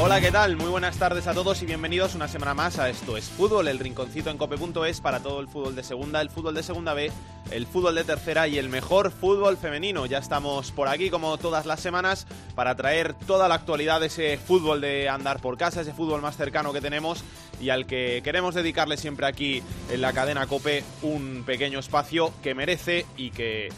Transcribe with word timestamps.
Hola, 0.00 0.20
¿qué 0.20 0.30
tal? 0.30 0.56
Muy 0.56 0.68
buenas 0.68 0.96
tardes 0.96 1.26
a 1.26 1.34
todos 1.34 1.60
y 1.60 1.66
bienvenidos 1.66 2.14
una 2.14 2.28
semana 2.28 2.54
más 2.54 2.78
a 2.78 2.88
Esto 2.88 3.16
es 3.16 3.24
Fútbol, 3.30 3.66
el 3.66 3.80
rinconcito 3.80 4.30
en 4.30 4.38
cope.es 4.38 5.00
para 5.00 5.18
todo 5.18 5.40
el 5.40 5.48
fútbol 5.48 5.74
de 5.74 5.82
segunda, 5.82 6.20
el 6.20 6.30
fútbol 6.30 6.54
de 6.54 6.62
segunda 6.62 6.94
B, 6.94 7.10
el 7.50 7.66
fútbol 7.66 7.96
de 7.96 8.04
tercera 8.04 8.46
y 8.46 8.58
el 8.58 8.68
mejor 8.68 9.10
fútbol 9.10 9.56
femenino. 9.56 10.06
Ya 10.06 10.18
estamos 10.18 10.70
por 10.70 10.86
aquí 10.86 11.10
como 11.10 11.36
todas 11.36 11.66
las 11.66 11.80
semanas 11.80 12.28
para 12.54 12.76
traer 12.76 13.12
toda 13.14 13.48
la 13.48 13.56
actualidad 13.56 13.98
de 13.98 14.06
ese 14.06 14.38
fútbol 14.38 14.80
de 14.80 15.08
andar 15.08 15.40
por 15.40 15.58
casa, 15.58 15.80
ese 15.80 15.92
fútbol 15.92 16.22
más 16.22 16.36
cercano 16.36 16.72
que 16.72 16.80
tenemos 16.80 17.24
y 17.60 17.70
al 17.70 17.84
que 17.84 18.20
queremos 18.22 18.54
dedicarle 18.54 18.98
siempre 18.98 19.26
aquí 19.26 19.64
en 19.90 20.00
la 20.00 20.12
cadena 20.12 20.46
Cope 20.46 20.84
un 21.02 21.42
pequeño 21.44 21.80
espacio 21.80 22.32
que 22.40 22.54
merece 22.54 23.04
y 23.16 23.30
que 23.30 23.70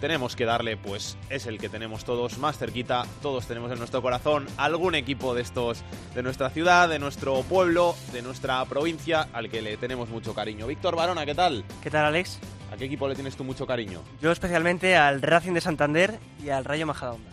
tenemos 0.00 0.34
que 0.34 0.44
darle, 0.46 0.76
pues 0.76 1.16
es 1.28 1.46
el 1.46 1.58
que 1.58 1.68
tenemos 1.68 2.04
todos 2.04 2.38
más 2.38 2.58
cerquita, 2.58 3.04
todos 3.22 3.46
tenemos 3.46 3.70
en 3.70 3.78
nuestro 3.78 4.02
corazón 4.02 4.46
algún 4.56 4.94
equipo 4.94 5.34
de 5.34 5.42
estos 5.42 5.82
de 6.14 6.22
nuestra 6.22 6.50
ciudad, 6.50 6.88
de 6.88 6.98
nuestro 6.98 7.42
pueblo, 7.42 7.94
de 8.12 8.22
nuestra 8.22 8.64
provincia, 8.64 9.28
al 9.32 9.50
que 9.50 9.62
le 9.62 9.76
tenemos 9.76 10.08
mucho 10.08 10.34
cariño. 10.34 10.66
Víctor 10.66 10.96
Barona, 10.96 11.26
¿qué 11.26 11.34
tal? 11.34 11.64
¿Qué 11.82 11.90
tal, 11.90 12.06
Alex? 12.06 12.38
¿A 12.72 12.76
qué 12.76 12.86
equipo 12.86 13.08
le 13.08 13.14
tienes 13.14 13.36
tú 13.36 13.44
mucho 13.44 13.66
cariño? 13.66 14.02
Yo 14.20 14.32
especialmente 14.32 14.96
al 14.96 15.20
Racing 15.22 15.52
de 15.52 15.60
Santander 15.60 16.18
y 16.42 16.48
al 16.50 16.64
Rayo 16.64 16.86
Majadahonda. 16.86 17.30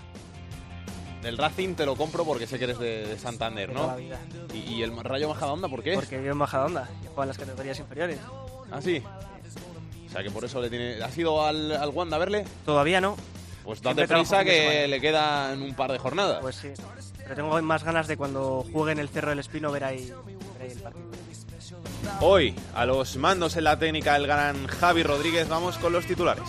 Del 1.22 1.38
Racing 1.38 1.76
te 1.76 1.86
lo 1.86 1.96
compro 1.96 2.26
porque 2.26 2.48
sé 2.48 2.58
que 2.58 2.66
eres 2.66 2.80
de, 2.80 3.08
de 3.08 3.18
Santander, 3.18 3.74
¿no? 3.74 3.88
la 3.88 3.96
vida. 3.96 4.20
¿Y, 4.54 4.76
y 4.76 4.84
el 4.84 4.96
Rayo 5.04 5.30
Majadahonda 5.30 5.68
por 5.68 5.84
qué? 5.84 5.94
Porque 5.94 6.18
vivo 6.18 6.32
en 6.32 6.38
Majadahonda 6.38 6.90
y 7.02 7.08
juego 7.08 7.24
en 7.24 7.28
las 7.30 7.38
categorías 7.38 7.80
inferiores. 7.80 8.20
Ah, 8.72 8.82
sí. 8.82 9.02
Sea 10.18 10.24
que 10.24 10.32
por 10.32 10.44
eso 10.44 10.60
le 10.60 10.70
tiene... 10.72 10.96
¿Has 11.04 11.16
ido 11.16 11.46
al, 11.46 11.72
al 11.72 11.90
Wanda 11.90 12.16
a 12.16 12.20
verle? 12.20 12.44
Todavía 12.66 13.00
no, 13.00 13.16
Pues 13.64 13.80
Siempre 13.80 14.08
date 14.08 14.16
prisa 14.16 14.28
trabajo 14.28 14.40
fin 14.40 14.48
de 14.48 14.52
que 14.52 14.68
semana. 14.72 14.88
le 14.88 15.02
quedan 15.02 15.62
un 15.62 15.76
par 15.76 15.92
de 15.92 16.00
jornadas. 16.00 16.40
pues 16.42 16.56
sí. 16.56 16.70
Pero 17.22 17.36
tengo 17.36 17.62
más 17.62 17.84
ganas 17.84 18.08
de 18.08 18.18
cuando 18.18 18.66
juegue 18.74 18.94
en 18.94 19.00
el 19.00 19.10
Cerro 19.10 19.30
del 19.30 19.40
Espino 19.40 19.72
ver 19.72 19.84
ahí, 19.84 20.10
ver 20.54 20.62
ahí 20.64 20.72
el 20.72 20.80
partido. 20.80 21.06
Hoy, 22.22 22.56
a 22.74 22.86
los 22.88 23.16
mandos 23.18 23.58
en 23.58 23.66
la 23.66 23.78
técnica 23.78 24.16
el 24.16 24.26
gran 24.26 24.66
Javi 24.66 25.04
Rodríguez, 25.04 25.48
vamos 25.50 25.78
con 25.78 25.94
los 25.94 26.06
titulares. 26.08 26.46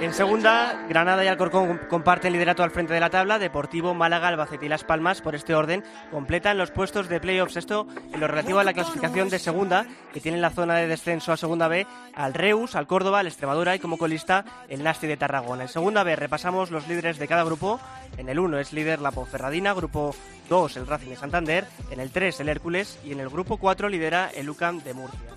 En 0.00 0.14
segunda, 0.14 0.86
Granada 0.88 1.22
y 1.22 1.28
Alcorcón 1.28 1.78
comparten 1.90 2.32
liderato 2.32 2.62
al 2.62 2.70
frente 2.70 2.94
de 2.94 3.00
la 3.00 3.10
tabla. 3.10 3.38
Deportivo, 3.38 3.92
Málaga, 3.92 4.28
Albacete 4.28 4.64
y 4.64 4.68
Las 4.70 4.82
Palmas, 4.82 5.20
por 5.20 5.34
este 5.34 5.54
orden, 5.54 5.84
completan 6.10 6.56
los 6.56 6.70
puestos 6.70 7.10
de 7.10 7.20
playoffs. 7.20 7.58
Esto 7.58 7.86
en 8.10 8.18
lo 8.18 8.26
relativo 8.26 8.60
a 8.60 8.64
la 8.64 8.72
clasificación 8.72 9.28
de 9.28 9.38
segunda, 9.38 9.86
que 10.14 10.20
tiene 10.20 10.38
en 10.38 10.42
la 10.42 10.48
zona 10.48 10.76
de 10.76 10.88
descenso 10.88 11.32
a 11.32 11.36
segunda 11.36 11.68
B 11.68 11.86
al 12.14 12.32
Reus, 12.32 12.76
al 12.76 12.86
Córdoba, 12.86 13.18
al 13.18 13.26
Extremadura 13.26 13.76
y 13.76 13.78
como 13.78 13.98
colista 13.98 14.46
el 14.70 14.82
Nasti 14.82 15.06
de 15.06 15.18
Tarragona. 15.18 15.64
En 15.64 15.68
segunda 15.68 16.02
B 16.02 16.16
repasamos 16.16 16.70
los 16.70 16.88
líderes 16.88 17.18
de 17.18 17.28
cada 17.28 17.44
grupo. 17.44 17.78
En 18.16 18.30
el 18.30 18.38
1 18.38 18.58
es 18.58 18.72
líder 18.72 19.02
la 19.02 19.10
Ponferradina, 19.10 19.74
grupo 19.74 20.16
2 20.48 20.78
el 20.78 20.86
Racing 20.86 21.10
de 21.10 21.16
Santander, 21.16 21.66
en 21.90 22.00
el 22.00 22.10
3 22.10 22.40
el 22.40 22.48
Hércules 22.48 22.98
y 23.04 23.12
en 23.12 23.20
el 23.20 23.28
grupo 23.28 23.58
4 23.58 23.90
lidera 23.90 24.30
el 24.34 24.48
UCAM 24.48 24.82
de 24.82 24.94
Murcia. 24.94 25.30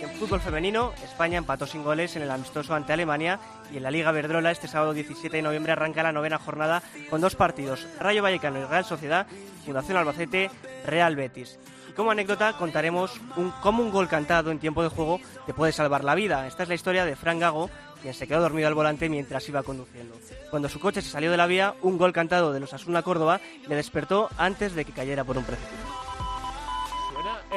En 0.00 0.10
fútbol 0.10 0.40
femenino, 0.40 0.92
España 1.02 1.38
empató 1.38 1.66
sin 1.66 1.82
goles 1.82 2.14
en 2.14 2.22
el 2.22 2.30
amistoso 2.30 2.72
ante 2.74 2.92
Alemania 2.92 3.40
y 3.72 3.78
en 3.78 3.82
la 3.82 3.90
Liga 3.90 4.12
Verdrola 4.12 4.52
este 4.52 4.68
sábado 4.68 4.94
17 4.94 5.36
de 5.36 5.42
noviembre 5.42 5.72
arranca 5.72 6.04
la 6.04 6.12
novena 6.12 6.38
jornada 6.38 6.82
con 7.10 7.20
dos 7.20 7.34
partidos, 7.34 7.86
Rayo 7.98 8.22
Vallecano 8.22 8.60
y 8.60 8.64
Real 8.64 8.84
Sociedad, 8.84 9.26
Fundación 9.64 9.96
Albacete, 9.96 10.50
Real 10.86 11.16
Betis. 11.16 11.58
Y 11.90 11.92
como 11.92 12.12
anécdota 12.12 12.52
contaremos 12.52 13.20
un, 13.36 13.50
cómo 13.60 13.82
un 13.82 13.90
gol 13.90 14.08
cantado 14.08 14.52
en 14.52 14.60
tiempo 14.60 14.84
de 14.84 14.88
juego 14.88 15.20
te 15.46 15.54
puede 15.54 15.72
salvar 15.72 16.04
la 16.04 16.14
vida. 16.14 16.46
Esta 16.46 16.62
es 16.62 16.68
la 16.68 16.76
historia 16.76 17.04
de 17.04 17.16
Fran 17.16 17.40
Gago, 17.40 17.68
quien 18.00 18.14
se 18.14 18.28
quedó 18.28 18.40
dormido 18.40 18.68
al 18.68 18.74
volante 18.74 19.08
mientras 19.08 19.48
iba 19.48 19.64
conduciendo. 19.64 20.14
Cuando 20.50 20.68
su 20.68 20.78
coche 20.78 21.02
se 21.02 21.10
salió 21.10 21.32
de 21.32 21.36
la 21.36 21.48
vía, 21.48 21.74
un 21.82 21.98
gol 21.98 22.12
cantado 22.12 22.52
de 22.52 22.60
los 22.60 22.72
Asuna 22.72 23.02
Córdoba 23.02 23.40
le 23.66 23.74
despertó 23.74 24.28
antes 24.38 24.74
de 24.74 24.84
que 24.84 24.92
cayera 24.92 25.24
por 25.24 25.38
un 25.38 25.44
precipicio. 25.44 25.87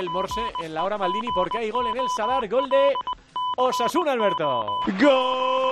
El 0.01 0.09
morse 0.09 0.41
en 0.63 0.73
la 0.73 0.83
hora 0.83 0.97
Maldini 0.97 1.27
porque 1.35 1.59
hay 1.59 1.69
gol 1.69 1.85
en 1.85 1.95
el 1.95 2.09
Sadar, 2.09 2.49
gol 2.49 2.67
de 2.67 2.91
Osasuna 3.57 4.13
Alberto. 4.13 4.79
Gol 4.99 5.70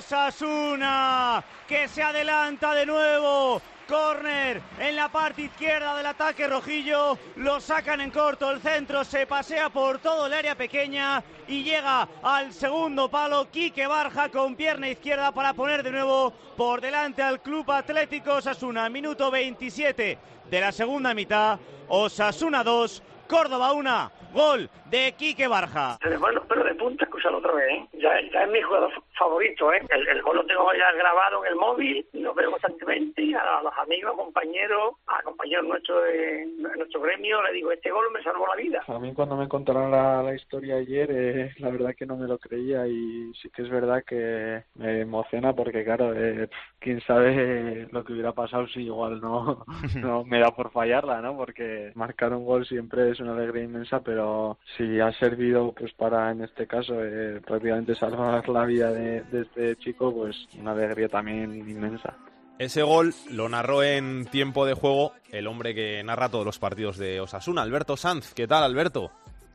Osasuna 0.00 1.44
que 1.68 1.86
se 1.86 2.02
adelanta 2.02 2.72
de 2.74 2.86
nuevo. 2.86 3.60
Corner 3.86 4.62
en 4.78 4.96
la 4.96 5.10
parte 5.10 5.42
izquierda 5.42 5.94
del 5.94 6.06
ataque 6.06 6.48
rojillo. 6.48 7.18
Lo 7.36 7.60
sacan 7.60 8.00
en 8.00 8.10
corto. 8.10 8.50
El 8.50 8.62
centro 8.62 9.04
se 9.04 9.26
pasea 9.26 9.68
por 9.68 9.98
todo 9.98 10.26
el 10.26 10.32
área 10.32 10.54
pequeña 10.54 11.22
y 11.46 11.64
llega 11.64 12.08
al 12.22 12.54
segundo 12.54 13.10
palo. 13.10 13.50
Quique 13.50 13.86
Barja 13.86 14.30
con 14.30 14.56
pierna 14.56 14.88
izquierda 14.88 15.32
para 15.32 15.52
poner 15.52 15.82
de 15.82 15.90
nuevo 15.90 16.32
por 16.56 16.80
delante 16.80 17.22
al 17.22 17.42
Club 17.42 17.70
Atlético 17.70 18.36
Osasuna. 18.36 18.88
Minuto 18.88 19.30
27 19.30 20.18
de 20.50 20.60
la 20.60 20.72
segunda 20.72 21.12
mitad. 21.12 21.58
Osasuna 21.88 22.64
2, 22.64 23.02
Córdoba 23.28 23.72
1. 23.72 24.12
Gol 24.32 24.70
de 24.90 25.12
Quique 25.18 25.46
Barja. 25.48 25.98
Se 26.02 26.08
me 26.10 26.18
ponen 26.18 26.36
los 26.36 26.46
pelos 26.46 26.64
de 26.66 26.74
punta 26.74 27.04
escucharlo 27.04 27.38
otra 27.38 27.52
vez, 27.52 27.66
¿eh? 27.70 27.86
Ya, 27.94 28.10
ya 28.32 28.42
es 28.44 28.50
mi 28.50 28.60
jugador 28.62 28.92
fa- 28.92 29.02
favorito, 29.18 29.72
¿eh? 29.72 29.82
El, 29.90 30.08
el 30.08 30.22
gol 30.22 30.36
lo 30.36 30.46
tengo 30.46 30.66
ya 30.72 30.90
grabado 30.92 31.44
en 31.44 31.52
el 31.52 31.56
móvil, 31.56 32.06
lo 32.14 32.34
veo 32.34 32.50
constantemente 32.50 33.22
y 33.22 33.34
a, 33.34 33.60
los 33.62 33.72
amigos, 33.78 34.14
compañeros, 34.16 34.94
a 35.06 35.22
compañeros 35.22 35.66
nuestros 35.66 36.04
de 36.04 36.46
nuestro 36.76 37.00
gremio, 37.00 37.42
le 37.42 37.52
digo, 37.52 37.72
este 37.72 37.90
gol 37.90 38.06
me 38.12 38.22
salvó 38.22 38.46
la 38.46 38.56
vida. 38.56 38.82
A 38.86 38.98
mí 38.98 39.12
cuando 39.14 39.36
me 39.36 39.48
contaron 39.48 39.90
la, 39.90 40.22
la 40.22 40.34
historia 40.34 40.76
ayer, 40.76 41.08
eh, 41.10 41.52
la 41.58 41.70
verdad 41.70 41.94
que 41.96 42.06
no 42.06 42.16
me 42.16 42.26
lo 42.26 42.38
creía 42.38 42.86
y 42.86 43.32
sí 43.40 43.50
que 43.50 43.62
es 43.62 43.70
verdad 43.70 44.02
que 44.06 44.62
me 44.74 45.00
emociona 45.02 45.52
porque 45.52 45.84
claro, 45.84 46.12
eh, 46.14 46.48
quién 46.78 47.00
sabe 47.02 47.88
lo 47.92 48.04
que 48.04 48.12
hubiera 48.12 48.32
pasado 48.32 48.66
si 48.68 48.82
igual 48.82 49.20
no, 49.20 49.64
no 49.96 50.24
me 50.24 50.40
da 50.40 50.50
por 50.54 50.70
fallarla, 50.72 51.20
¿no? 51.20 51.36
Porque 51.36 51.92
marcar 51.94 52.32
un 52.32 52.44
gol 52.44 52.66
siempre 52.66 53.10
es 53.10 53.20
una 53.20 53.32
alegría 53.32 53.64
inmensa, 53.64 54.00
pero 54.00 54.58
si 54.80 54.98
ha 54.98 55.12
servido 55.12 55.72
pues 55.72 55.92
para 55.92 56.30
en 56.30 56.42
este 56.42 56.66
caso 56.66 56.94
eh, 57.04 57.40
prácticamente 57.46 57.94
salvar 57.94 58.48
la 58.48 58.64
vida 58.64 58.90
de, 58.90 59.22
de 59.24 59.42
este 59.42 59.76
chico, 59.76 60.12
pues 60.14 60.48
una 60.58 60.72
alegría 60.72 61.08
también 61.08 61.54
inmensa. 61.54 62.16
Ese 62.58 62.82
gol 62.82 63.12
lo 63.30 63.48
narró 63.48 63.82
en 63.82 64.24
tiempo 64.26 64.64
de 64.64 64.74
juego 64.74 65.12
el 65.32 65.46
hombre 65.46 65.74
que 65.74 66.02
narra 66.02 66.30
todos 66.30 66.46
los 66.46 66.58
partidos 66.58 66.96
de 66.96 67.20
Osasuna, 67.20 67.62
Alberto 67.62 67.96
Sanz. 67.96 68.32
¿Qué 68.34 68.46
tal, 68.46 68.64
Alberto? 68.64 69.10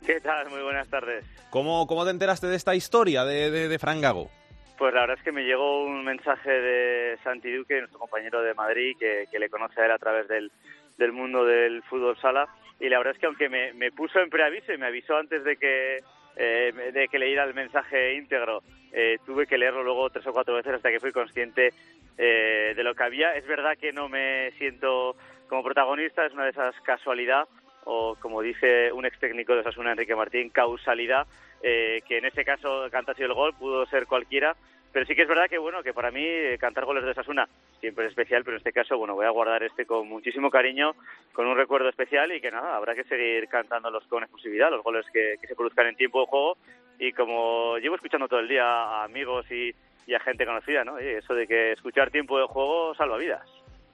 ¿Qué 0.06 0.20
tal? 0.22 0.50
Muy 0.50 0.62
buenas 0.62 0.88
tardes. 0.90 1.26
¿Cómo, 1.50 1.88
cómo 1.88 2.06
te 2.06 2.12
enteraste 2.12 2.48
de 2.48 2.56
esta 2.56 2.76
historia 2.76 3.26
de, 3.26 3.50
de, 3.50 3.68
de 3.68 3.80
Fran 3.80 4.02
Gago? 4.02 4.30
Pues 4.78 4.94
la 4.94 5.02
verdad 5.02 5.18
es 5.18 5.24
que 5.24 5.32
me 5.32 5.44
llegó 5.44 5.86
un 5.86 6.04
mensaje 6.04 6.52
de 6.52 7.18
Santi 7.24 7.52
Duque, 7.52 7.80
nuestro 7.80 8.00
compañero 8.00 8.42
de 8.44 8.54
Madrid, 8.54 8.94
que, 9.00 9.26
que 9.32 9.40
le 9.40 9.50
conoce 9.50 9.82
a 9.82 9.86
él 9.86 9.92
a 9.92 9.98
través 9.98 10.28
del, 10.28 10.52
del 10.98 11.12
mundo 11.12 11.46
del 11.46 11.82
fútbol 11.84 12.16
sala. 12.20 12.48
Y 12.80 12.90
la 12.90 12.98
verdad 12.98 13.14
es 13.14 13.20
que 13.20 13.26
aunque 13.26 13.50
me, 13.50 13.74
me 13.74 13.92
puso 13.92 14.20
en 14.20 14.30
preaviso 14.30 14.74
y 14.74 14.78
me 14.78 14.88
avisó 14.88 15.18
antes 15.18 15.44
de 15.44 15.58
que, 15.58 16.04
eh, 16.36 16.92
de 16.94 17.08
que 17.08 17.20
leyera 17.20 17.44
el 17.44 17.54
mensaje 17.54 18.16
íntegro, 18.16 18.62
eh, 18.92 19.18
tuve 19.26 19.48
que 19.48 19.58
leerlo 19.58 19.84
luego 19.84 20.10
tres 20.10 20.26
o 20.28 20.34
cuatro 20.34 20.56
veces 20.56 20.74
hasta 20.74 20.92
que 20.92 21.00
fui 21.00 21.12
consciente 21.12 21.74
eh, 22.18 22.74
de 22.76 22.84
lo 22.84 22.96
que 22.96 23.04
había. 23.04 23.36
Es 23.36 23.46
verdad 23.46 23.78
que 23.78 23.92
no 23.92 24.10
me 24.10 24.52
siento 24.58 25.16
como 25.48 25.64
protagonista, 25.64 26.26
es 26.26 26.34
una 26.34 26.46
de 26.46 26.52
esas 26.52 26.76
casualidad 26.82 27.48
o 27.86 28.16
como 28.20 28.42
dice 28.42 28.92
un 28.92 29.06
ex 29.06 29.18
técnico 29.20 29.54
de 29.54 29.62
Osasuna, 29.62 29.92
Enrique 29.92 30.16
Martín, 30.16 30.50
causalidad, 30.50 31.26
eh, 31.64 32.02
que 32.08 32.18
en 32.18 32.26
este 32.26 32.44
caso 32.44 32.88
canta 32.92 33.14
sido 33.14 33.28
el 33.30 33.34
gol, 33.34 33.54
pudo 33.58 33.86
ser 33.88 34.06
cualquiera, 34.06 34.56
pero 34.92 35.06
sí 35.06 35.16
que 35.16 35.24
es 35.24 35.28
verdad 35.28 35.48
que 35.50 35.58
bueno, 35.58 35.84
que 35.84 35.94
para 35.94 36.12
mí 36.12 36.22
eh, 36.24 36.58
cantar 36.60 36.86
goles 36.86 37.04
de 37.04 37.12
Osasuna 37.12 37.48
siempre 37.82 38.06
es 38.06 38.12
especial, 38.12 38.44
pero 38.44 38.56
en 38.56 38.60
este 38.60 38.72
caso 38.74 38.98
bueno, 38.98 39.14
voy 39.16 39.26
a 39.26 39.30
guardar 39.30 39.62
este 39.64 39.86
con 39.86 40.08
muchísimo 40.08 40.50
cariño, 40.50 40.94
con 41.34 41.46
un 41.48 41.58
recuerdo 41.58 41.90
especial 41.90 42.32
y 42.32 42.40
que 42.42 42.52
nada, 42.52 42.76
habrá 42.78 42.96
que 42.96 43.04
seguir 43.04 43.48
cantándolos 43.48 44.04
con 44.08 44.24
exclusividad, 44.24 44.72
los 44.72 44.84
goles 44.84 45.06
que, 45.12 45.36
que 45.42 45.48
se 45.48 45.56
produzcan 45.56 45.88
en 45.88 45.96
tiempo 45.96 46.22
de 46.22 46.28
juego 46.28 46.58
y 46.98 47.12
como 47.12 47.78
llevo 47.78 47.96
escuchando 47.96 48.28
todo 48.28 48.40
el 48.40 48.48
día 48.48 48.64
a 48.66 49.04
amigos 49.04 49.46
y, 49.52 49.76
y 50.08 50.14
a 50.14 50.20
gente 50.22 50.46
conocida, 50.46 50.86
¿no? 50.86 51.00
Y 51.02 51.06
eso 51.08 51.34
de 51.34 51.46
que 51.46 51.74
escuchar 51.74 52.10
tiempo 52.10 52.40
de 52.40 52.46
juego 52.46 52.96
salva 52.96 53.18
vidas. 53.18 53.42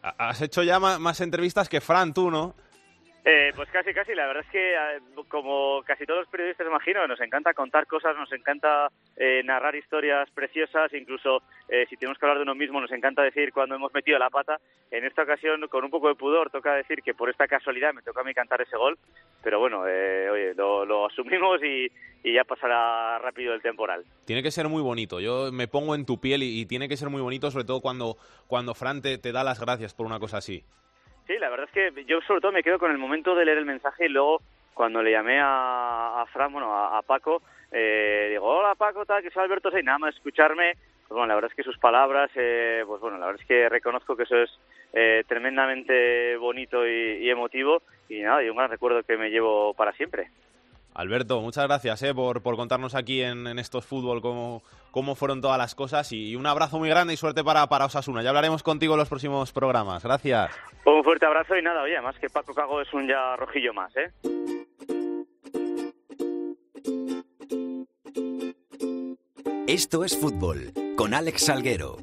Ha- 0.04 0.30
Has 0.30 0.42
hecho 0.42 0.62
ya 0.62 0.80
más 0.80 1.20
entrevistas 1.22 1.68
que 1.68 1.82
Fran, 1.82 2.14
tú, 2.14 2.30
¿no? 2.30 2.54
Eh, 3.24 3.52
pues 3.56 3.70
casi, 3.70 3.94
casi. 3.94 4.16
La 4.16 4.26
verdad 4.26 4.44
es 4.44 4.52
que, 4.52 4.74
eh, 4.74 5.00
como 5.28 5.84
casi 5.86 6.06
todos 6.06 6.22
los 6.22 6.30
periodistas, 6.30 6.66
imagino, 6.66 7.06
nos 7.08 7.22
encanta 7.22 7.54
contar 7.54 7.86
cosas, 7.86 8.16
nos 8.18 8.32
encanta 8.34 8.90
eh, 9.16 9.44
narrar 9.44 9.76
historias 9.76 10.30
preciosas, 10.32 10.92
incluso 10.94 11.44
eh, 11.70 11.86
si 11.88 11.98
tenemos 11.98 12.18
que 12.18 12.26
hablar 12.26 12.38
de 12.38 12.44
uno 12.44 12.56
mismo, 12.56 12.82
nos 12.82 12.92
encanta 12.92 13.22
decir 13.22 13.54
cuando 13.54 13.76
hemos 13.76 13.94
metido 13.94 14.18
la 14.18 14.32
pata. 14.32 14.60
En 14.90 15.06
esta 15.06 15.22
ocasión, 15.22 15.68
con 15.70 15.84
un 15.84 15.92
poco 15.92 16.08
de 16.08 16.16
pudor, 16.16 16.50
toca 16.50 16.74
decir 16.74 17.04
que 17.04 17.14
por 17.14 17.30
esta 17.30 17.48
casualidad 17.48 17.94
me 17.94 18.02
toca 18.02 18.22
a 18.22 18.24
mí 18.24 18.34
cantar 18.34 18.62
ese 18.62 18.76
gol, 18.76 18.98
pero 19.44 19.60
bueno, 19.60 19.88
eh, 19.88 20.30
oye, 20.30 20.54
lo, 20.56 20.84
lo 20.84 21.06
asumimos 21.06 21.62
y, 21.64 21.92
y 22.24 22.34
ya 22.34 22.44
pasará 22.44 23.20
rápido 23.20 23.54
el 23.54 23.62
temporal. 23.62 24.04
Tiene 24.26 24.42
que 24.42 24.50
ser 24.50 24.68
muy 24.68 24.82
bonito. 24.82 25.20
Yo 25.20 25.52
me 25.52 25.68
pongo 25.68 25.94
en 25.94 26.08
tu 26.08 26.20
piel 26.20 26.42
y, 26.42 26.60
y 26.60 26.66
tiene 26.66 26.90
que 26.90 26.98
ser 26.98 27.10
muy 27.10 27.22
bonito, 27.22 27.52
sobre 27.52 27.66
todo 27.66 27.82
cuando, 27.82 28.18
cuando 28.48 28.74
Fran 28.74 29.04
te, 29.04 29.20
te 29.20 29.32
da 29.32 29.44
las 29.44 29.60
gracias 29.60 29.94
por 29.94 30.08
una 30.08 30.20
cosa 30.20 30.38
así. 30.38 30.64
Sí, 31.32 31.40
la 31.40 31.50
verdad 31.50 31.70
es 31.74 31.94
que 31.94 32.04
yo 32.04 32.20
sobre 32.24 32.42
todo 32.42 32.52
me 32.52 32.62
quedo 32.62 32.78
con 32.78 32.92
el 32.92 32.98
momento 32.98 33.34
de 33.36 33.46
leer 33.46 33.60
el 33.60 33.66
mensaje 33.66 34.08
y 34.08 34.10
luego 34.10 34.42
cuando 34.74 35.02
le 35.02 35.12
llamé 35.12 35.40
a, 35.40 36.22
a 36.22 36.26
Fran, 36.26 36.52
bueno, 36.52 36.76
a, 36.76 37.02
Paco, 37.04 37.42
eh, 37.72 38.28
digo, 38.32 38.46
hola 38.46 38.76
Paco, 38.76 39.06
tal, 39.06 39.24
que 39.24 39.32
soy 39.32 39.44
Alberto 39.44 39.70
y 39.80 39.82
nada 39.82 39.98
más 39.98 40.14
escucharme, 40.14 40.74
pues 41.08 41.12
bueno, 41.12 41.28
la 41.28 41.36
verdad 41.36 41.50
es 41.50 41.56
que 41.56 41.64
sus 41.64 41.78
palabras, 41.78 42.30
eh, 42.36 42.84
pues 42.86 43.00
bueno, 43.00 43.18
la 43.18 43.28
verdad 43.28 43.42
es 43.42 43.48
que 43.48 43.70
reconozco 43.70 44.18
que 44.18 44.24
eso 44.24 44.42
es 44.42 44.50
eh, 44.92 45.24
tremendamente 45.26 46.36
bonito 46.36 46.86
y 46.86 47.30
emotivo 47.30 47.82
y 48.10 48.20
nada, 48.20 48.44
y 48.44 48.50
un 48.50 48.58
gran 48.58 48.70
recuerdo 48.70 49.02
que 49.04 49.16
me 49.16 49.30
llevo 49.30 49.74
para 49.74 49.94
siempre. 49.94 50.28
Alberto, 50.94 51.42
muchas 51.42 51.68
gracias 51.68 52.04
eh, 52.04 52.14
por, 52.14 52.42
por 52.42 52.56
contarnos 52.56 52.96
aquí 52.96 53.22
en, 53.22 53.48
en 53.48 53.60
estos 53.60 53.86
fútbol 53.86 54.22
cómo, 54.22 54.62
cómo 54.92 55.16
fueron 55.16 55.42
todas 55.42 55.58
las 55.58 55.74
cosas 55.74 56.12
y 56.12 56.36
un 56.36 56.46
abrazo 56.46 56.80
muy 56.80 56.90
grande 56.90 57.14
y 57.14 57.18
suerte 57.18 57.44
para, 57.44 57.66
para 57.68 57.86
Osasuna. 57.86 58.22
Ya 58.22 58.30
hablaremos 58.30 58.62
contigo 58.62 58.94
en 58.96 59.00
los 59.00 59.10
próximos 59.10 59.52
programas. 59.52 60.04
Gracias. 60.04 60.52
Un 60.86 61.04
fuerte 61.04 61.26
abrazo 61.26 61.56
y 61.58 61.62
nada, 61.62 61.82
oye, 61.84 61.96
además 61.96 62.18
que 62.20 62.30
Paco 62.30 62.54
Cago 62.54 62.82
es 62.82 62.94
un 62.94 63.08
ya 63.08 63.36
rojillo 63.36 63.74
más, 63.74 63.94
¿eh? 63.96 64.12
Esto 69.68 70.04
es 70.04 70.18
fútbol 70.18 70.74
con 70.98 71.14
Alex 71.14 71.46
Salguero. 71.46 71.98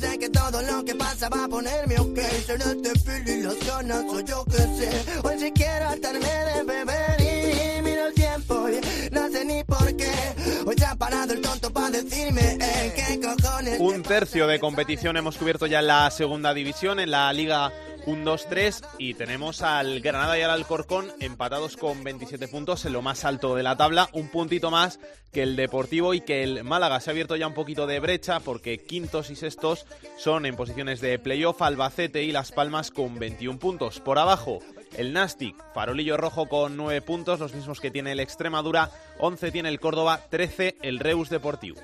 Sé 0.00 0.18
que 0.18 0.30
todo 0.30 0.62
lo 0.62 0.84
que 0.84 0.94
pasa 0.94 1.28
va 1.28 1.44
a 1.44 1.48
ponerme 1.48 1.98
ok. 1.98 2.18
Será 2.46 2.64
este 2.72 2.98
feel 3.00 3.28
y 3.28 3.42
las 3.42 3.66
ganas, 3.66 4.04
o 4.08 4.20
yo 4.20 4.44
que 4.44 4.56
sé. 4.56 4.90
Hoy 5.22 5.38
si 5.38 5.52
quiero 5.52 5.88
hartarme 5.88 6.32
de 6.48 6.62
beber 6.64 7.20
y 7.20 7.82
miro 7.82 8.06
el 8.06 8.14
tiempo 8.14 8.68
y 8.68 8.80
no 9.14 9.28
sé 9.30 9.44
ni 9.44 9.62
por 9.64 9.96
qué. 9.96 10.12
Hoy 10.66 10.76
ha 10.86 10.96
el 11.30 11.40
tonto 11.40 11.72
para 11.72 11.90
decirme, 11.90 12.58
eh, 12.60 12.92
qué 12.94 13.20
cojones. 13.20 13.80
Un 13.80 14.02
tercio 14.02 14.46
de 14.46 14.58
competición 14.58 15.16
hemos 15.16 15.36
cubierto 15.36 15.66
ya 15.66 15.80
en 15.80 15.86
la 15.86 16.10
segunda 16.10 16.54
división, 16.54 17.00
en 17.00 17.10
la 17.10 17.32
Liga 17.32 17.72
1-2-3 18.06 18.82
y 18.98 19.14
tenemos 19.14 19.62
al 19.62 20.00
Granada 20.00 20.38
y 20.38 20.42
al 20.42 20.50
Alcorcón 20.50 21.06
empatados 21.20 21.76
con 21.76 22.02
27 22.02 22.48
puntos 22.48 22.84
en 22.84 22.92
lo 22.92 23.02
más 23.02 23.24
alto 23.24 23.54
de 23.54 23.62
la 23.62 23.76
tabla, 23.76 24.08
un 24.12 24.28
puntito 24.28 24.70
más 24.70 24.98
que 25.32 25.42
el 25.42 25.56
Deportivo 25.56 26.14
y 26.14 26.20
que 26.20 26.42
el 26.42 26.64
Málaga 26.64 27.00
se 27.00 27.10
ha 27.10 27.12
abierto 27.12 27.36
ya 27.36 27.46
un 27.46 27.54
poquito 27.54 27.86
de 27.86 28.00
brecha 28.00 28.40
porque 28.40 28.78
quintos 28.78 29.30
y 29.30 29.36
sextos 29.36 29.86
son 30.16 30.46
en 30.46 30.56
posiciones 30.56 31.00
de 31.00 31.18
playoff, 31.18 31.62
Albacete 31.62 32.24
y 32.24 32.32
Las 32.32 32.52
Palmas 32.52 32.90
con 32.90 33.18
21 33.18 33.58
puntos. 33.58 34.00
Por 34.00 34.18
abajo, 34.18 34.60
el 34.96 35.12
Nastic, 35.12 35.54
farolillo 35.72 36.16
rojo 36.16 36.48
con 36.48 36.76
9 36.76 37.02
puntos, 37.02 37.38
los 37.38 37.54
mismos 37.54 37.80
que 37.80 37.90
tiene 37.90 38.12
el 38.12 38.20
Extremadura, 38.20 38.90
11 39.18 39.52
tiene 39.52 39.68
el 39.68 39.78
Córdoba, 39.78 40.20
13 40.30 40.78
el 40.82 40.98
Reus 40.98 41.19
Deportivo. 41.28 41.80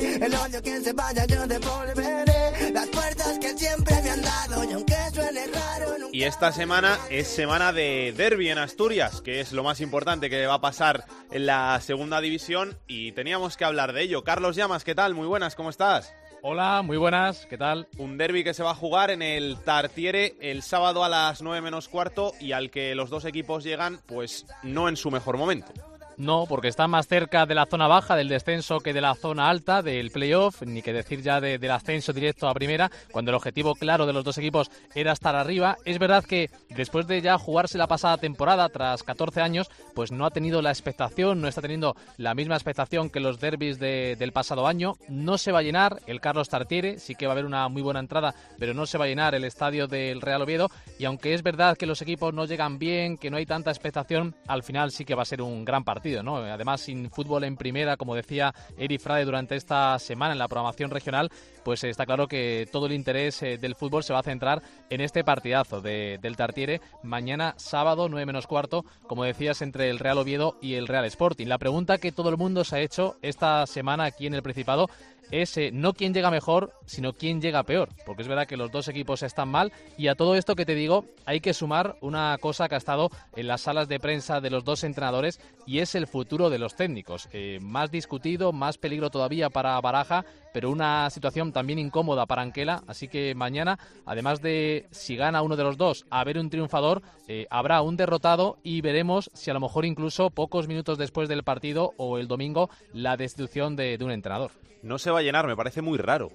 El 0.00 0.34
odio 0.34 0.62
que 0.62 0.80
se 0.80 0.92
vaya 0.92 1.26
yo 1.26 1.46
devolveré 1.46 2.70
las 2.72 2.86
puertas 2.88 3.38
que 3.40 3.48
siempre 3.56 4.00
me 4.02 4.10
han 4.10 4.22
dado 4.22 4.64
y 4.64 4.72
aunque 4.72 4.94
suene 5.12 5.46
raro 5.46 5.98
nunca 5.98 6.16
Y 6.16 6.22
esta 6.22 6.52
semana 6.52 6.96
es 7.10 7.26
semana 7.26 7.72
de 7.72 8.14
derby 8.16 8.50
en 8.50 8.58
Asturias, 8.58 9.20
que 9.20 9.40
es 9.40 9.52
lo 9.52 9.64
más 9.64 9.80
importante 9.80 10.30
que 10.30 10.46
va 10.46 10.54
a 10.54 10.60
pasar 10.60 11.04
en 11.30 11.46
la 11.46 11.80
segunda 11.80 12.20
división 12.20 12.78
y 12.86 13.12
teníamos 13.12 13.56
que 13.56 13.64
hablar 13.64 13.92
de 13.92 14.02
ello. 14.02 14.22
Carlos 14.22 14.54
Llamas, 14.54 14.84
¿qué 14.84 14.94
tal? 14.94 15.14
Muy 15.14 15.26
buenas, 15.26 15.54
¿cómo 15.54 15.70
estás? 15.70 16.14
Hola, 16.42 16.82
muy 16.82 16.96
buenas, 16.96 17.46
¿qué 17.46 17.58
tal? 17.58 17.88
Un 17.96 18.16
derby 18.16 18.44
que 18.44 18.54
se 18.54 18.62
va 18.62 18.70
a 18.70 18.76
jugar 18.76 19.10
en 19.10 19.22
el 19.22 19.56
Tartiere 19.64 20.36
el 20.40 20.62
sábado 20.62 21.02
a 21.02 21.08
las 21.08 21.42
9 21.42 21.60
menos 21.60 21.88
cuarto 21.88 22.32
y 22.40 22.52
al 22.52 22.70
que 22.70 22.94
los 22.94 23.10
dos 23.10 23.24
equipos 23.24 23.64
llegan 23.64 24.00
pues 24.06 24.46
no 24.62 24.88
en 24.88 24.96
su 24.96 25.10
mejor 25.10 25.36
momento. 25.36 25.72
No, 26.18 26.46
porque 26.48 26.66
está 26.66 26.88
más 26.88 27.06
cerca 27.06 27.46
de 27.46 27.54
la 27.54 27.66
zona 27.66 27.86
baja 27.86 28.16
del 28.16 28.28
descenso 28.28 28.80
que 28.80 28.92
de 28.92 29.00
la 29.00 29.14
zona 29.14 29.48
alta 29.48 29.82
del 29.82 30.10
playoff, 30.10 30.62
ni 30.62 30.82
que 30.82 30.92
decir 30.92 31.22
ya 31.22 31.40
de- 31.40 31.58
del 31.58 31.70
ascenso 31.70 32.12
directo 32.12 32.48
a 32.48 32.54
primera, 32.54 32.90
cuando 33.12 33.30
el 33.30 33.36
objetivo 33.36 33.76
claro 33.76 34.04
de 34.04 34.12
los 34.12 34.24
dos 34.24 34.36
equipos 34.36 34.68
era 34.96 35.12
estar 35.12 35.36
arriba. 35.36 35.76
Es 35.84 36.00
verdad 36.00 36.24
que 36.24 36.50
después 36.70 37.06
de 37.06 37.22
ya 37.22 37.38
jugarse 37.38 37.78
la 37.78 37.86
pasada 37.86 38.18
temporada, 38.18 38.68
tras 38.68 39.04
14 39.04 39.40
años, 39.40 39.70
pues 39.94 40.10
no 40.10 40.26
ha 40.26 40.30
tenido 40.32 40.60
la 40.60 40.70
expectación, 40.70 41.40
no 41.40 41.46
está 41.46 41.62
teniendo 41.62 41.94
la 42.16 42.34
misma 42.34 42.56
expectación 42.56 43.10
que 43.10 43.20
los 43.20 43.38
derbis 43.38 43.78
de- 43.78 44.16
del 44.18 44.32
pasado 44.32 44.66
año. 44.66 44.94
No 45.08 45.38
se 45.38 45.52
va 45.52 45.60
a 45.60 45.62
llenar 45.62 46.00
el 46.08 46.20
Carlos 46.20 46.48
Tartiere, 46.48 46.98
sí 46.98 47.14
que 47.14 47.26
va 47.26 47.32
a 47.32 47.34
haber 47.34 47.44
una 47.46 47.68
muy 47.68 47.80
buena 47.82 48.00
entrada, 48.00 48.34
pero 48.58 48.74
no 48.74 48.86
se 48.86 48.98
va 48.98 49.04
a 49.04 49.08
llenar 49.08 49.36
el 49.36 49.44
estadio 49.44 49.86
del 49.86 50.20
Real 50.20 50.42
Oviedo. 50.42 50.68
Y 50.98 51.04
aunque 51.04 51.32
es 51.34 51.44
verdad 51.44 51.76
que 51.76 51.86
los 51.86 52.02
equipos 52.02 52.34
no 52.34 52.44
llegan 52.44 52.80
bien, 52.80 53.18
que 53.18 53.30
no 53.30 53.36
hay 53.36 53.46
tanta 53.46 53.70
expectación, 53.70 54.34
al 54.48 54.64
final 54.64 54.90
sí 54.90 55.04
que 55.04 55.14
va 55.14 55.22
a 55.22 55.24
ser 55.24 55.42
un 55.42 55.64
gran 55.64 55.84
partido. 55.84 56.07
¿No? 56.22 56.36
Además, 56.38 56.80
sin 56.80 57.10
fútbol 57.10 57.44
en 57.44 57.56
primera, 57.56 57.96
como 57.96 58.14
decía 58.14 58.54
Eri 58.76 58.98
Frade 58.98 59.24
durante 59.24 59.56
esta 59.56 59.98
semana 59.98 60.32
en 60.32 60.38
la 60.38 60.48
programación 60.48 60.90
regional, 60.90 61.30
pues 61.64 61.84
está 61.84 62.06
claro 62.06 62.26
que 62.28 62.68
todo 62.72 62.86
el 62.86 62.92
interés 62.92 63.42
eh, 63.42 63.58
del 63.58 63.74
fútbol 63.74 64.02
se 64.02 64.12
va 64.12 64.20
a 64.20 64.22
centrar 64.22 64.62
en 64.90 65.00
este 65.00 65.24
partidazo 65.24 65.80
de- 65.80 66.18
del 66.20 66.36
Tartiere 66.36 66.80
mañana 67.02 67.54
sábado 67.58 68.08
9 68.08 68.26
menos 68.26 68.46
cuarto, 68.46 68.84
como 69.06 69.24
decías, 69.24 69.62
entre 69.62 69.90
el 69.90 69.98
Real 69.98 70.18
Oviedo 70.18 70.56
y 70.60 70.74
el 70.74 70.86
Real 70.88 71.04
Sporting. 71.04 71.46
La 71.46 71.58
pregunta 71.58 71.98
que 71.98 72.12
todo 72.12 72.28
el 72.30 72.36
mundo 72.36 72.64
se 72.64 72.76
ha 72.76 72.80
hecho 72.80 73.16
esta 73.22 73.66
semana 73.66 74.04
aquí 74.04 74.26
en 74.26 74.34
el 74.34 74.42
Principado 74.42 74.88
es 75.30 75.56
eh, 75.56 75.70
no 75.72 75.92
quién 75.92 76.14
llega 76.14 76.30
mejor, 76.30 76.72
sino 76.86 77.12
quién 77.12 77.40
llega 77.40 77.62
peor, 77.62 77.90
porque 78.06 78.22
es 78.22 78.28
verdad 78.28 78.46
que 78.46 78.56
los 78.56 78.70
dos 78.70 78.88
equipos 78.88 79.22
están 79.22 79.48
mal 79.48 79.72
y 79.96 80.08
a 80.08 80.14
todo 80.14 80.34
esto 80.34 80.56
que 80.56 80.66
te 80.66 80.74
digo 80.74 81.04
hay 81.26 81.40
que 81.40 81.54
sumar 81.54 81.96
una 82.00 82.36
cosa 82.40 82.68
que 82.68 82.74
ha 82.74 82.78
estado 82.78 83.10
en 83.36 83.46
las 83.46 83.62
salas 83.62 83.88
de 83.88 84.00
prensa 84.00 84.40
de 84.40 84.50
los 84.50 84.64
dos 84.64 84.84
entrenadores 84.84 85.40
y 85.66 85.80
es 85.80 85.94
el 85.94 86.06
futuro 86.06 86.50
de 86.50 86.58
los 86.58 86.76
técnicos. 86.76 87.28
Eh, 87.32 87.58
más 87.60 87.90
discutido, 87.90 88.52
más 88.52 88.78
peligro 88.78 89.10
todavía 89.10 89.50
para 89.50 89.80
Baraja, 89.80 90.24
pero 90.58 90.72
una 90.72 91.08
situación 91.10 91.52
también 91.52 91.78
incómoda 91.78 92.26
para 92.26 92.42
Anquela, 92.42 92.82
así 92.88 93.06
que 93.06 93.32
mañana, 93.36 93.78
además 94.04 94.42
de 94.42 94.88
si 94.90 95.14
gana 95.14 95.40
uno 95.40 95.54
de 95.54 95.62
los 95.62 95.76
dos, 95.76 96.04
haber 96.10 96.36
un 96.36 96.50
triunfador, 96.50 97.00
eh, 97.28 97.46
habrá 97.48 97.80
un 97.80 97.96
derrotado 97.96 98.58
y 98.64 98.80
veremos 98.80 99.30
si 99.34 99.52
a 99.52 99.54
lo 99.54 99.60
mejor 99.60 99.84
incluso 99.84 100.30
pocos 100.30 100.66
minutos 100.66 100.98
después 100.98 101.28
del 101.28 101.44
partido 101.44 101.92
o 101.96 102.18
el 102.18 102.26
domingo 102.26 102.70
la 102.92 103.16
destitución 103.16 103.76
de, 103.76 103.98
de 103.98 104.04
un 104.04 104.10
entrenador. 104.10 104.50
No 104.82 104.98
se 104.98 105.12
va 105.12 105.20
a 105.20 105.22
llenar, 105.22 105.46
me 105.46 105.54
parece 105.54 105.80
muy 105.80 105.96
raro. 105.96 106.32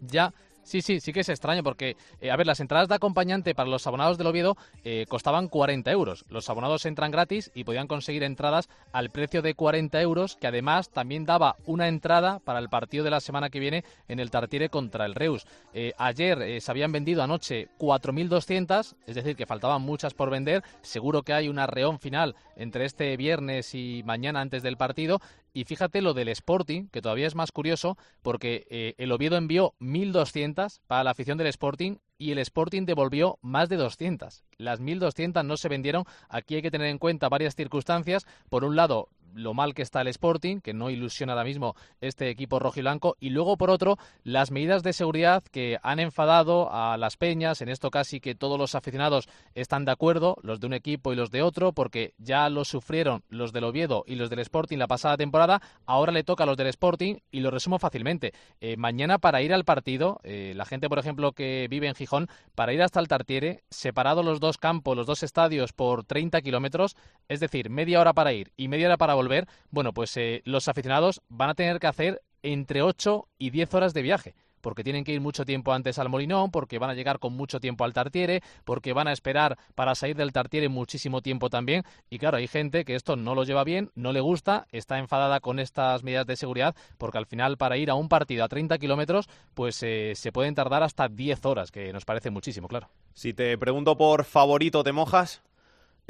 Ya. 0.00 0.32
Sí, 0.62 0.82
sí, 0.82 1.00
sí 1.00 1.12
que 1.12 1.20
es 1.20 1.28
extraño 1.28 1.62
porque, 1.62 1.96
eh, 2.20 2.30
a 2.30 2.36
ver, 2.36 2.46
las 2.46 2.60
entradas 2.60 2.88
de 2.88 2.94
acompañante 2.94 3.54
para 3.54 3.68
los 3.68 3.86
abonados 3.86 4.18
del 4.18 4.26
Oviedo 4.26 4.56
eh, 4.84 5.06
costaban 5.08 5.48
40 5.48 5.90
euros. 5.90 6.24
Los 6.28 6.48
abonados 6.50 6.86
entran 6.86 7.10
gratis 7.10 7.50
y 7.54 7.64
podían 7.64 7.86
conseguir 7.86 8.22
entradas 8.22 8.68
al 8.92 9.10
precio 9.10 9.42
de 9.42 9.54
40 9.54 10.00
euros, 10.00 10.36
que 10.36 10.46
además 10.46 10.90
también 10.90 11.24
daba 11.24 11.56
una 11.66 11.88
entrada 11.88 12.40
para 12.40 12.58
el 12.58 12.68
partido 12.68 13.04
de 13.04 13.10
la 13.10 13.20
semana 13.20 13.50
que 13.50 13.58
viene 13.58 13.84
en 14.08 14.20
el 14.20 14.30
Tartiere 14.30 14.68
contra 14.68 15.06
el 15.06 15.14
Reus. 15.14 15.46
Eh, 15.72 15.92
ayer 15.98 16.60
se 16.60 16.70
habían 16.70 16.92
vendido 16.92 17.22
anoche 17.22 17.68
4.200, 17.78 18.94
es 19.06 19.14
decir, 19.14 19.36
que 19.36 19.46
faltaban 19.46 19.82
muchas 19.82 20.14
por 20.14 20.30
vender. 20.30 20.62
Seguro 20.82 21.22
que 21.22 21.32
hay 21.32 21.48
un 21.48 21.58
arreón 21.58 21.98
final 21.98 22.36
entre 22.56 22.84
este 22.84 23.16
viernes 23.16 23.74
y 23.74 24.02
mañana 24.04 24.40
antes 24.40 24.62
del 24.62 24.76
partido. 24.76 25.20
Y 25.52 25.64
fíjate 25.64 26.02
lo 26.02 26.14
del 26.14 26.28
Sporting, 26.28 26.88
que 26.88 27.02
todavía 27.02 27.26
es 27.26 27.34
más 27.34 27.52
curioso, 27.52 27.98
porque 28.22 28.66
eh, 28.70 28.94
el 28.98 29.12
Oviedo 29.12 29.36
envió 29.36 29.74
1.200 29.80 30.80
para 30.86 31.04
la 31.04 31.10
afición 31.10 31.38
del 31.38 31.48
Sporting 31.48 31.96
y 32.18 32.32
el 32.32 32.38
Sporting 32.38 32.84
devolvió 32.84 33.38
más 33.40 33.68
de 33.68 33.76
200. 33.76 34.44
Las 34.58 34.80
1.200 34.80 35.44
no 35.44 35.56
se 35.56 35.68
vendieron. 35.68 36.04
Aquí 36.28 36.54
hay 36.54 36.62
que 36.62 36.70
tener 36.70 36.88
en 36.88 36.98
cuenta 36.98 37.30
varias 37.30 37.56
circunstancias. 37.56 38.26
Por 38.50 38.62
un 38.64 38.76
lado, 38.76 39.08
lo 39.34 39.54
mal 39.54 39.74
que 39.74 39.82
está 39.82 40.00
el 40.00 40.08
Sporting, 40.08 40.60
que 40.60 40.74
no 40.74 40.90
ilusiona 40.90 41.32
ahora 41.32 41.44
mismo 41.44 41.74
este 42.00 42.28
equipo 42.28 42.58
rojo 42.58 42.78
y 42.78 42.82
blanco, 42.82 43.16
y 43.20 43.30
luego 43.30 43.56
por 43.56 43.70
otro, 43.70 43.98
las 44.24 44.50
medidas 44.50 44.82
de 44.82 44.92
seguridad 44.92 45.42
que 45.42 45.78
han 45.82 46.00
enfadado 46.00 46.72
a 46.72 46.96
las 46.96 47.16
peñas, 47.16 47.60
en 47.62 47.68
esto 47.68 47.90
casi 47.90 48.20
que 48.20 48.34
todos 48.34 48.58
los 48.58 48.74
aficionados 48.74 49.28
están 49.54 49.84
de 49.84 49.92
acuerdo, 49.92 50.36
los 50.42 50.60
de 50.60 50.66
un 50.66 50.74
equipo 50.74 51.12
y 51.12 51.16
los 51.16 51.30
de 51.30 51.42
otro, 51.42 51.72
porque 51.72 52.14
ya 52.18 52.48
lo 52.48 52.64
sufrieron 52.64 53.22
los 53.28 53.52
del 53.52 53.64
Oviedo 53.64 54.04
y 54.06 54.14
los 54.14 54.30
del 54.30 54.40
Sporting 54.40 54.78
la 54.78 54.86
pasada 54.86 55.16
temporada, 55.16 55.60
ahora 55.86 56.12
le 56.12 56.24
toca 56.24 56.44
a 56.44 56.46
los 56.46 56.56
del 56.56 56.68
Sporting 56.68 57.16
y 57.30 57.40
lo 57.40 57.50
resumo 57.50 57.78
fácilmente. 57.78 58.32
Eh, 58.60 58.76
mañana 58.76 59.18
para 59.18 59.42
ir 59.42 59.52
al 59.52 59.64
partido, 59.64 60.20
eh, 60.22 60.52
la 60.56 60.64
gente 60.64 60.88
por 60.88 60.98
ejemplo 60.98 61.32
que 61.32 61.66
vive 61.68 61.88
en 61.88 61.94
Gijón, 61.94 62.28
para 62.54 62.72
ir 62.72 62.82
hasta 62.82 63.00
el 63.00 63.08
Tartiere, 63.08 63.62
separados 63.70 64.24
los 64.24 64.40
dos 64.40 64.58
campos, 64.58 64.96
los 64.96 65.06
dos 65.06 65.22
estadios 65.22 65.72
por 65.72 66.04
30 66.04 66.40
kilómetros, 66.42 66.96
es 67.28 67.40
decir, 67.40 67.70
media 67.70 68.00
hora 68.00 68.12
para 68.12 68.32
ir 68.32 68.52
y 68.56 68.68
media 68.68 68.86
hora 68.86 68.96
para 68.96 69.14
volver, 69.20 69.46
bueno, 69.70 69.92
pues 69.92 70.16
eh, 70.16 70.40
los 70.44 70.68
aficionados 70.68 71.20
van 71.28 71.50
a 71.50 71.54
tener 71.54 71.78
que 71.78 71.86
hacer 71.86 72.22
entre 72.42 72.82
8 72.82 73.28
y 73.38 73.50
10 73.50 73.74
horas 73.74 73.94
de 73.94 74.02
viaje. 74.02 74.34
porque 74.62 74.84
tienen 74.84 75.04
que 75.04 75.12
ir 75.12 75.22
mucho 75.22 75.46
tiempo 75.46 75.72
antes 75.72 75.98
al 75.98 76.10
Molinón, 76.10 76.50
porque 76.50 76.78
van 76.78 76.90
a 76.90 76.94
llegar 76.94 77.18
con 77.18 77.32
mucho 77.32 77.60
tiempo 77.60 77.82
al 77.82 77.94
Tartiere, 77.94 78.42
porque 78.66 78.92
van 78.92 79.08
a 79.08 79.12
esperar 79.12 79.56
para 79.74 79.94
salir 79.94 80.16
del 80.16 80.34
Tartiere 80.34 80.68
muchísimo 80.68 81.22
tiempo 81.22 81.48
también. 81.48 81.82
Y 82.10 82.18
claro, 82.18 82.36
hay 82.36 82.46
gente 82.46 82.84
que 82.84 82.94
esto 82.94 83.16
no 83.16 83.34
lo 83.34 83.44
lleva 83.44 83.64
bien, 83.64 83.90
no 83.94 84.12
le 84.12 84.20
gusta, 84.20 84.66
está 84.70 84.98
enfadada 84.98 85.40
con 85.40 85.58
estas 85.58 86.02
medidas 86.02 86.26
de 86.26 86.36
seguridad, 86.36 86.76
porque 86.98 87.16
al 87.16 87.24
final 87.24 87.56
para 87.56 87.78
ir 87.78 87.88
a 87.88 87.94
un 87.94 88.10
partido 88.10 88.44
a 88.44 88.48
30 88.48 88.76
kilómetros, 88.76 89.30
pues 89.54 89.82
eh, 89.82 90.12
se 90.14 90.30
pueden 90.30 90.54
tardar 90.54 90.82
hasta 90.82 91.08
10 91.08 91.46
horas, 91.46 91.70
que 91.70 91.90
nos 91.94 92.04
parece 92.04 92.28
muchísimo, 92.28 92.68
claro. 92.68 92.90
Si 93.14 93.32
te 93.32 93.56
pregunto 93.56 93.96
por 93.96 94.24
favorito, 94.24 94.84
¿te 94.84 94.92
mojas? 94.92 95.42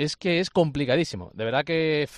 Es 0.03 0.17
que 0.17 0.41
es 0.41 0.49
complicadísimo. 0.49 1.31
De 1.35 1.45
verdad 1.45 1.63
que 1.63 2.09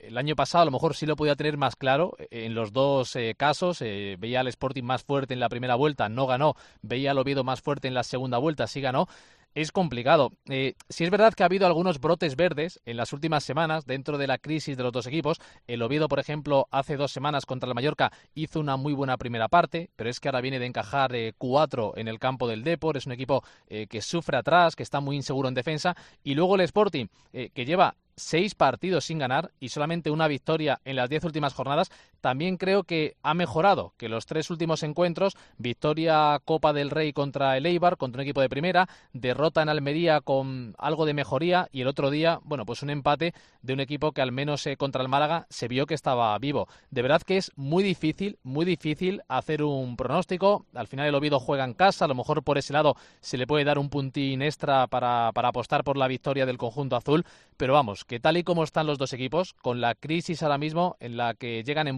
el 0.00 0.16
año 0.16 0.36
pasado 0.36 0.62
a 0.62 0.64
lo 0.66 0.70
mejor 0.70 0.94
sí 0.94 1.06
lo 1.06 1.16
podía 1.16 1.34
tener 1.34 1.56
más 1.56 1.74
claro 1.74 2.16
en 2.30 2.54
los 2.54 2.72
dos 2.72 3.16
eh, 3.16 3.34
casos. 3.36 3.82
Eh, 3.82 4.16
veía 4.18 4.40
al 4.40 4.46
Sporting 4.46 4.84
más 4.84 5.02
fuerte 5.02 5.34
en 5.34 5.40
la 5.40 5.48
primera 5.48 5.74
vuelta, 5.74 6.08
no 6.08 6.28
ganó. 6.28 6.54
Veía 6.82 7.10
al 7.10 7.18
Oviedo 7.18 7.42
más 7.42 7.62
fuerte 7.62 7.88
en 7.88 7.94
la 7.94 8.04
segunda 8.04 8.38
vuelta, 8.38 8.68
sí 8.68 8.80
ganó 8.80 9.08
es 9.54 9.72
complicado. 9.72 10.32
Eh, 10.48 10.74
si 10.88 11.04
es 11.04 11.10
verdad 11.10 11.34
que 11.34 11.42
ha 11.42 11.46
habido 11.46 11.66
algunos 11.66 12.00
brotes 12.00 12.36
verdes 12.36 12.80
en 12.84 12.96
las 12.96 13.12
últimas 13.12 13.44
semanas 13.44 13.86
dentro 13.86 14.18
de 14.18 14.26
la 14.26 14.38
crisis 14.38 14.76
de 14.76 14.82
los 14.82 14.92
dos 14.92 15.06
equipos. 15.06 15.40
El 15.66 15.82
Oviedo, 15.82 16.08
por 16.08 16.18
ejemplo, 16.18 16.68
hace 16.70 16.96
dos 16.96 17.12
semanas 17.12 17.46
contra 17.46 17.68
el 17.68 17.74
Mallorca 17.74 18.12
hizo 18.34 18.60
una 18.60 18.76
muy 18.76 18.92
buena 18.92 19.16
primera 19.16 19.48
parte, 19.48 19.90
pero 19.96 20.10
es 20.10 20.20
que 20.20 20.28
ahora 20.28 20.40
viene 20.40 20.58
de 20.58 20.66
encajar 20.66 21.14
eh, 21.14 21.34
cuatro 21.36 21.94
en 21.96 22.08
el 22.08 22.18
campo 22.18 22.46
del 22.46 22.64
Depor. 22.64 22.96
Es 22.96 23.06
un 23.06 23.12
equipo 23.12 23.42
eh, 23.66 23.86
que 23.88 24.02
sufre 24.02 24.36
atrás, 24.36 24.76
que 24.76 24.82
está 24.82 25.00
muy 25.00 25.16
inseguro 25.16 25.48
en 25.48 25.54
defensa. 25.54 25.96
Y 26.22 26.34
luego 26.34 26.54
el 26.54 26.60
Sporting, 26.62 27.06
que 27.32 27.64
lleva 27.64 27.94
seis 28.20 28.54
partidos 28.54 29.04
sin 29.04 29.18
ganar 29.18 29.50
y 29.58 29.70
solamente 29.70 30.10
una 30.10 30.28
victoria 30.28 30.80
en 30.84 30.96
las 30.96 31.08
diez 31.08 31.24
últimas 31.24 31.54
jornadas, 31.54 31.90
también 32.20 32.56
creo 32.56 32.84
que 32.84 33.16
ha 33.22 33.34
mejorado 33.34 33.94
que 33.96 34.08
los 34.08 34.26
tres 34.26 34.50
últimos 34.50 34.82
encuentros, 34.82 35.36
victoria 35.58 36.40
Copa 36.44 36.72
del 36.72 36.90
Rey 36.90 37.12
contra 37.12 37.56
el 37.56 37.66
Eibar, 37.66 37.96
contra 37.96 38.20
un 38.20 38.24
equipo 38.24 38.40
de 38.40 38.48
primera, 38.48 38.88
derrota 39.12 39.62
en 39.62 39.68
Almería 39.68 40.20
con 40.20 40.74
algo 40.78 41.06
de 41.06 41.14
mejoría 41.14 41.68
y 41.72 41.82
el 41.82 41.88
otro 41.88 42.10
día, 42.10 42.40
bueno, 42.44 42.66
pues 42.66 42.82
un 42.82 42.90
empate 42.90 43.34
de 43.62 43.72
un 43.72 43.80
equipo 43.80 44.12
que 44.12 44.22
al 44.22 44.32
menos 44.32 44.66
eh, 44.66 44.76
contra 44.76 45.02
el 45.02 45.08
Málaga 45.08 45.46
se 45.50 45.68
vio 45.68 45.86
que 45.86 45.94
estaba 45.94 46.38
vivo. 46.38 46.68
De 46.90 47.02
verdad 47.02 47.22
que 47.22 47.36
es 47.36 47.52
muy 47.56 47.82
difícil, 47.82 48.38
muy 48.42 48.64
difícil 48.64 49.22
hacer 49.28 49.62
un 49.62 49.96
pronóstico. 49.96 50.66
Al 50.74 50.86
final 50.86 51.06
el 51.06 51.14
Oviedo 51.14 51.40
juega 51.40 51.64
en 51.64 51.74
casa, 51.74 52.04
a 52.04 52.08
lo 52.08 52.14
mejor 52.14 52.42
por 52.42 52.58
ese 52.58 52.72
lado 52.72 52.96
se 53.20 53.36
le 53.36 53.46
puede 53.46 53.64
dar 53.64 53.78
un 53.78 53.90
puntín 53.90 54.42
extra 54.42 54.86
para, 54.86 55.28
apostar 55.28 55.84
por 55.84 55.96
la 55.96 56.08
victoria 56.08 56.46
del 56.46 56.58
conjunto 56.58 56.96
azul, 56.96 57.24
pero 57.56 57.72
vamos, 57.72 58.04
que 58.04 58.20
tal 58.20 58.36
y 58.36 58.44
como 58.44 58.64
están 58.64 58.86
los 58.86 58.98
dos 58.98 59.12
equipos, 59.12 59.54
con 59.54 59.80
la 59.80 59.94
crisis 59.94 60.42
ahora 60.42 60.58
mismo 60.58 60.96
en 61.00 61.16
la 61.16 61.34
que 61.34 61.62
llegan 61.64 61.88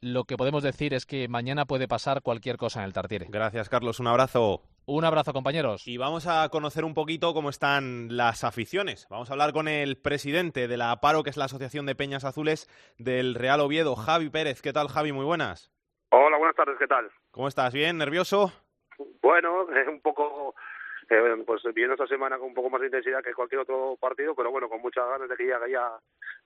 lo 0.00 0.24
que 0.24 0.36
podemos 0.36 0.62
decir 0.62 0.92
es 0.92 1.06
que 1.06 1.28
mañana 1.28 1.64
puede 1.64 1.88
pasar 1.88 2.22
cualquier 2.22 2.56
cosa 2.56 2.80
en 2.80 2.86
el 2.86 2.92
Tartiere. 2.92 3.26
Gracias, 3.30 3.68
Carlos. 3.68 4.00
Un 4.00 4.06
abrazo. 4.06 4.62
Un 4.86 5.04
abrazo, 5.04 5.32
compañeros. 5.32 5.88
Y 5.88 5.96
vamos 5.96 6.26
a 6.26 6.46
conocer 6.50 6.84
un 6.84 6.92
poquito 6.92 7.32
cómo 7.32 7.48
están 7.48 8.14
las 8.14 8.44
aficiones. 8.44 9.06
Vamos 9.08 9.30
a 9.30 9.32
hablar 9.32 9.54
con 9.54 9.66
el 9.66 9.96
presidente 9.96 10.68
de 10.68 10.76
la 10.76 11.00
Paro, 11.00 11.22
que 11.22 11.30
es 11.30 11.38
la 11.38 11.46
Asociación 11.46 11.86
de 11.86 11.94
Peñas 11.94 12.24
Azules 12.24 12.68
del 12.98 13.34
Real 13.34 13.60
Oviedo, 13.60 13.96
Javi 13.96 14.28
Pérez. 14.28 14.60
¿Qué 14.60 14.74
tal, 14.74 14.88
Javi? 14.88 15.12
Muy 15.12 15.24
buenas. 15.24 15.72
Hola, 16.10 16.36
buenas 16.36 16.54
tardes. 16.54 16.76
¿Qué 16.78 16.86
tal? 16.86 17.10
¿Cómo 17.30 17.48
estás? 17.48 17.72
¿Bien? 17.72 17.96
¿Nervioso? 17.96 18.52
Bueno, 19.22 19.66
es 19.74 19.88
un 19.88 20.02
poco 20.02 20.54
eh, 21.10 21.42
pues 21.46 21.62
viendo 21.74 21.94
esta 21.94 22.06
semana 22.06 22.38
con 22.38 22.48
un 22.48 22.54
poco 22.54 22.70
más 22.70 22.80
de 22.80 22.88
intensidad 22.88 23.22
que 23.22 23.34
cualquier 23.34 23.60
otro 23.60 23.96
partido, 24.00 24.34
pero 24.34 24.50
bueno, 24.50 24.68
con 24.68 24.80
muchas 24.80 25.06
ganas 25.08 25.28
de 25.28 25.36
que 25.36 25.44
llegue 25.44 25.72
ya, 25.72 25.90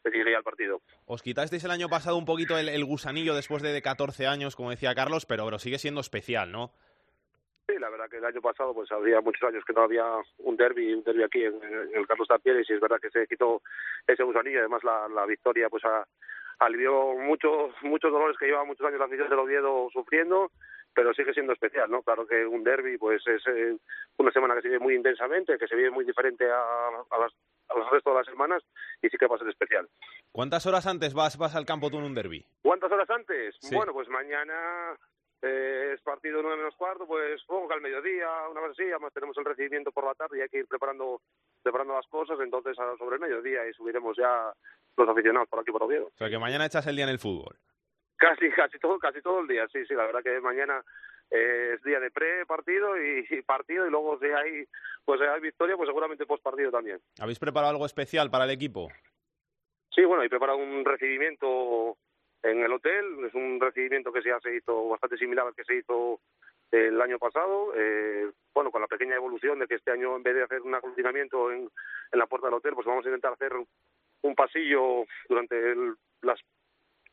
de 0.05 0.11
que 0.11 0.19
llegue 0.19 0.33
ya 0.33 0.39
el 0.39 0.45
partido. 0.45 0.81
Os 1.07 1.23
quitasteis 1.23 1.65
el 1.65 1.71
año 1.71 1.89
pasado 1.89 2.17
un 2.17 2.25
poquito 2.25 2.59
el, 2.59 2.69
el 2.69 2.85
gusanillo 2.85 3.35
después 3.35 3.63
de, 3.63 3.73
de 3.73 3.83
14 3.83 4.27
años, 4.27 4.57
como 4.57 4.71
decía 4.71 4.95
Carlos, 4.95 5.27
pero, 5.27 5.45
pero 5.45 5.59
sigue 5.59 5.79
siendo 5.79 6.01
especial, 6.01 6.51
¿no? 6.53 6.71
Sí, 7.69 7.75
la 7.79 7.91
verdad 7.91 8.09
que 8.09 8.17
el 8.17 8.25
año 8.25 8.41
pasado 8.41 8.73
pues 8.73 8.91
había 8.93 9.21
muchos 9.21 9.43
años 9.43 9.63
que 9.67 9.75
no 9.75 9.83
había 9.83 10.05
un 10.39 10.57
derby, 10.57 10.95
un 10.95 11.03
derby 11.03 11.23
aquí 11.23 11.45
en, 11.45 11.63
en 11.63 11.95
el 11.95 12.07
Carlos 12.07 12.27
Tapieres 12.27 12.69
y 12.71 12.73
es 12.73 12.81
verdad 12.81 12.99
que 13.01 13.11
se 13.11 13.27
quitó 13.27 13.61
ese 14.07 14.23
gusanillo, 14.23 14.61
además 14.61 14.83
la, 14.85 15.07
la 15.09 15.27
victoria 15.27 15.69
pues 15.69 15.85
a, 15.85 16.07
alivió 16.59 17.15
muchos 17.15 17.73
muchos 17.83 18.11
dolores 18.11 18.37
que 18.39 18.47
llevaba 18.47 18.65
muchos 18.65 18.87
años 18.87 18.99
la 18.99 19.07
afición 19.07 19.29
del 19.29 19.39
Oviedo 19.39 19.89
sufriendo 19.93 20.51
pero 20.99 21.15
sigue 21.15 21.33
siendo 21.33 21.53
especial, 21.53 21.89
¿no? 21.89 22.03
Claro 22.03 22.27
que 22.27 22.45
un 22.45 22.65
derby 22.65 22.99
pues 22.99 23.25
es 23.29 23.41
eh, 23.47 23.77
una 24.17 24.33
semana 24.33 24.57
que 24.57 24.63
se 24.63 24.69
vive 24.69 24.81
muy 24.81 24.97
intensamente, 24.97 25.57
que 25.57 25.69
se 25.69 25.77
vive 25.77 25.93
muy 25.93 26.05
diferente 26.05 26.45
a, 26.51 26.89
a 27.09 27.19
las 27.21 27.33
a 27.69 27.79
los 27.79 27.89
restos 27.89 28.13
de 28.13 28.19
las 28.19 28.27
semanas 28.27 28.65
y 29.01 29.09
sí 29.09 29.17
que 29.17 29.29
va 29.29 29.37
a 29.37 29.39
ser 29.39 29.49
especial. 29.49 29.89
¿Cuántas 30.33 30.67
horas 30.67 30.89
antes 30.89 31.15
vas, 31.15 31.39
vas 31.39 31.55
al 31.55 31.67
campo 31.67 31.89
tú 31.89 31.99
en 31.99 32.05
un 32.05 32.17
derby? 32.17 32.45
¿Cuántas 32.63 32.91
horas 32.91 33.09
antes? 33.11 33.55
Sí. 33.61 33.77
Bueno, 33.77 33.93
pues 33.93 34.09
mañana 34.09 34.97
eh, 35.41 35.93
es 35.95 36.01
partido 36.01 36.43
nueve 36.43 36.57
menos 36.57 36.75
cuarto, 36.75 37.07
pues 37.07 37.41
supongo 37.43 37.69
que 37.69 37.75
al 37.75 37.81
mediodía, 37.81 38.29
una 38.51 38.63
vez 38.63 38.73
así, 38.73 38.83
además 38.83 39.13
tenemos 39.15 39.39
el 39.39 39.45
recibimiento 39.45 39.93
por 39.93 40.05
la 40.05 40.15
tarde 40.15 40.39
y 40.39 40.41
hay 40.41 40.49
que 40.49 40.59
ir 40.59 40.67
preparando 40.67 41.21
preparando 41.63 41.95
las 41.95 42.09
cosas, 42.09 42.41
entonces 42.41 42.75
sobre 42.99 43.15
el 43.15 43.21
mediodía 43.21 43.69
y 43.69 43.73
subiremos 43.73 44.17
ya 44.17 44.53
los 44.97 45.09
aficionados 45.09 45.49
por 45.49 45.61
aquí 45.61 45.71
por 45.71 45.85
Oviedo. 45.85 46.07
O 46.07 46.19
sea, 46.19 46.29
que 46.29 46.39
mañana 46.39 46.67
echas 46.67 46.89
el 46.89 46.97
día 46.97 47.05
en 47.05 47.11
el 47.11 47.21
fútbol. 47.21 47.57
Casi, 48.19 48.51
casi 48.51 48.79
todo, 48.79 48.99
casi 48.99 49.23
todo 49.23 49.41
el 49.41 49.47
día, 49.49 49.67
sí, 49.73 49.85
sí, 49.87 49.95
la 49.95 50.05
verdad 50.07 50.23
que 50.25 50.41
mañana 50.41 50.83
eh, 51.31 51.75
es 51.75 51.83
día 51.85 52.01
de 52.01 52.11
pre-partido 52.11 52.97
y, 53.01 53.25
y 53.31 53.43
partido 53.43 53.87
y 53.87 53.91
luego 53.91 54.19
si 54.19 54.27
hay, 54.27 54.65
pues 55.05 55.21
hay 55.21 55.41
victoria, 55.41 55.77
pues 55.77 55.87
seguramente 55.89 56.27
post-partido 56.27 56.71
también. 56.73 56.99
¿Habéis 57.21 57.39
preparado 57.39 57.71
algo 57.71 57.87
especial 57.87 58.29
para 58.31 58.45
el 58.45 58.51
equipo? 58.51 58.89
Sí, 59.95 60.05
bueno, 60.05 60.25
y 60.25 60.29
preparado 60.29 60.59
un 60.59 60.85
recibimiento 60.85 61.97
en 62.43 62.61
el 62.63 62.73
hotel, 62.73 63.25
es 63.27 63.35
un 63.35 63.61
recibimiento 63.61 64.13
que 64.13 64.23
se 64.23 64.55
hizo 64.57 64.89
bastante 64.89 65.17
similar 65.17 65.47
al 65.47 65.55
que 65.55 65.65
se 65.65 65.77
hizo 65.77 66.21
el 66.71 67.01
año 67.01 67.19
pasado, 67.19 67.73
eh, 67.77 68.31
bueno, 68.53 68.71
con 68.71 68.81
la 68.83 68.89
pequeña 68.89 69.15
evolución 69.17 69.59
de 69.59 69.67
que 69.67 69.77
este 69.77 69.91
año 69.93 70.17
en 70.17 70.23
vez 70.23 70.35
de 70.35 70.43
hacer 70.43 70.61
un 70.63 70.75
aglutinamiento 70.75 71.51
en, 71.53 71.71
en 72.13 72.19
la 72.19 72.27
puerta 72.27 72.49
del 72.49 72.55
hotel, 72.57 72.75
pues 72.75 72.87
vamos 72.87 73.05
a 73.07 73.09
intentar 73.09 73.33
hacer 73.33 73.53
un 74.23 74.35
pasillo 74.35 75.05
durante 75.29 75.57
el- 75.73 75.95
las 76.23 76.41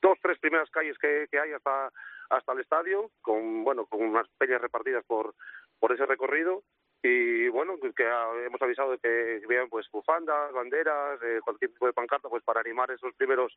dos, 0.01 0.17
tres 0.21 0.37
primeras 0.39 0.69
calles 0.69 0.97
que, 0.97 1.27
que 1.31 1.39
hay 1.39 1.51
hasta 1.53 1.91
hasta 2.29 2.53
el 2.53 2.59
estadio, 2.61 3.11
con 3.21 3.63
bueno, 3.63 3.85
con 3.85 4.01
unas 4.01 4.27
peñas 4.37 4.61
repartidas 4.61 5.03
por 5.05 5.35
por 5.79 5.91
ese 5.93 6.05
recorrido 6.05 6.63
y 7.03 7.49
bueno, 7.49 7.75
que 7.95 8.07
ah, 8.07 8.31
hemos 8.47 8.59
avisado 8.63 8.91
de 8.91 8.97
que 8.97 9.45
vean 9.47 9.69
pues 9.69 9.85
bufandas, 9.91 10.51
banderas, 10.53 11.21
eh, 11.21 11.39
cualquier 11.43 11.71
tipo 11.71 11.85
de 11.85 11.93
pancarta, 11.93 12.29
pues 12.29 12.43
para 12.43 12.61
animar 12.61 12.89
esos 12.89 13.13
primeros 13.15 13.53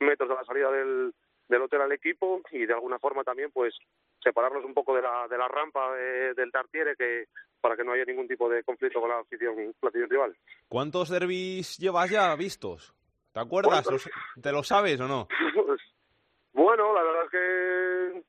metros 0.00 0.28
de 0.28 0.34
la 0.34 0.44
salida 0.44 0.70
del, 0.70 1.14
del 1.48 1.62
hotel 1.62 1.80
al 1.80 1.92
equipo 1.92 2.42
y 2.50 2.66
de 2.66 2.74
alguna 2.74 2.98
forma 2.98 3.24
también 3.24 3.50
pues 3.52 3.74
separarlos 4.22 4.64
un 4.66 4.74
poco 4.74 4.94
de 4.94 5.00
la 5.02 5.26
de 5.28 5.38
la 5.38 5.48
rampa 5.48 5.94
de- 5.94 6.34
del 6.34 6.52
Tartiere 6.52 6.94
que 6.96 7.24
para 7.62 7.74
que 7.76 7.84
no 7.84 7.92
haya 7.92 8.04
ningún 8.04 8.28
tipo 8.28 8.50
de 8.50 8.62
conflicto 8.64 9.00
con 9.00 9.08
la 9.08 9.20
afición, 9.20 9.74
la 9.80 9.90
rival. 9.90 10.36
¿Cuántos 10.68 11.08
derbis 11.08 11.78
llevas 11.78 12.10
ya 12.10 12.34
vistos? 12.36 12.94
¿Te 13.32 13.40
acuerdas? 13.40 13.86
¿Los- 13.90 14.10
¿Te 14.42 14.52
lo 14.52 14.62
sabes 14.62 15.00
o 15.00 15.06
no? 15.08 15.28
Pues, 15.54 15.80
bueno, 16.52 16.92
la 16.94 17.02
verdad 17.02 17.24
es 17.24 17.30
que 17.30 18.22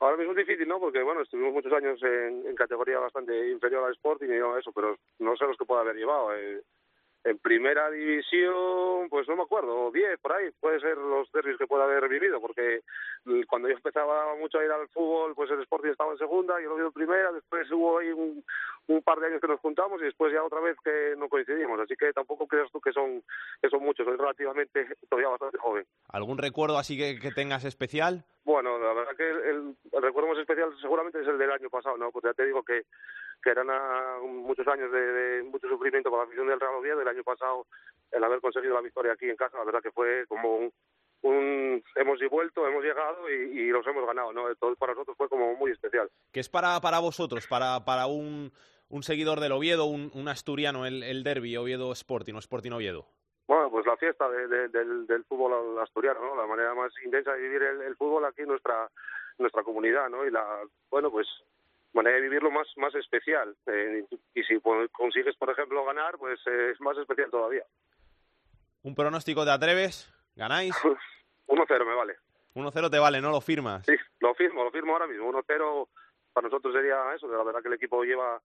ahora 0.00 0.16
mismo 0.16 0.32
es 0.32 0.38
difícil, 0.38 0.66
¿no? 0.66 0.80
Porque, 0.80 1.02
bueno, 1.02 1.22
estuvimos 1.22 1.52
muchos 1.52 1.72
años 1.72 2.02
en, 2.02 2.46
en 2.46 2.54
categoría 2.56 2.98
bastante 2.98 3.50
inferior 3.50 3.84
al 3.84 3.92
Sporting 3.92 4.28
y 4.28 4.38
no 4.38 4.56
eso, 4.58 4.72
pero 4.72 4.96
no 5.20 5.36
sé 5.36 5.44
los 5.46 5.56
que 5.56 5.64
pueda 5.64 5.82
haber 5.82 5.96
llevado. 5.96 6.34
eh. 6.34 6.62
En 7.22 7.38
primera 7.38 7.90
división, 7.90 9.08
pues 9.10 9.28
no 9.28 9.36
me 9.36 9.42
acuerdo, 9.42 9.90
10 9.90 10.18
por 10.20 10.32
ahí, 10.32 10.50
puede 10.58 10.80
ser 10.80 10.96
los 10.96 11.30
derbis 11.32 11.58
que 11.58 11.66
pueda 11.66 11.84
haber 11.84 12.08
vivido, 12.08 12.40
porque 12.40 12.80
cuando 13.46 13.68
yo 13.68 13.74
empezaba 13.74 14.34
mucho 14.36 14.58
a 14.58 14.64
ir 14.64 14.70
al 14.70 14.88
fútbol, 14.88 15.34
pues 15.34 15.50
el 15.50 15.60
Sporting 15.60 15.90
estaba 15.90 16.12
en 16.12 16.18
segunda, 16.18 16.60
yo 16.62 16.70
lo 16.70 16.76
vi 16.76 16.82
en 16.82 16.92
primera, 16.92 17.30
después 17.30 17.70
hubo 17.72 17.98
ahí 17.98 18.10
un, 18.10 18.42
un 18.86 19.02
par 19.02 19.20
de 19.20 19.26
años 19.26 19.40
que 19.40 19.48
nos 19.48 19.60
juntamos 19.60 20.00
y 20.00 20.04
después 20.04 20.32
ya 20.32 20.42
otra 20.42 20.60
vez 20.60 20.76
que 20.82 21.14
no 21.18 21.28
coincidimos, 21.28 21.78
así 21.80 21.94
que 21.94 22.10
tampoco 22.14 22.46
creas 22.46 22.70
tú 22.72 22.80
que 22.80 22.92
son, 22.92 23.22
que 23.60 23.68
son 23.68 23.82
muchos, 23.82 24.06
soy 24.06 24.16
relativamente 24.16 24.86
todavía 25.10 25.28
bastante 25.28 25.58
joven. 25.58 25.84
¿Algún 26.08 26.38
recuerdo 26.38 26.78
así 26.78 26.96
que, 26.96 27.20
que 27.20 27.32
tengas 27.32 27.64
especial? 27.64 28.24
Bueno, 28.44 28.78
la 28.78 28.94
verdad 28.94 29.16
que 29.16 29.28
el, 29.28 29.76
el 29.92 30.02
recuerdo 30.02 30.30
más 30.30 30.38
especial 30.38 30.70
seguramente 30.80 31.20
es 31.20 31.28
el 31.28 31.36
del 31.36 31.52
año 31.52 31.68
pasado, 31.68 31.98
¿no? 31.98 32.10
Pues 32.10 32.24
ya 32.24 32.32
te 32.32 32.46
digo 32.46 32.62
que, 32.62 32.84
que 33.42 33.50
eran 33.50 33.68
ah, 33.70 34.18
muchos 34.22 34.66
años 34.68 34.90
de, 34.92 35.00
de 35.00 35.42
mucho 35.44 35.68
sufrimiento 35.68 36.10
para 36.10 36.22
la 36.22 36.26
afición 36.26 36.46
del 36.46 36.60
Real 36.60 36.74
Oviedo. 36.74 37.00
El 37.00 37.08
año 37.08 37.22
pasado, 37.24 37.66
el 38.12 38.22
haber 38.24 38.40
conseguido 38.40 38.74
la 38.74 38.80
victoria 38.80 39.12
aquí 39.12 39.28
en 39.28 39.36
casa, 39.36 39.58
la 39.58 39.64
verdad 39.64 39.82
que 39.82 39.92
fue 39.92 40.26
como 40.28 40.56
un... 40.56 40.72
un 41.22 41.84
hemos 41.96 42.18
vuelto, 42.30 42.66
hemos 42.66 42.82
llegado 42.82 43.28
y, 43.30 43.60
y 43.60 43.68
los 43.70 43.86
hemos 43.86 44.06
ganado, 44.06 44.32
¿no? 44.32 44.48
Entonces 44.48 44.78
para 44.78 44.92
nosotros 44.92 45.16
fue 45.16 45.28
como 45.28 45.54
muy 45.54 45.70
especial. 45.72 46.08
¿Qué 46.32 46.40
es 46.40 46.48
para, 46.48 46.80
para 46.80 46.98
vosotros, 46.98 47.46
para, 47.46 47.84
para 47.84 48.06
un, 48.06 48.52
un 48.88 49.02
seguidor 49.02 49.40
del 49.40 49.52
Oviedo, 49.52 49.84
un, 49.86 50.10
un 50.14 50.28
asturiano, 50.28 50.86
el, 50.86 51.02
el 51.02 51.22
derby 51.24 51.56
Oviedo 51.56 51.92
Sporting 51.92 52.34
o 52.34 52.38
Sporting 52.38 52.72
Oviedo? 52.72 53.06
Bueno, 53.46 53.68
pues 53.70 53.84
la 53.84 53.96
fiesta 53.96 54.28
de- 54.30 54.46
de- 54.46 54.68
del, 54.68 55.06
del 55.06 55.24
fútbol 55.24 55.78
asturiano, 55.80 56.20
¿no? 56.20 56.36
La 56.36 56.46
manera 56.46 56.72
más 56.74 56.92
intensa 57.04 57.32
de 57.34 57.40
vivir 57.42 57.62
el, 57.62 57.82
el 57.82 57.96
fútbol 57.96 58.24
aquí 58.24 58.42
en 58.42 58.48
nuestra 58.48 58.88
nuestra 59.38 59.62
comunidad, 59.62 60.08
¿no? 60.10 60.24
Y 60.26 60.30
la, 60.30 60.44
bueno, 60.90 61.10
pues 61.10 61.26
manera 61.92 62.16
de 62.16 62.22
vivirlo 62.22 62.50
más 62.50 62.66
más 62.76 62.94
especial. 62.94 63.56
Eh, 63.66 64.04
y 64.34 64.42
si 64.44 64.58
pues, 64.58 64.90
consigues, 64.92 65.36
por 65.36 65.50
ejemplo, 65.50 65.84
ganar, 65.84 66.18
pues 66.18 66.40
eh, 66.46 66.70
es 66.72 66.80
más 66.80 66.96
especial 66.98 67.30
todavía. 67.30 67.64
¿Un 68.82 68.94
pronóstico 68.94 69.44
te 69.44 69.50
atreves? 69.50 70.12
¿Ganáis? 70.36 70.74
1-0 71.48 71.86
me 71.86 71.94
vale. 71.94 72.16
1-0 72.54 72.90
te 72.90 72.98
vale, 72.98 73.20
¿no 73.20 73.30
lo 73.30 73.40
firmas? 73.40 73.84
Sí, 73.86 73.94
lo 74.20 74.34
firmo, 74.34 74.64
lo 74.64 74.70
firmo 74.70 74.92
ahora 74.92 75.06
mismo. 75.06 75.30
1-0 75.32 75.88
para 76.32 76.48
nosotros 76.48 76.72
sería 76.74 77.14
eso, 77.14 77.28
la 77.28 77.42
verdad 77.42 77.60
que 77.60 77.68
el 77.68 77.74
equipo 77.74 78.04
lleva 78.04 78.40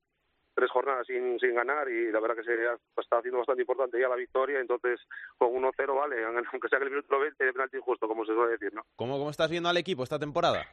tres 0.55 0.71
jornadas 0.71 1.05
sin, 1.05 1.37
sin 1.39 1.53
ganar 1.53 1.87
y 1.89 2.11
la 2.11 2.19
verdad 2.19 2.35
que 2.35 2.43
se 2.43 2.55
pues, 2.93 3.05
está 3.05 3.17
haciendo 3.17 3.39
bastante 3.39 3.61
importante 3.61 3.99
ya 3.99 4.07
la 4.07 4.15
victoria, 4.15 4.59
entonces 4.59 4.99
con 5.37 5.49
1-0 5.49 5.95
vale, 5.95 6.23
aunque 6.53 6.69
sea 6.69 6.79
que 6.79 6.85
el 6.85 6.91
minuto 6.91 7.19
20 7.19 7.43
de 7.43 7.53
penalti 7.53 7.77
injusto, 7.77 8.07
como 8.07 8.25
se 8.25 8.33
suele 8.33 8.53
decir, 8.53 8.73
¿no? 8.73 8.83
¿Cómo, 8.95 9.17
¿Cómo 9.17 9.29
estás 9.29 9.49
viendo 9.49 9.69
al 9.69 9.77
equipo 9.77 10.03
esta 10.03 10.17
temporada? 10.17 10.65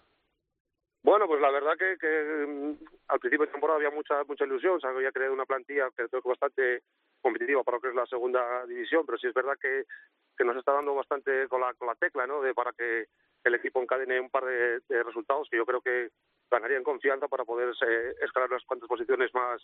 Bueno, 1.02 1.26
pues 1.26 1.40
la 1.40 1.50
verdad 1.50 1.76
que, 1.76 1.96
que 1.98 2.46
mm, 2.46 2.84
al 3.08 3.18
principio 3.18 3.46
de 3.46 3.52
temporada 3.52 3.76
había 3.76 3.90
mucha 3.90 4.22
mucha 4.24 4.44
ilusión, 4.44 4.80
se 4.80 4.86
había 4.86 5.10
creado 5.10 5.34
una 5.34 5.46
plantilla 5.46 5.90
que 5.96 6.08
creo 6.08 6.22
bastante 6.22 6.82
competitiva 7.20 7.64
para 7.64 7.78
lo 7.78 7.80
que 7.80 7.88
es 7.88 7.94
la 7.94 8.06
segunda 8.06 8.64
división, 8.66 9.04
pero 9.04 9.18
sí 9.18 9.26
es 9.26 9.34
verdad 9.34 9.58
que, 9.60 9.84
que 10.36 10.44
nos 10.44 10.56
está 10.56 10.72
dando 10.72 10.94
bastante 10.94 11.48
con 11.48 11.60
la, 11.60 11.74
con 11.74 11.88
la 11.88 11.96
tecla, 11.96 12.26
¿no? 12.26 12.40
De, 12.40 12.54
para 12.54 12.72
que 12.72 13.06
el 13.44 13.54
equipo 13.54 13.82
encadene 13.82 14.20
un 14.20 14.30
par 14.30 14.44
de, 14.44 14.80
de 14.88 15.02
resultados 15.02 15.48
que 15.50 15.56
yo 15.56 15.66
creo 15.66 15.80
que 15.80 16.10
ganarían 16.50 16.84
confianza 16.84 17.26
para 17.26 17.44
poder 17.44 17.74
eh, 17.86 18.14
escalar 18.22 18.50
las 18.50 18.64
cuantas 18.64 18.88
posiciones 18.88 19.34
más 19.34 19.60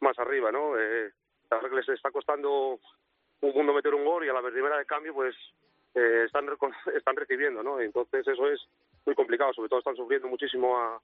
más 0.00 0.18
arriba, 0.18 0.52
¿no? 0.52 0.78
Eh, 0.78 1.10
la 1.50 1.56
verdad 1.56 1.70
que 1.70 1.76
les 1.76 1.88
está 1.88 2.10
costando 2.10 2.78
un 3.40 3.54
mundo 3.54 3.72
meter 3.72 3.94
un 3.94 4.04
gol 4.04 4.24
y 4.24 4.28
a 4.28 4.34
la 4.34 4.42
primera 4.42 4.76
de 4.76 4.84
cambio 4.84 5.14
pues 5.14 5.34
eh, 5.94 6.24
están 6.26 6.46
están 6.94 7.16
recibiendo, 7.16 7.62
¿no? 7.62 7.80
Entonces 7.80 8.26
eso 8.26 8.46
es 8.50 8.60
muy 9.06 9.14
complicado, 9.14 9.52
sobre 9.54 9.68
todo 9.68 9.78
están 9.78 9.96
sufriendo 9.96 10.28
muchísimo 10.28 10.76
a, 10.76 11.00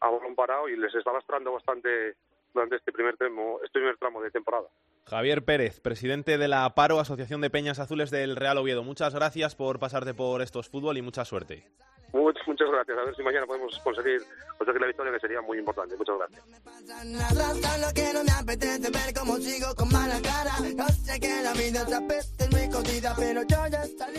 a 0.00 0.10
balón 0.10 0.34
parado 0.34 0.68
y 0.68 0.76
les 0.76 0.94
está 0.94 1.12
lastrando 1.12 1.52
bastante 1.52 2.16
durante 2.52 2.76
este 2.76 2.92
primer 2.92 3.16
tramo, 3.16 3.58
este 3.64 3.78
primer 3.78 3.96
tramo 3.96 4.22
de 4.22 4.30
temporada. 4.30 4.68
Javier 5.06 5.44
Pérez, 5.44 5.80
presidente 5.80 6.38
de 6.38 6.48
la 6.48 6.74
Paro, 6.74 7.00
Asociación 7.00 7.40
de 7.40 7.50
Peñas 7.50 7.78
Azules 7.78 8.10
del 8.10 8.36
Real 8.36 8.58
Oviedo. 8.58 8.82
Muchas 8.82 9.14
gracias 9.14 9.54
por 9.54 9.78
pasarte 9.78 10.14
por 10.14 10.40
estos 10.40 10.68
fútbol 10.68 10.96
y 10.96 11.02
mucha 11.02 11.24
suerte. 11.24 11.68
Muchas, 12.14 12.46
muchas 12.46 12.70
gracias. 12.70 12.96
A 12.96 13.04
ver 13.04 13.16
si 13.16 13.22
mañana 13.24 13.44
podemos 13.44 13.76
conseguir, 13.80 14.22
conseguir 14.56 14.80
la 14.80 14.86
victoria, 14.86 15.12
que 15.12 15.18
sería 15.18 15.40
muy 15.40 15.58
importante. 15.58 15.96
Muchas 15.96 16.16
gracias. 16.16 16.44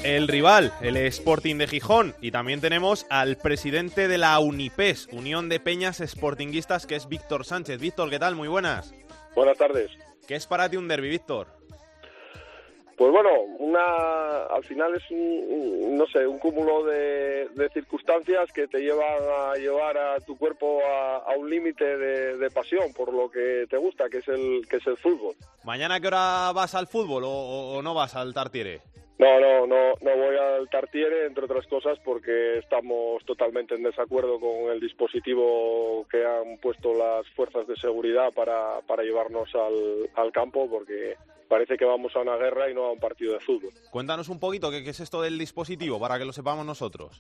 El 0.03 0.27
rival, 0.27 0.73
el 0.81 0.97
Sporting 0.97 1.55
de 1.57 1.67
Gijón. 1.67 2.13
Y 2.19 2.31
también 2.31 2.59
tenemos 2.59 3.05
al 3.09 3.37
presidente 3.37 4.09
de 4.09 4.17
la 4.17 4.37
UNIPES, 4.39 5.07
Unión 5.13 5.47
de 5.47 5.61
Peñas 5.61 6.01
Sportinguistas, 6.05 6.85
que 6.85 6.97
es 6.97 7.07
Víctor 7.07 7.45
Sánchez. 7.45 7.79
Víctor, 7.79 8.09
¿qué 8.09 8.19
tal? 8.19 8.35
Muy 8.35 8.49
buenas. 8.49 8.93
Buenas 9.35 9.57
tardes. 9.57 9.89
¿Qué 10.27 10.35
es 10.35 10.45
para 10.47 10.67
ti 10.67 10.75
un 10.75 10.89
derbi, 10.89 11.07
Víctor? 11.07 11.54
Pues 12.97 13.11
bueno, 13.11 13.29
una, 13.59 14.45
al 14.45 14.63
final 14.63 14.95
es 14.95 15.03
un, 15.11 15.19
un- 15.19 15.97
no 15.97 16.07
sé, 16.07 16.25
un 16.25 16.39
cúmulo 16.39 16.83
de, 16.85 17.49
de 17.53 17.69
circunstancias 17.69 18.49
que 18.53 18.67
te 18.67 18.79
llevan 18.79 19.21
a 19.49 19.55
llevar 19.55 19.97
a 19.97 20.19
tu 20.21 20.37
cuerpo 20.37 20.79
a, 20.85 21.17
a 21.17 21.35
un 21.37 21.49
límite 21.49 21.83
de, 21.97 22.37
de 22.37 22.49
pasión 22.51 22.93
por 22.93 23.13
lo 23.13 23.29
que 23.29 23.65
te 23.69 23.77
gusta, 23.77 24.09
que 24.09 24.19
es 24.19 24.27
el 24.29 24.65
que 24.69 24.77
es 24.77 24.87
el 24.87 24.95
fútbol. 24.97 25.35
¿Mañana 25.65 25.95
a 25.95 25.99
qué 25.99 26.07
hora 26.07 26.51
vas 26.53 26.73
al 26.75 26.87
fútbol 26.87 27.25
o, 27.25 27.29
o- 27.29 27.77
o 27.77 27.81
no 27.81 27.93
vas 27.93 28.15
al 28.15 28.33
Tartiere? 28.33 28.79
No, 29.17 29.39
no, 29.39 29.65
no, 29.65 29.93
no 30.01 30.17
voy 30.17 30.35
al 30.37 30.69
Tartiere, 30.69 31.25
entre 31.25 31.45
otras 31.45 31.65
cosas, 31.67 31.97
porque 32.03 32.57
estamos 32.59 33.23
totalmente 33.25 33.73
en 33.75 33.83
desacuerdo 33.83 34.39
con 34.41 34.71
el 34.71 34.79
dispositivo 34.81 36.05
que 36.11 36.25
han 36.25 36.57
puesto 36.61 36.93
las 36.93 37.25
fuerzas 37.29 37.65
de 37.67 37.75
seguridad 37.77 38.33
para, 38.33 38.81
para 38.87 39.03
llevarnos 39.03 39.53
al, 39.55 40.09
al 40.15 40.31
campo, 40.33 40.69
porque 40.69 41.15
parece 41.47 41.77
que 41.77 41.85
vamos 41.85 42.15
a 42.15 42.19
una 42.19 42.37
guerra 42.37 42.69
y 42.69 42.73
no 42.73 42.85
a 42.85 42.91
un 42.91 42.99
partido 42.99 43.33
de 43.33 43.39
fútbol. 43.39 43.71
Cuéntanos 43.91 44.29
un 44.29 44.39
poquito 44.39 44.71
qué, 44.71 44.83
qué 44.83 44.89
es 44.89 44.99
esto 44.99 45.21
del 45.21 45.37
dispositivo 45.37 45.99
para 45.99 46.17
que 46.17 46.25
lo 46.25 46.33
sepamos 46.33 46.65
nosotros. 46.65 47.19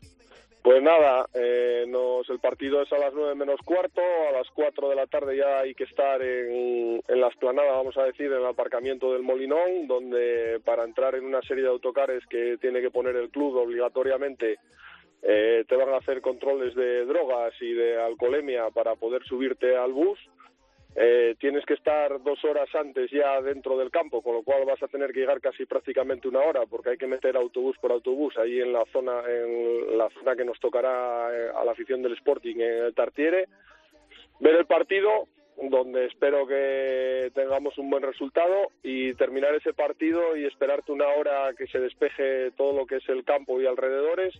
Pues 0.65 0.81
nada, 0.81 1.27
eh, 1.35 1.85
nos, 1.87 2.27
el 2.31 2.39
partido 2.39 2.81
es 2.81 2.91
a 2.91 2.97
las 2.97 3.13
nueve 3.13 3.35
menos 3.35 3.59
cuarto, 3.63 4.01
a 4.01 4.31
las 4.31 4.49
cuatro 4.49 4.89
de 4.89 4.95
la 4.95 5.05
tarde 5.05 5.37
ya 5.37 5.59
hay 5.59 5.75
que 5.75 5.83
estar 5.83 6.19
en, 6.23 7.03
en 7.07 7.21
la 7.21 7.27
esplanada, 7.27 7.71
vamos 7.73 7.95
a 7.97 8.03
decir, 8.05 8.25
en 8.25 8.39
el 8.39 8.45
aparcamiento 8.47 9.13
del 9.13 9.21
Molinón, 9.21 9.87
donde 9.87 10.59
para 10.65 10.83
entrar 10.83 11.13
en 11.13 11.23
una 11.23 11.43
serie 11.43 11.65
de 11.65 11.69
autocares 11.69 12.25
que 12.25 12.57
tiene 12.59 12.81
que 12.81 12.89
poner 12.89 13.15
el 13.15 13.29
club 13.29 13.55
obligatoriamente, 13.57 14.57
eh, 15.21 15.65
te 15.67 15.75
van 15.75 15.89
a 15.89 15.97
hacer 15.97 16.21
controles 16.21 16.73
de 16.73 17.05
drogas 17.05 17.53
y 17.61 17.71
de 17.71 18.01
alcoholemia 18.01 18.71
para 18.71 18.95
poder 18.95 19.23
subirte 19.23 19.77
al 19.77 19.93
bus. 19.93 20.17
Eh, 20.97 21.35
tienes 21.39 21.65
que 21.65 21.73
estar 21.73 22.23
dos 22.23 22.41
horas 22.45 22.73
antes 22.73 23.11
ya 23.11 23.41
dentro 23.41 23.77
del 23.77 23.91
campo, 23.91 24.21
con 24.21 24.33
lo 24.33 24.43
cual 24.43 24.63
vas 24.65 24.81
a 24.81 24.87
tener 24.87 25.11
que 25.11 25.19
llegar 25.19 25.41
casi 25.41 25.65
prácticamente 25.65 26.29
una 26.29 26.39
hora, 26.39 26.65
porque 26.65 26.91
hay 26.91 26.97
que 26.97 27.07
meter 27.07 27.35
autobús 27.35 27.77
por 27.79 27.91
autobús 27.91 28.37
ahí 28.37 28.61
en 28.61 28.71
la 28.71 28.85
zona, 28.93 29.21
en 29.27 29.97
la 29.97 30.09
zona 30.11 30.37
que 30.37 30.45
nos 30.45 30.57
tocará 30.61 31.35
eh, 31.35 31.51
a 31.53 31.65
la 31.65 31.73
afición 31.73 32.01
del 32.01 32.13
Sporting 32.13 32.55
en 32.55 32.85
el 32.85 32.93
Tartiere. 32.93 33.49
Ver 34.39 34.55
el 34.55 34.65
partido, 34.65 35.27
donde 35.61 36.05
espero 36.05 36.47
que 36.47 37.29
tengamos 37.33 37.77
un 37.77 37.89
buen 37.89 38.03
resultado 38.03 38.69
y 38.81 39.13
terminar 39.15 39.53
ese 39.53 39.73
partido 39.73 40.37
y 40.37 40.45
esperarte 40.45 40.93
una 40.93 41.07
hora 41.09 41.53
que 41.57 41.67
se 41.67 41.79
despeje 41.79 42.51
todo 42.51 42.71
lo 42.71 42.85
que 42.85 42.97
es 42.97 43.09
el 43.09 43.25
campo 43.25 43.59
y 43.59 43.65
alrededores 43.65 44.33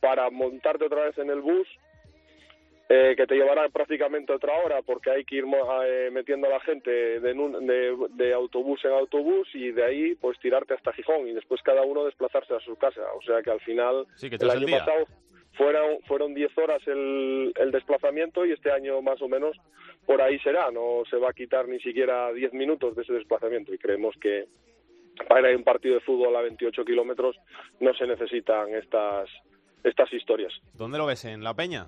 para 0.00 0.28
montarte 0.28 0.84
otra 0.84 1.06
vez 1.06 1.16
en 1.16 1.30
el 1.30 1.40
bus 1.40 1.66
eh, 2.88 3.14
que 3.16 3.26
te 3.26 3.34
llevará 3.34 3.68
prácticamente 3.70 4.32
otra 4.32 4.52
hora 4.62 4.82
porque 4.82 5.10
hay 5.10 5.24
que 5.24 5.36
ir 5.36 5.44
eh, 5.86 6.10
metiendo 6.12 6.46
a 6.48 6.50
la 6.50 6.60
gente 6.60 6.90
de, 6.90 7.20
de, 7.20 7.96
de 8.10 8.34
autobús 8.34 8.84
en 8.84 8.92
autobús 8.92 9.48
y 9.54 9.70
de 9.72 9.84
ahí 9.84 10.14
pues 10.16 10.38
tirarte 10.38 10.74
hasta 10.74 10.92
Gijón 10.92 11.26
y 11.26 11.32
después 11.32 11.62
cada 11.62 11.82
uno 11.82 12.04
desplazarse 12.04 12.54
a 12.54 12.60
su 12.60 12.76
casa. 12.76 13.00
O 13.16 13.22
sea 13.22 13.42
que 13.42 13.50
al 13.50 13.60
final 13.60 14.06
Sí, 14.16 14.28
que 14.28 14.36
te 14.36 14.44
el 14.44 14.50
año 14.50 14.66
día. 14.66 14.78
pasado 14.80 15.06
fueron 15.54 16.00
fueron 16.06 16.34
10 16.34 16.58
horas 16.58 16.82
el, 16.86 17.52
el 17.56 17.70
desplazamiento 17.70 18.44
y 18.44 18.52
este 18.52 18.70
año 18.70 19.00
más 19.00 19.22
o 19.22 19.28
menos 19.28 19.56
por 20.04 20.20
ahí 20.20 20.38
será. 20.40 20.70
No 20.70 21.04
se 21.08 21.16
va 21.16 21.30
a 21.30 21.32
quitar 21.32 21.66
ni 21.66 21.80
siquiera 21.80 22.32
10 22.32 22.52
minutos 22.52 22.94
de 22.96 23.02
ese 23.02 23.14
desplazamiento 23.14 23.72
y 23.72 23.78
creemos 23.78 24.14
que 24.20 24.44
para 25.28 25.48
ir 25.48 25.54
a 25.54 25.58
un 25.58 25.64
partido 25.64 25.94
de 25.94 26.00
fútbol 26.00 26.36
a 26.36 26.42
28 26.42 26.84
kilómetros 26.84 27.36
no 27.80 27.94
se 27.94 28.06
necesitan 28.06 28.74
estas 28.74 29.30
estas 29.84 30.12
historias. 30.12 30.52
¿Dónde 30.74 30.98
lo 30.98 31.06
ves? 31.06 31.24
¿En 31.24 31.42
La 31.44 31.54
Peña? 31.54 31.86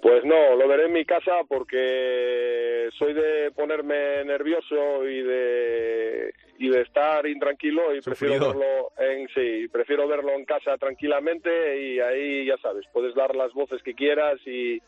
Pues 0.00 0.24
no, 0.24 0.54
lo 0.56 0.68
veré 0.68 0.86
en 0.86 0.92
mi 0.92 1.04
casa 1.04 1.40
porque 1.48 2.88
soy 2.98 3.14
de 3.14 3.50
ponerme 3.52 4.24
nervioso 4.24 5.08
y 5.08 5.22
de 5.22 6.32
y 6.58 6.68
de 6.68 6.82
estar 6.82 7.26
intranquilo 7.26 7.94
y 7.94 8.00
prefiero 8.00 8.38
verlo 8.38 8.92
en 8.98 9.28
sí, 9.28 9.68
prefiero 9.68 10.08
verlo 10.08 10.32
en 10.32 10.44
casa 10.44 10.76
tranquilamente 10.78 11.82
y 11.82 12.00
ahí 12.00 12.46
ya 12.46 12.56
sabes, 12.58 12.86
puedes 12.92 13.14
dar 13.14 13.34
las 13.34 13.52
voces 13.52 13.82
que 13.82 13.94
quieras 13.94 14.38
y 14.46 14.80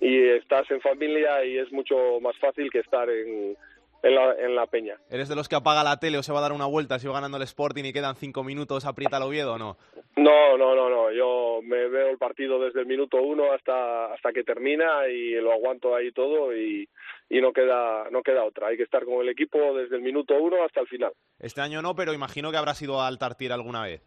y 0.00 0.28
estás 0.30 0.70
en 0.70 0.80
familia 0.80 1.44
y 1.44 1.58
es 1.58 1.70
mucho 1.72 2.20
más 2.20 2.36
fácil 2.38 2.70
que 2.70 2.80
estar 2.80 3.08
en 3.08 3.56
en 4.04 4.14
la, 4.14 4.34
en 4.34 4.54
la 4.54 4.66
peña. 4.66 4.98
¿Eres 5.08 5.28
de 5.28 5.34
los 5.34 5.48
que 5.48 5.56
apaga 5.56 5.82
la 5.82 5.98
tele 5.98 6.18
o 6.18 6.22
se 6.22 6.32
va 6.32 6.38
a 6.38 6.42
dar 6.42 6.52
una 6.52 6.66
vuelta 6.66 6.98
si 6.98 7.06
va 7.06 7.14
ganando 7.14 7.38
el 7.38 7.42
Sporting 7.42 7.84
y 7.84 7.92
quedan 7.92 8.16
cinco 8.16 8.44
minutos, 8.44 8.84
aprieta 8.84 9.16
el 9.16 9.22
Oviedo 9.22 9.54
o 9.54 9.58
no? 9.58 9.78
No, 10.16 10.58
no, 10.58 10.74
no, 10.74 10.90
no. 10.90 11.10
Yo 11.10 11.60
me 11.62 11.88
veo 11.88 12.10
el 12.10 12.18
partido 12.18 12.60
desde 12.60 12.80
el 12.80 12.86
minuto 12.86 13.20
uno 13.22 13.52
hasta 13.52 14.12
hasta 14.12 14.32
que 14.32 14.44
termina 14.44 15.08
y 15.08 15.32
lo 15.40 15.52
aguanto 15.52 15.96
ahí 15.96 16.12
todo 16.12 16.54
y, 16.54 16.88
y 17.30 17.40
no 17.40 17.52
queda 17.52 18.10
no 18.10 18.22
queda 18.22 18.44
otra. 18.44 18.68
Hay 18.68 18.76
que 18.76 18.82
estar 18.82 19.04
con 19.04 19.22
el 19.22 19.28
equipo 19.30 19.58
desde 19.74 19.96
el 19.96 20.02
minuto 20.02 20.34
uno 20.34 20.62
hasta 20.64 20.80
el 20.80 20.86
final. 20.86 21.12
Este 21.38 21.62
año 21.62 21.80
no, 21.80 21.94
pero 21.94 22.12
imagino 22.12 22.50
que 22.50 22.58
habrás 22.58 22.82
ido 22.82 23.00
al 23.00 23.18
Tartiere 23.18 23.54
alguna 23.54 23.82
vez. 23.82 24.02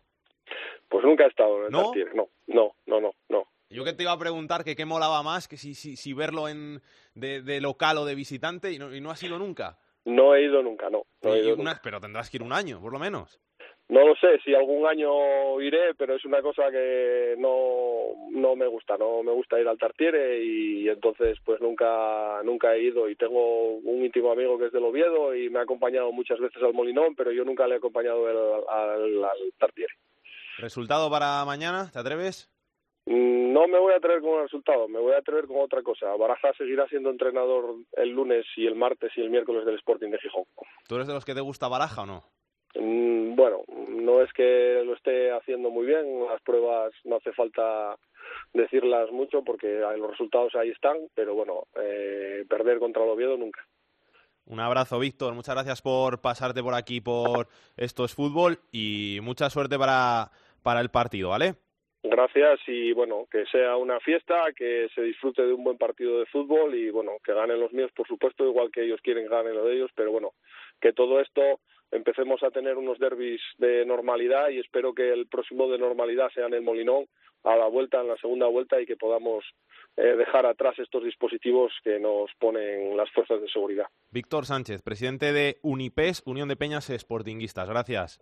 Pues 0.88 1.04
nunca 1.04 1.26
he 1.26 1.28
estado 1.28 1.58
en 1.58 1.66
el 1.66 1.72
¿No? 1.72 1.92
No, 2.14 2.30
no, 2.48 2.76
no, 2.86 3.02
no, 3.02 3.12
no. 3.30 3.48
Yo 3.70 3.84
que 3.84 3.92
te 3.92 4.04
iba 4.04 4.14
a 4.14 4.20
preguntar 4.20 4.64
que 4.64 4.78
qué 4.78 4.86
molaba 4.86 5.22
más, 5.24 5.50
que 5.50 5.58
si, 5.58 5.74
si, 5.74 5.98
si 5.98 6.14
verlo 6.14 6.48
en 6.48 6.82
de, 7.16 7.42
de 7.42 7.60
local 7.60 7.98
o 7.98 8.06
de 8.06 8.16
visitante 8.16 8.72
y 8.72 8.80
no, 8.80 8.96
y 8.96 9.02
no 9.02 9.12
has 9.12 9.22
ido 9.24 9.38
nunca. 9.38 9.78
No 10.08 10.34
he 10.36 10.44
ido 10.46 10.64
nunca, 10.64 10.90
no. 10.90 11.04
No, 11.22 11.34
he 11.36 11.40
Y 11.40 11.42
ido 11.48 11.56
una- 11.56 11.72
nunca. 11.72 11.82
pero 11.84 12.00
tendrás 12.02 12.30
que 12.30 12.38
ir 12.38 12.44
un 12.44 12.54
año, 12.54 12.80
por 12.82 12.92
lo 12.94 13.00
menos. 13.00 13.40
No 13.90 14.06
lo 14.06 14.16
sé, 14.16 14.40
si 14.44 14.54
algún 14.54 14.86
año 14.86 15.62
iré, 15.62 15.94
pero 15.96 16.16
es 16.16 16.26
una 16.26 16.42
cosa 16.42 16.70
que 16.72 17.36
no, 17.38 18.08
no 18.32 18.56
me 18.58 18.68
gusta, 18.68 18.98
no 18.98 19.24
me 19.24 19.32
gusta 19.32 19.60
ir 19.62 19.68
al 19.68 19.78
Tartiere 19.78 20.44
y 20.44 20.90
entonces 20.90 21.38
pues 21.46 21.62
nunca 21.62 22.42
nunca 22.44 22.74
he 22.76 22.82
ido 22.84 23.08
y 23.10 23.16
tengo 23.16 23.76
un 23.78 24.04
íntimo 24.04 24.32
amigo 24.34 24.58
que 24.58 24.66
es 24.66 24.72
del 24.74 24.84
Oviedo 24.84 25.34
y 25.34 25.50
me 25.50 25.60
ha 25.60 25.62
acompañado 25.62 26.12
muchas 26.12 26.38
veces 26.40 26.62
al 26.64 26.74
Molinón, 26.74 27.16
pero 27.16 27.32
yo 27.32 27.46
nunca 27.46 27.66
le 27.66 27.76
he 27.76 27.78
acompañado 27.78 28.28
al, 28.28 28.64
al, 28.70 29.24
al 29.24 29.38
Tartiere. 29.58 29.94
¿Resultado 30.58 31.10
para 31.10 31.46
mañana? 31.46 31.90
¿Te 31.92 32.00
atreves? 32.00 32.50
Mm, 33.08 33.54
No 33.54 33.68
me 33.68 33.80
voy 33.80 33.94
a 33.94 33.98
atrever 33.98 34.22
con 34.22 34.36
el 34.36 34.44
resultado, 34.44 34.88
me 34.88 35.00
voy 35.00 35.14
a 35.14 35.18
atrever 35.20 35.48
con 35.48 35.58
otra 35.62 35.82
cosa. 35.82 36.14
Baraja 36.16 36.54
seguirá 36.58 36.88
siendo 36.90 37.10
entrenador 37.10 37.76
el 37.94 38.10
lunes 38.10 38.46
y 38.56 38.68
el 38.68 38.76
martes 38.76 39.12
y 39.16 39.22
el 39.22 39.30
miércoles 39.30 39.66
del 39.66 39.76
Sporting 39.76 40.10
de 40.12 40.20
Gijón. 40.20 40.44
¿Tú 40.88 40.96
eres 40.96 41.08
de 41.08 41.14
los 41.14 41.26
que 41.26 41.34
te 41.34 41.42
gusta 41.42 41.68
Baraja 41.68 42.04
o 42.04 42.06
no? 42.06 42.24
Mm, 42.76 43.36
Bueno, 43.36 43.62
no 43.90 44.22
es 44.22 44.32
que 44.34 44.82
lo 44.86 44.94
esté 44.94 45.32
haciendo 45.32 45.70
muy 45.70 45.86
bien, 45.86 46.26
las 46.28 46.42
pruebas 46.42 46.92
no 47.06 47.16
hace 47.18 47.32
falta 47.34 47.96
decirlas 48.54 49.12
mucho 49.12 49.44
porque 49.44 49.80
los 49.98 50.10
resultados 50.12 50.54
ahí 50.56 50.70
están, 50.70 50.98
pero 51.16 51.34
bueno, 51.36 51.68
eh, 51.82 52.46
perder 52.50 52.80
contra 52.80 53.04
el 53.04 53.10
Oviedo 53.10 53.38
nunca. 53.38 53.62
Un 54.46 54.60
abrazo, 54.60 54.98
Víctor. 55.00 55.34
Muchas 55.34 55.56
gracias 55.56 55.82
por 55.82 56.20
pasarte 56.22 56.62
por 56.64 56.74
aquí 56.74 57.02
por 57.02 57.48
Esto 57.76 58.06
es 58.06 58.14
Fútbol 58.14 58.60
y 58.72 59.20
mucha 59.22 59.50
suerte 59.50 59.78
para, 59.78 60.32
para 60.64 60.80
el 60.82 60.90
partido, 60.90 61.30
¿vale? 61.30 61.56
Gracias. 62.10 62.60
Y 62.68 62.94
bueno, 62.94 63.28
que 63.32 63.46
sea 63.48 63.76
una 63.76 64.00
fiesta, 64.00 64.52
que 64.56 64.90
se 64.96 65.02
disfrute 65.02 65.46
de 65.46 65.54
un 65.54 65.64
buen 65.64 65.78
partido 65.78 66.20
de 66.20 66.26
fútbol 66.28 66.76
y 66.76 66.90
bueno, 66.90 67.14
que 67.24 67.34
ganen 67.34 67.60
los 67.60 67.74
míos, 67.74 67.92
por 67.96 68.08
supuesto, 68.08 68.46
igual 68.46 68.72
que 68.72 68.84
ellos 68.84 69.02
quieren 69.02 69.28
ganen 69.28 69.56
lo 69.56 69.66
de 69.66 69.76
ellos, 69.76 69.92
pero 69.96 70.12
bueno, 70.12 70.32
que 70.82 70.94
todo 70.94 71.20
esto 71.20 71.60
empecemos 71.92 72.44
a 72.44 72.52
tener 72.52 72.78
unos 72.78 73.00
derbis 73.00 73.42
de 73.58 73.86
normalidad 73.86 74.50
y 74.50 74.60
espero 74.60 74.94
que 74.94 75.12
el 75.12 75.28
próximo 75.28 75.70
de 75.70 75.78
normalidad 75.78 76.30
sea 76.34 76.48
en 76.48 76.54
el 76.54 76.62
Molinón 76.62 77.08
a 77.44 77.56
la 77.56 77.68
vuelta, 77.68 78.02
en 78.02 78.08
la 78.08 78.18
segunda 78.18 78.48
vuelta 78.48 78.82
y 78.82 78.86
que 78.86 78.98
podamos 78.98 79.46
eh, 79.96 80.16
dejar 80.18 80.46
atrás 80.46 80.78
estos 80.80 81.04
dispositivos 81.04 81.72
que 81.84 82.00
nos 82.00 82.30
ponen 82.40 82.98
las 82.98 83.10
fuerzas 83.12 83.42
de 83.42 83.48
seguridad. 83.50 83.86
Víctor 84.12 84.46
Sánchez, 84.46 84.82
presidente 84.82 85.32
de 85.32 85.58
Unipes, 85.62 86.24
Unión 86.26 86.50
de 86.50 86.58
Peñas 86.58 86.90
Sportinguistas. 86.90 87.70
Gracias. 87.70 88.20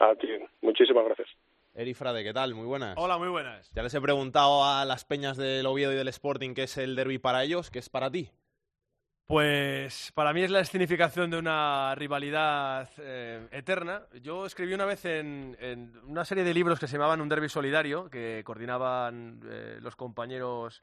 A 0.00 0.14
ti, 0.16 0.28
muchísimas 0.60 1.04
gracias. 1.04 1.28
Eri 1.76 1.92
Frade, 1.92 2.22
¿qué 2.22 2.32
tal? 2.32 2.54
Muy 2.54 2.66
buenas. 2.66 2.94
Hola, 2.96 3.18
muy 3.18 3.28
buenas. 3.28 3.68
Ya 3.74 3.82
les 3.82 3.92
he 3.92 4.00
preguntado 4.00 4.64
a 4.64 4.84
las 4.84 5.04
peñas 5.04 5.36
del 5.36 5.66
Oviedo 5.66 5.92
y 5.92 5.96
del 5.96 6.06
Sporting 6.06 6.54
qué 6.54 6.64
es 6.64 6.78
el 6.78 6.94
derby 6.94 7.18
para 7.18 7.42
ellos, 7.42 7.70
qué 7.70 7.80
es 7.80 7.88
para 7.88 8.12
ti. 8.12 8.30
Pues 9.26 10.12
para 10.14 10.32
mí 10.32 10.42
es 10.42 10.50
la 10.50 10.60
escenificación 10.60 11.30
de 11.30 11.38
una 11.38 11.96
rivalidad 11.96 12.88
eh, 12.98 13.48
eterna. 13.50 14.06
Yo 14.22 14.46
escribí 14.46 14.72
una 14.72 14.84
vez 14.84 15.04
en, 15.04 15.56
en, 15.58 15.96
una 16.04 16.24
serie 16.24 16.44
de 16.44 16.54
libros 16.54 16.78
que 16.78 16.86
se 16.86 16.92
llamaban 16.92 17.20
Un 17.20 17.28
Derby 17.28 17.48
Solidario, 17.48 18.08
que 18.08 18.42
coordinaban 18.44 19.40
eh, 19.44 19.78
los 19.80 19.96
compañeros 19.96 20.80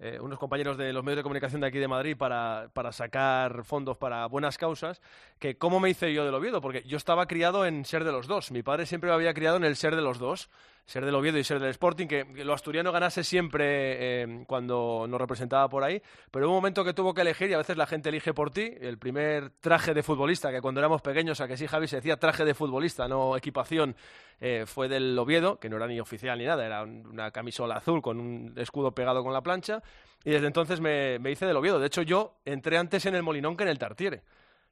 eh, 0.00 0.18
unos 0.20 0.38
compañeros 0.38 0.76
de 0.76 0.92
los 0.92 1.04
medios 1.04 1.18
de 1.18 1.22
comunicación 1.22 1.60
de 1.60 1.68
aquí 1.68 1.78
de 1.78 1.88
Madrid 1.88 2.16
para, 2.16 2.68
para, 2.72 2.90
sacar 2.92 3.64
fondos 3.64 3.96
para 3.96 4.26
buenas 4.26 4.58
causas, 4.58 5.00
que 5.38 5.56
cómo 5.56 5.78
me 5.78 5.90
hice 5.90 6.12
yo 6.12 6.24
del 6.24 6.34
Oviedo, 6.34 6.60
porque 6.60 6.82
yo 6.82 6.96
estaba 6.96 7.26
criado 7.26 7.64
en 7.64 7.84
ser 7.84 8.04
de 8.04 8.12
los 8.12 8.26
dos. 8.26 8.50
Mi 8.50 8.62
padre 8.62 8.86
siempre 8.86 9.10
me 9.10 9.14
había 9.14 9.34
criado 9.34 9.56
en 9.56 9.64
el 9.64 9.76
ser 9.76 9.94
de 9.94 10.02
los 10.02 10.18
dos, 10.18 10.50
ser 10.86 11.04
del 11.04 11.14
Oviedo 11.14 11.38
y 11.38 11.44
ser 11.44 11.60
del 11.60 11.70
Sporting, 11.70 12.06
que, 12.06 12.24
lo 12.44 12.52
asturiano 12.52 12.92
ganase 12.92 13.24
siempre 13.24 14.22
eh, 14.22 14.44
cuando 14.46 15.06
nos 15.08 15.20
representaba 15.20 15.68
por 15.68 15.82
ahí, 15.82 16.02
pero 16.30 16.46
hubo 16.46 16.52
un 16.52 16.58
momento 16.58 16.84
que 16.84 16.92
tuvo 16.92 17.14
que 17.14 17.22
elegir 17.22 17.50
y 17.50 17.54
a 17.54 17.58
veces 17.58 17.76
la 17.76 17.86
gente 17.86 18.10
elige 18.10 18.34
por 18.34 18.50
ti. 18.50 18.72
El 18.80 18.98
primer 18.98 19.50
traje 19.60 19.94
de 19.94 20.02
futbolista, 20.02 20.50
que 20.50 20.60
cuando 20.60 20.80
éramos 20.80 21.00
pequeños, 21.00 21.40
a 21.40 21.48
que 21.48 21.56
sí, 21.56 21.66
Javi, 21.66 21.88
se 21.88 21.96
decía 21.96 22.18
traje 22.18 22.44
de 22.44 22.54
futbolista, 22.54 23.08
no 23.08 23.36
equipación, 23.36 23.96
eh, 24.40 24.64
fue 24.66 24.88
del 24.88 25.18
Oviedo, 25.18 25.58
que 25.58 25.68
no 25.68 25.76
era 25.76 25.86
ni 25.86 26.00
oficial 26.00 26.38
ni 26.38 26.44
nada, 26.44 26.66
era 26.66 26.82
una 26.82 27.30
camisola 27.30 27.76
azul 27.76 28.02
con 28.02 28.20
un 28.20 28.52
escudo 28.56 28.92
pegado 28.92 29.22
con 29.22 29.32
la 29.32 29.42
plancha. 29.42 29.82
Y 30.22 30.30
desde 30.30 30.46
entonces 30.46 30.80
me, 30.80 31.18
me 31.18 31.30
hice 31.30 31.46
del 31.46 31.56
Oviedo. 31.56 31.78
De 31.78 31.86
hecho, 31.86 32.02
yo 32.02 32.36
entré 32.44 32.78
antes 32.78 33.04
en 33.06 33.14
el 33.14 33.22
Molinón 33.22 33.56
que 33.56 33.64
en 33.64 33.68
el 33.68 33.78
Tartiere. 33.78 34.22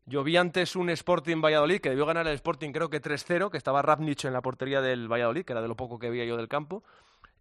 Yo 0.05 0.25
vi 0.25 0.37
antes 0.37 0.75
un 0.75 0.91
Sporting 0.91 1.41
Valladolid 1.41 1.81
que 1.81 1.91
debió 1.91 2.07
ganar 2.07 2.27
el 2.27 2.35
Sporting 2.35 2.73
creo 2.73 2.91
que 2.91 3.01
3-0, 3.01 3.51
que 3.51 3.57
estaba 3.57 3.83
Rapnich 3.83 4.25
en 4.25 4.33
la 4.33 4.43
portería 4.43 4.81
del 4.81 5.11
Valladolid, 5.11 5.45
que 5.45 5.53
era 5.53 5.63
de 5.63 5.69
lo 5.69 5.77
poco 5.77 6.01
que 6.01 6.11
veía 6.11 6.25
yo 6.25 6.37
del 6.37 6.49
campo. 6.49 6.83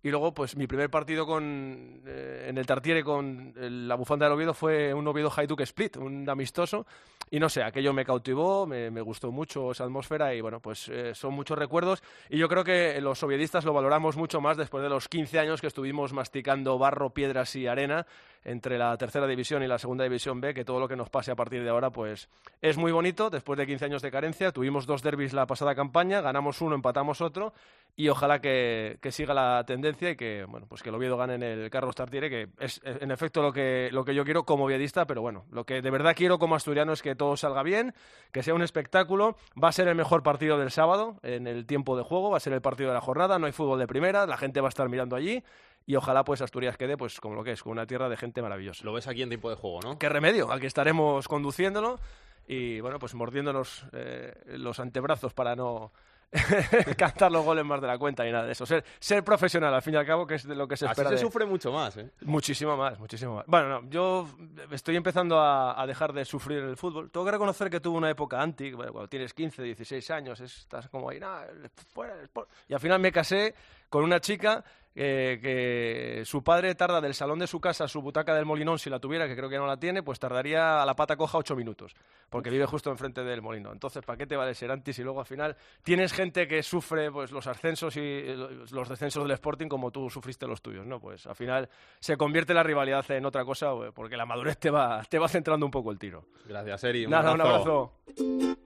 Y 0.03 0.09
luego, 0.09 0.33
pues 0.33 0.55
mi 0.55 0.65
primer 0.65 0.89
partido 0.89 1.25
con, 1.25 2.01
eh, 2.05 2.47
en 2.49 2.57
el 2.57 2.65
Tartiere 2.65 3.03
con 3.03 3.53
el, 3.55 3.87
la 3.87 3.95
bufanda 3.95 4.25
del 4.25 4.33
Oviedo 4.33 4.53
fue 4.53 4.93
un 4.93 5.07
Oviedo 5.07 5.31
Hajduk 5.35 5.61
Split, 5.61 5.97
un 5.97 6.27
amistoso. 6.27 6.87
Y 7.33 7.39
no 7.39 7.47
sé, 7.47 7.63
aquello 7.63 7.93
me 7.93 8.03
cautivó, 8.03 8.65
me, 8.67 8.89
gustó 9.01 9.31
mucho 9.31 9.71
esa 9.71 9.85
atmósfera 9.85 10.35
y 10.35 10.41
bueno, 10.41 10.59
pues 10.59 10.89
eh, 10.89 11.15
son 11.15 11.33
muchos 11.33 11.57
recuerdos. 11.57 12.03
Y 12.29 12.37
yo 12.37 12.49
creo 12.49 12.65
que 12.65 12.99
los 12.99 13.23
oviedistas 13.23 13.63
lo 13.63 13.71
valoramos 13.71 14.17
mucho 14.17 14.41
más 14.41 14.57
después 14.57 14.83
de 14.83 14.89
los 14.89 15.07
15 15.07 15.39
años 15.39 15.61
que 15.61 15.67
estuvimos 15.67 16.11
masticando 16.11 16.77
barro, 16.77 17.11
piedras 17.11 17.55
y 17.55 17.67
arena 17.67 18.05
entre 18.43 18.77
la 18.77 18.97
tercera 18.97 19.27
división 19.27 19.63
y 19.63 19.67
la 19.67 19.77
segunda 19.77 20.03
división 20.03 20.41
B, 20.41 20.53
que 20.53 20.65
todo 20.65 20.79
lo 20.79 20.87
que 20.87 20.95
nos 20.95 21.09
pase 21.09 21.31
a 21.31 21.35
partir 21.35 21.63
de 21.63 21.69
ahora, 21.69 21.91
pues 21.91 22.27
es 22.61 22.77
muy 22.77 22.91
bonito. 22.91 23.29
Después 23.29 23.57
de 23.57 23.67
15 23.67 23.85
años 23.85 24.01
de 24.01 24.11
carencia, 24.11 24.51
tuvimos 24.51 24.85
dos 24.85 25.01
derbis 25.01 25.31
la 25.31 25.45
pasada 25.45 25.73
campaña, 25.73 26.19
ganamos 26.19 26.59
uno, 26.59 26.75
empatamos 26.75 27.21
otro, 27.21 27.53
y 27.95 28.09
ojalá 28.09 28.39
que, 28.39 28.97
que 29.01 29.11
siga 29.11 29.33
la 29.33 29.63
tendencia 29.65 30.11
y 30.11 30.15
que, 30.15 30.45
bueno, 30.47 30.65
pues 30.67 30.81
que 30.81 30.89
el 30.89 30.95
Oviedo 30.95 31.17
gane 31.17 31.35
en 31.35 31.43
el 31.43 31.69
Carlos 31.69 31.95
Tartiere, 31.95 32.29
que 32.29 32.49
es 32.59 32.81
en 32.83 33.11
efecto 33.11 33.41
lo 33.41 33.51
que, 33.51 33.89
lo 33.91 34.05
que 34.05 34.15
yo 34.15 34.23
quiero 34.23 34.43
como 34.43 34.65
oviedista, 34.65 35.05
pero 35.05 35.21
bueno, 35.21 35.45
lo 35.51 35.65
que 35.65 35.81
de 35.81 35.91
verdad 35.91 36.15
quiero 36.15 36.39
como 36.39 36.55
asturiano 36.55 36.93
es 36.93 37.01
que 37.01 37.15
todo 37.15 37.35
salga 37.37 37.63
bien, 37.63 37.93
que 38.31 38.43
sea 38.43 38.53
un 38.53 38.61
espectáculo. 38.61 39.35
Va 39.61 39.69
a 39.69 39.71
ser 39.71 39.87
el 39.87 39.95
mejor 39.95 40.23
partido 40.23 40.57
del 40.57 40.71
sábado 40.71 41.19
en 41.23 41.47
el 41.47 41.65
tiempo 41.65 41.97
de 41.97 42.03
juego, 42.03 42.29
va 42.29 42.37
a 42.37 42.39
ser 42.41 42.53
el 42.53 42.61
partido 42.61 42.89
de 42.89 42.95
la 42.95 43.01
jornada, 43.01 43.39
no 43.39 43.45
hay 43.45 43.51
fútbol 43.51 43.79
de 43.79 43.87
primera, 43.87 44.25
la 44.25 44.37
gente 44.37 44.61
va 44.61 44.67
a 44.67 44.69
estar 44.69 44.87
mirando 44.89 45.15
allí 45.15 45.43
y 45.85 45.95
ojalá 45.95 46.23
pues 46.23 46.41
Asturias 46.41 46.77
quede 46.77 46.97
pues 46.97 47.19
como 47.19 47.35
lo 47.35 47.43
que 47.43 47.51
es, 47.51 47.63
con 47.63 47.73
una 47.73 47.85
tierra 47.85 48.09
de 48.09 48.17
gente 48.17 48.41
maravillosa. 48.41 48.85
Lo 48.85 48.93
ves 48.93 49.07
aquí 49.07 49.21
en 49.21 49.29
tiempo 49.29 49.49
de 49.49 49.55
juego, 49.55 49.79
¿no? 49.81 49.99
Qué 49.99 50.09
remedio, 50.09 50.51
al 50.51 50.59
que 50.59 50.67
estaremos 50.67 51.27
conduciéndolo 51.27 51.99
y 52.47 52.79
bueno, 52.81 52.99
pues 52.99 53.13
mordiéndonos 53.13 53.85
eh, 53.93 54.33
los 54.57 54.79
antebrazos 54.79 55.33
para 55.33 55.55
no 55.55 55.91
cantar 56.97 57.31
los 57.31 57.43
goles 57.43 57.65
más 57.65 57.81
de 57.81 57.87
la 57.87 57.97
cuenta 57.97 58.27
y 58.27 58.31
nada 58.31 58.45
de 58.45 58.53
eso. 58.53 58.65
Ser, 58.65 58.83
ser 58.99 59.23
profesional, 59.23 59.73
al 59.73 59.81
fin 59.81 59.93
y 59.93 59.97
al 59.97 60.05
cabo, 60.05 60.25
que 60.25 60.35
es 60.35 60.47
de 60.47 60.55
lo 60.55 60.67
que 60.67 60.77
se 60.77 60.85
espera. 60.85 61.09
Así 61.09 61.17
se 61.17 61.23
de... 61.23 61.29
sufre 61.29 61.45
mucho 61.45 61.71
más, 61.71 61.97
¿eh? 61.97 62.09
Muchísimo 62.21 62.77
más, 62.77 62.97
muchísimo 62.99 63.35
más. 63.35 63.45
Bueno, 63.47 63.81
no, 63.81 63.89
yo 63.89 64.27
estoy 64.71 64.95
empezando 64.95 65.39
a, 65.39 65.81
a, 65.81 65.85
dejar 65.85 66.13
de 66.13 66.23
sufrir 66.23 66.59
en 66.59 66.69
el 66.69 66.77
fútbol. 66.77 67.11
Tengo 67.11 67.25
que 67.25 67.31
reconocer 67.31 67.69
que 67.69 67.79
tuve 67.79 67.97
una 67.97 68.09
época 68.09 68.41
anti, 68.41 68.71
bueno, 68.71 68.93
cuando 68.93 69.09
tienes 69.09 69.33
15, 69.33 69.61
16 69.61 70.11
años, 70.11 70.39
estás 70.39 70.87
como 70.89 71.09
ahí, 71.09 71.19
nada, 71.19 71.47
fuera 71.93 72.15
del 72.15 72.25
sport. 72.25 72.49
Y 72.69 72.73
al 72.73 72.79
final 72.79 72.99
me 72.99 73.11
casé 73.11 73.53
con 73.89 74.03
una 74.05 74.21
chica 74.21 74.63
eh, 74.95 75.39
que 75.41 76.25
su 76.25 76.43
padre 76.43 76.75
tarda 76.75 77.01
del 77.01 77.13
salón 77.13 77.39
de 77.39 77.47
su 77.47 77.59
casa 77.59 77.85
a 77.85 77.87
su 77.87 78.01
butaca 78.01 78.35
del 78.35 78.45
Molinón, 78.45 78.79
si 78.79 78.89
la 78.89 78.99
tuviera, 78.99 79.27
que 79.27 79.35
creo 79.35 79.49
que 79.49 79.57
no 79.57 79.67
la 79.67 79.77
tiene, 79.77 80.03
pues 80.03 80.19
tardaría 80.19 80.81
a 80.81 80.85
la 80.85 80.95
pata 80.95 81.15
coja 81.15 81.37
ocho 81.37 81.55
minutos, 81.55 81.93
porque 82.29 82.49
vive 82.49 82.65
justo 82.65 82.89
enfrente 82.91 83.23
del 83.23 83.41
Molinón. 83.41 83.73
Entonces, 83.73 84.03
¿para 84.03 84.17
qué 84.17 84.27
te 84.27 84.35
vale 84.35 84.53
ser 84.53 84.71
antes 84.71 84.97
y 84.99 85.03
luego 85.03 85.19
al 85.19 85.25
final 85.25 85.55
tienes 85.83 86.13
gente 86.13 86.47
que 86.47 86.63
sufre 86.63 87.11
pues 87.11 87.31
los 87.31 87.47
ascensos 87.47 87.95
y 87.97 88.23
los 88.71 88.89
descensos 88.89 89.23
del 89.23 89.31
Sporting 89.31 89.67
como 89.67 89.91
tú 89.91 90.09
sufriste 90.09 90.47
los 90.47 90.61
tuyos, 90.61 90.85
¿no? 90.85 90.99
Pues 90.99 91.25
al 91.27 91.35
final 91.35 91.69
se 91.99 92.17
convierte 92.17 92.53
la 92.53 92.63
rivalidad 92.63 93.09
en 93.11 93.25
otra 93.25 93.45
cosa 93.45 93.71
porque 93.93 94.17
la 94.17 94.25
madurez 94.25 94.57
te 94.57 94.71
va, 94.71 95.03
te 95.03 95.19
va 95.19 95.27
centrando 95.27 95.65
un 95.65 95.71
poco 95.71 95.91
el 95.91 95.99
tiro. 95.99 96.25
Gracias, 96.45 96.83
Eri. 96.83 97.05
Un 97.05 97.11
Nada, 97.11 97.31
abrazo. 97.31 97.93
un 98.03 98.17
abrazo. 98.17 98.57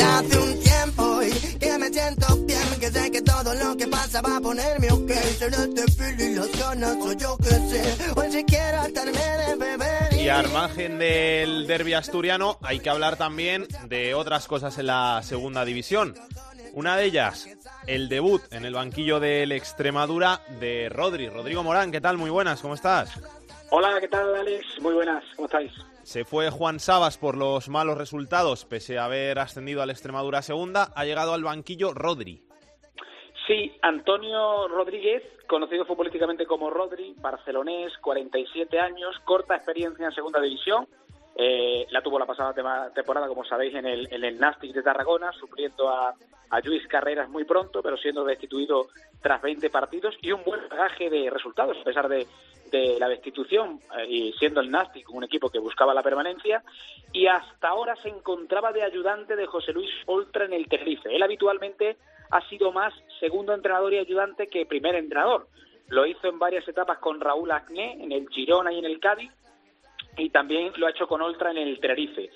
De 0.00 0.06
hace 0.06 0.38
un 0.38 0.60
tiempo 0.60 1.22
y 1.22 1.58
que 1.58 1.76
me 1.76 1.88
siento 1.90 2.36
bien, 2.46 2.80
que 2.80 2.90
sé 2.90 3.10
que 3.10 3.20
todo 3.20 3.52
lo 3.52 3.76
que 3.76 3.86
pasa 3.86 4.22
va 4.22 4.38
a 4.38 4.40
ponerme 4.40 4.90
ok. 4.90 5.10
Será 5.10 5.58
este 5.58 5.92
feel 5.92 6.18
y 6.18 6.34
las 6.36 6.58
ganas, 6.58 6.96
o 6.96 7.12
yo 7.12 7.36
que 7.36 7.50
sé, 7.50 8.12
o 8.16 8.22
si 8.22 8.42
quiero 8.44 8.80
hartarme 8.80 9.12
de 9.12 9.56
beber. 9.56 10.14
Y 10.14 10.30
al 10.30 10.48
margen 10.52 10.98
del 10.98 11.66
derby 11.66 11.92
asturiano, 11.92 12.56
hay 12.62 12.80
que 12.80 12.88
hablar 12.88 13.18
también 13.18 13.66
de 13.88 14.14
otras 14.14 14.46
cosas 14.46 14.78
en 14.78 14.86
la 14.86 15.20
segunda 15.22 15.66
división. 15.66 16.14
Una 16.72 16.96
de 16.96 17.04
ellas, 17.04 17.46
el 17.86 18.08
debut 18.08 18.40
en 18.52 18.64
el 18.64 18.72
banquillo 18.72 19.20
del 19.20 19.52
Extremadura 19.52 20.40
de 20.60 20.88
Rodri. 20.88 21.28
Rodrigo 21.28 21.62
Morán, 21.62 21.92
¿qué 21.92 22.00
tal? 22.00 22.16
Muy 22.16 22.30
buenas, 22.30 22.62
¿cómo 22.62 22.72
estás? 22.72 23.12
Hola, 23.68 23.98
¿qué 24.00 24.08
tal, 24.08 24.34
Alex? 24.34 24.64
Muy 24.80 24.94
buenas, 24.94 25.22
¿cómo 25.36 25.44
estáis? 25.44 25.72
Se 26.02 26.24
fue 26.24 26.50
Juan 26.50 26.80
Sabas 26.80 27.18
por 27.18 27.36
los 27.36 27.68
malos 27.68 27.98
resultados, 27.98 28.64
pese 28.64 28.98
a 28.98 29.04
haber 29.04 29.38
ascendido 29.38 29.82
al 29.82 29.90
Extremadura 29.90 30.42
segunda. 30.42 30.88
Ha 30.96 31.04
llegado 31.04 31.34
al 31.34 31.44
banquillo 31.44 31.92
Rodri. 31.94 32.42
Sí, 33.46 33.72
Antonio 33.82 34.68
Rodríguez, 34.68 35.22
conocido 35.46 35.84
futbolísticamente 35.84 36.46
como 36.46 36.70
Rodri, 36.70 37.14
barcelonés, 37.18 37.92
47 37.98 38.78
años, 38.78 39.18
corta 39.24 39.56
experiencia 39.56 40.06
en 40.06 40.12
segunda 40.12 40.40
división. 40.40 40.86
Eh, 41.36 41.86
la 41.90 42.02
tuvo 42.02 42.18
la 42.18 42.26
pasada 42.26 42.54
temporada, 42.92 43.28
como 43.28 43.44
sabéis, 43.44 43.74
en 43.74 43.86
el, 43.86 44.12
en 44.12 44.24
el 44.24 44.38
Nastic 44.38 44.72
de 44.72 44.82
Tarragona, 44.82 45.32
supliendo 45.32 45.88
a, 45.88 46.14
a 46.50 46.60
Luis 46.60 46.86
Carreras 46.88 47.28
muy 47.28 47.44
pronto, 47.44 47.82
pero 47.82 47.96
siendo 47.96 48.24
destituido 48.24 48.88
tras 49.22 49.40
20 49.40 49.70
partidos 49.70 50.16
y 50.20 50.32
un 50.32 50.42
buen 50.44 50.68
bagaje 50.68 51.08
de 51.08 51.30
resultados, 51.30 51.76
a 51.80 51.84
pesar 51.84 52.08
de, 52.08 52.26
de 52.70 52.98
la 52.98 53.08
destitución 53.08 53.80
eh, 53.98 54.06
y 54.08 54.32
siendo 54.34 54.60
el 54.60 54.70
Nastic 54.70 55.08
un 55.10 55.24
equipo 55.24 55.50
que 55.50 55.58
buscaba 55.58 55.94
la 55.94 56.02
permanencia 56.02 56.62
y 57.12 57.26
hasta 57.26 57.68
ahora 57.68 57.96
se 57.96 58.08
encontraba 58.08 58.72
de 58.72 58.82
ayudante 58.82 59.36
de 59.36 59.46
José 59.46 59.72
Luis 59.72 59.90
Oltra 60.06 60.44
en 60.44 60.52
el 60.52 60.68
Tenerife. 60.68 61.14
Él 61.14 61.22
habitualmente 61.22 61.96
ha 62.30 62.40
sido 62.48 62.72
más 62.72 62.94
segundo 63.18 63.52
entrenador 63.52 63.92
y 63.92 63.98
ayudante 63.98 64.48
que 64.48 64.66
primer 64.66 64.94
entrenador. 64.94 65.48
Lo 65.88 66.06
hizo 66.06 66.28
en 66.28 66.38
varias 66.38 66.66
etapas 66.68 66.98
con 66.98 67.20
Raúl 67.20 67.50
Acné 67.50 68.02
en 68.02 68.12
el 68.12 68.28
Girona 68.28 68.72
y 68.72 68.78
en 68.78 68.84
el 68.84 69.00
Cádiz 69.00 69.32
y 70.16 70.30
también 70.30 70.72
lo 70.76 70.86
ha 70.86 70.90
hecho 70.90 71.08
con 71.08 71.22
Oltra 71.22 71.50
en 71.50 71.58
el 71.58 71.80
Tenerife. 71.80 72.30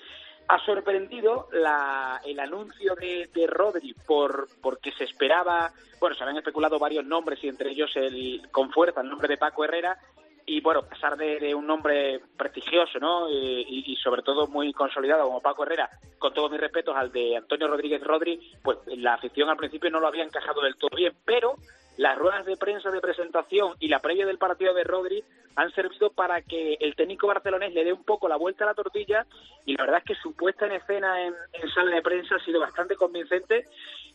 Ha 0.47 0.59
sorprendido 0.65 1.47
la, 1.51 2.21
el 2.23 2.39
anuncio 2.39 2.95
de, 2.95 3.29
de 3.33 3.47
Rodri 3.47 3.93
por 4.05 4.47
porque 4.61 4.91
se 4.91 5.05
esperaba, 5.05 5.71
bueno, 5.99 6.15
se 6.15 6.23
habían 6.23 6.37
especulado 6.37 6.77
varios 6.77 7.05
nombres 7.05 7.43
y 7.43 7.47
entre 7.47 7.71
ellos 7.71 7.91
el 7.95 8.41
con 8.51 8.71
fuerza 8.71 9.01
el 9.01 9.09
nombre 9.09 9.27
de 9.27 9.37
Paco 9.37 9.63
Herrera 9.63 9.97
y 10.45 10.61
bueno, 10.61 10.81
a 10.81 10.89
pesar 10.89 11.17
de, 11.17 11.39
de 11.39 11.55
un 11.55 11.65
nombre 11.65 12.21
prestigioso, 12.37 12.99
¿no? 12.99 13.27
Y, 13.29 13.83
y, 13.87 13.95
sobre 13.95 14.21
todo 14.21 14.47
muy 14.47 14.71
consolidado 14.73 15.25
como 15.25 15.41
Paco 15.41 15.63
Herrera, 15.63 15.89
con 16.19 16.33
todos 16.33 16.51
mis 16.51 16.59
respetos 16.59 16.95
al 16.95 17.11
de 17.11 17.35
Antonio 17.35 17.67
Rodríguez 17.67 18.03
Rodri, 18.03 18.53
pues 18.63 18.77
la 18.85 19.15
afición 19.15 19.49
al 19.49 19.57
principio 19.57 19.89
no 19.89 19.99
lo 19.99 20.07
había 20.07 20.23
encajado 20.23 20.61
del 20.61 20.75
todo 20.75 20.95
bien, 20.95 21.13
pero 21.25 21.55
las 21.97 22.17
ruedas 22.17 22.45
de 22.45 22.57
prensa 22.57 22.91
de 22.91 23.01
presentación 23.01 23.73
y 23.79 23.87
la 23.87 23.99
previa 23.99 24.25
del 24.25 24.37
partido 24.37 24.73
de 24.73 24.83
Rodri 24.83 25.23
han 25.55 25.71
servido 25.71 26.09
para 26.11 26.41
que 26.41 26.77
el 26.79 26.95
técnico 26.95 27.27
barcelonés 27.27 27.73
le 27.73 27.85
dé 27.85 27.93
un 27.93 28.03
poco 28.03 28.27
la 28.27 28.35
vuelta 28.35 28.65
a 28.65 28.67
la 28.67 28.73
tortilla 28.73 29.25
y 29.65 29.75
la 29.75 29.83
verdad 29.83 29.99
es 29.99 30.05
que 30.05 30.21
su 30.21 30.33
puesta 30.35 30.65
en 30.65 30.73
escena 30.73 31.25
en, 31.25 31.33
sala 31.73 31.95
de 31.95 32.01
prensa 32.01 32.35
ha 32.35 32.45
sido 32.45 32.59
bastante 32.59 32.95
convincente 32.95 33.67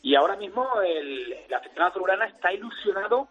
y 0.03 0.14
ahora 0.14 0.37
mismo 0.37 0.66
el, 0.83 1.33
el 1.33 1.55
aficionado 1.55 1.90
azulgrana 1.90 2.27
está 2.27 2.53
ilusionado 2.53 3.29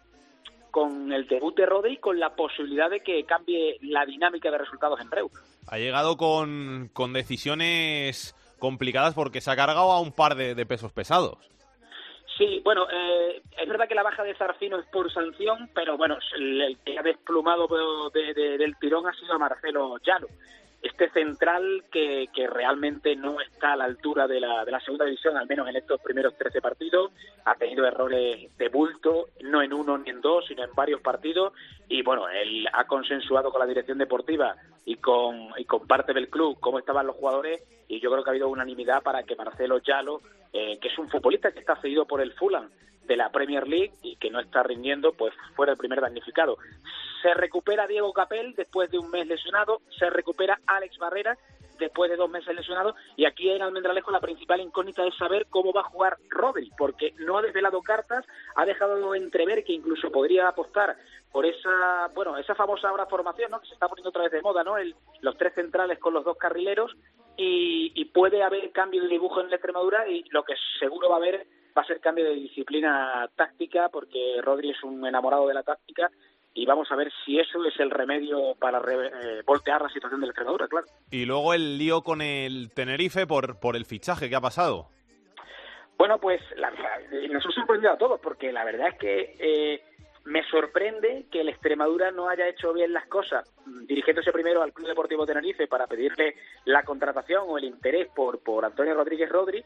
con 0.72 1.12
el 1.12 1.26
debut 1.26 1.56
de 1.56 1.66
Rodri 1.66 1.94
y 1.94 1.96
con 1.98 2.18
la 2.18 2.34
posibilidad 2.34 2.90
de 2.90 3.00
que 3.00 3.24
cambie 3.24 3.76
la 3.82 4.04
dinámica 4.06 4.50
de 4.50 4.58
resultados 4.58 5.00
en 5.00 5.10
Breu. 5.10 5.30
Ha 5.66 5.78
llegado 5.78 6.16
con, 6.16 6.90
con 6.92 7.12
decisiones 7.12 8.36
complicadas 8.58 9.14
porque 9.14 9.40
se 9.40 9.50
ha 9.50 9.56
cargado 9.56 9.90
a 9.90 10.00
un 10.00 10.12
par 10.12 10.36
de 10.36 10.66
pesos 10.66 10.92
pesados. 10.92 11.38
Sí, 12.40 12.62
bueno, 12.64 12.86
eh, 12.90 13.42
es 13.58 13.68
verdad 13.68 13.86
que 13.86 13.94
la 13.94 14.02
baja 14.02 14.22
de 14.24 14.34
Zarfino 14.34 14.78
es 14.78 14.86
por 14.86 15.12
sanción, 15.12 15.68
pero 15.74 15.98
bueno, 15.98 16.16
el, 16.34 16.78
que 16.86 16.98
ha 16.98 17.02
desplumado 17.02 17.68
de- 18.14 18.32
de- 18.32 18.56
del 18.56 18.78
tirón 18.78 19.06
ha 19.06 19.12
sido 19.12 19.34
a 19.34 19.38
Marcelo 19.38 19.98
Llano. 19.98 20.26
Este 20.80 21.10
central 21.10 21.84
que, 21.92 22.28
que 22.34 22.46
realmente 22.46 23.14
no 23.14 23.42
está 23.42 23.74
a 23.74 23.76
la 23.76 23.84
altura 23.84 24.26
de 24.26 24.40
la, 24.40 24.64
de 24.64 24.72
la 24.72 24.80
segunda 24.80 25.04
división, 25.04 25.36
al 25.36 25.46
menos 25.46 25.68
en 25.68 25.76
estos 25.76 26.00
primeros 26.00 26.34
13 26.38 26.62
partidos, 26.62 27.12
ha 27.44 27.54
tenido 27.56 27.86
errores 27.86 28.56
de 28.56 28.68
bulto, 28.70 29.26
no 29.42 29.60
en 29.60 29.74
uno 29.74 29.98
ni 29.98 30.08
en 30.08 30.22
dos, 30.22 30.46
sino 30.46 30.64
en 30.64 30.70
varios 30.74 31.02
partidos, 31.02 31.52
y 31.90 32.00
bueno, 32.00 32.26
él 32.30 32.66
ha 32.72 32.86
consensuado 32.86 33.50
con 33.50 33.60
la 33.60 33.66
dirección 33.66 33.98
deportiva 33.98 34.56
y 34.86 34.96
con, 34.96 35.50
y 35.58 35.66
con 35.66 35.86
parte 35.86 36.14
del 36.14 36.30
club 36.30 36.56
cómo 36.58 36.78
estaban 36.78 37.06
los 37.06 37.16
jugadores, 37.16 37.62
y 37.86 38.00
yo 38.00 38.10
creo 38.10 38.24
que 38.24 38.30
ha 38.30 38.32
habido 38.32 38.48
unanimidad 38.48 39.02
para 39.02 39.24
que 39.24 39.36
Marcelo 39.36 39.80
Llano, 39.80 40.20
eh, 40.52 40.78
que 40.80 40.88
es 40.88 40.98
un 40.98 41.08
futbolista 41.08 41.52
que 41.52 41.60
está 41.60 41.76
cedido 41.80 42.06
por 42.06 42.20
el 42.20 42.32
Fulham 42.32 42.70
de 43.04 43.16
la 43.16 43.30
Premier 43.30 43.66
League 43.66 43.92
y 44.02 44.16
que 44.16 44.30
no 44.30 44.40
está 44.40 44.62
rindiendo, 44.62 45.12
pues 45.12 45.34
fuera 45.54 45.72
el 45.72 45.78
primer 45.78 46.00
damnificado. 46.00 46.58
Se 47.22 47.34
recupera 47.34 47.86
Diego 47.86 48.12
Capel 48.12 48.54
después 48.54 48.90
de 48.90 48.98
un 48.98 49.10
mes 49.10 49.26
lesionado, 49.26 49.80
se 49.98 50.08
recupera 50.10 50.60
Alex 50.66 50.96
Barrera 50.98 51.36
después 51.80 52.10
de 52.10 52.16
dos 52.16 52.30
meses 52.30 52.54
lesionado 52.54 52.94
y 53.16 53.24
aquí 53.24 53.50
en 53.50 53.62
Almendralejo 53.62 54.12
la 54.12 54.20
principal 54.20 54.60
incógnita 54.60 55.04
es 55.04 55.16
saber 55.16 55.46
cómo 55.50 55.72
va 55.72 55.80
a 55.80 55.90
jugar 55.90 56.18
Rodri, 56.28 56.70
porque 56.78 57.14
no 57.18 57.38
ha 57.38 57.42
desvelado 57.42 57.82
cartas, 57.82 58.24
ha 58.54 58.64
dejado 58.64 59.14
entrever 59.14 59.64
que 59.64 59.72
incluso 59.72 60.12
podría 60.12 60.48
apostar 60.48 60.96
por 61.32 61.46
esa, 61.46 62.08
bueno, 62.14 62.36
esa 62.36 62.54
famosa 62.54 62.88
ahora 62.88 63.06
formación, 63.06 63.50
¿no? 63.50 63.60
Que 63.60 63.68
se 63.68 63.74
está 63.74 63.88
poniendo 63.88 64.10
otra 64.10 64.22
vez 64.22 64.32
de 64.32 64.42
moda, 64.42 64.62
¿no? 64.62 64.76
El, 64.76 64.94
los 65.20 65.36
tres 65.36 65.54
centrales 65.54 65.98
con 65.98 66.14
los 66.14 66.24
dos 66.24 66.36
carrileros 66.36 66.96
y, 67.36 67.92
y 67.94 68.04
puede 68.06 68.42
haber 68.42 68.70
cambio 68.72 69.02
de 69.02 69.08
dibujo 69.08 69.40
en 69.40 69.48
la 69.48 69.56
Extremadura 69.56 70.08
y 70.08 70.24
lo 70.30 70.44
que 70.44 70.54
seguro 70.78 71.08
va 71.08 71.16
a 71.16 71.18
haber 71.18 71.46
va 71.76 71.82
a 71.82 71.86
ser 71.86 72.00
cambio 72.00 72.24
de 72.24 72.34
disciplina 72.34 73.28
táctica 73.36 73.88
porque 73.90 74.40
Rodri 74.42 74.70
es 74.70 74.82
un 74.82 75.06
enamorado 75.06 75.46
de 75.46 75.54
la 75.54 75.62
táctica 75.62 76.10
y 76.54 76.66
vamos 76.66 76.90
a 76.90 76.96
ver 76.96 77.12
si 77.24 77.38
eso 77.38 77.64
es 77.64 77.78
el 77.80 77.90
remedio 77.90 78.54
para 78.58 78.80
re- 78.80 79.06
eh, 79.08 79.42
voltear 79.46 79.82
la 79.82 79.88
situación 79.88 80.20
de 80.20 80.26
la 80.26 80.30
Extremadura, 80.32 80.66
claro. 80.68 80.86
Y 81.10 81.24
luego 81.24 81.54
el 81.54 81.78
lío 81.78 82.02
con 82.02 82.20
el 82.22 82.70
Tenerife 82.74 83.26
por, 83.26 83.60
por 83.60 83.76
el 83.76 83.84
fichaje 83.86 84.28
que 84.28 84.36
ha 84.36 84.40
pasado. 84.40 84.88
Bueno, 85.96 86.18
pues 86.18 86.40
la- 86.56 86.70
nos 87.30 87.46
ha 87.46 87.50
sorprendido 87.52 87.92
a 87.92 87.98
todos 87.98 88.20
porque 88.20 88.52
la 88.52 88.64
verdad 88.64 88.88
es 88.88 88.98
que 88.98 89.36
eh, 89.38 89.82
me 90.24 90.42
sorprende 90.48 91.26
que 91.30 91.40
el 91.42 91.48
Extremadura 91.50 92.10
no 92.10 92.28
haya 92.28 92.48
hecho 92.48 92.72
bien 92.72 92.92
las 92.92 93.06
cosas, 93.06 93.50
mm, 93.66 93.86
dirigiéndose 93.86 94.32
primero 94.32 94.62
al 94.62 94.72
Club 94.72 94.88
Deportivo 94.88 95.26
Tenerife 95.26 95.66
para 95.66 95.86
pedirle 95.86 96.34
la 96.64 96.82
contratación 96.84 97.44
o 97.46 97.58
el 97.58 97.64
interés 97.64 98.08
por, 98.14 98.42
por 98.42 98.64
Antonio 98.64 98.94
Rodríguez 98.94 99.28
Rodri. 99.28 99.62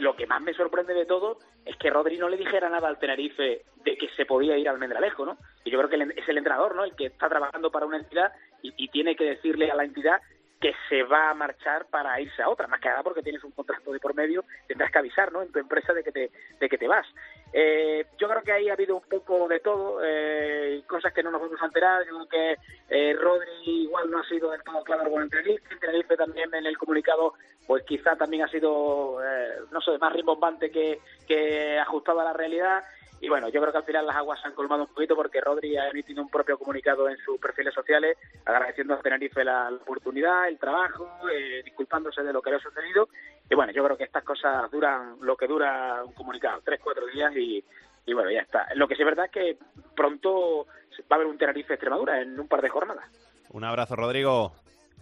Lo 0.00 0.16
que 0.16 0.26
más 0.26 0.42
me 0.42 0.52
sorprende 0.52 0.94
de 0.94 1.06
todo 1.06 1.38
es 1.64 1.76
que 1.76 1.90
Rodri 1.90 2.18
no 2.18 2.28
le 2.28 2.36
dijera 2.36 2.68
nada 2.68 2.88
al 2.88 2.98
Tenerife 2.98 3.64
de 3.84 3.96
que 3.96 4.08
se 4.16 4.26
podía 4.26 4.58
ir 4.58 4.68
al 4.68 4.78
Mendralejo, 4.78 5.24
¿no? 5.24 5.38
Y 5.64 5.70
yo 5.70 5.78
creo 5.78 5.88
que 5.88 6.20
es 6.20 6.28
el 6.28 6.38
entrenador, 6.38 6.74
¿no? 6.74 6.84
El 6.84 6.96
que 6.96 7.06
está 7.06 7.28
trabajando 7.28 7.70
para 7.70 7.86
una 7.86 7.98
entidad 7.98 8.32
y, 8.62 8.88
tiene 8.88 9.14
que 9.14 9.24
decirle 9.24 9.70
a 9.70 9.76
la 9.76 9.84
entidad 9.84 10.20
que 10.60 10.74
se 10.88 11.02
va 11.02 11.30
a 11.30 11.34
marchar 11.34 11.86
para 11.86 12.20
irse 12.20 12.42
a 12.42 12.48
otra, 12.48 12.66
más 12.66 12.80
que 12.80 12.88
nada 12.88 13.02
porque 13.02 13.22
tienes 13.22 13.44
un 13.44 13.52
contrato 13.52 13.92
de 13.92 14.00
por 14.00 14.14
medio, 14.14 14.44
tendrás 14.66 14.90
que 14.90 14.98
avisar, 14.98 15.30
¿no? 15.30 15.42
En 15.42 15.52
tu 15.52 15.58
empresa 15.58 15.92
de 15.92 16.02
que 16.02 16.10
te, 16.10 16.30
de 16.58 16.68
que 16.68 16.78
te 16.78 16.88
vas. 16.88 17.06
Eh, 17.52 18.06
yo 18.18 18.28
creo 18.28 18.42
que 18.42 18.52
ahí 18.52 18.68
ha 18.68 18.72
habido 18.72 18.96
un 18.96 19.02
poco 19.02 19.46
de 19.48 19.60
todo, 19.60 20.00
eh, 20.02 20.82
cosas 20.86 21.12
que 21.12 21.22
no 21.22 21.30
nos 21.30 21.42
vamos 21.42 21.60
a 21.60 21.66
enterar. 21.66 22.06
Yo 22.06 22.26
que 22.28 22.56
eh, 22.88 23.14
Rodri 23.14 23.50
igual 23.64 24.10
no 24.10 24.18
ha 24.18 24.28
sido 24.28 24.50
del 24.50 24.62
todo 24.62 24.82
claro 24.82 25.10
con 25.10 25.22
el 25.22 25.30
Tenerife, 25.30 25.62
el 25.70 25.78
Tenerife 25.78 26.16
también 26.16 26.52
en 26.54 26.66
el 26.66 26.78
comunicado, 26.78 27.34
pues 27.66 27.84
quizá 27.84 28.16
también 28.16 28.44
ha 28.44 28.48
sido, 28.48 29.22
eh, 29.22 29.60
no 29.70 29.80
sé, 29.80 29.98
más 29.98 30.12
rimbombante 30.12 30.70
que, 30.70 31.00
que 31.26 31.78
ajustado 31.78 32.20
a 32.20 32.24
la 32.24 32.32
realidad. 32.32 32.84
Y 33.20 33.28
bueno, 33.28 33.48
yo 33.48 33.60
creo 33.60 33.72
que 33.72 33.78
al 33.78 33.84
final 33.84 34.06
las 34.06 34.16
aguas 34.16 34.40
se 34.40 34.46
han 34.46 34.54
colmado 34.54 34.82
un 34.82 34.88
poquito 34.88 35.16
porque 35.16 35.40
Rodri 35.40 35.76
ha 35.76 35.88
emitido 35.88 36.22
un 36.22 36.28
propio 36.28 36.58
comunicado 36.58 37.08
en 37.08 37.16
sus 37.16 37.40
perfiles 37.40 37.72
sociales 37.72 38.18
agradeciendo 38.44 38.94
a 38.94 39.00
Tenerife 39.00 39.42
la, 39.42 39.70
oportunidad, 39.70 40.48
el 40.48 40.58
trabajo, 40.58 41.08
eh, 41.32 41.62
disculpándose 41.64 42.22
de 42.22 42.32
lo 42.32 42.42
que 42.42 42.50
le 42.50 42.56
ha 42.56 42.60
sucedido. 42.60 43.08
Y 43.48 43.54
bueno, 43.54 43.72
yo 43.72 43.82
creo 43.84 43.96
que 43.96 44.04
estas 44.04 44.22
cosas 44.22 44.70
duran 44.70 45.16
lo 45.22 45.36
que 45.36 45.46
dura 45.46 46.04
un 46.04 46.12
comunicado, 46.12 46.60
tres, 46.62 46.78
cuatro 46.82 47.06
días 47.06 47.34
y, 47.34 47.64
y 48.04 48.12
bueno, 48.12 48.30
ya 48.30 48.40
está. 48.40 48.68
Lo 48.74 48.86
que 48.86 48.94
sí 48.94 49.02
es 49.02 49.06
verdad 49.06 49.26
es 49.26 49.32
que 49.32 49.58
pronto 49.94 50.66
va 51.10 51.12
a 51.12 51.14
haber 51.14 51.26
un 51.26 51.38
Tenerife 51.38 51.74
Extremadura 51.74 52.20
en 52.20 52.38
un 52.38 52.48
par 52.48 52.60
de 52.60 52.68
jornadas. 52.68 53.06
Un 53.50 53.64
abrazo, 53.64 53.96
Rodrigo. 53.96 54.52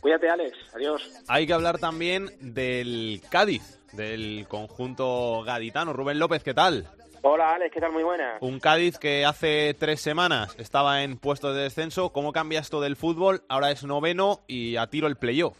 Cuídate, 0.04 0.28
Alex. 0.28 0.58
Adiós. 0.74 1.24
Hay 1.28 1.46
que 1.46 1.54
hablar 1.54 1.78
también 1.78 2.26
del 2.38 3.22
Cádiz, 3.30 3.80
del 3.94 4.44
conjunto 4.50 5.42
gaditano. 5.44 5.94
Rubén 5.94 6.18
López, 6.18 6.44
¿qué 6.44 6.52
tal? 6.52 6.86
Hola 7.22 7.54
Alex, 7.54 7.72
¿qué 7.72 7.80
tal? 7.80 7.92
Muy 7.92 8.02
buena. 8.02 8.36
Un 8.40 8.60
Cádiz 8.60 8.98
que 8.98 9.24
hace 9.24 9.72
tres 9.72 10.02
semanas 10.02 10.54
estaba 10.58 11.04
en 11.04 11.16
puestos 11.16 11.56
de 11.56 11.62
descenso. 11.62 12.12
¿Cómo 12.12 12.34
cambia 12.34 12.60
esto 12.60 12.82
del 12.82 12.96
fútbol? 12.96 13.44
Ahora 13.48 13.70
es 13.70 13.82
noveno 13.82 14.40
y 14.46 14.76
a 14.76 14.88
tiro 14.88 15.06
el 15.06 15.16
playoff. 15.16 15.56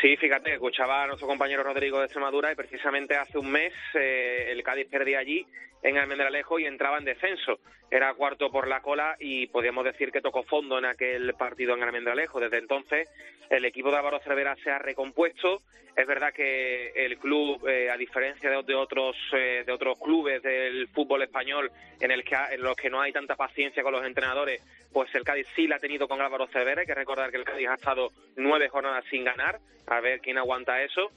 Sí, 0.00 0.16
fíjate, 0.16 0.54
escuchaba 0.54 1.02
a 1.02 1.08
nuestro 1.08 1.28
compañero 1.28 1.62
Rodrigo 1.62 1.98
de 1.98 2.04
Extremadura 2.04 2.50
y 2.50 2.54
precisamente 2.54 3.14
hace 3.14 3.36
un 3.36 3.50
mes 3.50 3.74
eh, 3.92 4.52
el 4.52 4.62
Cádiz 4.62 4.88
perdía 4.88 5.18
allí 5.18 5.46
en 5.82 5.98
Almendralejo 5.98 6.58
y 6.58 6.66
entraba 6.66 6.98
en 6.98 7.04
descenso. 7.04 7.58
Era 7.90 8.14
cuarto 8.14 8.50
por 8.50 8.68
la 8.68 8.80
cola 8.82 9.16
y 9.18 9.46
podríamos 9.48 9.84
decir 9.84 10.12
que 10.12 10.20
tocó 10.20 10.42
fondo 10.44 10.78
en 10.78 10.84
aquel 10.84 11.34
partido 11.34 11.74
en 11.74 11.82
Almendralejo. 11.82 12.38
Desde 12.40 12.58
entonces 12.58 13.08
el 13.48 13.64
equipo 13.64 13.90
de 13.90 13.96
Álvaro 13.96 14.20
Cervera 14.20 14.54
se 14.62 14.70
ha 14.70 14.78
recompuesto. 14.78 15.62
Es 15.96 16.06
verdad 16.06 16.32
que 16.32 16.92
el 16.94 17.18
club, 17.18 17.66
eh, 17.68 17.90
a 17.90 17.96
diferencia 17.96 18.48
de, 18.48 18.62
de 18.62 18.74
otros 18.76 19.16
eh, 19.32 19.64
de 19.66 19.72
otros 19.72 19.98
clubes 19.98 20.40
del 20.40 20.86
fútbol 20.88 21.22
español 21.22 21.68
en 22.00 22.12
el 22.12 22.22
que 22.22 22.36
ha- 22.36 22.52
en 22.54 22.62
los 22.62 22.76
que 22.76 22.88
no 22.88 23.00
hay 23.00 23.10
tanta 23.12 23.34
paciencia 23.34 23.82
con 23.82 23.92
los 23.92 24.06
entrenadores, 24.06 24.62
pues 24.92 25.12
el 25.16 25.24
Cádiz 25.24 25.48
sí 25.56 25.66
la 25.66 25.76
ha 25.76 25.80
tenido 25.80 26.06
con 26.06 26.20
Álvaro 26.20 26.46
Cervera. 26.46 26.82
Hay 26.82 26.86
que 26.86 26.94
recordar 26.94 27.32
que 27.32 27.38
el 27.38 27.44
Cádiz 27.44 27.68
ha 27.68 27.74
estado 27.74 28.10
nueve 28.36 28.68
jornadas 28.68 29.04
sin 29.10 29.24
ganar. 29.24 29.58
A 29.88 29.98
ver 30.00 30.20
quién 30.20 30.38
aguanta 30.38 30.80
eso. 30.82 31.10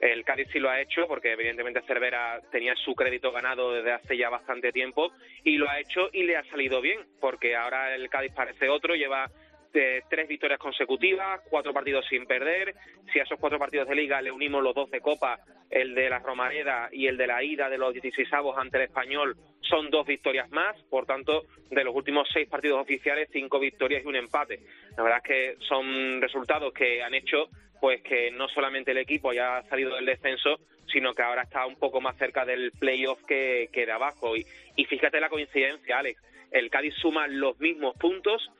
El 0.00 0.24
Cádiz 0.24 0.48
sí 0.52 0.60
lo 0.60 0.70
ha 0.70 0.80
hecho 0.80 1.06
porque 1.08 1.32
evidentemente 1.32 1.82
Cervera 1.82 2.40
tenía 2.52 2.74
su 2.76 2.94
crédito 2.94 3.32
ganado 3.32 3.72
desde 3.72 3.92
hace 3.92 4.16
ya 4.16 4.30
bastante 4.30 4.72
tiempo 4.72 5.10
y 5.42 5.56
lo 5.56 5.68
ha 5.68 5.80
hecho 5.80 6.08
y 6.12 6.22
le 6.22 6.36
ha 6.36 6.44
salido 6.44 6.80
bien 6.80 7.00
porque 7.20 7.56
ahora 7.56 7.94
el 7.94 8.08
Cádiz 8.08 8.32
parece 8.32 8.68
otro, 8.68 8.94
lleva 8.94 9.28
eh, 9.74 10.02
tres 10.08 10.26
victorias 10.26 10.58
consecutivas, 10.58 11.40
cuatro 11.48 11.72
partidos 11.72 12.04
sin 12.08 12.26
perder. 12.26 12.74
Si 13.12 13.20
a 13.20 13.22
esos 13.22 13.38
cuatro 13.38 13.58
partidos 13.58 13.86
de 13.86 13.94
liga 13.94 14.20
le 14.20 14.32
unimos 14.32 14.62
los 14.62 14.74
dos 14.74 14.90
de 14.90 15.00
Copa, 15.00 15.38
el 15.70 15.94
de 15.94 16.08
la 16.08 16.18
Romareda 16.18 16.88
y 16.90 17.06
el 17.06 17.16
de 17.16 17.26
la 17.26 17.42
ida 17.44 17.68
de 17.68 17.78
los 17.78 17.92
16 17.92 18.28
ante 18.56 18.78
el 18.78 18.84
Español, 18.84 19.36
son 19.60 19.90
dos 19.90 20.06
victorias 20.06 20.50
más. 20.50 20.76
Por 20.90 21.06
tanto, 21.06 21.44
de 21.70 21.84
los 21.84 21.94
últimos 21.94 22.28
seis 22.32 22.48
partidos 22.48 22.80
oficiales, 22.80 23.28
cinco 23.30 23.60
victorias 23.60 24.02
y 24.02 24.08
un 24.08 24.16
empate. 24.16 24.60
La 24.96 25.02
verdad 25.04 25.20
es 25.22 25.28
que 25.28 25.56
son 25.66 26.20
resultados 26.20 26.72
que 26.72 27.02
han 27.02 27.14
hecho 27.14 27.48
pues 27.80 28.02
que 28.02 28.30
no 28.30 28.48
solamente 28.48 28.90
el 28.90 28.98
equipo 28.98 29.32
ya 29.32 29.58
ha 29.58 29.62
salido 29.68 29.94
del 29.94 30.06
descenso, 30.06 30.58
sino 30.92 31.14
que 31.14 31.22
ahora 31.22 31.42
está 31.42 31.66
un 31.66 31.76
poco 31.76 32.00
más 32.00 32.16
cerca 32.16 32.44
del 32.44 32.72
playoff 32.72 33.22
que, 33.24 33.68
que 33.72 33.86
de 33.86 33.92
abajo. 33.92 34.36
Y, 34.36 34.46
y 34.76 34.84
fíjate 34.84 35.20
la 35.20 35.28
coincidencia, 35.28 35.98
Alex. 35.98 36.20
El 36.50 36.70
Cádiz 36.70 36.94
suma 36.94 37.26
los 37.26 37.58
mismos 37.60 37.94
puntos, 37.96 38.50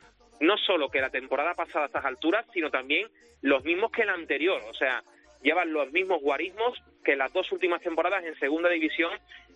no 0.41 0.57
solo 0.59 0.91
que 0.91 1.01
la 1.01 1.11
temporada 1.11 1.55
pasada 1.55 1.85
a 1.85 1.87
estas 1.87 2.05
alturas, 2.05 2.45
sino 2.53 2.71
también 2.71 3.09
los 3.41 3.65
mismos 3.65 3.91
que 3.91 4.05
la 4.05 4.13
anterior. 4.13 4.63
O 4.69 4.75
sea, 4.75 5.03
llevan 5.43 5.73
los 5.73 5.91
mismos 5.91 6.21
guarismos 6.21 6.79
que 7.05 7.17
las 7.17 7.33
dos 7.33 7.51
últimas 7.53 7.81
temporadas 7.81 8.25
en 8.25 8.39
segunda 8.39 8.69
división 8.69 9.13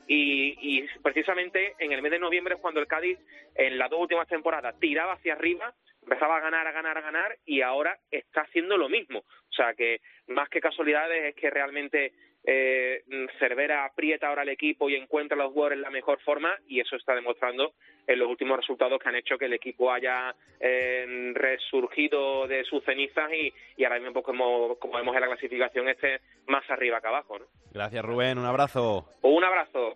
y, 0.07 0.57
y 0.61 0.87
precisamente 1.03 1.75
en 1.79 1.93
el 1.93 2.03
mes 2.03 2.13
de 2.13 2.19
noviembre 2.19 2.55
es 2.55 2.61
cuando 2.61 2.81
el 2.81 2.87
Cádiz 2.87 3.19
en 3.55 3.79
las 3.79 3.91
dos 3.91 4.01
últimas 4.01 4.27
temporadas 4.27 4.79
tiraba 4.81 5.13
hacia 5.13 5.35
arriba, 5.35 5.75
empezaba 6.03 6.39
a 6.39 6.41
ganar, 6.41 6.67
a 6.67 6.73
ganar, 6.73 6.99
a 6.99 7.03
ganar 7.03 7.39
y 7.45 7.61
ahora 7.61 7.99
está 8.11 8.43
haciendo 8.43 8.77
lo 8.77 8.89
mismo. 8.89 9.25
O 9.53 9.55
sea 9.55 9.75
que 9.75 10.01
más 10.29 10.49
que 10.49 10.61
casualidades 10.61 11.25
es 11.25 11.35
que 11.35 11.51
realmente 11.51 12.13
eh, 12.45 13.05
Cervera 13.39 13.85
aprieta 13.85 14.29
ahora 14.29 14.43
al 14.43 14.49
equipo 14.49 14.89
y 14.89 14.97
encuentra 14.97 15.37
a 15.37 15.45
los 15.45 15.53
jugadores 15.53 15.77
en 15.77 15.83
la 15.83 15.91
mejor 15.91 16.19
forma 16.21 16.57
y 16.67 16.81
eso 16.81 16.97
está 16.97 17.15
demostrando 17.15 17.75
en 18.07 18.19
los 18.19 18.29
últimos 18.29 18.57
resultados 18.57 18.99
que 19.01 19.09
han 19.09 19.15
hecho 19.15 19.39
que 19.39 19.45
el 19.45 19.53
equipo 19.53 19.93
haya 19.93 20.35
eh, 20.59 21.33
resurgido 21.35 22.49
de 22.49 22.65
sus 22.65 22.83
cenizas 22.85 23.31
y, 23.33 23.53
y 23.77 23.85
ahora 23.85 23.99
mismo, 23.99 24.15
pues, 24.15 24.25
como, 24.25 24.77
como 24.77 24.97
vemos 24.97 25.15
en 25.15 25.21
la 25.21 25.29
clasificación, 25.29 25.89
esté 25.89 26.21
más 26.49 26.69
arriba 26.71 27.01
que 27.01 27.09
abajo. 27.09 27.39
¿no? 27.39 27.45
Gracias, 27.73 28.05
Rubén. 28.05 28.39
Un 28.39 28.47
abrazo. 28.47 29.07
Un 29.23 29.45
abrazo. 29.45 29.95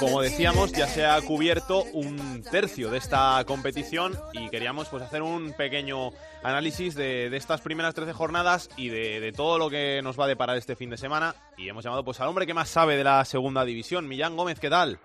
Como 0.00 0.22
decíamos, 0.22 0.72
ya 0.72 0.86
se 0.86 1.04
ha 1.04 1.20
cubierto 1.20 1.82
un 1.92 2.42
tercio 2.50 2.90
de 2.90 2.98
esta 2.98 3.42
competición 3.46 4.14
y 4.32 4.48
queríamos 4.48 4.88
pues 4.88 5.02
hacer 5.02 5.22
un 5.22 5.52
pequeño 5.52 6.10
análisis 6.42 6.94
de, 6.94 7.30
de 7.30 7.36
estas 7.36 7.60
primeras 7.60 7.94
13 7.94 8.12
jornadas 8.12 8.70
y 8.76 8.88
de, 8.88 9.20
de 9.20 9.32
todo 9.32 9.58
lo 9.58 9.70
que 9.70 10.00
nos 10.02 10.18
va 10.18 10.24
a 10.24 10.28
deparar 10.28 10.56
este 10.56 10.76
fin 10.76 10.90
de 10.90 10.96
semana. 10.96 11.34
Y 11.56 11.68
hemos 11.68 11.84
llamado 11.84 12.04
pues 12.04 12.20
al 12.20 12.28
hombre 12.28 12.46
que 12.46 12.54
más 12.54 12.68
sabe 12.68 12.96
de 12.96 13.04
la 13.04 13.24
segunda 13.24 13.64
división, 13.64 14.06
Millán 14.06 14.36
Gómez, 14.36 14.60
¿qué 14.60 14.70
tal? 14.70 14.98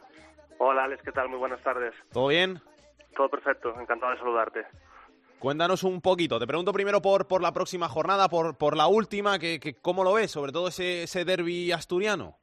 Hola 0.60 0.84
Alex, 0.86 1.02
¿qué 1.04 1.12
tal? 1.12 1.30
Muy 1.30 1.40
buenas 1.40 1.62
tardes. 1.64 1.94
¿Todo 2.12 2.28
bien? 2.28 2.62
Todo 3.16 3.30
perfecto, 3.30 3.74
encantado 3.80 4.12
de 4.12 4.18
saludarte. 4.20 4.60
Cuéntanos 5.40 5.84
un 5.84 6.00
poquito. 6.00 6.40
Te 6.40 6.48
pregunto 6.48 6.72
primero 6.72 7.02
por, 7.02 7.28
por 7.28 7.42
la 7.42 7.52
próxima 7.52 7.90
jornada, 7.90 8.30
por, 8.30 8.58
por 8.58 8.78
la 8.78 8.88
última, 8.88 9.40
que, 9.40 9.60
que 9.60 9.74
¿cómo 9.76 10.04
lo 10.04 10.14
ves? 10.14 10.32
Sobre 10.32 10.54
todo 10.54 10.70
ese, 10.70 11.04
ese 11.04 11.26
derby 11.26 11.72
asturiano. 11.72 12.38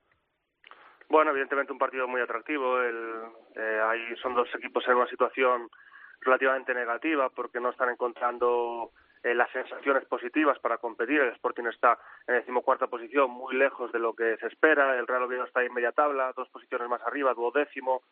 Bueno, 1.11 1.33
evidentemente 1.33 1.73
un 1.73 1.79
partido 1.79 2.07
muy 2.07 2.21
atractivo. 2.21 2.81
El, 2.81 3.23
eh, 3.57 4.15
son 4.23 4.33
dos 4.33 4.49
equipos 4.55 4.87
en 4.87 4.95
una 4.95 5.09
situación 5.09 5.69
relativamente 6.21 6.73
negativa 6.73 7.29
porque 7.31 7.59
no 7.59 7.71
están 7.71 7.91
encontrando 7.91 8.93
eh, 9.25 9.35
las 9.35 9.51
sensaciones 9.51 10.05
positivas 10.05 10.61
para 10.61 10.79
competir. 10.79 11.21
El 11.21 11.33
Sporting 11.33 11.65
está 11.65 11.99
en 12.29 12.37
decimocuarta 12.37 12.87
posición, 12.87 13.29
muy 13.29 13.57
lejos 13.57 13.91
de 13.91 13.99
lo 13.99 14.15
que 14.15 14.37
se 14.37 14.47
espera. 14.47 14.97
El 14.97 15.09
Real 15.09 15.25
Oviedo 15.25 15.45
está 15.45 15.65
en 15.65 15.75
media 15.75 15.91
tabla, 15.91 16.33
dos 16.37 16.49
posiciones 16.49 16.89
más 16.89 17.03
arriba, 17.03 17.35
duodécimo, 17.35 18.03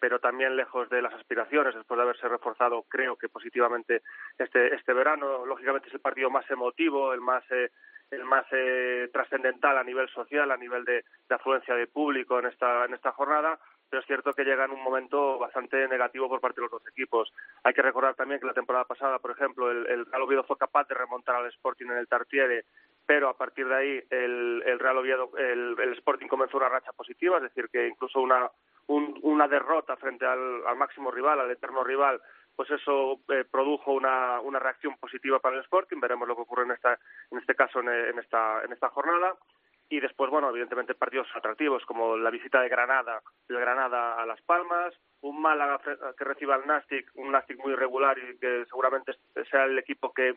pero 0.00 0.18
también 0.18 0.56
lejos 0.56 0.90
de 0.90 1.00
las 1.00 1.14
aspiraciones 1.14 1.76
después 1.76 1.96
de 1.96 2.02
haberse 2.02 2.26
reforzado, 2.26 2.82
creo 2.88 3.14
que 3.14 3.28
positivamente 3.28 4.02
este 4.36 4.74
este 4.74 4.92
verano. 4.92 5.46
Lógicamente 5.46 5.86
es 5.88 5.94
el 5.94 6.00
partido 6.00 6.28
más 6.28 6.50
emotivo, 6.50 7.12
el 7.12 7.20
más 7.20 7.44
eh, 7.52 7.70
el 8.10 8.24
más 8.24 8.46
eh, 8.52 9.08
trascendental 9.12 9.76
a 9.78 9.84
nivel 9.84 10.08
social, 10.08 10.50
a 10.50 10.56
nivel 10.56 10.84
de, 10.84 11.04
afluencia 11.30 11.74
de 11.74 11.86
público 11.86 12.38
en 12.38 12.46
esta 12.46 12.84
en 12.84 12.94
esta 12.94 13.12
jornada 13.12 13.58
pero 13.90 14.00
es 14.02 14.06
cierto 14.06 14.34
que 14.34 14.44
llega 14.44 14.66
en 14.66 14.72
un 14.72 14.82
momento 14.82 15.38
bastante 15.38 15.88
negativo 15.88 16.28
por 16.28 16.42
parte 16.42 16.56
de 16.60 16.64
los 16.66 16.70
dos 16.70 16.86
equipos. 16.88 17.32
Hay 17.64 17.72
que 17.72 17.80
recordar 17.80 18.14
también 18.14 18.38
que 18.38 18.44
la 18.46 18.52
temporada 18.52 18.84
pasada, 18.84 19.18
por 19.18 19.30
ejemplo, 19.30 19.70
el, 19.70 20.04
Real 20.04 20.20
Oviedo 20.22 20.44
fue 20.44 20.58
capaz 20.58 20.86
de 20.88 20.94
remontar 20.94 21.36
al 21.36 21.46
Sporting 21.46 21.86
en 21.86 21.96
el 21.96 22.06
Tartiere, 22.06 22.66
pero 23.06 23.30
a 23.30 23.36
partir 23.38 23.66
de 23.66 23.74
ahí 23.74 24.02
el, 24.10 24.62
el 24.66 24.78
Real 24.78 24.98
Oviedo, 24.98 25.30
el, 25.38 25.78
Sporting 25.94 26.26
comenzó 26.28 26.58
una 26.58 26.68
racha 26.68 26.92
positiva, 26.92 27.38
es 27.38 27.44
decir, 27.44 27.70
que 27.72 27.88
incluso 27.88 28.20
una, 28.20 28.50
un- 28.88 29.18
una 29.22 29.48
derrota 29.48 29.96
frente 29.96 30.26
al 30.26 30.76
máximo 30.76 31.10
rival, 31.10 31.40
al 31.40 31.50
eterno 31.50 31.82
rival, 31.82 32.20
pues 32.58 32.72
eso 32.72 33.20
eh, 33.28 33.44
produjo 33.48 33.92
una, 33.92 34.40
una 34.40 34.58
reacción 34.58 34.96
positiva 34.96 35.38
para 35.38 35.54
el 35.54 35.62
Sporting. 35.62 36.00
Veremos 36.00 36.26
lo 36.26 36.34
que 36.34 36.42
ocurre 36.42 36.64
en, 36.64 36.72
esta, 36.72 36.98
en 37.30 37.38
este 37.38 37.54
caso 37.54 37.78
en, 37.78 37.88
en 37.88 38.18
esta, 38.18 38.64
en 38.64 38.72
esta 38.72 38.88
jornada. 38.88 39.36
Y 39.88 40.00
después, 40.00 40.28
bueno, 40.28 40.50
evidentemente 40.50 40.96
partidos 40.96 41.28
atractivos 41.36 41.86
como 41.86 42.16
la 42.16 42.30
visita 42.30 42.60
de 42.60 42.68
Granada, 42.68 43.22
del 43.48 43.60
Granada 43.60 44.20
a 44.20 44.26
Las 44.26 44.42
Palmas, 44.42 44.92
un 45.20 45.40
Málaga 45.40 45.78
que 46.18 46.24
reciba 46.24 46.56
al 46.56 46.66
Nastic, 46.66 47.08
un 47.14 47.30
Nastic 47.30 47.58
muy 47.58 47.74
irregular 47.74 48.18
y 48.18 48.36
que 48.38 48.64
seguramente 48.66 49.12
sea 49.52 49.62
el 49.64 49.78
equipo 49.78 50.12
que 50.12 50.34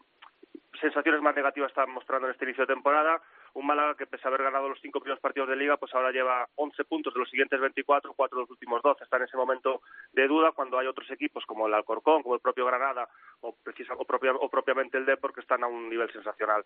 sensaciones 0.80 1.24
más 1.24 1.36
negativas 1.36 1.72
está 1.72 1.88
mostrando 1.88 2.28
en 2.28 2.34
este 2.34 2.46
inicio 2.46 2.68
de 2.68 2.74
temporada. 2.76 3.20
Un 3.54 3.68
Málaga 3.68 3.96
que, 3.96 4.06
pese 4.08 4.24
a 4.26 4.30
haber 4.30 4.44
ganado 4.44 4.70
los 4.70 4.80
cinco 4.82 5.00
primeros 5.00 5.20
partidos 5.22 5.50
de 5.50 5.56
Liga, 5.58 5.78
pues 5.78 5.94
ahora 5.94 6.12
lleva 6.12 6.48
11 6.56 6.84
puntos 6.86 7.14
de 7.14 7.20
los 7.20 7.30
siguientes 7.30 7.60
24, 7.60 8.14
cuatro 8.16 8.38
de 8.38 8.44
los 8.44 8.50
últimos 8.52 8.82
12. 8.82 9.04
Está 9.04 9.18
en 9.18 9.24
ese 9.24 9.36
momento 9.38 9.82
de 10.14 10.28
duda 10.28 10.52
cuando 10.54 10.80
hay 10.80 10.88
otros 10.88 11.10
equipos 11.12 11.44
como 11.46 11.68
el 11.68 11.74
Alcorcón, 11.74 12.24
como 12.24 12.36
el 12.36 12.42
propio 12.42 12.66
Granada 12.66 13.10
o, 13.42 13.54
precisa, 13.56 13.94
o, 13.96 14.06
propia- 14.06 14.34
o 14.40 14.50
propiamente 14.50 14.98
el 14.98 15.06
Depor 15.06 15.34
que 15.34 15.42
están 15.42 15.64
a 15.64 15.68
un 15.68 15.90
nivel 15.90 16.12
sensacional. 16.14 16.64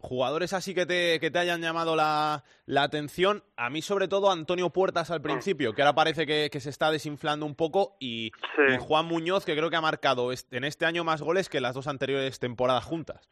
Jugadores 0.00 0.52
así 0.52 0.76
que 0.76 0.86
te, 0.86 1.18
que 1.18 1.28
te 1.32 1.40
hayan 1.40 1.60
llamado 1.60 1.96
la, 1.96 2.44
la 2.66 2.84
atención. 2.84 3.42
A 3.56 3.68
mí, 3.68 3.82
sobre 3.82 4.06
todo, 4.06 4.30
Antonio 4.30 4.70
Puertas 4.70 5.10
al 5.10 5.20
principio, 5.20 5.72
que 5.74 5.82
ahora 5.82 5.96
parece 5.96 6.24
que, 6.24 6.50
que 6.52 6.60
se 6.60 6.70
está 6.70 6.92
desinflando 6.92 7.44
un 7.44 7.56
poco. 7.56 7.96
Y, 7.98 8.30
y 8.74 8.78
Juan 8.78 9.06
Muñoz, 9.06 9.44
que 9.44 9.56
creo 9.56 9.70
que 9.70 9.76
ha 9.76 9.80
marcado 9.80 10.30
en 10.32 10.64
este 10.64 10.86
año 10.86 11.02
más 11.02 11.20
goles 11.20 11.48
que 11.48 11.60
las 11.60 11.74
dos 11.74 11.88
anteriores 11.88 12.38
temporadas 12.38 12.84
juntas. 12.84 13.28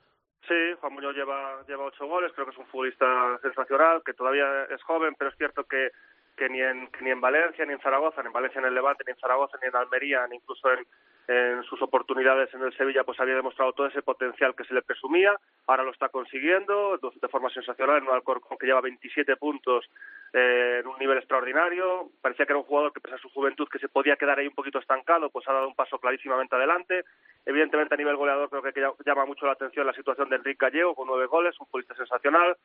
Sí, 0.49 0.75
Juan 0.81 0.93
Muñoz 0.93 1.15
lleva, 1.17 1.63
lleva 1.67 1.85
ocho 1.87 2.07
goles, 2.07 2.33
creo 2.33 2.47
que 2.47 2.53
es 2.53 2.59
un 2.59 2.67
futbolista 2.67 3.39
sensacional, 3.43 4.03
que 4.05 4.15
todavía 4.15 4.65
es 4.65 4.83
joven, 4.83 5.15
pero 5.19 5.31
es 5.31 5.37
cierto 5.37 5.65
que, 5.65 5.91
que, 6.37 6.49
ni, 6.49 6.61
en, 6.61 6.89
ni 7.01 7.11
en 7.11 7.21
Valencia, 7.21 7.65
ni 7.65 7.73
en 7.73 7.81
Zaragoza, 7.81 8.23
ni 8.23 8.29
en 8.29 8.33
Valencia, 8.33 8.61
en 8.61 8.75
Levante, 8.75 9.05
ni 9.07 9.13
en 9.13 9.19
Zaragoza, 9.19 9.59
ni 9.61 9.69
en 9.69 9.77
Almería, 9.77 10.27
ni 10.27 10.37
incluso 10.37 10.71
en, 10.71 10.87
en 11.29 11.63
sus 11.65 11.83
oportunidades 11.83 12.53
en 12.55 12.63
el 12.63 12.77
Sevilla, 12.77 13.03
pues 13.03 13.19
había 13.19 13.35
demostrado 13.35 13.73
todo 13.73 13.87
ese 13.89 14.03
potencial 14.03 14.55
que 14.55 14.65
se 14.65 14.75
le 14.75 14.83
presumía. 14.83 15.35
Ahora 15.67 15.83
lo 15.83 15.91
está 15.91 16.09
consiguiendo 16.09 16.99
de, 16.99 17.11
de 17.21 17.29
forma 17.29 17.51
sensacional 17.51 17.99
en 17.99 18.05
un 18.05 18.15
Alcorcón 18.15 18.57
que 18.59 18.67
lleva 18.67 18.81
27 18.81 19.37
puntos 19.37 19.91
eh, 20.33 20.79
en 20.81 20.87
un 20.87 20.99
nivel 20.99 21.19
extraordinario. 21.19 22.11
Parecía 22.21 22.47
que 22.47 22.53
era 22.53 22.61
un 22.61 22.67
jugador 22.67 22.93
que, 22.93 23.01
pese 23.01 23.17
a 23.17 23.19
su 23.19 23.29
juventud, 23.31 23.69
que 23.69 23.81
se 23.81 23.89
podía 23.89 24.17
quedar 24.17 24.39
ahí 24.39 24.47
un 24.47 24.55
poquito 24.55 24.79
estancado, 24.79 25.31
pues 25.31 25.49
ha 25.49 25.53
dado 25.53 25.67
un 25.67 25.75
paso 25.75 25.99
clarísimamente 25.99 26.55
adelante. 26.55 27.05
Evidentemente, 27.45 27.95
a 27.95 27.99
nivel 27.99 28.17
goleador, 28.17 28.49
creo 28.49 28.63
que 28.63 29.05
llama 29.05 29.25
mucho 29.25 29.47
la 29.47 29.53
atención 29.53 29.87
la 29.87 29.93
situación 29.95 30.29
de 30.29 30.37
Enrique 30.37 30.65
Gallego, 30.65 30.95
con 30.95 31.09
nueve 31.09 31.27
goles, 31.27 31.59
un 31.59 31.67
futbolista 31.67 31.95
sensacional. 31.97 32.57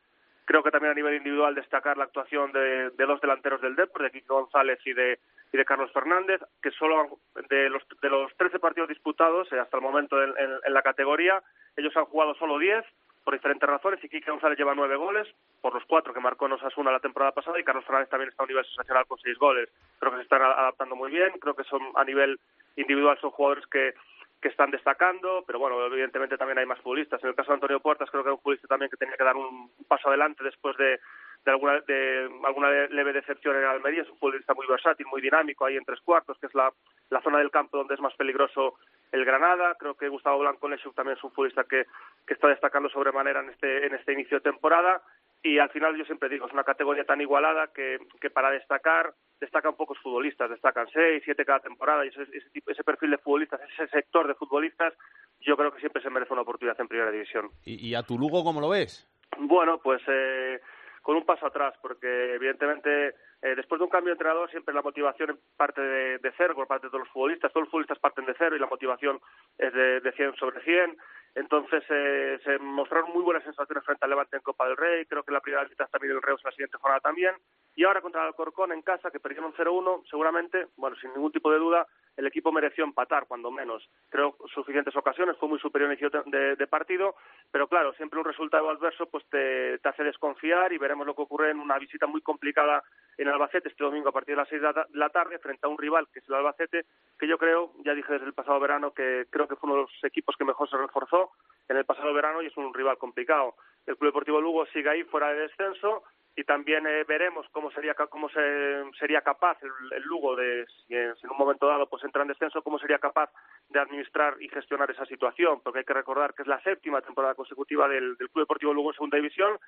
Creo 0.44 0.62
que 0.62 0.70
también 0.70 0.90
a 0.92 0.94
nivel 0.94 1.14
individual 1.14 1.54
destacar 1.54 1.96
la 1.96 2.04
actuación 2.04 2.50
de, 2.52 2.90
de 2.90 3.06
dos 3.06 3.20
delanteros 3.20 3.60
del 3.60 3.76
Depor, 3.76 4.02
de 4.02 4.10
Kiko 4.10 4.40
González 4.42 4.78
y 4.84 4.92
de, 4.92 5.18
y 5.52 5.56
de 5.56 5.64
Carlos 5.64 5.92
Fernández, 5.92 6.40
que 6.62 6.70
solo 6.72 7.18
de 7.48 7.70
los, 7.70 7.82
de 8.00 8.10
los 8.10 8.34
13 8.36 8.58
partidos 8.58 8.88
disputados 8.88 9.50
eh, 9.52 9.58
hasta 9.60 9.76
el 9.76 9.82
momento 9.82 10.22
en, 10.22 10.30
en- 10.36 10.58
en 10.64 10.74
la 10.74 10.82
categoría, 10.82 11.42
ellos 11.76 11.96
han 11.96 12.06
jugado 12.06 12.34
solo 12.34 12.58
10 12.58 12.84
por 13.24 13.34
diferentes 13.34 13.68
razones 13.68 14.02
y 14.02 14.08
Kike 14.08 14.32
González 14.32 14.58
lleva 14.58 14.74
nueve 14.74 14.96
goles 14.96 15.28
por 15.60 15.72
los 15.72 15.84
cuatro 15.84 16.12
que 16.12 16.18
marcó 16.18 16.46
en 16.46 16.54
Osasuna 16.54 16.90
la 16.90 16.98
temporada 16.98 17.30
pasada 17.30 17.60
y 17.60 17.62
Carlos 17.62 17.84
Fernández 17.84 18.08
también 18.10 18.30
está 18.30 18.42
a 18.42 18.46
un 18.46 18.48
nivel 18.48 18.64
sensacional 18.64 19.06
con 19.06 19.18
seis 19.18 19.38
goles. 19.38 19.68
Creo 20.00 20.10
que 20.10 20.16
se 20.18 20.22
están 20.24 20.42
adaptando 20.42 20.96
muy 20.96 21.08
bien, 21.12 21.30
creo 21.40 21.54
que 21.54 21.62
son 21.62 21.80
a 21.94 22.02
nivel 22.02 22.40
individual 22.74 23.16
son 23.20 23.30
jugadores 23.30 23.64
que 23.68 23.94
que 24.42 24.48
están 24.48 24.72
destacando, 24.72 25.44
pero 25.46 25.60
bueno, 25.60 25.86
evidentemente 25.86 26.36
también 26.36 26.58
hay 26.58 26.66
más 26.66 26.80
futbolistas. 26.80 27.22
En 27.22 27.28
el 27.30 27.36
caso 27.36 27.52
de 27.52 27.54
Antonio 27.54 27.78
Puertas, 27.78 28.10
creo 28.10 28.24
que 28.24 28.28
era 28.28 28.34
un 28.34 28.40
futbolista 28.40 28.66
también 28.66 28.90
que 28.90 28.96
tenía 28.96 29.16
que 29.16 29.22
dar 29.22 29.36
un 29.36 29.70
paso 29.86 30.08
adelante 30.08 30.42
después 30.42 30.76
de, 30.76 30.98
de 31.44 31.50
alguna, 31.52 31.80
de 31.80 32.28
alguna 32.42 32.68
leve 32.88 33.12
decepción 33.12 33.56
en 33.56 33.64
Almería. 33.64 34.02
Es 34.02 34.10
un 34.10 34.18
futbolista 34.18 34.52
muy 34.52 34.66
versátil, 34.66 35.06
muy 35.06 35.22
dinámico 35.22 35.64
ahí 35.64 35.76
en 35.76 35.84
tres 35.84 36.00
cuartos, 36.00 36.36
que 36.40 36.46
es 36.46 36.54
la, 36.56 36.72
la 37.10 37.22
zona 37.22 37.38
del 37.38 37.52
campo 37.52 37.78
donde 37.78 37.94
es 37.94 38.00
más 38.00 38.14
peligroso 38.16 38.74
el 39.12 39.24
Granada. 39.24 39.76
Creo 39.78 39.94
que 39.94 40.08
Gustavo 40.08 40.40
Blanco 40.40 40.68
Lesiuk 40.68 40.96
también 40.96 41.16
es 41.16 41.22
un 41.22 41.30
futbolista 41.30 41.62
que, 41.62 41.86
que 42.26 42.34
está 42.34 42.48
destacando 42.48 42.88
sobremanera 42.88 43.40
en 43.40 43.50
este, 43.50 43.86
en 43.86 43.94
este 43.94 44.12
inicio 44.12 44.38
de 44.38 44.50
temporada. 44.50 45.02
Y 45.44 45.58
al 45.58 45.70
final 45.70 45.96
yo 45.96 46.04
siempre 46.04 46.28
digo, 46.28 46.46
es 46.46 46.52
una 46.52 46.62
categoría 46.62 47.04
tan 47.04 47.20
igualada 47.20 47.68
que, 47.74 47.98
que 48.20 48.30
para 48.30 48.50
destacar 48.50 49.12
destacan 49.40 49.74
pocos 49.74 49.98
futbolistas, 49.98 50.48
destacan 50.48 50.86
seis, 50.92 51.20
siete 51.24 51.44
cada 51.44 51.58
temporada 51.58 52.04
y 52.04 52.08
ese, 52.10 52.22
ese, 52.22 52.48
tipo- 52.50 52.70
ese 52.70 52.84
perfil 52.84 53.10
de 53.10 53.18
futbolistas, 53.18 53.60
ese 53.72 53.88
sector 53.88 54.28
de 54.28 54.34
futbolistas, 54.36 54.94
yo 55.40 55.56
creo 55.56 55.72
que 55.72 55.80
siempre 55.80 56.00
se 56.00 56.10
merece 56.10 56.32
una 56.32 56.42
oportunidad 56.42 56.80
en 56.80 56.86
primera 56.86 57.10
división. 57.10 57.50
¿Y, 57.64 57.88
y 57.88 57.94
a 57.96 58.04
tu 58.04 58.16
Lugo 58.16 58.44
cómo 58.44 58.60
lo 58.60 58.68
ves? 58.68 59.08
Bueno, 59.38 59.80
pues 59.82 60.00
eh, 60.06 60.60
con 61.02 61.16
un 61.16 61.24
paso 61.26 61.46
atrás, 61.46 61.74
porque 61.82 62.34
evidentemente 62.34 63.14
eh, 63.42 63.54
después 63.56 63.78
de 63.80 63.84
un 63.84 63.90
cambio 63.90 64.10
de 64.10 64.14
entrenador 64.14 64.48
siempre 64.50 64.74
la 64.74 64.82
motivación 64.82 65.38
parte 65.56 65.80
de, 65.80 66.32
cero 66.36 66.54
por 66.54 66.68
parte 66.68 66.86
de 66.86 66.90
todos 66.90 67.04
los 67.04 67.12
futbolistas, 67.12 67.52
todos 67.52 67.64
los 67.64 67.70
futbolistas 67.70 67.98
parten 67.98 68.24
de 68.24 68.34
cero 68.38 68.54
y 68.54 68.60
la 68.60 68.68
motivación 68.68 69.20
es 69.58 69.72
de, 69.72 70.00
de 70.00 70.12
100 70.12 70.36
sobre 70.36 70.62
100. 70.62 70.96
Entonces 71.34 71.82
eh, 71.88 72.38
se 72.44 72.58
mostraron 72.58 73.10
muy 73.12 73.22
buenas 73.22 73.42
sensaciones 73.42 73.84
frente 73.84 74.04
al 74.04 74.10
Levante 74.10 74.36
en 74.36 74.42
Copa 74.42 74.66
del 74.68 74.76
Rey, 74.76 75.06
creo 75.06 75.22
que 75.22 75.32
la 75.32 75.40
primera 75.40 75.64
visita 75.64 75.86
también 75.86 76.12
el 76.12 76.22
Reus 76.22 76.40
en 76.44 76.48
la 76.48 76.52
siguiente 76.52 76.78
jornada 76.78 77.00
también. 77.00 77.34
Y 77.74 77.84
ahora 77.84 78.02
contra 78.02 78.20
el 78.20 78.28
Alcorcón 78.28 78.70
en 78.72 78.82
casa, 78.82 79.10
que 79.10 79.18
perdieron 79.18 79.54
0-1, 79.54 80.04
seguramente, 80.10 80.66
bueno, 80.76 80.94
sin 80.96 81.12
ningún 81.14 81.32
tipo 81.32 81.50
de 81.50 81.58
duda, 81.58 81.86
el 82.16 82.26
equipo 82.26 82.52
mereció 82.52 82.84
empatar, 82.84 83.26
cuando 83.26 83.50
menos. 83.50 83.88
Creo 84.10 84.36
suficientes 84.54 84.94
ocasiones, 84.96 85.36
fue 85.38 85.48
muy 85.48 85.58
superior 85.58 85.90
en 85.90 85.98
inicio 85.98 86.22
de, 86.26 86.56
de 86.56 86.66
partido, 86.66 87.14
pero 87.50 87.68
claro, 87.68 87.92
siempre 87.94 88.18
un 88.18 88.24
resultado 88.24 88.68
adverso 88.70 89.06
pues 89.06 89.24
te, 89.30 89.78
te 89.78 89.88
hace 89.88 90.04
desconfiar 90.04 90.72
y 90.72 90.78
veremos 90.78 91.06
lo 91.06 91.14
que 91.14 91.22
ocurre 91.22 91.50
en 91.50 91.58
una 91.60 91.78
visita 91.78 92.06
muy 92.06 92.20
complicada 92.20 92.82
en 93.18 93.28
Albacete 93.28 93.68
este 93.68 93.84
domingo 93.84 94.08
a 94.08 94.12
partir 94.12 94.34
de 94.34 94.40
las 94.42 94.48
6 94.48 94.60
de 94.60 94.66
la 94.68 94.72
ta- 94.74 94.86
de 94.88 94.98
la 94.98 95.08
tarde 95.10 95.38
frente 95.38 95.66
a 95.66 95.68
un 95.70 95.78
rival 95.78 96.08
que 96.12 96.18
es 96.20 96.28
el 96.28 96.34
Albacete, 96.34 96.86
que 97.18 97.26
yo 97.28 97.38
creo, 97.38 97.72
ya 97.84 97.94
dije 97.94 98.12
desde 98.12 98.26
el 98.26 98.34
pasado 98.34 98.58
verano, 98.60 98.92
que 98.92 99.26
creo 99.30 99.48
que 99.48 99.56
fue 99.56 99.68
uno 99.70 99.76
de 99.76 99.82
los 99.90 100.04
equipos 100.04 100.36
que 100.36 100.44
mejor 100.44 100.68
se 100.68 100.76
reforzó 100.76 101.30
en 101.68 101.76
el 101.76 101.84
pasado 101.84 102.12
verano 102.12 102.42
y 102.42 102.46
es 102.46 102.56
un 102.56 102.72
rival 102.74 102.98
complicado. 102.98 103.54
El 103.86 103.96
Club 103.96 104.10
Deportivo 104.10 104.40
Lugo 104.40 104.66
sigue 104.66 104.90
ahí 104.90 105.02
fuera 105.04 105.28
de 105.32 105.40
descenso 105.40 106.02
y 106.34 106.44
también 106.44 106.86
eh, 106.86 107.04
veremos 107.06 107.46
cómo 107.50 107.70
sería 107.72 107.94
cómo 107.94 108.28
se, 108.30 108.84
sería 108.98 109.20
capaz 109.20 109.58
el, 109.62 109.70
el 109.92 110.02
Lugo 110.02 110.34
de 110.34 110.66
si 110.86 110.94
en, 110.94 111.14
si 111.16 111.26
en 111.26 111.30
un 111.32 111.36
momento 111.38 111.66
dado 111.66 111.86
pues 111.88 112.02
entra 112.04 112.22
en 112.22 112.28
descenso 112.28 112.62
cómo 112.62 112.78
sería 112.78 112.98
capaz 112.98 113.30
de 113.68 113.78
administrar 113.78 114.36
y 114.40 114.48
gestionar 114.48 114.90
esa 114.90 115.04
situación 115.06 115.60
porque 115.62 115.80
hay 115.80 115.84
que 115.84 115.92
recordar 115.92 116.32
que 116.34 116.42
es 116.42 116.48
la 116.48 116.60
séptima 116.62 117.02
temporada 117.02 117.34
consecutiva 117.34 117.86
del, 117.88 118.16
del 118.16 118.30
Club 118.30 118.44
Deportivo 118.44 118.72
Lugo 118.72 118.90
en 118.90 118.94
segunda 118.94 119.16
división 119.18 119.58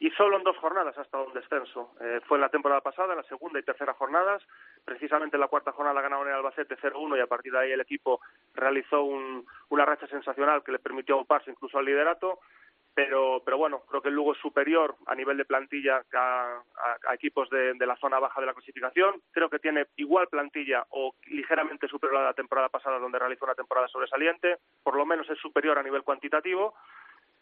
y 0.00 0.10
solo 0.10 0.36
en 0.36 0.42
dos 0.42 0.56
jornadas 0.58 0.98
ha 0.98 1.02
estado 1.02 1.26
en 1.28 1.34
descenso. 1.34 1.94
Eh, 2.00 2.20
fue 2.26 2.36
en 2.36 2.42
la 2.42 2.48
temporada 2.48 2.80
pasada, 2.80 3.12
en 3.12 3.18
la 3.18 3.22
segunda 3.28 3.60
y 3.60 3.62
tercera 3.62 3.94
jornadas. 3.94 4.42
Precisamente 4.84 5.36
en 5.36 5.40
la 5.40 5.46
cuarta 5.48 5.70
jornada 5.70 6.02
ganaron 6.02 6.26
en 6.26 6.32
el 6.32 6.38
Albacete 6.40 6.76
0-1 6.76 7.16
y 7.16 7.20
a 7.20 7.28
partir 7.28 7.52
de 7.52 7.60
ahí 7.60 7.72
el 7.72 7.80
equipo 7.80 8.20
realizó 8.54 9.04
un- 9.04 9.46
una 9.68 9.84
racha 9.86 10.08
sensacional 10.08 10.64
que 10.64 10.72
le 10.72 10.80
permitió 10.80 11.14
auparse 11.14 11.50
incluso 11.52 11.78
al 11.78 11.84
liderato. 11.84 12.40
Pero, 12.94 13.42
pero 13.44 13.58
bueno, 13.58 13.82
creo 13.88 14.00
que 14.02 14.08
el 14.08 14.14
Lugo 14.14 14.32
es 14.32 14.38
superior 14.38 14.94
a 15.06 15.14
nivel 15.14 15.36
de 15.36 15.44
plantilla 15.44 16.02
a, 16.14 16.60
a- 17.08 17.14
equipos 17.14 17.50
de, 17.50 17.74
de 17.74 17.86
la 17.86 17.96
zona 17.96 18.18
baja 18.20 18.40
de 18.40 18.46
la 18.46 18.54
clasificación. 18.54 19.20
Creo 19.32 19.50
que 19.50 19.58
tiene 19.58 19.86
igual 19.96 20.28
plantilla 20.28 20.86
o 20.90 21.14
ligeramente 21.26 21.88
superior 21.88 22.20
a 22.20 22.24
la 22.26 22.34
temporada 22.34 22.68
pasada, 22.68 22.98
donde 22.98 23.18
realizó 23.18 23.44
una 23.44 23.54
temporada 23.54 23.88
sobresaliente. 23.88 24.58
Por 24.82 24.96
lo 24.96 25.04
menos 25.06 25.28
es 25.28 25.38
superior 25.38 25.78
a 25.78 25.82
nivel 25.82 26.02
cuantitativo 26.04 26.74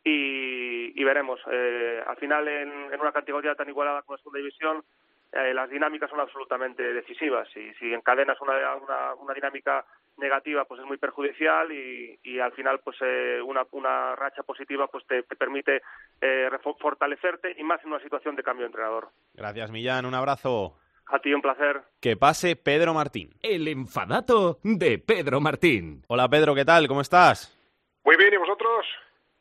y, 0.05 1.01
y 1.01 1.05
veremos. 1.05 1.41
Eh, 1.51 2.03
al 2.07 2.17
final, 2.17 2.49
en, 2.49 2.93
en 2.93 3.01
una 3.01 3.13
categoría 3.13 3.55
tan 3.55 3.69
igualada 3.69 4.03
como 4.03 4.17
la 4.17 4.23
segunda 4.23 4.39
división, 4.39 4.85
eh, 5.33 5.55
las 5.55 5.69
dinámicas 5.71 6.11
son 6.11 6.21
absolutamente 6.21 6.83
decisivas. 6.93 7.49
Y 7.57 7.73
si 7.75 7.93
encadenas 7.93 8.41
una, 8.41 8.77
una, 8.77 9.15
una 9.15 9.35
dinámica 9.35 9.85
negativa, 10.17 10.65
pues 10.67 10.81
es 10.81 10.87
muy 10.87 10.99
perjudicial 10.99 11.73
y, 11.73 12.19
y 12.23 12.39
al 12.39 12.53
final, 12.53 12.81
pues 12.85 12.97
eh, 13.01 13.41
una, 13.43 13.67
una 13.73 14.15
racha 14.15 14.43
positiva, 14.43 14.87
pues 14.89 15.07
te, 15.07 15.23
te 15.23 15.37
permite 15.37 15.83
eh, 16.21 16.51
fortalecerte 16.79 17.55
y 17.59 17.65
más 17.65 17.83
en 17.83 17.93
una 17.93 18.03
situación 18.03 18.37
de 18.37 18.43
cambio 18.43 18.65
de 18.65 18.69
entrenador. 18.69 19.09
Gracias, 19.35 19.71
Millán. 19.71 20.07
Un 20.07 20.15
abrazo. 20.15 20.77
A 21.07 21.19
ti 21.19 21.35
un 21.35 21.43
placer. 21.43 21.83
Que 22.01 22.17
pase 22.17 22.57
Pedro 22.57 22.95
Martín. 22.95 23.31
El 23.43 23.67
enfadato 23.69 24.59
de 24.63 24.99
Pedro 24.99 25.41
Martín. 25.41 26.05
Hola, 26.09 26.29
Pedro, 26.29 26.55
¿qué 26.55 26.65
tal? 26.65 26.87
¿Cómo 26.89 27.01
estás? 27.01 27.59
Muy 28.05 28.17
bien, 28.17 28.33
¿y 28.33 28.37
vosotros? 28.37 28.87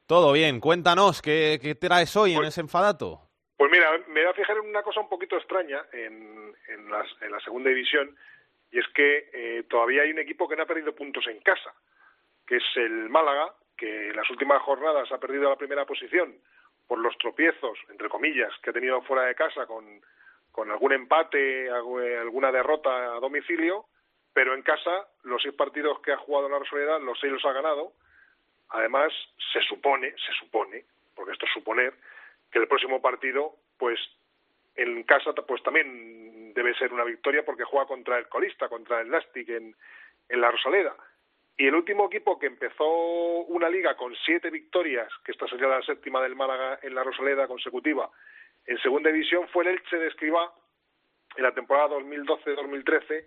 Todo 0.06 0.34
bien. 0.34 0.60
Cuéntanos, 0.60 1.22
¿qué, 1.22 1.60
qué 1.62 1.76
traes 1.76 2.16
hoy 2.18 2.34
en 2.34 2.44
ese 2.44 2.62
enfadato? 2.62 3.22
Pues 3.62 3.70
mira, 3.72 3.92
me 4.08 4.22
voy 4.22 4.32
a 4.32 4.34
fijar 4.34 4.58
en 4.58 4.68
una 4.68 4.82
cosa 4.82 5.02
un 5.02 5.08
poquito 5.08 5.38
extraña 5.38 5.86
en, 5.94 6.52
en, 6.68 6.90
las- 6.90 7.16
en 7.22 7.32
la 7.32 7.40
segunda 7.42 7.70
división, 7.70 8.18
y 8.72 8.80
es 8.80 8.88
que 8.88 9.30
eh, 9.32 9.64
todavía 9.70 10.02
hay 10.02 10.10
un 10.10 10.18
equipo 10.18 10.50
que 10.50 10.56
no 10.56 10.64
ha 10.64 10.66
perdido 10.66 10.96
puntos 10.96 11.28
en 11.28 11.40
casa, 11.42 11.72
que 12.48 12.56
es 12.56 12.64
el 12.78 13.08
Málaga, 13.10 13.54
que 13.78 14.10
en 14.10 14.16
las 14.16 14.28
últimas 14.32 14.64
jornadas 14.64 15.12
ha 15.12 15.20
perdido 15.20 15.48
la 15.48 15.58
primera 15.58 15.86
posición 15.86 16.36
por 16.88 16.98
los 16.98 17.16
tropiezos, 17.20 17.78
entre 17.90 18.10
comillas, 18.10 18.52
que 18.64 18.72
ha 18.72 18.74
tenido 18.74 19.00
fuera 19.04 19.26
de 19.26 19.36
casa 19.36 19.68
con, 19.68 20.02
con 20.52 20.72
algún 20.72 20.94
empate, 20.94 21.70
algu- 21.70 22.20
alguna 22.20 22.52
derrota 22.52 23.14
a 23.16 23.20
domicilio, 23.20 23.86
pero 24.34 24.56
en 24.56 24.64
casa 24.64 25.06
los 25.22 25.40
seis 25.40 25.54
partidos 25.54 26.00
que 26.02 26.14
ha 26.14 26.18
jugado 26.18 26.50
la 26.50 26.58
Rosaleda, 26.58 26.98
los 26.98 27.20
seis 27.20 27.32
los 27.32 27.46
ha 27.46 27.54
ganado. 27.54 27.94
Además, 28.70 29.14
se 29.54 29.62
supone, 29.62 30.16
se 30.18 30.34
supone, 30.40 30.84
porque 31.14 31.34
esto 31.34 31.46
es 31.46 31.52
suponer, 31.54 31.94
que 32.52 32.60
el 32.60 32.68
próximo 32.68 33.02
partido, 33.02 33.56
pues 33.78 34.00
en 34.76 35.04
casa 35.04 35.34
pues 35.34 35.62
también 35.64 36.54
debe 36.54 36.76
ser 36.76 36.94
una 36.94 37.04
victoria 37.04 37.44
porque 37.46 37.64
juega 37.64 37.88
contra 37.88 38.18
el 38.18 38.28
colista, 38.28 38.70
contra 38.70 39.02
el 39.02 39.10
Nastic 39.10 39.50
en, 39.50 39.76
en 40.30 40.42
la 40.42 40.52
Rosaleda. 40.52 40.96
Y 41.58 41.68
el 41.68 41.76
último 41.76 42.08
equipo 42.08 42.40
que 42.40 42.48
empezó 42.48 42.88
una 42.88 43.70
liga 43.70 43.96
con 43.96 44.16
siete 44.26 44.50
victorias, 44.50 45.12
que 45.24 45.32
esta 45.32 45.48
sería 45.48 45.68
la 45.68 45.82
séptima 45.84 46.22
del 46.22 46.36
Málaga 46.36 46.80
en 46.82 46.96
la 46.96 47.04
Rosaleda 47.04 47.48
consecutiva, 47.48 48.10
en 48.66 48.78
segunda 48.80 49.12
división 49.12 49.48
fue 49.50 49.64
el 49.64 49.72
Elche 49.72 49.98
de 49.98 50.08
Escribá 50.08 50.52
en 51.36 51.44
la 51.44 51.54
temporada 51.54 51.98
2012-2013, 51.98 53.26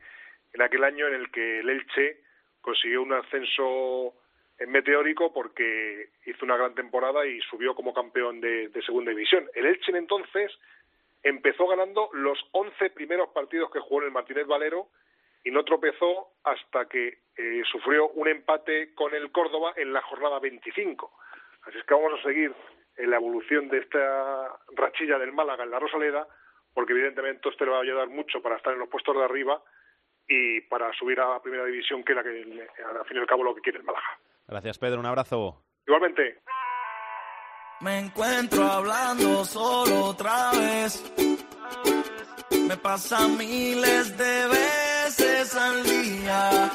en 0.52 0.62
aquel 0.62 0.84
año 0.84 1.06
en 1.08 1.14
el 1.14 1.30
que 1.30 1.60
el 1.60 1.70
Elche 1.70 2.20
consiguió 2.60 3.02
un 3.02 3.12
ascenso 3.12 4.14
en 4.58 4.70
meteórico 4.70 5.32
porque 5.32 6.10
hizo 6.26 6.44
una 6.44 6.56
gran 6.56 6.74
temporada 6.74 7.26
y 7.26 7.40
subió 7.42 7.74
como 7.74 7.92
campeón 7.92 8.40
de, 8.40 8.70
segunda 8.84 9.10
división. 9.10 9.48
El 9.54 9.66
Elche 9.66 9.90
en 9.90 9.96
entonces 9.96 10.52
empezó 11.22 11.66
ganando 11.66 12.10
los 12.12 12.38
11 12.52 12.90
primeros 12.90 13.30
partidos 13.30 13.70
que 13.70 13.80
jugó 13.80 14.00
en 14.00 14.06
el 14.06 14.12
Martínez 14.12 14.46
Valero 14.46 14.88
y 15.42 15.50
no 15.50 15.64
tropezó 15.64 16.28
hasta 16.44 16.86
que 16.86 17.18
eh, 17.36 17.62
sufrió 17.70 18.08
un 18.10 18.28
empate 18.28 18.94
con 18.94 19.14
el 19.14 19.30
Córdoba 19.32 19.72
en 19.76 19.92
la 19.92 20.02
jornada 20.02 20.38
25. 20.38 21.10
Así 21.66 21.78
es 21.78 21.84
que 21.84 21.94
vamos 21.94 22.18
a 22.18 22.22
seguir 22.22 22.54
en 22.96 23.10
la 23.10 23.16
evolución 23.16 23.68
de 23.68 23.78
esta 23.78 24.56
rachilla 24.76 25.18
del 25.18 25.32
Málaga 25.32 25.64
en 25.64 25.70
la 25.70 25.80
Rosaleda, 25.80 26.28
porque 26.72 26.92
evidentemente 26.92 27.48
esto 27.48 27.64
le 27.64 27.72
va 27.72 27.78
a 27.78 27.82
ayudar 27.82 28.08
mucho 28.08 28.40
para 28.40 28.56
estar 28.56 28.72
en 28.72 28.78
los 28.78 28.88
puestos 28.88 29.16
de 29.16 29.24
arriba 29.24 29.62
y 30.28 30.60
para 30.62 30.92
subir 30.92 31.20
a 31.20 31.28
la 31.28 31.42
primera 31.42 31.64
división, 31.64 32.04
que 32.04 32.12
es 32.12 32.16
la 32.16 32.22
que 32.22 32.30
al 32.30 33.04
fin 33.06 33.16
y 33.16 33.20
al 33.20 33.26
cabo 33.26 33.44
lo 33.44 33.54
que 33.54 33.60
quiere 33.60 33.78
el 33.78 33.84
Málaga. 33.84 34.18
Gracias, 34.46 34.78
Pedro. 34.78 35.00
Un 35.00 35.06
abrazo. 35.06 35.62
Igualmente. 35.86 36.42
Me 37.80 37.98
encuentro 37.98 38.64
hablando 38.64 39.44
solo 39.44 40.06
otra 40.06 40.52
vez. 40.52 41.02
Me 42.66 42.76
pasa 42.76 43.28
miles 43.28 44.16
de 44.16 44.46
veces 44.48 45.54
al 45.54 45.82
día. 45.84 46.72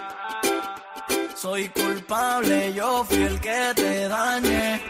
Soy 1.35 1.69
culpable, 1.69 2.73
yo 2.73 3.03
fui 3.05 3.23
el 3.23 3.39
que 3.39 3.71
te 3.75 4.07
dañé. 4.07 4.81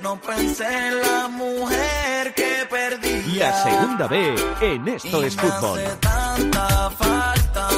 No 0.00 0.20
pensé 0.20 0.66
en 0.66 1.00
la 1.00 1.28
mujer 1.28 2.34
que 2.34 2.66
perdí. 2.68 3.38
La 3.38 3.52
segunda 3.62 4.06
B 4.06 4.34
en 4.60 4.88
Esto 4.88 5.22
es 5.22 5.36
Fútbol. 5.36 5.80
Tanta 6.00 6.90
falta 6.90 7.68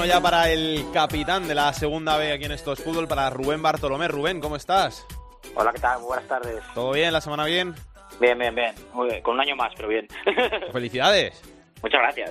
Turno 0.00 0.14
ya 0.14 0.20
para 0.22 0.50
el 0.50 0.82
capitán 0.94 1.46
de 1.46 1.54
la 1.54 1.74
segunda 1.74 2.16
B 2.16 2.32
aquí 2.32 2.44
en 2.46 2.52
Esto 2.52 2.72
es 2.72 2.82
Fútbol, 2.82 3.06
para 3.06 3.28
Rubén 3.28 3.60
Bartolomé. 3.60 4.08
Rubén, 4.08 4.40
¿cómo 4.40 4.56
estás? 4.56 5.06
Hola, 5.54 5.74
¿qué 5.74 5.78
tal? 5.78 6.00
Buenas 6.00 6.26
tardes. 6.26 6.62
¿Todo 6.72 6.92
bien? 6.92 7.12
¿La 7.12 7.20
semana 7.20 7.44
bien? 7.44 7.74
Bien, 8.18 8.38
bien, 8.38 8.54
bien. 8.54 8.74
Muy 8.94 9.08
bien. 9.10 9.22
Con 9.22 9.34
un 9.34 9.40
año 9.42 9.56
más, 9.56 9.74
pero 9.76 9.88
bien. 9.88 10.08
Felicidades. 10.72 11.42
Muchas 11.82 12.00
gracias. 12.00 12.30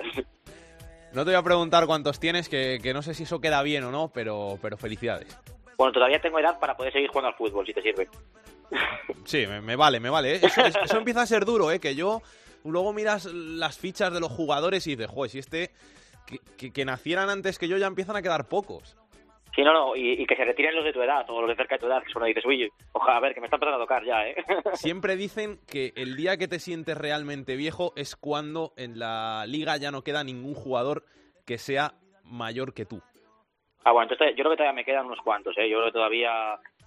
No 1.12 1.24
te 1.24 1.30
voy 1.30 1.34
a 1.36 1.42
preguntar 1.44 1.86
cuántos 1.86 2.18
tienes, 2.18 2.48
que, 2.48 2.80
que 2.82 2.92
no 2.92 3.02
sé 3.02 3.14
si 3.14 3.22
eso 3.22 3.40
queda 3.40 3.62
bien 3.62 3.84
o 3.84 3.92
no, 3.92 4.08
pero, 4.12 4.58
pero 4.60 4.76
felicidades. 4.76 5.38
Bueno, 5.78 5.92
todavía 5.92 6.20
tengo 6.20 6.40
edad 6.40 6.58
para 6.58 6.76
poder 6.76 6.92
seguir 6.92 7.08
jugando 7.10 7.28
al 7.28 7.34
fútbol, 7.36 7.64
si 7.66 7.72
te 7.72 7.82
sirve. 7.82 8.08
Sí, 9.26 9.46
me, 9.46 9.60
me 9.60 9.76
vale, 9.76 10.00
me 10.00 10.10
vale. 10.10 10.34
Eso, 10.44 10.60
es- 10.64 10.74
eso 10.74 10.98
empieza 10.98 11.22
a 11.22 11.26
ser 11.26 11.44
duro, 11.44 11.70
¿eh? 11.70 11.78
Que 11.78 11.94
yo 11.94 12.20
luego 12.64 12.92
miras 12.92 13.26
las 13.26 13.78
fichas 13.78 14.12
de 14.12 14.18
los 14.18 14.32
jugadores 14.32 14.84
y 14.88 14.96
dices, 14.96 15.08
joder, 15.08 15.30
si 15.30 15.38
este... 15.38 15.70
Que, 16.30 16.38
que- 16.56 16.72
que 16.72 16.84
nacieran 16.84 17.28
antes 17.28 17.58
que 17.58 17.68
yo 17.68 17.76
ya 17.76 17.86
empiezan 17.86 18.16
a 18.16 18.22
quedar 18.22 18.48
pocos. 18.48 18.96
Sí, 19.54 19.62
no, 19.64 19.72
no, 19.72 19.96
y, 19.96 20.12
y 20.12 20.26
que 20.26 20.36
se 20.36 20.44
retiren 20.44 20.76
los 20.76 20.84
de 20.84 20.92
tu 20.92 21.02
edad, 21.02 21.28
o 21.28 21.40
los 21.40 21.50
de 21.50 21.56
cerca 21.56 21.74
de 21.74 21.80
tu 21.80 21.86
edad, 21.88 22.00
que 22.04 22.12
solo 22.12 22.26
dices, 22.26 22.44
uy, 22.46 22.70
ojalá, 22.92 23.16
a 23.16 23.20
ver, 23.20 23.34
que 23.34 23.40
me 23.40 23.46
está 23.46 23.56
empezando 23.56 23.78
a 23.78 23.84
tocar 23.84 24.04
ya, 24.04 24.28
¿eh? 24.28 24.36
Siempre 24.74 25.16
dicen 25.16 25.58
que 25.68 25.92
el 25.96 26.14
día 26.16 26.36
que 26.36 26.46
te 26.46 26.60
sientes 26.60 26.96
realmente 26.96 27.56
viejo 27.56 27.92
es 27.96 28.14
cuando 28.14 28.72
en 28.76 29.00
la 29.00 29.44
liga 29.48 29.76
ya 29.76 29.90
no 29.90 30.02
queda 30.04 30.22
ningún 30.22 30.54
jugador 30.54 31.04
que 31.46 31.58
sea 31.58 31.94
mayor 32.22 32.74
que 32.74 32.84
tú. 32.84 33.02
Ah, 33.84 33.90
bueno, 33.90 34.08
entonces 34.12 34.36
yo 34.36 34.44
creo 34.44 34.50
que 34.52 34.58
todavía 34.58 34.72
me 34.76 34.84
quedan 34.84 35.06
unos 35.06 35.18
cuantos, 35.24 35.58
¿eh? 35.58 35.68
Yo 35.68 35.78
creo 35.78 35.86
que 35.86 35.92
todavía 35.98 36.30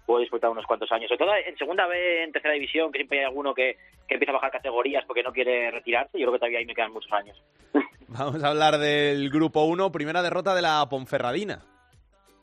puedo 0.06 0.22
disfrutar 0.22 0.50
unos 0.50 0.66
cuantos 0.66 0.90
años. 0.94 1.10
Sobre 1.10 1.18
todo 1.26 1.36
en 1.36 1.58
segunda 1.58 1.86
vez, 1.88 2.24
en 2.26 2.32
tercera 2.32 2.54
división, 2.54 2.92
que 2.94 3.00
siempre 3.00 3.20
hay 3.20 3.26
alguno 3.26 3.54
que, 3.54 3.78
que 4.08 4.14
empieza 4.14 4.32
a 4.32 4.36
bajar 4.36 4.52
categorías 4.52 5.04
porque 5.06 5.24
no 5.24 5.34
quiere 5.34 5.70
retirarse. 5.72 6.18
Yo 6.18 6.26
creo 6.28 6.34
que 6.34 6.40
todavía 6.40 6.60
ahí 6.60 6.66
me 6.66 6.76
quedan 6.76 6.94
muchos 6.94 7.12
años. 7.12 7.42
Vamos 8.18 8.44
a 8.44 8.50
hablar 8.50 8.78
del 8.78 9.30
grupo 9.32 9.64
1, 9.64 9.92
primera 9.92 10.22
derrota 10.22 10.54
de 10.54 10.62
la 10.62 10.86
Ponferradina. 10.90 11.64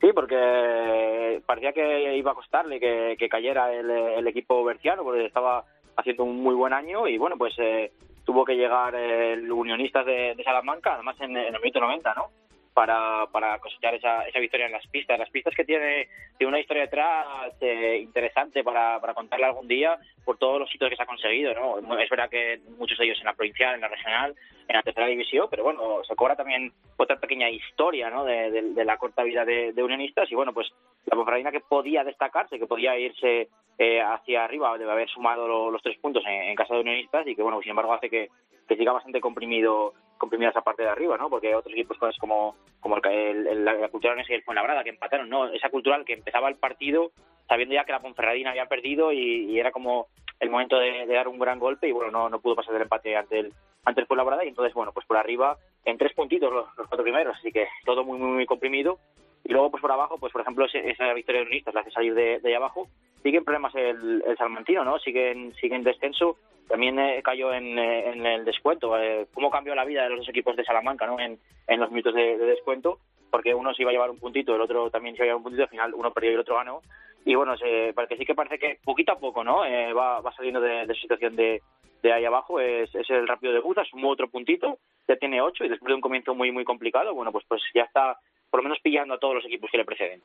Sí, 0.01 0.09
porque 0.13 1.41
parecía 1.45 1.71
que 1.71 2.17
iba 2.17 2.31
a 2.31 2.35
costarle 2.35 2.79
que, 2.79 3.15
que 3.17 3.29
cayera 3.29 3.71
el, 3.73 3.89
el 3.89 4.27
equipo 4.27 4.63
berciano, 4.63 5.03
porque 5.03 5.25
estaba 5.25 5.63
haciendo 5.95 6.23
un 6.23 6.41
muy 6.41 6.55
buen 6.55 6.73
año 6.73 7.07
y 7.07 7.17
bueno, 7.17 7.37
pues 7.37 7.53
eh, 7.59 7.91
tuvo 8.25 8.43
que 8.43 8.55
llegar 8.55 8.95
el 8.95 9.51
Unionistas 9.51 10.05
de, 10.05 10.35
Salamanca, 10.43 10.95
además 10.95 11.15
en, 11.21 11.37
el 11.37 11.59
minuto 11.59 11.79
90, 11.79 12.13
¿no? 12.15 12.31
Para, 12.73 13.27
para 13.31 13.59
cosechar 13.59 13.93
esa, 13.95 14.25
esa 14.27 14.39
victoria 14.39 14.65
en 14.65 14.71
las 14.71 14.87
pistas. 14.87 15.19
Las 15.19 15.29
pistas 15.29 15.53
que 15.53 15.65
tiene, 15.65 16.07
tiene 16.37 16.49
una 16.49 16.59
historia 16.59 16.83
detrás 16.83 17.53
eh, 17.59 17.99
interesante 18.01 18.63
para, 18.63 18.99
para 19.01 19.13
contarla 19.13 19.47
algún 19.47 19.67
día 19.67 19.97
por 20.23 20.37
todos 20.37 20.59
los 20.59 20.73
hitos 20.73 20.89
que 20.89 20.95
se 20.95 21.03
ha 21.03 21.05
conseguido, 21.05 21.53
¿no? 21.53 21.99
Es 21.99 22.09
verdad 22.09 22.29
que 22.29 22.61
muchos 22.77 22.97
de 22.97 23.05
ellos 23.05 23.19
en 23.19 23.25
la 23.25 23.33
provincial, 23.33 23.75
en 23.75 23.81
la 23.81 23.89
regional, 23.89 24.35
en 24.67 24.75
la 24.75 24.83
tercera 24.83 25.07
división, 25.07 25.47
pero 25.49 25.63
bueno, 25.63 26.03
se 26.03 26.15
cobra 26.15 26.35
también 26.35 26.71
otra 26.97 27.17
pequeña 27.19 27.49
historia, 27.49 28.09
¿no? 28.09 28.23
De, 28.23 28.61
la 28.85 28.97
corta 28.97 29.23
vida 29.23 29.43
de, 29.45 29.73
Unionistas 29.83 30.31
y 30.31 30.35
bueno, 30.35 30.53
pues 30.53 30.71
la 31.05 31.15
Ponferradina 31.15 31.51
que 31.51 31.59
podía 31.61 32.03
destacarse, 32.03 32.59
que 32.59 32.67
podía 32.67 32.97
irse 32.97 33.49
eh, 33.77 34.01
hacia 34.01 34.43
arriba, 34.45 34.77
debe 34.77 34.91
haber 34.91 35.09
sumado 35.09 35.47
lo- 35.47 35.71
los 35.71 35.81
tres 35.81 35.97
puntos 35.99 36.23
en, 36.27 36.55
casa 36.55 36.73
de 36.75 36.81
Unionistas 36.81 37.25
y 37.27 37.35
que 37.35 37.41
bueno, 37.43 37.59
sin 37.61 37.71
embargo 37.71 37.93
hace 37.93 38.09
que, 38.09 38.29
que 38.67 38.75
siga 38.77 38.91
bastante 38.91 39.19
comprimido 39.21 39.93
comprimida 40.17 40.49
esa 40.51 40.61
parte 40.61 40.83
de 40.83 40.89
arriba, 40.89 41.17
¿no? 41.17 41.29
Porque 41.31 41.55
otros 41.55 41.73
equipos 41.73 41.97
pues, 41.99 42.15
como 42.19 42.55
como 42.79 42.97
el, 42.97 43.03
el, 43.05 43.47
el- 43.47 43.65
la 43.65 43.89
cultural 43.89 44.23
y 44.27 44.33
el 44.33 44.43
Fuenlabrada 44.43 44.83
que 44.83 44.91
empataron, 44.91 45.27
¿no? 45.29 45.47
Esa 45.47 45.69
cultural 45.69 46.05
que 46.05 46.13
empezaba 46.13 46.47
el 46.49 46.55
partido 46.57 47.11
sabiendo 47.47 47.73
ya 47.75 47.83
que 47.85 47.91
la 47.91 47.99
Ponferradina 47.99 48.51
había 48.51 48.67
perdido 48.67 49.11
y, 49.11 49.45
y 49.51 49.59
era 49.59 49.71
como 49.71 50.07
el 50.39 50.49
momento 50.49 50.77
de, 50.79 51.05
de 51.07 51.13
dar 51.13 51.27
un 51.27 51.37
gran 51.39 51.59
golpe 51.59 51.87
y 51.87 51.91
bueno, 51.91 52.11
no, 52.11 52.29
no 52.29 52.39
pudo 52.39 52.55
pasar 52.55 52.73
del 52.73 52.83
empate 52.83 53.15
ante 53.17 53.39
el 53.39 53.53
ante 53.85 54.01
el 54.01 54.07
Fuenlabrada 54.07 54.45
y 54.45 54.49
entonces 54.49 54.73
bueno, 54.73 54.91
pues 54.91 55.05
por 55.05 55.17
arriba 55.17 55.57
en 55.85 55.97
tres 55.97 56.13
puntitos 56.13 56.51
los, 56.51 56.65
cuatro 56.75 57.03
primeros, 57.03 57.35
así 57.37 57.51
que 57.51 57.67
todo 57.85 58.03
muy 58.03 58.17
muy 58.17 58.31
muy 58.31 58.45
comprimido 58.45 58.99
y 59.43 59.51
luego 59.51 59.71
pues 59.71 59.81
por 59.81 59.91
abajo, 59.91 60.17
pues 60.19 60.31
por 60.31 60.41
ejemplo 60.41 60.65
esa 60.65 61.13
victoria 61.13 61.41
de 61.41 61.47
Unionistas 61.47 61.73
la 61.73 61.81
hace 61.81 61.91
salir 61.91 62.13
de, 62.13 62.39
de 62.39 62.49
ahí 62.49 62.53
abajo, 62.53 62.87
sigue 63.23 63.37
en 63.37 63.43
problemas 63.43 63.73
el, 63.75 64.23
el 64.25 64.37
Salmantino, 64.37 64.83
¿no? 64.83 64.99
Sigue 64.99 65.31
en, 65.31 65.53
sigue 65.55 65.75
en 65.75 65.83
descenso, 65.83 66.37
también 66.67 66.99
eh, 66.99 67.21
cayó 67.23 67.51
en, 67.53 67.77
eh, 67.77 68.11
en 68.11 68.25
el 68.25 68.45
descuento, 68.45 68.97
eh, 68.97 69.27
cómo 69.33 69.49
cambió 69.49 69.73
la 69.75 69.85
vida 69.85 70.03
de 70.03 70.09
los 70.09 70.19
dos 70.19 70.29
equipos 70.29 70.55
de 70.55 70.63
Salamanca, 70.63 71.07
¿no? 71.07 71.19
En, 71.19 71.39
en 71.67 71.79
los 71.79 71.89
minutos 71.89 72.13
de, 72.13 72.37
de 72.37 72.45
descuento, 72.45 72.99
porque 73.31 73.53
uno 73.53 73.73
se 73.73 73.81
iba 73.81 73.89
a 73.89 73.93
llevar 73.93 74.11
un 74.11 74.19
puntito, 74.19 74.55
el 74.55 74.61
otro 74.61 74.91
también 74.91 75.15
se 75.15 75.23
iba 75.23 75.25
a 75.25 75.27
llevar 75.27 75.37
un 75.37 75.43
puntito, 75.43 75.63
al 75.63 75.69
final 75.69 75.93
uno 75.95 76.13
perdió 76.13 76.31
y 76.31 76.33
el 76.35 76.39
otro 76.41 76.55
ganó, 76.55 76.81
y 77.25 77.35
bueno, 77.35 77.57
se, 77.57 77.93
porque 77.93 78.17
sí 78.17 78.25
que 78.25 78.35
parece 78.35 78.57
que 78.57 78.79
poquito 78.83 79.11
a 79.11 79.19
poco, 79.19 79.43
¿no? 79.43 79.65
Eh, 79.65 79.93
va, 79.93 80.21
va 80.21 80.33
saliendo 80.33 80.59
de, 80.61 80.85
de 80.85 80.93
su 80.93 81.01
situación 81.01 81.35
de, 81.35 81.61
de 82.01 82.13
ahí 82.13 82.25
abajo, 82.25 82.59
es, 82.59 82.93
es 82.95 83.09
el 83.09 83.27
rápido 83.27 83.53
de 83.53 83.59
Buza, 83.59 83.83
sumó 83.85 84.09
otro 84.09 84.29
puntito, 84.29 84.79
ya 85.07 85.15
tiene 85.15 85.41
ocho 85.41 85.63
y 85.63 85.69
después 85.69 85.89
de 85.89 85.95
un 85.95 86.01
comienzo 86.01 86.33
muy, 86.33 86.51
muy 86.51 86.63
complicado, 86.63 87.13
bueno, 87.13 87.31
pues, 87.31 87.45
pues 87.47 87.61
ya 87.73 87.83
está 87.83 88.17
por 88.49 88.59
lo 88.59 88.63
menos 88.63 88.79
pillando 88.81 89.13
a 89.13 89.19
todos 89.19 89.35
los 89.35 89.45
equipos 89.45 89.69
que 89.71 89.77
le 89.77 89.85
preceden. 89.85 90.21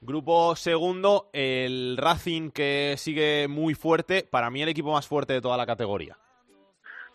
Grupo 0.00 0.54
segundo, 0.54 1.28
el 1.32 1.96
Racing 1.96 2.50
que 2.50 2.94
sigue 2.96 3.48
muy 3.48 3.74
fuerte, 3.74 4.22
para 4.22 4.48
mí 4.48 4.62
el 4.62 4.68
equipo 4.68 4.92
más 4.92 5.08
fuerte 5.08 5.32
de 5.32 5.40
toda 5.40 5.56
la 5.56 5.66
categoría. 5.66 6.16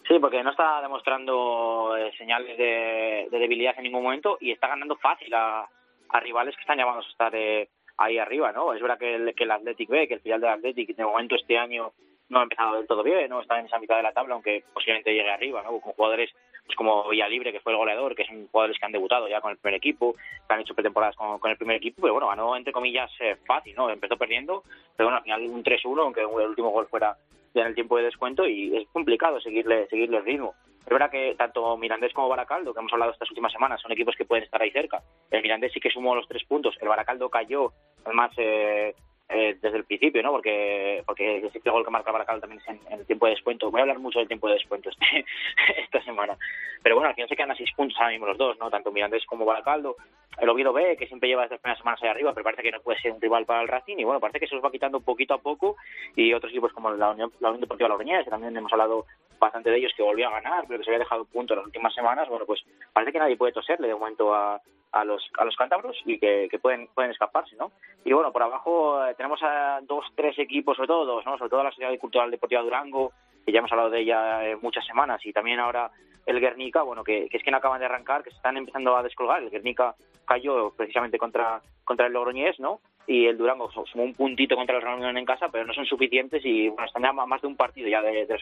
Sí, 0.08 0.20
porque 0.20 0.44
no 0.44 0.52
está 0.52 0.82
demostrando 0.82 1.96
eh, 1.96 2.12
señales 2.18 2.58
de, 2.58 3.28
de 3.32 3.40
debilidad 3.40 3.74
en 3.78 3.84
ningún 3.84 4.04
momento 4.04 4.38
y 4.42 4.52
está 4.52 4.68
ganando 4.68 4.98
fácil 4.98 5.34
a, 5.34 5.66
a 6.10 6.20
rivales 6.20 6.56
que 6.56 6.62
están 6.62 6.78
llamados 6.78 7.06
a 7.06 7.10
estar 7.10 7.36
eh, 7.36 7.70
ahí 7.98 8.18
arriba, 8.18 8.52
¿no? 8.52 8.74
Es 8.74 8.82
verdad 8.82 8.98
que 8.98 9.16
el, 9.16 9.36
que 9.36 9.44
el 9.44 9.52
Athletic 9.52 9.90
B, 9.90 10.08
que 10.08 10.16
el 10.16 10.22
filial 10.22 10.42
del 10.42 10.50
Athletic, 10.52 10.96
de 10.96 11.06
momento 11.06 11.36
este 11.36 11.58
año 11.58 11.94
no 12.30 12.40
ha 12.40 12.44
empezado 12.44 12.78
del 12.78 12.88
todo 12.88 13.04
bien, 13.04 13.30
no 13.30 13.42
está 13.42 13.60
en 13.60 13.68
esa 13.68 13.80
mitad 13.80 13.98
de 13.98 14.04
la 14.04 14.14
tabla, 14.14 14.34
aunque 14.34 14.64
posiblemente 14.74 15.14
llegue 15.14 15.30
arriba, 15.30 15.62
¿no? 15.62 15.80
Con 15.80 15.94
jugadores 15.94 16.32
pues 16.66 16.78
como 16.78 17.10
Villalibre, 17.10 17.52
que 17.52 17.60
fue 17.60 17.74
el 17.74 17.78
goleador, 17.78 18.16
que 18.16 18.26
son 18.26 18.48
jugadores 18.48 18.80
que 18.80 18.86
han 18.86 18.92
debutado 18.94 19.28
ya 19.28 19.42
con 19.42 19.52
el 19.52 19.58
primer 19.58 19.78
equipo, 19.78 20.16
que 20.16 20.54
han 20.54 20.62
hecho 20.62 20.74
pretemporadas 20.74 21.16
con, 21.16 21.38
con 21.40 21.52
el 21.52 21.58
primer 21.58 21.76
equipo, 21.76 22.02
pero 22.02 22.14
bueno, 22.14 22.30
ganó 22.30 22.56
entre 22.56 22.72
comillas 22.72 23.12
eh, 23.20 23.36
fácil, 23.46 23.76
¿no? 23.76 23.90
Empezó 23.90 24.18
perdiendo, 24.18 24.64
pero 24.96 25.08
bueno, 25.10 25.18
al 25.18 25.24
final 25.24 25.42
un 25.42 25.64
3-1, 25.64 26.00
aunque 26.00 26.22
el 26.22 26.28
último 26.28 26.72
gol 26.72 26.88
fuera 26.88 27.18
ya 27.54 27.62
en 27.62 27.68
el 27.68 27.76
tiempo 27.76 27.98
de 27.98 28.04
descuento 28.04 28.48
y 28.48 28.76
es 28.76 28.88
complicado 28.90 29.40
seguirle 29.42 29.88
seguirle 29.88 30.18
el 30.18 30.26
ritmo. 30.26 30.56
Es 30.86 30.90
verdad 30.90 31.10
que 31.10 31.36
tanto 31.36 31.78
Mirandés 31.78 32.14
como 32.14 32.30
Baracaldo, 32.30 32.74
que 32.74 32.80
hemos 32.80 32.92
hablado 32.94 33.12
estas 33.12 33.30
últimas 33.30 33.54
semanas, 33.54 33.82
son 33.82 33.92
equipos 33.92 34.16
que 34.16 34.26
pueden 34.26 34.44
estar 34.44 34.62
ahí 34.62 34.72
cerca. 34.72 35.02
El 35.32 35.42
Mirandés 35.42 35.72
sí 35.74 35.80
que 35.80 35.90
sumó 35.90 36.16
los 36.16 36.28
tres 36.28 36.44
puntos, 36.44 36.78
el 36.82 36.90
Baracaldo 36.90 37.30
cayó, 37.30 37.72
además 38.04 38.32
eh, 38.38 38.94
eh, 39.30 39.58
desde 39.62 39.78
el 39.78 39.86
principio, 39.86 40.22
¿no? 40.22 40.32
Porque 40.32 41.02
porque 41.08 41.50
simple 41.52 41.72
gol 41.72 41.86
que 41.86 41.90
marca 41.90 42.12
Baracaldo 42.12 42.42
también 42.42 42.62
es 42.62 42.68
en, 42.68 43.00
el 43.00 43.06
tiempo 43.06 43.26
de 43.26 43.32
descuento. 43.32 43.72
Voy 43.72 43.80
a 43.80 43.84
hablar 43.84 44.00
mucho 44.00 44.20
del 44.20 44.28
tiempo 44.28 44.48
de 44.48 44.56
descuento 44.56 44.90
este, 44.90 45.26
esta 45.82 46.04
semana. 46.04 46.38
Pero 46.84 46.96
bueno, 46.96 47.10
al 47.10 47.16
final 47.16 47.30
se 47.30 47.36
quedan 47.36 47.52
a 47.52 47.56
seis 47.56 47.72
puntos 47.76 47.98
ahora 47.98 48.12
mismo 48.12 48.28
los 48.28 48.38
dos, 48.38 48.60
¿no? 48.60 48.70
Tanto 48.70 48.92
Mirandés 48.92 49.26
como 49.26 49.46
Baracaldo. 49.46 49.96
El 50.40 50.50
Oviedo 50.50 50.74
B, 50.74 50.98
que 50.98 51.08
siempre 51.08 51.30
lleva 51.30 51.46
estas 51.46 51.60
primeras 51.60 51.80
semanas 51.80 52.04
ahí 52.04 52.10
arriba, 52.10 52.34
pero 52.34 52.44
parece 52.44 52.64
que 52.64 52.72
no 52.72 52.82
puede 52.82 53.00
ser 53.00 53.12
un 53.12 53.22
rival 53.22 53.46
para 53.46 53.62
el 53.62 53.68
Racing. 53.68 53.98
Y 53.98 54.04
bueno, 54.04 54.20
parece 54.20 54.40
que 54.40 54.48
se 54.48 54.56
los 54.56 54.64
va 54.64 54.72
quitando 54.72 55.00
poquito 55.00 55.34
a 55.34 55.42
poco. 55.42 55.78
Y 56.16 56.34
otros 56.34 56.52
equipos 56.52 56.74
como 56.74 56.92
la 56.92 57.12
Unión, 57.12 57.32
la 57.40 57.50
Unión 57.50 57.62
Deportiva 57.62 57.90
Logroñés, 57.90 58.26
que 58.26 58.30
también 58.30 58.56
hemos 58.56 58.72
hablado 58.72 59.06
bastante 59.44 59.70
de 59.70 59.78
ellos, 59.78 59.94
que 59.96 60.04
volvió 60.04 60.28
a 60.28 60.32
ganar, 60.40 60.66
pero 60.68 60.80
que 60.80 60.86
se 60.86 60.92
había 60.92 61.00
dejado 61.00 61.26
punto 61.26 61.54
en 61.54 61.60
las 61.60 61.66
últimas 61.68 61.94
semanas. 61.94 62.28
Bueno, 62.30 62.46
pues 62.46 62.64
parece 62.94 63.12
que 63.12 63.20
nadie 63.20 63.38
puede 63.38 63.54
toserle 63.54 63.88
de 63.88 63.94
momento 63.94 64.34
a, 64.34 64.62
a 64.92 65.04
los 65.04 65.22
a 65.38 65.46
los 65.46 65.56
cántabros 65.56 65.98
y 66.06 66.20
que, 66.20 66.50
pueden 66.62 66.88
pueden 66.94 67.12
escaparse, 67.12 67.56
¿no? 67.56 67.72
Y 68.06 68.14
bueno, 68.14 68.32
por 68.32 68.44
abajo 68.44 69.06
eh, 69.06 69.16
tenemos 69.16 69.42
a 69.44 69.80
dos, 69.84 70.06
tres 70.16 70.38
equipos, 70.40 70.78
sobre 70.78 70.88
todo 70.88 71.22
¿no? 71.24 71.38
Sobre 71.38 71.50
todo 71.50 71.64
la 71.64 71.72
Sociedad 71.72 71.98
Cultural 71.98 72.32
Deportiva 72.32 72.62
Durango, 72.62 73.12
que 73.46 73.52
ya 73.52 73.60
hemos 73.60 73.72
hablado 73.72 73.90
de 73.90 74.02
ella 74.02 74.46
eh, 74.48 74.56
muchas 74.62 74.86
semanas, 74.86 75.26
y 75.26 75.34
también 75.34 75.60
ahora 75.60 75.92
el 76.26 76.40
Guernica, 76.40 76.84
bueno, 76.84 77.04
que, 77.04 77.28
que, 77.30 77.38
es 77.38 77.44
que 77.44 77.52
no 77.52 77.58
acaban 77.58 77.80
de 77.80 77.86
arrancar, 77.86 78.24
que 78.24 78.30
se 78.30 78.38
están 78.38 78.56
empezando 78.56 78.96
a 78.96 79.04
descolgar. 79.04 79.44
El 79.44 79.50
Guernica 79.50 79.94
cayó 80.26 80.72
precisamente 80.72 81.18
contra, 81.18 81.62
contra 81.84 82.08
el 82.08 82.14
Logroñés, 82.14 82.60
¿no? 82.60 82.80
Y 83.06 83.26
el 83.26 83.38
Durango 83.38 83.70
sumó 83.72 84.04
un 84.04 84.14
puntito 84.14 84.56
contra 84.56 84.78
el 84.78 84.82
Real 84.82 84.98
Unión 84.98 85.18
en 85.18 85.26
casa, 85.26 85.50
pero 85.52 85.66
no 85.66 85.74
son 85.74 85.86
suficientes 85.86 86.42
y 86.46 86.70
bueno, 86.70 86.86
están 86.86 87.04
ya 87.04 87.12
más 87.12 87.42
de 87.42 87.48
un 87.48 87.58
partido 87.58 87.90
ya 87.90 88.02
de, 88.02 88.26
de 88.26 88.38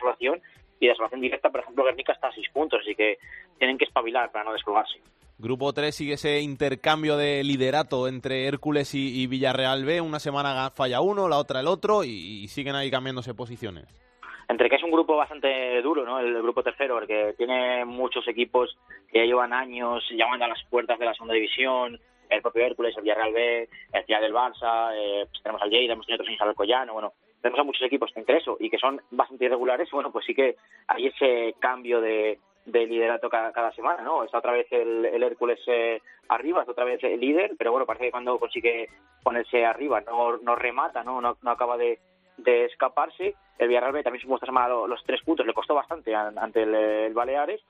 y 0.81 0.87
de 0.87 0.95
salvación 0.95 1.21
directa, 1.21 1.49
por 1.49 1.61
ejemplo, 1.61 1.83
Guernica 1.83 2.13
está 2.13 2.27
a 2.27 2.33
seis 2.33 2.47
puntos, 2.51 2.79
así 2.81 2.95
que 2.95 3.17
tienen 3.59 3.77
que 3.77 3.85
espabilar 3.85 4.31
para 4.31 4.45
no 4.45 4.53
descolgarse. 4.53 4.99
Grupo 5.37 5.73
3 5.73 5.95
sigue 5.95 6.13
ese 6.13 6.41
intercambio 6.41 7.17
de 7.17 7.43
liderato 7.43 8.07
entre 8.07 8.45
Hércules 8.47 8.93
y, 8.93 9.21
y 9.21 9.27
Villarreal 9.27 9.85
B. 9.85 10.01
Una 10.01 10.19
semana 10.19 10.69
falla 10.69 11.01
uno, 11.01 11.27
la 11.27 11.37
otra 11.37 11.61
el 11.61 11.67
otro 11.67 12.03
y, 12.03 12.43
y, 12.43 12.47
siguen 12.47 12.75
ahí 12.75 12.91
cambiándose 12.91 13.33
posiciones. 13.33 13.85
Entre 14.47 14.69
que 14.69 14.75
es 14.75 14.83
un 14.83 14.91
grupo 14.91 15.15
bastante 15.15 15.81
duro, 15.81 16.05
¿no? 16.05 16.19
El 16.19 16.41
grupo 16.43 16.61
tercero, 16.61 16.95
porque 16.95 17.33
tiene 17.37 17.85
muchos 17.85 18.27
equipos 18.27 18.77
que 19.11 19.19
ya 19.19 19.25
llevan 19.25 19.53
años 19.53 20.03
llamando 20.11 20.45
a 20.45 20.49
las 20.49 20.63
puertas 20.69 20.99
de 20.99 21.05
la 21.05 21.13
segunda 21.13 21.33
división. 21.33 21.99
El 22.31 22.41
propio 22.41 22.65
Hércules, 22.65 22.95
el 22.95 23.03
Villarreal 23.03 23.33
B, 23.33 23.69
el 23.93 24.05
Ciudad 24.05 24.21
del 24.21 24.33
Barça, 24.33 24.91
eh, 24.95 25.25
pues 25.29 25.43
tenemos 25.43 25.61
al 25.61 25.69
Lleida, 25.69 25.93
hemos 25.93 26.05
tenido 26.05 26.23
otros 26.23 26.39
en 26.39 26.53
Collano, 26.53 26.93
bueno, 26.93 27.13
tenemos 27.41 27.59
a 27.59 27.63
muchos 27.63 27.81
equipos 27.83 28.11
entre 28.15 28.37
eso 28.37 28.57
y 28.59 28.69
que 28.69 28.77
son 28.77 29.01
bastante 29.11 29.45
irregulares, 29.45 29.89
bueno, 29.91 30.11
pues 30.11 30.25
sí 30.25 30.33
que 30.33 30.55
hay 30.87 31.07
ese 31.07 31.55
cambio 31.59 31.99
de, 31.99 32.39
de 32.65 32.85
liderato 32.85 33.29
cada, 33.29 33.71
semana, 33.73 34.01
¿no? 34.03 34.23
Está 34.23 34.37
otra 34.37 34.53
vez 34.53 34.67
el, 34.71 35.05
el 35.05 35.23
Hércules 35.23 35.59
eh, 35.67 36.01
arriba, 36.29 36.61
está 36.61 36.71
otra 36.71 36.85
vez 36.85 37.03
el 37.03 37.19
líder, 37.19 37.51
pero 37.57 37.71
bueno, 37.71 37.85
parece 37.85 38.05
que 38.05 38.11
cuando 38.11 38.39
consigue 38.39 38.89
ponerse 39.23 39.65
arriba 39.65 40.01
no, 40.01 40.37
no 40.37 40.55
remata, 40.55 41.03
¿no? 41.03 41.21
No, 41.21 41.37
no 41.41 41.51
acaba 41.51 41.77
de, 41.77 41.99
escaparse. 42.43 43.35
El 43.59 43.67
Villarreal 43.67 43.93
B 43.93 44.03
también 44.03 44.21
sumó 44.21 44.35
esta 44.35 44.47
semana 44.47 44.67
los, 44.69 45.03
tres 45.03 45.21
puntos, 45.21 45.45
le 45.45 45.53
costó 45.53 45.75
bastante 45.75 46.15
ante 46.15 46.63
el, 46.63 47.13
Baleares 47.13 47.61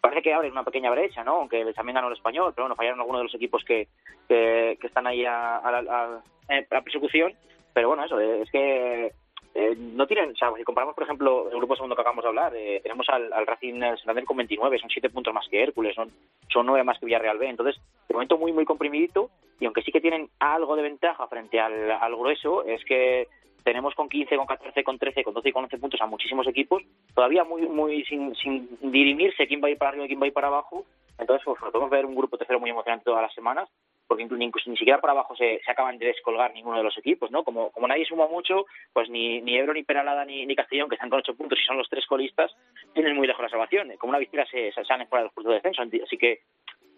parece 0.00 0.22
que 0.22 0.34
abre 0.34 0.50
una 0.50 0.64
pequeña 0.64 0.90
brecha, 0.90 1.24
¿no? 1.24 1.36
Aunque 1.36 1.72
también 1.72 1.94
ganó 1.94 2.08
el 2.08 2.14
español, 2.14 2.52
pero 2.54 2.64
bueno, 2.64 2.76
fallaron 2.76 3.00
algunos 3.00 3.20
de 3.20 3.24
los 3.24 3.34
equipos 3.34 3.64
que, 3.64 3.88
que, 4.26 4.78
están 4.82 5.06
ahí 5.06 5.24
a, 5.24 5.56
a, 5.56 5.68
a, 5.68 6.22
la 6.70 6.82
persecución. 6.82 7.32
Pero 7.72 7.88
bueno, 7.88 8.04
eso, 8.04 8.18
es 8.18 8.50
que 8.50 9.12
eh, 9.54 9.74
no 9.76 10.06
tienen, 10.06 10.30
o 10.30 10.56
si 10.56 10.64
comparamos, 10.64 10.94
por 10.94 11.04
ejemplo, 11.04 11.50
el 11.50 11.56
grupo 11.58 11.76
segundo 11.76 11.94
que 11.94 12.02
acabamos 12.02 12.24
de 12.24 12.28
hablar, 12.28 12.52
eh, 12.56 12.80
tenemos 12.82 13.08
al, 13.08 13.32
al 13.32 13.46
Racing 13.46 13.80
Santander 13.80 14.24
con 14.24 14.36
29, 14.36 14.78
son 14.78 14.90
7 14.90 15.10
puntos 15.10 15.34
más 15.34 15.48
que 15.48 15.62
Hércules, 15.62 15.94
son, 15.94 16.10
son 16.48 16.66
9 16.66 16.84
más 16.84 16.98
que 16.98 17.06
Villarreal 17.06 17.38
B. 17.38 17.48
Entonces, 17.48 17.80
de 18.08 18.14
momento 18.14 18.38
muy, 18.38 18.52
muy 18.52 18.64
comprimidito, 18.64 19.30
y 19.60 19.64
aunque 19.64 19.82
sí 19.82 19.92
que 19.92 20.00
tienen 20.00 20.28
algo 20.38 20.76
de 20.76 20.82
ventaja 20.82 21.26
frente 21.28 21.60
al, 21.60 21.90
al 21.90 22.16
grueso, 22.16 22.64
es 22.64 22.84
que 22.84 23.28
tenemos 23.68 23.94
con 23.94 24.08
15, 24.08 24.34
con 24.34 24.46
14, 24.46 24.82
con 24.82 24.98
13, 24.98 25.22
con 25.22 25.34
12 25.34 25.48
y 25.50 25.52
con 25.52 25.64
11 25.64 25.76
puntos 25.76 26.00
a 26.00 26.06
muchísimos 26.06 26.46
equipos, 26.46 26.82
todavía 27.14 27.44
muy, 27.44 27.68
muy 27.68 28.02
sin, 28.04 28.34
sin 28.36 28.66
dirimirse 28.80 29.46
quién 29.46 29.62
va 29.62 29.68
a 29.68 29.70
ir 29.70 29.76
para 29.76 29.90
arriba 29.90 30.06
y 30.06 30.08
quién 30.08 30.18
va 30.18 30.24
a 30.24 30.28
ir 30.28 30.32
para 30.32 30.46
abajo. 30.46 30.86
Entonces, 31.18 31.44
pues, 31.44 31.58
podemos 31.60 31.90
ver 31.90 32.06
un 32.06 32.14
grupo 32.14 32.38
tercero 32.38 32.60
muy 32.60 32.70
emocionante 32.70 33.04
todas 33.04 33.20
las 33.20 33.34
semanas, 33.34 33.68
porque 34.06 34.22
incluso 34.22 34.70
ni 34.70 34.76
siquiera 34.78 35.02
por 35.02 35.10
abajo 35.10 35.36
se, 35.36 35.60
se, 35.62 35.70
acaban 35.70 35.98
de 35.98 36.06
descolgar 36.06 36.54
ninguno 36.54 36.78
de 36.78 36.84
los 36.84 36.96
equipos, 36.96 37.30
¿no? 37.30 37.44
Como, 37.44 37.70
como 37.70 37.86
nadie 37.86 38.06
suma 38.06 38.26
mucho, 38.26 38.64
pues 38.94 39.10
ni, 39.10 39.42
ni 39.42 39.58
Ebro, 39.58 39.74
ni 39.74 39.82
Peralada, 39.82 40.24
ni, 40.24 40.46
ni 40.46 40.56
Castellón, 40.56 40.88
que 40.88 40.94
están 40.94 41.10
con 41.10 41.18
ocho 41.18 41.36
puntos 41.36 41.58
y 41.62 41.66
son 41.66 41.76
los 41.76 41.90
tres 41.90 42.06
colistas, 42.06 42.50
tienen 42.94 43.16
muy 43.16 43.26
lejos 43.26 43.42
la 43.42 43.50
salvación. 43.50 43.92
Como 43.98 44.12
una 44.12 44.18
victoria 44.18 44.46
se, 44.46 44.72
se 44.72 44.84
salen 44.86 45.08
fuera 45.08 45.24
del 45.24 45.32
puntos 45.32 45.50
de 45.50 45.60
descenso. 45.60 45.82
Así 45.82 46.16
que 46.16 46.40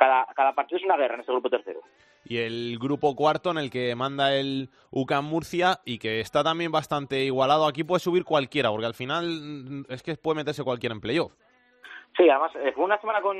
cada, 0.00 0.24
cada 0.34 0.54
partido 0.54 0.78
es 0.78 0.84
una 0.84 0.96
guerra 0.96 1.14
en 1.14 1.20
este 1.20 1.32
grupo 1.32 1.50
tercero. 1.50 1.80
Y 2.24 2.38
el 2.38 2.78
grupo 2.78 3.14
cuarto 3.14 3.50
en 3.50 3.58
el 3.58 3.70
que 3.70 3.94
manda 3.94 4.34
el 4.34 4.70
UCAM 4.90 5.26
Murcia 5.26 5.80
y 5.84 5.98
que 5.98 6.20
está 6.20 6.42
también 6.42 6.72
bastante 6.72 7.24
igualado. 7.24 7.66
Aquí 7.66 7.84
puede 7.84 8.00
subir 8.00 8.24
cualquiera, 8.24 8.70
porque 8.70 8.86
al 8.86 8.94
final 8.94 9.84
es 9.90 10.02
que 10.02 10.14
puede 10.16 10.36
meterse 10.36 10.64
cualquiera 10.64 10.94
en 10.94 11.02
playoff. 11.02 11.34
Sí, 12.16 12.28
además 12.28 12.50
eh, 12.56 12.72
fue 12.74 12.84
una 12.84 12.98
semana 12.98 13.20
con, 13.20 13.36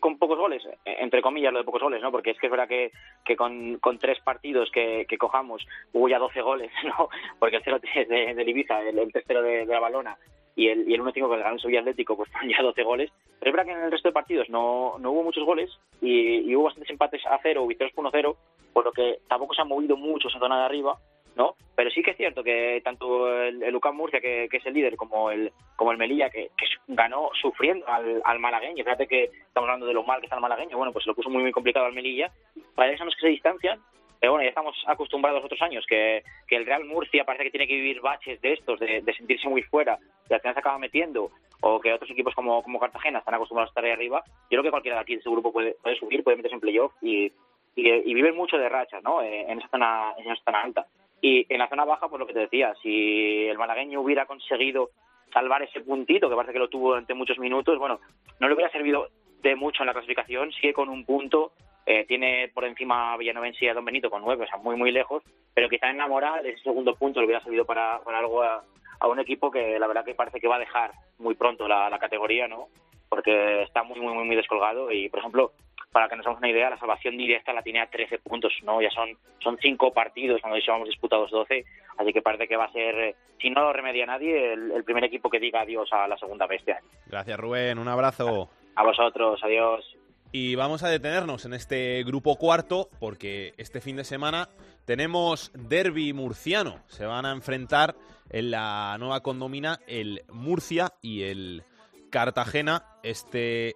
con 0.00 0.18
pocos 0.18 0.36
goles, 0.36 0.62
eh, 0.66 0.96
entre 1.00 1.22
comillas 1.22 1.52
lo 1.52 1.60
de 1.60 1.64
pocos 1.64 1.82
goles, 1.82 2.02
¿no? 2.02 2.10
Porque 2.10 2.32
es 2.32 2.38
que 2.38 2.48
es 2.48 2.50
verdad 2.50 2.68
que, 2.68 2.90
que 3.24 3.36
con, 3.36 3.78
con 3.78 3.98
tres 3.98 4.20
partidos 4.20 4.70
que, 4.72 5.06
que 5.08 5.16
cojamos 5.16 5.64
hubo 5.92 6.08
ya 6.08 6.18
12 6.18 6.42
goles, 6.42 6.72
¿no? 6.84 7.08
Porque 7.38 7.56
el 7.56 7.62
0-3 7.62 8.08
de, 8.08 8.34
de 8.34 8.50
Ibiza, 8.50 8.82
el, 8.82 8.98
el 8.98 9.12
tercero 9.12 9.42
de, 9.42 9.64
de 9.64 9.72
la 9.72 9.80
Balona 9.80 10.18
y 10.56 10.68
el, 10.68 10.88
y 10.88 10.94
el 10.94 11.02
1-5 11.02 11.12
que 11.12 11.34
el 11.34 11.52
el 11.52 11.60
Sevilla 11.60 11.80
Atlético, 11.80 12.16
pues 12.16 12.30
ya 12.48 12.62
12 12.62 12.82
goles. 12.82 13.10
Pero 13.38 13.50
es 13.50 13.56
verdad 13.56 13.64
que 13.64 13.78
en 13.78 13.84
el 13.84 13.90
resto 13.90 14.08
de 14.08 14.12
partidos 14.12 14.48
no, 14.50 14.98
no 14.98 15.12
hubo 15.12 15.22
muchos 15.22 15.44
goles 15.44 15.70
y, 16.00 16.50
y 16.50 16.56
hubo 16.56 16.64
bastantes 16.64 16.90
empates 16.90 17.24
a 17.26 17.38
cero, 17.42 17.66
victorias 17.66 17.94
por 17.94 18.04
1-0, 18.04 18.36
por 18.72 18.84
lo 18.84 18.92
que 18.92 19.18
tampoco 19.28 19.54
se 19.54 19.62
ha 19.62 19.64
movido 19.64 19.96
mucho 19.96 20.28
esa 20.28 20.38
zona 20.38 20.58
de 20.58 20.64
arriba. 20.64 20.98
¿no? 21.36 21.54
Pero 21.74 21.90
sí 21.90 22.02
que 22.02 22.10
es 22.10 22.16
cierto 22.16 22.42
que 22.42 22.80
tanto 22.84 23.32
el, 23.42 23.62
el 23.62 23.76
UCAM 23.76 23.96
Murcia, 23.96 24.20
que, 24.20 24.48
que, 24.50 24.58
es 24.58 24.66
el 24.66 24.74
líder, 24.74 24.96
como 24.96 25.30
el 25.30 25.52
como 25.76 25.92
el 25.92 25.98
Melilla, 25.98 26.28
que, 26.28 26.50
que 26.56 26.66
ganó 26.88 27.30
sufriendo 27.40 27.86
al, 27.88 28.20
al, 28.24 28.38
malagueño, 28.38 28.84
fíjate 28.84 29.06
que 29.06 29.24
estamos 29.24 29.68
hablando 29.68 29.86
de 29.86 29.94
lo 29.94 30.02
mal 30.02 30.20
que 30.20 30.26
está 30.26 30.36
el 30.36 30.42
malagueño, 30.42 30.76
bueno, 30.76 30.92
pues 30.92 31.06
lo 31.06 31.14
puso 31.14 31.30
muy 31.30 31.42
muy 31.42 31.52
complicado 31.52 31.86
al 31.86 31.94
Melilla, 31.94 32.30
para 32.74 32.92
eso 32.92 33.04
no 33.04 33.10
es 33.10 33.16
que 33.16 33.22
se 33.22 33.28
distancian, 33.28 33.80
pero 34.20 34.32
bueno, 34.32 34.44
ya 34.44 34.50
estamos 34.50 34.76
acostumbrados 34.86 35.42
otros 35.42 35.62
años 35.62 35.84
que, 35.88 36.22
que 36.46 36.56
el 36.56 36.66
Real 36.66 36.84
Murcia 36.84 37.24
parece 37.24 37.44
que 37.44 37.50
tiene 37.50 37.66
que 37.66 37.74
vivir 37.74 38.00
baches 38.00 38.40
de 38.42 38.52
estos, 38.52 38.78
de, 38.78 39.00
de 39.00 39.14
sentirse 39.14 39.48
muy 39.48 39.62
fuera, 39.62 39.98
y 40.28 40.34
al 40.34 40.40
final 40.40 40.54
se 40.54 40.60
acaba 40.60 40.78
metiendo, 40.78 41.30
o 41.62 41.80
que 41.80 41.92
otros 41.92 42.10
equipos 42.10 42.34
como, 42.34 42.62
como 42.62 42.78
Cartagena 42.78 43.20
están 43.20 43.34
acostumbrados 43.34 43.70
a 43.70 43.72
estar 43.72 43.84
ahí 43.84 43.92
arriba, 43.92 44.22
yo 44.26 44.48
creo 44.48 44.62
que 44.62 44.70
cualquiera 44.70 44.96
de 44.98 45.02
aquí 45.02 45.14
de 45.14 45.20
ese 45.20 45.30
grupo 45.30 45.52
puede, 45.52 45.76
subir, 45.98 46.22
puede 46.22 46.36
meterse 46.36 46.54
en 46.54 46.60
playoff 46.60 46.92
y, 47.02 47.32
y, 47.74 47.88
y 47.88 48.14
viven 48.14 48.36
mucho 48.36 48.58
de 48.58 48.68
rachas, 48.68 49.02
¿no? 49.02 49.22
En 49.22 49.58
esa 49.58 49.68
zona, 49.68 50.12
en 50.18 50.30
esa 50.30 50.44
zona 50.44 50.62
alta. 50.62 50.86
Y 51.22 51.46
en 51.52 51.58
la 51.58 51.68
zona 51.68 51.84
baja, 51.84 52.08
pues 52.08 52.18
lo 52.18 52.26
que 52.26 52.32
te 52.32 52.40
decía, 52.40 52.74
si 52.82 53.46
el 53.46 53.58
malagueño 53.58 54.00
hubiera 54.00 54.26
conseguido 54.26 54.90
salvar 55.32 55.62
ese 55.62 55.80
puntito, 55.80 56.28
que 56.28 56.36
parece 56.36 56.52
que 56.52 56.58
lo 56.58 56.68
tuvo 56.68 56.90
durante 56.90 57.14
muchos 57.14 57.38
minutos, 57.38 57.78
bueno, 57.78 58.00
no 58.38 58.48
le 58.48 58.54
hubiera 58.54 58.70
servido 58.70 59.08
de 59.42 59.54
mucho 59.54 59.82
en 59.82 59.88
la 59.88 59.92
clasificación, 59.92 60.50
sí 60.52 60.60
que 60.60 60.72
con 60.72 60.88
un 60.88 61.04
punto 61.04 61.52
eh, 61.90 62.04
tiene 62.06 62.48
por 62.54 62.64
encima 62.64 63.12
a 63.12 63.16
Villanovense 63.16 63.64
y 63.64 63.68
a 63.68 63.74
Don 63.74 63.84
Benito 63.84 64.10
con 64.10 64.22
nueve, 64.22 64.44
o 64.44 64.46
sea, 64.46 64.58
muy, 64.58 64.76
muy 64.76 64.92
lejos, 64.92 65.24
pero 65.52 65.68
quizá 65.68 65.90
en 65.90 65.98
la 65.98 66.06
moral 66.06 66.46
ese 66.46 66.62
segundo 66.62 66.94
punto 66.94 67.18
le 67.18 67.26
hubiera 67.26 67.42
servido 67.42 67.64
para, 67.64 67.98
para 68.04 68.20
algo 68.20 68.44
a, 68.44 68.62
a, 69.00 69.08
un 69.08 69.18
equipo 69.18 69.50
que 69.50 69.76
la 69.76 69.88
verdad 69.88 70.04
que 70.04 70.14
parece 70.14 70.38
que 70.38 70.46
va 70.46 70.54
a 70.54 70.60
dejar 70.60 70.92
muy 71.18 71.34
pronto 71.34 71.66
la, 71.66 71.90
la 71.90 71.98
categoría, 71.98 72.46
¿no? 72.46 72.68
Porque 73.08 73.62
está 73.62 73.82
muy, 73.82 73.98
muy, 73.98 74.14
muy, 74.14 74.24
muy 74.24 74.36
descolgado 74.36 74.92
y, 74.92 75.08
por 75.08 75.18
ejemplo, 75.18 75.50
para 75.90 76.08
que 76.08 76.14
nos 76.14 76.24
hagamos 76.24 76.38
una 76.38 76.50
idea, 76.50 76.70
la 76.70 76.78
salvación 76.78 77.16
directa 77.16 77.52
la 77.52 77.62
tiene 77.62 77.80
a 77.80 77.90
13 77.90 78.18
puntos, 78.18 78.52
¿no? 78.62 78.80
Ya 78.80 78.90
son, 78.90 79.08
son 79.40 79.58
cinco 79.60 79.92
partidos 79.92 80.40
cuando 80.40 80.60
hemos 80.64 80.88
disputados 80.88 81.32
12, 81.32 81.64
así 81.98 82.12
que 82.12 82.22
parece 82.22 82.46
que 82.46 82.56
va 82.56 82.66
a 82.66 82.72
ser, 82.72 82.94
eh, 83.00 83.14
si 83.40 83.50
no 83.50 83.62
lo 83.62 83.72
remedia 83.72 84.06
nadie, 84.06 84.52
el, 84.52 84.70
el 84.70 84.84
primer 84.84 85.02
equipo 85.02 85.28
que 85.28 85.40
diga 85.40 85.62
adiós 85.62 85.92
a 85.92 86.06
la 86.06 86.16
segunda 86.18 86.44
año. 86.44 86.78
Gracias, 87.06 87.40
Rubén. 87.40 87.80
Un 87.80 87.88
abrazo. 87.88 88.48
A 88.76 88.84
vosotros, 88.84 89.40
adiós. 89.42 89.96
Y 90.32 90.54
vamos 90.54 90.84
a 90.84 90.88
detenernos 90.88 91.44
en 91.44 91.54
este 91.54 92.04
grupo 92.04 92.36
cuarto 92.36 92.88
porque 93.00 93.52
este 93.56 93.80
fin 93.80 93.96
de 93.96 94.04
semana 94.04 94.48
tenemos 94.84 95.50
derby 95.54 96.12
murciano. 96.12 96.80
Se 96.86 97.04
van 97.04 97.26
a 97.26 97.32
enfrentar 97.32 97.96
en 98.30 98.52
la 98.52 98.96
nueva 98.98 99.22
condomina 99.22 99.80
el 99.88 100.22
Murcia 100.32 100.92
y 101.02 101.22
el 101.24 101.64
Cartagena 102.10 102.84
este 103.02 103.74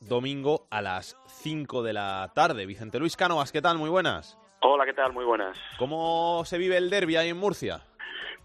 domingo 0.00 0.66
a 0.70 0.80
las 0.80 1.16
5 1.26 1.82
de 1.82 1.92
la 1.92 2.32
tarde. 2.34 2.64
Vicente 2.64 2.98
Luis 2.98 3.16
Cánovas, 3.16 3.52
¿qué 3.52 3.60
tal? 3.60 3.76
Muy 3.76 3.90
buenas. 3.90 4.38
Hola, 4.60 4.86
¿qué 4.86 4.94
tal? 4.94 5.12
Muy 5.12 5.24
buenas. 5.24 5.58
¿Cómo 5.78 6.42
se 6.46 6.56
vive 6.56 6.78
el 6.78 6.88
derby 6.88 7.16
ahí 7.16 7.28
en 7.28 7.36
Murcia? 7.36 7.82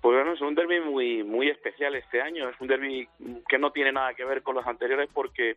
Pues 0.01 0.15
bueno, 0.15 0.33
es 0.33 0.41
un 0.41 0.55
derby 0.55 0.81
muy, 0.81 1.23
muy 1.23 1.49
especial 1.49 1.95
este 1.95 2.21
año. 2.21 2.49
Es 2.49 2.59
un 2.59 2.67
derby 2.67 3.07
que 3.47 3.57
no 3.57 3.71
tiene 3.71 3.91
nada 3.91 4.13
que 4.15 4.25
ver 4.25 4.43
con 4.43 4.55
los 4.55 4.65
anteriores 4.65 5.09
porque, 5.13 5.55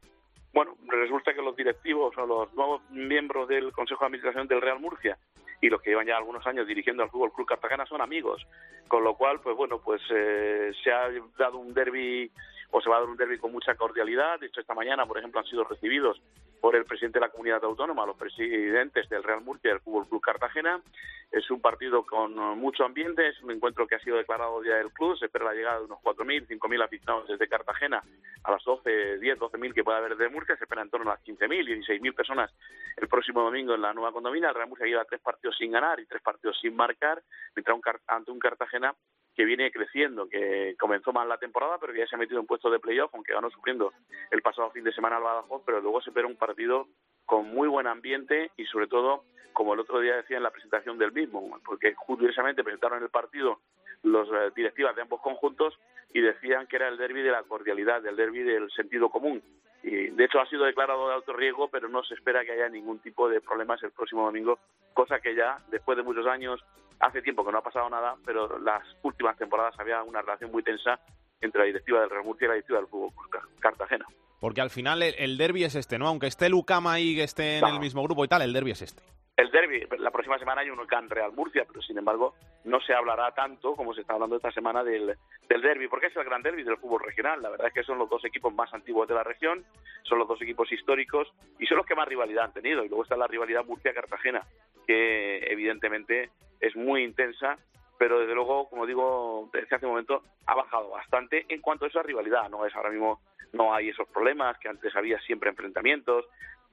bueno, 0.55 0.77
resulta 0.87 1.35
que 1.35 1.43
los 1.43 1.57
directivos 1.57 2.17
o 2.17 2.27
los 2.27 2.55
nuevos 2.55 2.81
miembros 2.91 3.49
del 3.49 3.73
Consejo 3.73 4.01
de 4.01 4.07
Administración 4.07 4.47
del 4.47 4.63
Real 4.63 4.79
Murcia 4.79 5.19
y 5.61 5.69
los 5.69 5.83
que 5.83 5.91
llevan 5.91 6.07
ya 6.07 6.17
algunos 6.17 6.47
años 6.47 6.67
dirigiendo 6.67 7.03
al 7.03 7.11
Fútbol 7.11 7.33
Club 7.33 7.49
Cartagena 7.49 7.85
son 7.87 8.01
amigos. 8.01 8.47
Con 8.87 9.03
lo 9.03 9.17
cual, 9.17 9.41
pues 9.41 9.57
bueno, 9.57 9.81
pues 9.81 10.01
eh, 10.11 10.71
se 10.83 10.93
ha 10.93 11.09
dado 11.37 11.59
un 11.59 11.75
derby 11.75 12.31
o 12.77 12.81
se 12.81 12.91
va 12.91 12.97
a 12.97 13.01
dar 13.01 13.09
un 13.09 13.17
derby 13.17 13.39
con 13.39 13.53
mucha 13.53 13.77
cordialidad. 13.77 14.41
De 14.41 14.47
hecho, 14.47 14.61
esta 14.61 14.75
mañana, 14.75 15.07
por 15.07 15.17
ejemplo, 15.17 15.39
han 15.39 15.47
sido 15.47 15.63
recibidos 15.63 16.21
por 16.61 16.75
el 16.75 16.85
presidente 16.85 17.21
de 17.21 17.27
la 17.27 17.31
comunidad 17.31 17.63
autónoma, 17.63 18.05
los 18.05 18.17
presidentes 18.17 19.09
del 19.09 19.23
Real 19.23 19.43
Murcia 19.43 19.69
y 19.69 19.75
del 19.75 19.81
Fútbol 19.81 20.09
Club 20.09 20.21
Cartagena. 20.21 20.83
Es 21.31 21.49
un 21.53 21.61
partido 21.61 22.05
con 22.05 22.35
mucho 22.59 22.85
ambiente, 22.85 23.29
es 23.29 23.41
un 23.43 23.53
encuentro 23.53 23.87
que 23.87 23.95
ha 23.95 24.01
sido 24.01 24.17
declarado 24.17 24.61
Día 24.61 24.75
del 24.75 24.91
Club. 24.91 25.17
Se 25.17 25.27
espera 25.27 25.45
la 25.45 25.55
llegada 25.55 25.79
de 25.79 25.85
unos 25.85 26.01
4.000, 26.01 26.49
5.000 26.49 26.85
aficionados 26.85 27.29
desde 27.29 27.47
Cartagena 27.47 28.03
a 28.43 28.51
las 28.51 28.65
12, 28.65 29.19
10, 29.19 29.39
12.000 29.39 29.73
que 29.73 29.85
pueda 29.85 29.99
haber 29.99 30.17
de 30.17 30.29
Murcia. 30.29 30.57
Se 30.57 30.65
espera 30.65 30.83
en 30.83 30.91
torno 30.91 31.09
a 31.09 31.15
las 31.15 31.25
15.000, 31.25 31.87
16.000 31.87 32.13
personas 32.13 32.51
el 32.97 33.07
próximo 33.07 33.43
domingo 33.43 33.77
en 33.77 33.83
la 33.83 33.95
nueva 33.95 34.11
condomina. 34.11 34.49
El 34.49 34.55
Real 34.57 34.69
Murcia 34.69 34.87
lleva 34.87 35.05
tres 35.05 35.21
partidos 35.21 35.57
sin 35.57 35.71
ganar 35.71 36.01
y 36.01 36.07
tres 36.07 36.23
partidos 36.23 36.59
sin 36.61 36.75
marcar, 36.75 37.23
mientras 37.55 37.77
un, 37.77 37.83
ante 38.09 38.33
un 38.33 38.41
Cartagena 38.41 38.93
que 39.35 39.45
viene 39.45 39.71
creciendo, 39.71 40.29
que 40.29 40.77
comenzó 40.79 41.13
mal 41.13 41.29
la 41.29 41.39
temporada, 41.39 41.79
pero 41.79 41.93
que 41.93 42.01
ya 42.01 42.07
se 42.07 42.15
ha 42.15 42.19
metido 42.19 42.41
en 42.41 42.47
puesto 42.47 42.71
de 42.71 42.79
playoff, 42.79 43.13
aunque 43.15 43.33
ganó 43.33 43.51
sufriendo 43.51 43.93
el 44.31 44.43
pasado 44.43 44.71
fin 44.71 44.85
de 44.85 44.93
semana 44.93 45.17
al 45.17 45.23
Badajoz, 45.23 45.63
pero 45.67 45.81
luego 45.81 46.01
se 46.01 46.11
espera 46.11 46.27
un 46.27 46.37
partido 46.37 46.87
con 47.27 47.49
muy 47.49 47.69
buen 47.69 47.87
ambiente 47.87 48.51
y 48.57 48.65
sobre 48.67 48.87
todo, 48.87 49.25
como 49.53 49.75
el 49.75 49.81
otro 49.81 50.01
día 50.01 50.17
decía 50.17 50.37
en 50.37 50.43
la 50.43 50.51
presentación 50.51 50.99
del 50.99 51.13
mismo, 51.13 51.59
porque 51.65 51.95
curiosamente 51.95 52.63
presentaron 52.63 53.03
el 53.03 53.11
partido 53.11 53.61
los 54.05 54.29
eh, 54.29 54.53
directivas 54.55 54.95
de 54.95 55.03
ambos 55.03 55.21
conjuntos 55.21 55.79
y 56.13 56.21
decían 56.21 56.67
que 56.67 56.77
era 56.77 56.89
el 56.89 56.99
derby 56.99 57.23
de 57.23 57.33
la 57.33 57.43
cordialidad, 57.43 58.03
del 58.03 58.17
derby 58.17 58.43
del 58.43 58.71
sentido 58.71 59.09
común. 59.09 59.43
Y 59.85 60.09
de 60.09 60.25
hecho 60.25 60.41
ha 60.41 60.49
sido 60.49 60.65
declarado 60.65 61.09
de 61.09 61.15
alto 61.15 61.35
riesgo, 61.35 61.69
pero 61.69 61.89
no 61.89 62.03
se 62.03 62.15
espera 62.15 62.43
que 62.43 62.53
haya 62.53 62.71
ningún 62.71 63.01
tipo 63.01 63.29
de 63.29 63.43
problemas 63.43 63.83
el 63.83 63.93
próximo 63.93 64.25
domingo, 64.25 64.59
cosa 64.95 65.21
que 65.21 65.35
ya 65.35 65.59
después 65.71 65.97
de 65.99 66.03
muchos 66.03 66.27
años 66.27 66.59
hace 67.01 67.21
tiempo 67.21 67.45
que 67.45 67.53
no 67.53 67.59
ha 67.59 67.63
pasado 67.63 67.91
nada, 67.91 68.17
pero 68.25 68.59
las 68.59 68.83
últimas 69.03 69.37
temporadas 69.37 69.79
había 69.79 70.03
una 70.03 70.23
relación 70.23 70.51
muy 70.51 70.63
tensa 70.63 70.99
entre 71.43 71.61
la 71.61 71.67
directiva 71.67 72.01
del 72.01 72.09
Real 72.09 72.25
Murcia 72.25 72.47
y 72.47 72.49
la 72.49 72.55
directiva 72.55 72.79
del 72.79 72.89
Fútbol 72.89 73.13
Cartagena. 73.61 74.07
Porque 74.41 74.63
al 74.63 74.71
final 74.71 75.03
el, 75.03 75.15
el 75.19 75.37
derby 75.37 75.65
es 75.65 75.75
este, 75.75 75.99
¿no? 75.99 76.09
Aunque 76.09 76.29
esté 76.29 76.49
Lucama 76.49 76.95
ahí, 76.95 77.15
que 77.15 77.25
esté 77.25 77.59
en 77.59 77.67
el 77.67 77.81
mismo 77.81 78.03
grupo 78.03 78.25
y 78.25 78.29
tal, 78.29 78.41
el 78.41 78.55
derby 78.55 78.71
es 78.71 78.81
este. 78.81 79.03
El 79.37 79.51
derby, 79.51 79.85
la 79.99 80.13
próxima 80.13 80.39
semana 80.39 80.61
hay 80.61 80.71
un 80.71 80.79
UCAN 80.79 81.11
Real 81.11 81.33
Murcia, 81.33 81.65
pero 81.67 81.83
sin 81.83 81.99
embargo 81.99 82.35
no 82.65 82.81
se 82.81 82.95
hablará 82.95 83.33
tanto 83.33 83.75
como 83.75 83.93
se 83.93 84.03
está 84.03 84.13
hablando 84.15 84.37
esta 84.37 84.53
semana 84.53 84.85
del, 84.85 85.17
del 85.49 85.61
derby, 85.61 85.89
porque 85.89 86.07
es 86.07 86.17
el 86.17 86.25
gran 86.25 86.43
derby 86.43 86.63
del 86.63 86.77
fútbol 86.77 87.03
regional. 87.03 87.43
La 87.43 87.51
verdad 87.51 87.67
es 87.67 87.75
que 87.75 87.83
son 87.83 87.99
los 87.99 88.09
dos 88.09 88.25
equipos 88.25 88.55
más 88.55 88.73
antiguos 88.73 89.09
de 89.09 89.15
la 89.15 89.25
región, 89.25 89.65
son 90.05 90.21
los 90.21 90.29
dos 90.29 90.41
equipos 90.41 90.71
históricos 90.71 91.33
y 91.59 91.67
son 91.67 91.79
los 91.79 91.87
que 91.87 91.97
más 91.97 92.07
rivalidad 92.07 92.45
han 92.45 92.53
tenido. 92.53 92.85
Y 92.85 92.89
luego 92.89 93.03
está 93.03 93.17
la 93.17 93.27
rivalidad 93.27 93.65
Murcia-Cartagena, 93.65 94.43
que 94.87 95.39
evidentemente 95.51 96.31
es 96.61 96.77
muy 96.77 97.03
intensa, 97.03 97.59
pero 97.99 98.21
desde 98.21 98.35
luego, 98.35 98.69
como 98.71 98.87
digo, 98.87 99.51
desde 99.53 99.75
hace 99.75 99.87
un 99.87 99.93
momento 99.93 100.23
ha 100.47 100.55
bajado 100.55 100.91
bastante 100.91 101.45
en 101.49 101.61
cuanto 101.61 101.87
a 101.87 101.89
esa 101.89 102.03
rivalidad. 102.03 102.49
No 102.51 102.65
es 102.67 102.75
ahora 102.77 102.91
mismo, 102.91 103.21
no 103.53 103.75
hay 103.75 103.89
esos 103.89 104.09
problemas 104.09 104.59
que 104.59 104.69
antes 104.69 104.95
había 104.95 105.19
siempre 105.21 105.51
enfrentamientos. 105.51 106.25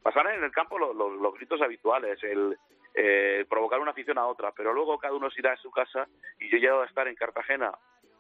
Pasaron 0.02 0.34
en 0.34 0.44
el 0.44 0.52
campo 0.52 0.80
los, 0.80 0.96
los, 0.96 1.14
los 1.20 1.34
gritos 1.36 1.62
habituales, 1.62 2.22
el 2.24 2.58
eh, 2.94 3.46
provocar 3.50 3.80
una 3.80 3.92
afición 3.92 4.18
a 4.18 4.28
otra, 4.28 4.52
pero 4.52 4.74
luego 4.74 4.98
cada 4.98 5.14
uno 5.14 5.30
se 5.30 5.40
irá 5.40 5.54
a 5.54 5.58
su 5.58 5.72
casa 5.72 6.08
y 6.40 6.50
yo 6.50 6.58
he 6.58 6.60
llegado 6.60 6.82
a 6.82 6.86
estar 6.86 7.08
en 7.08 7.16
Cartagena 7.16 7.72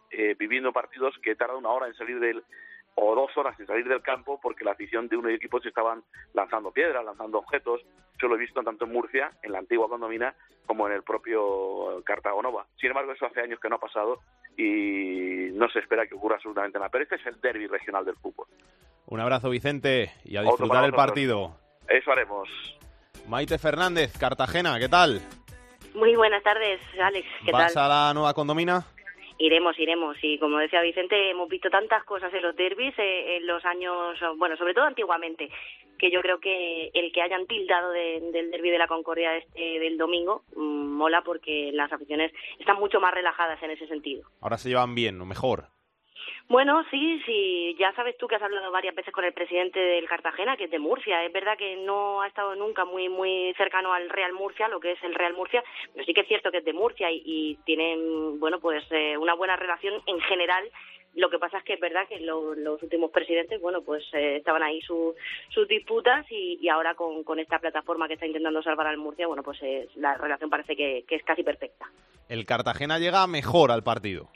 eh, 0.09 0.35
viviendo 0.39 0.71
partidos 0.71 1.13
que 1.21 1.35
tarda 1.35 1.57
una 1.57 1.69
hora 1.69 1.87
en 1.87 1.93
salir 1.95 2.19
del 2.19 2.43
o 2.95 3.15
dos 3.15 3.35
horas 3.37 3.57
en 3.59 3.67
salir 3.67 3.87
del 3.87 4.01
campo 4.01 4.39
porque 4.41 4.63
la 4.63 4.71
afición 4.71 5.07
de 5.07 5.17
uno 5.17 5.29
los 5.29 5.37
equipos 5.37 5.65
estaban 5.65 6.03
lanzando 6.33 6.71
piedras, 6.71 7.03
lanzando 7.03 7.39
objetos. 7.39 7.81
Yo 8.21 8.27
lo 8.27 8.35
he 8.35 8.39
visto 8.39 8.61
tanto 8.63 8.85
en 8.85 8.91
Murcia, 8.91 9.31
en 9.43 9.53
la 9.53 9.59
antigua 9.59 9.89
condomina, 9.89 10.35
como 10.65 10.87
en 10.87 10.93
el 10.93 11.03
propio 11.03 12.01
Cartagonova. 12.05 12.65
Sin 12.79 12.89
embargo, 12.89 13.13
eso 13.13 13.25
hace 13.25 13.41
años 13.41 13.59
que 13.59 13.69
no 13.69 13.75
ha 13.75 13.79
pasado 13.79 14.19
y 14.57 15.49
no 15.53 15.69
se 15.69 15.79
espera 15.79 16.05
que 16.05 16.15
ocurra 16.15 16.35
absolutamente 16.35 16.77
nada. 16.79 16.89
Pero 16.91 17.03
este 17.03 17.15
es 17.15 17.25
el 17.25 17.39
derby 17.41 17.67
regional 17.67 18.05
del 18.05 18.15
fútbol. 18.15 18.47
Un 19.07 19.19
abrazo, 19.19 19.49
Vicente, 19.49 20.11
y 20.23 20.37
a 20.37 20.41
disfrutar 20.43 20.85
el 20.85 20.93
partido. 20.93 21.60
Eso 21.91 22.11
haremos. 22.11 22.47
Maite 23.27 23.57
Fernández, 23.57 24.17
Cartagena, 24.17 24.79
¿qué 24.79 24.89
tal? 24.89 25.21
Muy 25.93 26.15
buenas 26.15 26.41
tardes, 26.43 26.79
Alex. 27.01 27.27
¿Qué 27.45 27.51
¿Vas 27.51 27.73
tal? 27.73 27.91
a 27.91 28.07
la 28.07 28.13
nueva 28.13 28.33
condomina? 28.33 28.85
Iremos, 29.37 29.77
iremos. 29.79 30.15
Y 30.21 30.37
como 30.39 30.59
decía 30.59 30.81
Vicente, 30.81 31.31
hemos 31.31 31.49
visto 31.49 31.69
tantas 31.69 32.03
cosas 32.03 32.31
en 32.33 32.43
los 32.43 32.55
derbis 32.55 32.93
eh, 32.99 33.37
en 33.37 33.47
los 33.47 33.65
años, 33.65 34.17
bueno, 34.37 34.55
sobre 34.55 34.73
todo 34.73 34.85
antiguamente, 34.85 35.49
que 35.97 36.11
yo 36.11 36.21
creo 36.21 36.39
que 36.39 36.91
el 36.93 37.11
que 37.11 37.21
hayan 37.21 37.45
tildado 37.47 37.91
de- 37.91 38.21
del 38.31 38.51
derby 38.51 38.69
de 38.69 38.77
la 38.77 38.87
Concordia 38.87 39.35
este 39.37 39.79
del 39.79 39.97
domingo 39.97 40.43
mm, 40.55 40.61
mola 40.95 41.21
porque 41.23 41.71
las 41.73 41.91
aficiones 41.91 42.31
están 42.59 42.77
mucho 42.77 42.99
más 42.99 43.13
relajadas 43.13 43.61
en 43.63 43.71
ese 43.71 43.87
sentido. 43.87 44.23
Ahora 44.41 44.57
se 44.57 44.69
llevan 44.69 44.93
bien, 44.95 45.19
o 45.19 45.25
mejor. 45.25 45.65
Bueno, 46.47 46.83
sí, 46.91 47.21
sí, 47.25 47.75
ya 47.79 47.93
sabes 47.93 48.17
tú 48.17 48.27
que 48.27 48.35
has 48.35 48.41
hablado 48.41 48.71
varias 48.71 48.93
veces 48.95 49.13
con 49.13 49.23
el 49.23 49.33
presidente 49.33 49.79
del 49.79 50.07
Cartagena, 50.07 50.57
que 50.57 50.65
es 50.65 50.71
de 50.71 50.79
Murcia. 50.79 51.23
Es 51.23 51.31
verdad 51.31 51.57
que 51.57 51.77
no 51.77 52.21
ha 52.21 52.27
estado 52.27 52.55
nunca 52.55 52.83
muy 52.85 53.07
muy 53.09 53.53
cercano 53.57 53.93
al 53.93 54.09
Real 54.09 54.33
Murcia, 54.33 54.67
lo 54.67 54.79
que 54.79 54.91
es 54.91 55.03
el 55.03 55.15
Real 55.15 55.33
Murcia, 55.33 55.63
pero 55.93 56.05
sí 56.05 56.13
que 56.13 56.21
es 56.21 56.27
cierto 56.27 56.51
que 56.51 56.57
es 56.57 56.65
de 56.65 56.73
Murcia 56.73 57.07
y, 57.11 57.57
tienen, 57.65 58.39
bueno, 58.39 58.59
pues 58.59 58.83
eh, 58.91 59.17
una 59.17 59.33
buena 59.33 59.55
relación 59.55 60.01
en 60.05 60.19
general. 60.21 60.69
Lo 61.13 61.29
que 61.29 61.39
pasa 61.39 61.57
es 61.57 61.63
que 61.65 61.73
es 61.73 61.79
verdad 61.79 62.07
que 62.07 62.21
lo- 62.21 62.55
los 62.55 62.81
últimos 62.81 63.11
presidentes, 63.11 63.59
bueno, 63.59 63.81
pues 63.81 64.03
eh, 64.13 64.37
estaban 64.37 64.63
ahí 64.63 64.81
su- 64.81 65.13
sus 65.49 65.67
disputas 65.67 66.25
y, 66.31 66.57
y 66.61 66.69
ahora 66.69 66.95
con, 66.95 67.39
esta 67.39 67.59
plataforma 67.59 68.07
que 68.07 68.13
está 68.13 68.25
intentando 68.25 68.61
salvar 68.63 68.87
al 68.87 68.97
Murcia, 68.97 69.27
bueno, 69.27 69.43
pues 69.43 69.59
la 69.95 70.15
relación 70.17 70.49
parece 70.49 70.75
que 70.75 71.03
es 71.09 71.23
casi 71.23 71.43
perfecta. 71.43 71.85
El 72.29 72.45
Cartagena 72.45 72.97
llega 72.97 73.27
mejor 73.27 73.71
al 73.71 73.83
partido. 73.83 74.29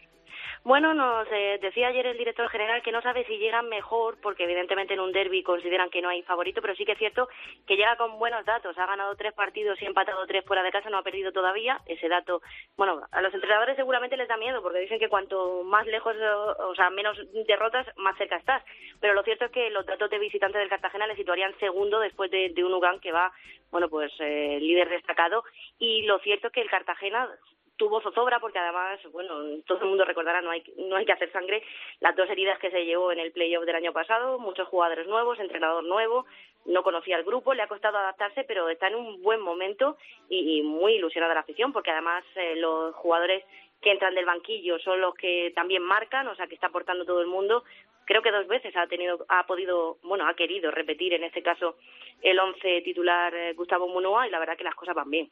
Bueno, 0.66 0.96
nos 0.96 1.28
eh, 1.32 1.60
decía 1.62 1.90
ayer 1.90 2.08
el 2.08 2.18
director 2.18 2.50
general 2.50 2.82
que 2.82 2.92
no 2.92 3.00
sabe 3.04 3.24
si 3.26 3.38
llegan 3.38 3.70
mejor, 3.70 4.18
porque 4.20 4.46
evidentemente 4.46 4.96
en 4.96 5.00
un 5.00 5.12
derby 5.12 5.44
consideran 5.44 5.92
que 5.92 6.02
no 6.02 6.10
hay 6.10 6.24
favorito, 6.24 6.60
pero 6.60 6.74
sí 6.74 6.86
que 6.86 6.94
es 6.94 6.98
cierto 6.98 7.30
que 7.68 7.76
llega 7.76 7.96
con 7.98 8.18
buenos 8.18 8.44
datos. 8.46 8.76
Ha 8.76 8.88
ganado 8.88 9.16
tres 9.16 9.32
partidos 9.34 9.80
y 9.80 9.86
empatado 9.86 10.26
tres 10.26 10.44
fuera 10.44 10.64
de 10.64 10.72
casa, 10.72 10.90
no 10.90 10.98
ha 10.98 11.04
perdido 11.04 11.32
todavía. 11.32 11.82
Ese 11.86 12.10
dato, 12.10 12.42
bueno, 12.78 13.00
a 13.12 13.22
los 13.22 13.32
entrenadores 13.32 13.76
seguramente 13.76 14.18
les 14.18 14.28
da 14.28 14.38
miedo, 14.38 14.64
porque 14.64 14.80
dicen 14.80 14.98
que 14.98 15.08
cuanto 15.08 15.62
más 15.66 15.86
lejos, 15.86 16.16
o, 16.18 16.70
o 16.70 16.74
sea, 16.74 16.90
menos 16.90 17.16
derrotas, 17.46 17.86
más 17.98 18.18
cerca 18.18 18.38
estás. 18.38 18.64
Pero 19.00 19.14
lo 19.14 19.22
cierto 19.22 19.46
es 19.46 19.52
que 19.52 19.70
los 19.70 19.86
datos 19.86 20.10
de 20.10 20.18
visitante 20.18 20.58
del 20.58 20.70
Cartagena 20.70 21.06
le 21.06 21.16
situarían 21.16 21.56
segundo 21.60 22.00
después 22.00 22.32
de, 22.32 22.50
de 22.50 22.64
un 22.64 22.74
Ugán 22.74 23.00
que 23.02 23.12
va, 23.12 23.32
bueno, 23.70 23.88
pues 23.88 24.12
eh, 24.18 24.58
líder 24.60 24.90
destacado. 24.90 25.44
Y 25.78 26.08
lo 26.08 26.18
cierto 26.18 26.48
es 26.48 26.54
que 26.54 26.62
el 26.62 26.72
Cartagena 26.72 27.30
tuvo 27.78 28.02
zozobra 28.02 28.40
porque 28.40 28.60
además, 28.60 29.00
bueno, 29.12 29.62
todo 29.66 29.80
el 29.80 29.90
mundo 29.90 30.06
recordará, 30.06 30.42
no 30.42 30.52
hay, 30.52 30.64
no 30.78 30.96
hay 30.96 31.06
que 31.06 31.12
hacer 31.12 31.32
sangre, 31.32 31.64
las 32.00 32.16
dos 32.16 32.30
heridas 32.30 32.60
que 32.60 32.72
se 32.72 32.86
llevó 32.86 33.12
en 33.12 33.20
el 33.20 33.32
playoff 33.32 33.66
del 33.66 33.76
año 33.76 33.94
pasado, 33.94 34.40
muchos 34.40 34.68
jugadores 34.68 35.08
nuevos, 35.08 35.40
entrenador 35.40 35.84
nuevo, 35.84 36.26
no 36.66 36.84
conocía 36.84 37.18
el 37.18 37.24
grupo, 37.24 37.54
le 37.54 37.62
ha 37.62 37.68
costado 37.68 37.98
adaptarse, 37.98 38.44
pero 38.44 38.70
está 38.70 38.88
en 38.88 38.96
un 38.96 39.22
buen 39.22 39.40
momento 39.40 39.98
y, 40.30 40.62
muy 40.64 40.94
ilusionada 40.94 41.34
la 41.34 41.42
afición 41.42 41.72
porque 41.72 41.92
además 41.92 42.24
eh, 42.36 42.56
los 42.56 42.96
jugadores 42.96 43.44
que 43.82 43.92
entran 43.92 44.16
del 44.16 44.26
banquillo 44.26 44.80
son 44.80 45.00
los 45.00 45.14
que 45.16 45.52
también 45.56 45.84
marcan, 45.84 46.28
o 46.28 46.36
sea 46.36 46.48
que 46.48 46.56
está 46.56 46.68
aportando 46.68 47.06
todo 47.06 47.22
el 47.22 47.28
mundo. 47.28 47.64
Creo 48.06 48.22
que 48.22 48.32
dos 48.32 48.48
veces 48.48 48.76
ha 48.76 48.88
tenido, 48.88 49.26
ha 49.30 49.46
podido, 49.46 49.98
bueno, 50.04 50.28
ha 50.28 50.36
querido 50.36 50.72
repetir 50.72 51.14
en 51.14 51.24
este 51.24 51.44
caso 51.44 51.78
el 52.22 52.40
once 52.40 52.82
titular 52.82 53.34
eh, 53.36 53.54
Gustavo 53.54 53.88
Munua 53.88 54.28
y 54.28 54.32
la 54.32 54.40
verdad 54.40 54.58
que 54.58 54.64
las 54.64 54.76
cosas 54.76 54.96
van 54.96 55.10
bien. 55.10 55.30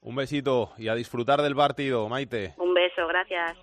Un 0.00 0.14
besito 0.14 0.72
y 0.78 0.88
a 0.88 0.94
disfrutar 0.94 1.42
del 1.42 1.56
partido, 1.56 2.08
Maite. 2.08 2.54
Un 2.58 2.74
beso, 2.74 3.06
gracias. 3.08 3.56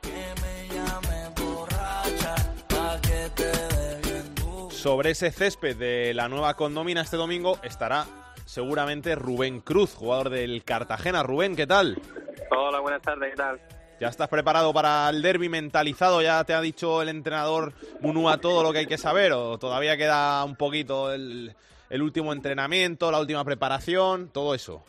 sobre 4.84 5.11
ese 5.11 5.31
césped 5.31 5.77
de 5.77 6.13
la 6.13 6.27
nueva 6.27 6.55
condomina 6.55 6.99
este 6.99 7.15
domingo 7.15 7.57
estará 7.63 8.05
seguramente 8.43 9.15
Rubén 9.15 9.61
Cruz, 9.61 9.95
jugador 9.95 10.29
del 10.29 10.65
Cartagena. 10.65 11.23
Rubén, 11.23 11.55
¿qué 11.55 11.65
tal? 11.65 11.97
Hola, 12.51 12.81
buenas 12.81 13.01
tardes, 13.01 13.29
¿qué 13.29 13.38
tal? 13.38 13.61
¿Ya 14.01 14.09
estás 14.09 14.27
preparado 14.27 14.73
para 14.73 15.09
el 15.09 15.21
derby 15.21 15.47
mentalizado? 15.47 16.21
¿Ya 16.21 16.43
te 16.43 16.53
ha 16.53 16.59
dicho 16.59 17.01
el 17.01 17.07
entrenador 17.07 17.71
Munúa 18.01 18.39
todo 18.39 18.61
lo 18.61 18.73
que 18.73 18.79
hay 18.79 18.86
que 18.86 18.97
saber? 18.97 19.31
¿O 19.31 19.57
todavía 19.57 19.95
queda 19.95 20.43
un 20.43 20.57
poquito 20.57 21.13
el, 21.13 21.55
el 21.89 22.01
último 22.01 22.34
entrenamiento, 22.34 23.09
la 23.09 23.21
última 23.21 23.45
preparación, 23.45 24.31
todo 24.34 24.53
eso? 24.53 24.84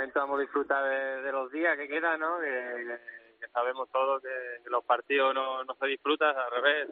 Momento 0.00 0.20
vamos 0.20 0.38
a 0.38 0.40
disfrutar 0.40 1.22
de, 1.22 1.30
los 1.30 1.52
días 1.52 1.76
que 1.76 1.86
quedan, 1.86 2.20
¿no? 2.20 2.40
Que, 2.40 2.98
sabemos 3.52 3.86
todos 3.90 4.22
que, 4.22 4.70
los 4.70 4.82
partidos 4.82 5.34
no, 5.34 5.62
no 5.62 5.74
se 5.74 5.86
disfrutan, 5.88 6.34
al 6.34 6.50
revés, 6.52 6.88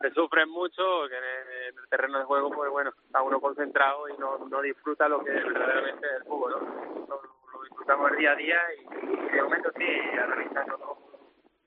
se, 0.00 0.10
sufren 0.10 0.48
mucho, 0.48 1.06
que 1.08 1.16
en 1.16 1.76
el, 1.78 1.88
terreno 1.88 2.18
de 2.18 2.24
juego, 2.24 2.50
pues 2.50 2.72
bueno, 2.72 2.90
está 3.06 3.22
uno 3.22 3.40
concentrado 3.40 4.08
y 4.08 4.18
no, 4.18 4.36
no 4.48 4.60
disfruta 4.62 5.08
lo 5.08 5.22
que 5.22 5.30
verdaderamente 5.30 6.06
es 6.08 6.12
el 6.14 6.24
fútbol, 6.24 6.50
¿no? 6.50 7.06
Lo, 7.06 7.62
disfrutamos 7.62 8.10
el 8.10 8.16
día 8.18 8.32
a 8.32 8.34
día 8.34 8.60
y, 8.74 9.30
de 9.30 9.42
momento 9.42 9.70
sí, 9.78 9.86
analizando 10.20 10.98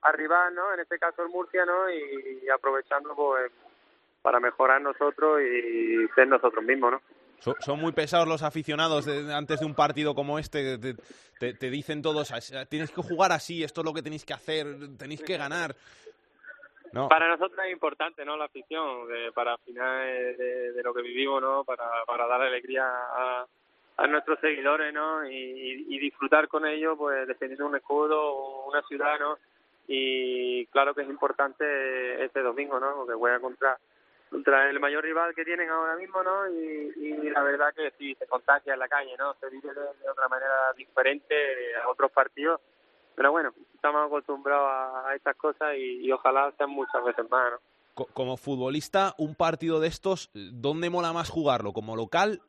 arriba, 0.02 0.50
¿no? 0.50 0.74
En 0.74 0.82
este 0.82 1.00
caso 1.00 1.24
el 1.24 1.30
Murcia, 1.30 1.64
¿no? 1.64 1.90
Y, 1.90 2.50
aprovechando, 2.50 3.16
pues, 3.16 3.54
para 4.22 4.42
mejorar 4.42 4.82
nosotros 4.82 5.42
y 5.44 6.10
ser 6.14 6.28
nosotros 6.28 6.62
mismos, 6.66 6.92
¿no? 6.92 7.02
Son, 7.60 7.80
muy 7.80 7.92
pesados 7.92 8.28
los 8.28 8.44
aficionados 8.44 9.08
antes 9.08 9.60
de 9.60 9.66
un 9.66 9.74
partido 9.74 10.14
como 10.14 10.38
este. 10.38 10.78
Te, 10.78 11.54
te, 11.54 11.70
dicen 11.70 12.02
todos, 12.02 12.32
tienes 12.70 12.92
que 12.92 13.02
jugar 13.02 13.32
así, 13.32 13.64
esto 13.64 13.82
es 13.82 13.86
lo 13.86 13.94
que 13.94 14.04
tenéis 14.04 14.26
que 14.26 14.34
hacer, 14.34 14.68
tenéis 14.98 15.24
que 15.24 15.38
ganar. 15.38 15.76
Para 17.10 17.30
nosotros 17.30 17.60
es 17.66 17.72
importante, 17.72 18.26
¿no? 18.26 18.38
La 18.38 18.46
afición, 18.46 19.08
para 19.34 19.58
final 19.60 20.38
de, 20.38 20.82
lo 20.84 20.94
que 20.94 21.02
vivimos, 21.02 21.42
¿no? 21.42 21.64
Para, 21.64 21.86
para 22.06 22.28
dar 22.28 22.42
alegría 22.42 22.84
a, 22.86 23.46
a 23.98 24.08
nuestros 24.08 24.40
seguidores, 24.40 24.94
¿no? 24.94 25.26
Y, 25.26 26.00
disfrutar 26.00 26.48
con 26.48 26.66
ellos, 26.66 26.98
pues 26.98 27.28
defendiendo 27.28 27.68
un 27.68 27.76
escudo, 27.76 28.66
una 28.66 28.82
ciudad, 28.84 29.20
¿no? 29.20 29.38
Y 29.88 30.66
claro 30.68 30.96
que 30.96 31.02
es 31.04 31.10
importante 31.10 32.24
este 32.24 32.42
domingo, 32.42 32.80
¿no? 32.80 32.96
Porque 32.96 33.14
juega 33.14 33.40
contra 33.40 33.78
contra 34.32 34.70
el 34.70 34.80
mayor 34.80 35.04
rival 35.04 35.36
que 35.36 35.44
tienen 35.44 35.70
ahora 35.70 35.98
mismo, 35.98 36.24
¿no? 36.24 36.48
Y, 36.48 37.30
la 37.30 37.44
verdad 37.44 37.74
que 37.76 37.92
sí, 37.98 38.16
se 38.16 38.26
contagia 38.28 38.74
en 38.74 38.80
la 38.80 38.88
calle, 38.88 39.12
¿no? 39.20 39.36
Se 39.40 39.50
vive 39.50 39.74
de, 39.74 40.10
otra 40.10 40.28
manera 40.30 40.72
diferente 40.76 41.36
a 41.84 41.90
otros 41.90 42.12
partidos. 42.12 42.62
Pero 43.14 43.32
bueno, 43.32 43.54
estamos 43.76 44.06
acostumbrados 44.06 44.70
a, 45.06 45.16
estas 45.16 45.36
cosas 45.36 45.76
y, 45.78 46.10
ojalá 46.12 46.52
sean 46.58 46.70
muchas 46.70 47.04
veces 47.04 47.30
más, 47.30 47.52
¿no? 47.52 48.06
Como 48.14 48.38
futbolista, 48.38 49.14
un 49.18 49.36
partido 49.36 49.82
de 49.82 49.90
estos, 49.90 50.32
¿dónde 50.34 50.90
mola 50.90 51.12
más 51.12 51.30
jugarlo? 51.30 51.74
¿Como 51.74 51.98
local, 51.98 52.42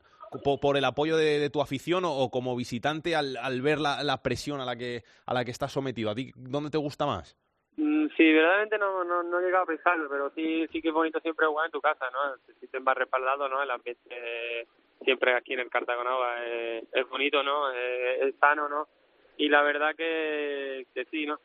por, 0.61 0.77
el 0.77 0.85
apoyo 0.85 1.17
de, 1.17 1.51
tu 1.51 1.61
afición 1.61 2.05
o, 2.07 2.31
como 2.31 2.55
visitante 2.55 3.17
al, 3.17 3.37
al 3.37 3.61
ver 3.61 3.81
la, 3.81 4.05
la, 4.05 4.23
presión 4.23 4.61
a 4.61 4.65
la 4.65 4.77
que 4.77 5.03
a 5.27 5.35
la 5.35 5.45
que 5.45 5.51
estás 5.51 5.73
sometido? 5.73 6.11
¿A 6.11 6.15
ti 6.15 6.33
dónde 6.37 6.71
te 6.71 6.79
gusta 6.79 7.07
más? 7.07 7.37
Mm, 7.77 8.09
sí, 8.17 8.33
verdaderamente 8.33 8.79
no, 8.79 9.03
no, 9.03 9.23
no 9.23 9.41
he 9.41 9.45
llegado 9.45 9.65
a 9.65 9.67
pensarlo, 9.67 10.09
pero 10.11 10.31
sí, 10.31 10.67
sí 10.71 10.83
que 10.83 10.89
es 10.89 10.95
bonito 10.95 11.21
siempre 11.21 11.47
jugar 11.47 11.67
en 11.67 11.73
tu 11.73 11.81
casa, 11.81 12.11
¿no? 12.11 12.37
Te 12.47 12.55
sientes 12.55 12.83
más 12.83 12.97
respaldado, 12.97 13.49
¿no? 13.49 13.63
El 13.63 13.71
ambiente 13.71 14.69
siempre 15.05 15.35
aquí 15.35 15.55
en 15.55 15.61
el 15.61 15.71
Cartagonova 15.71 16.45
es, 16.45 16.85
es 16.93 17.09
bonito, 17.09 17.43
¿no? 17.43 17.71
Es, 17.73 18.35
sano, 18.37 18.69
¿no? 18.69 18.89
Y 19.37 19.49
la 19.49 19.63
verdad 19.63 19.95
que, 19.97 20.87
que 20.95 21.05
sí, 21.07 21.27
¿no? 21.27 21.41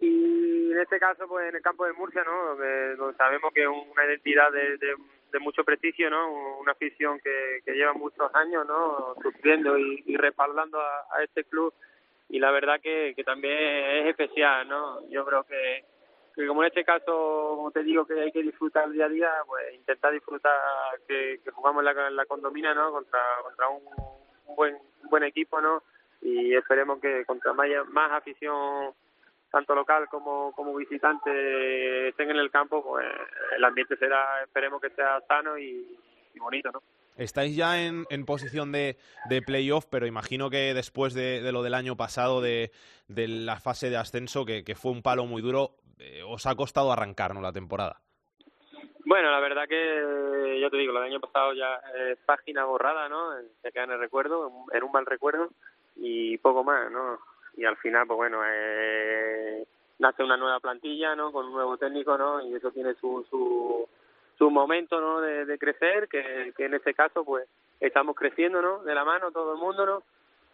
Y 0.00 0.72
en 0.72 0.78
este 0.78 0.98
caso, 0.98 1.26
pues 1.28 1.48
en 1.48 1.56
el 1.56 1.62
campo 1.62 1.84
de 1.86 1.92
Murcia, 1.92 2.22
¿no? 2.24 2.56
Donde, 2.56 3.16
sabemos 3.16 3.52
que 3.52 3.62
es 3.62 3.68
una 3.68 4.04
identidad 4.06 4.52
de, 4.52 4.78
de, 4.78 4.94
mucho 5.40 5.64
prestigio, 5.64 6.08
¿no? 6.10 6.58
Una 6.60 6.72
afición 6.72 7.18
que, 7.18 7.60
que 7.64 7.72
lleva 7.72 7.92
muchos 7.92 8.32
años, 8.34 8.64
¿no? 8.66 9.16
Sufriendo 9.20 9.76
y, 9.76 10.04
y 10.06 10.16
respaldando 10.16 10.78
a 10.80 11.22
este 11.24 11.42
club 11.44 11.74
y 12.28 12.38
la 12.38 12.50
verdad 12.50 12.80
que, 12.80 13.12
que 13.14 13.24
también 13.24 13.56
es 13.58 14.06
especial, 14.06 14.68
¿no? 14.68 15.08
Yo 15.08 15.24
creo 15.24 15.44
que, 15.44 15.84
que 16.34 16.46
como 16.46 16.62
en 16.62 16.68
este 16.68 16.84
caso, 16.84 17.54
como 17.56 17.70
te 17.70 17.82
digo, 17.82 18.06
que 18.06 18.20
hay 18.20 18.32
que 18.32 18.42
disfrutar 18.42 18.90
día 18.90 19.06
a 19.06 19.08
día, 19.08 19.30
pues 19.46 19.74
intentar 19.74 20.12
disfrutar 20.12 20.52
que, 21.06 21.40
que 21.44 21.50
jugamos 21.50 21.84
la, 21.84 22.10
la 22.10 22.26
condomina, 22.26 22.74
¿no? 22.74 22.92
Contra, 22.92 23.20
contra 23.42 23.68
un, 23.68 23.84
buen, 24.56 24.78
buen 25.10 25.22
equipo, 25.24 25.60
¿no? 25.60 25.82
Y 26.22 26.54
esperemos 26.54 27.00
que 27.00 27.24
contra 27.24 27.52
más, 27.52 27.68
más 27.88 28.12
afición 28.12 28.94
tanto 29.50 29.74
local 29.74 30.08
como, 30.08 30.52
como 30.52 30.74
visitante 30.74 32.08
estén 32.08 32.30
en 32.30 32.38
el 32.38 32.50
campo, 32.50 32.82
pues 32.82 33.06
el 33.56 33.62
ambiente 33.62 33.96
será, 33.96 34.42
esperemos 34.42 34.80
que 34.80 34.90
sea 34.90 35.20
sano 35.28 35.56
y, 35.56 35.96
y 36.34 36.38
bonito, 36.40 36.72
¿no? 36.72 36.82
Estáis 37.16 37.56
ya 37.56 37.80
en, 37.80 38.04
en 38.10 38.24
posición 38.24 38.72
de, 38.72 38.96
de, 39.28 39.42
playoff, 39.42 39.86
pero 39.88 40.06
imagino 40.06 40.50
que 40.50 40.74
después 40.74 41.14
de, 41.14 41.40
de, 41.42 41.52
lo 41.52 41.62
del 41.62 41.74
año 41.74 41.96
pasado, 41.96 42.40
de, 42.40 42.72
de 43.08 43.28
la 43.28 43.60
fase 43.60 43.90
de 43.90 43.96
ascenso, 43.96 44.44
que, 44.44 44.64
que 44.64 44.74
fue 44.74 44.90
un 44.90 45.02
palo 45.02 45.24
muy 45.24 45.40
duro, 45.40 45.76
eh, 45.98 46.22
os 46.26 46.46
ha 46.46 46.54
costado 46.54 46.92
arrancar 46.92 47.34
¿no? 47.34 47.40
la 47.40 47.52
temporada. 47.52 48.00
Bueno, 49.06 49.30
la 49.30 49.38
verdad 49.38 49.68
que 49.68 50.58
yo 50.60 50.70
te 50.70 50.78
digo, 50.78 50.92
del 50.94 51.02
año 51.02 51.20
pasado 51.20 51.52
ya 51.52 51.80
es 52.10 52.18
página 52.24 52.64
borrada, 52.64 53.08
¿no? 53.08 53.32
Se 53.62 53.70
queda 53.70 53.84
en 53.84 53.92
el 53.92 53.98
recuerdo, 53.98 54.50
en 54.72 54.82
un 54.82 54.92
mal 54.92 55.04
recuerdo 55.04 55.50
y 55.96 56.38
poco 56.38 56.64
más, 56.64 56.90
¿no? 56.90 57.18
Y 57.56 57.64
al 57.64 57.76
final, 57.76 58.06
pues 58.06 58.16
bueno, 58.16 58.40
eh, 58.46 59.66
nace 59.98 60.24
una 60.24 60.38
nueva 60.38 60.58
plantilla, 60.58 61.14
¿no? 61.14 61.32
Con 61.32 61.46
un 61.46 61.52
nuevo 61.52 61.76
técnico, 61.76 62.16
¿no? 62.16 62.44
Y 62.46 62.54
eso 62.54 62.70
tiene 62.70 62.94
su, 62.94 63.24
su 63.28 63.86
su 64.38 64.50
momento 64.50 65.00
¿no? 65.00 65.20
de, 65.20 65.58
crecer, 65.58 66.08
que, 66.08 66.52
en 66.56 66.74
este 66.74 66.94
caso 66.94 67.24
pues 67.24 67.46
estamos 67.80 68.16
creciendo 68.16 68.60
¿no? 68.62 68.82
de 68.82 68.94
la 68.94 69.04
mano 69.04 69.30
todo 69.30 69.54
el 69.54 69.58
mundo 69.58 69.86
¿no? 69.86 70.02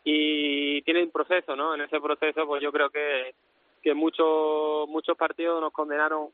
y 0.05 0.83
tiene 0.83 1.03
un 1.03 1.11
proceso, 1.11 1.55
¿no? 1.57 1.74
En 1.74 1.83
ese 1.83 2.01
proceso 2.01 2.47
pues 2.47 2.62
yo 2.62 2.72
creo 2.72 2.91
que 2.91 3.35
que 3.83 3.95
muchos 3.95 4.89
muchos 4.89 5.16
partidos 5.16 5.61
nos 5.61 5.72
condenaron 5.72 6.28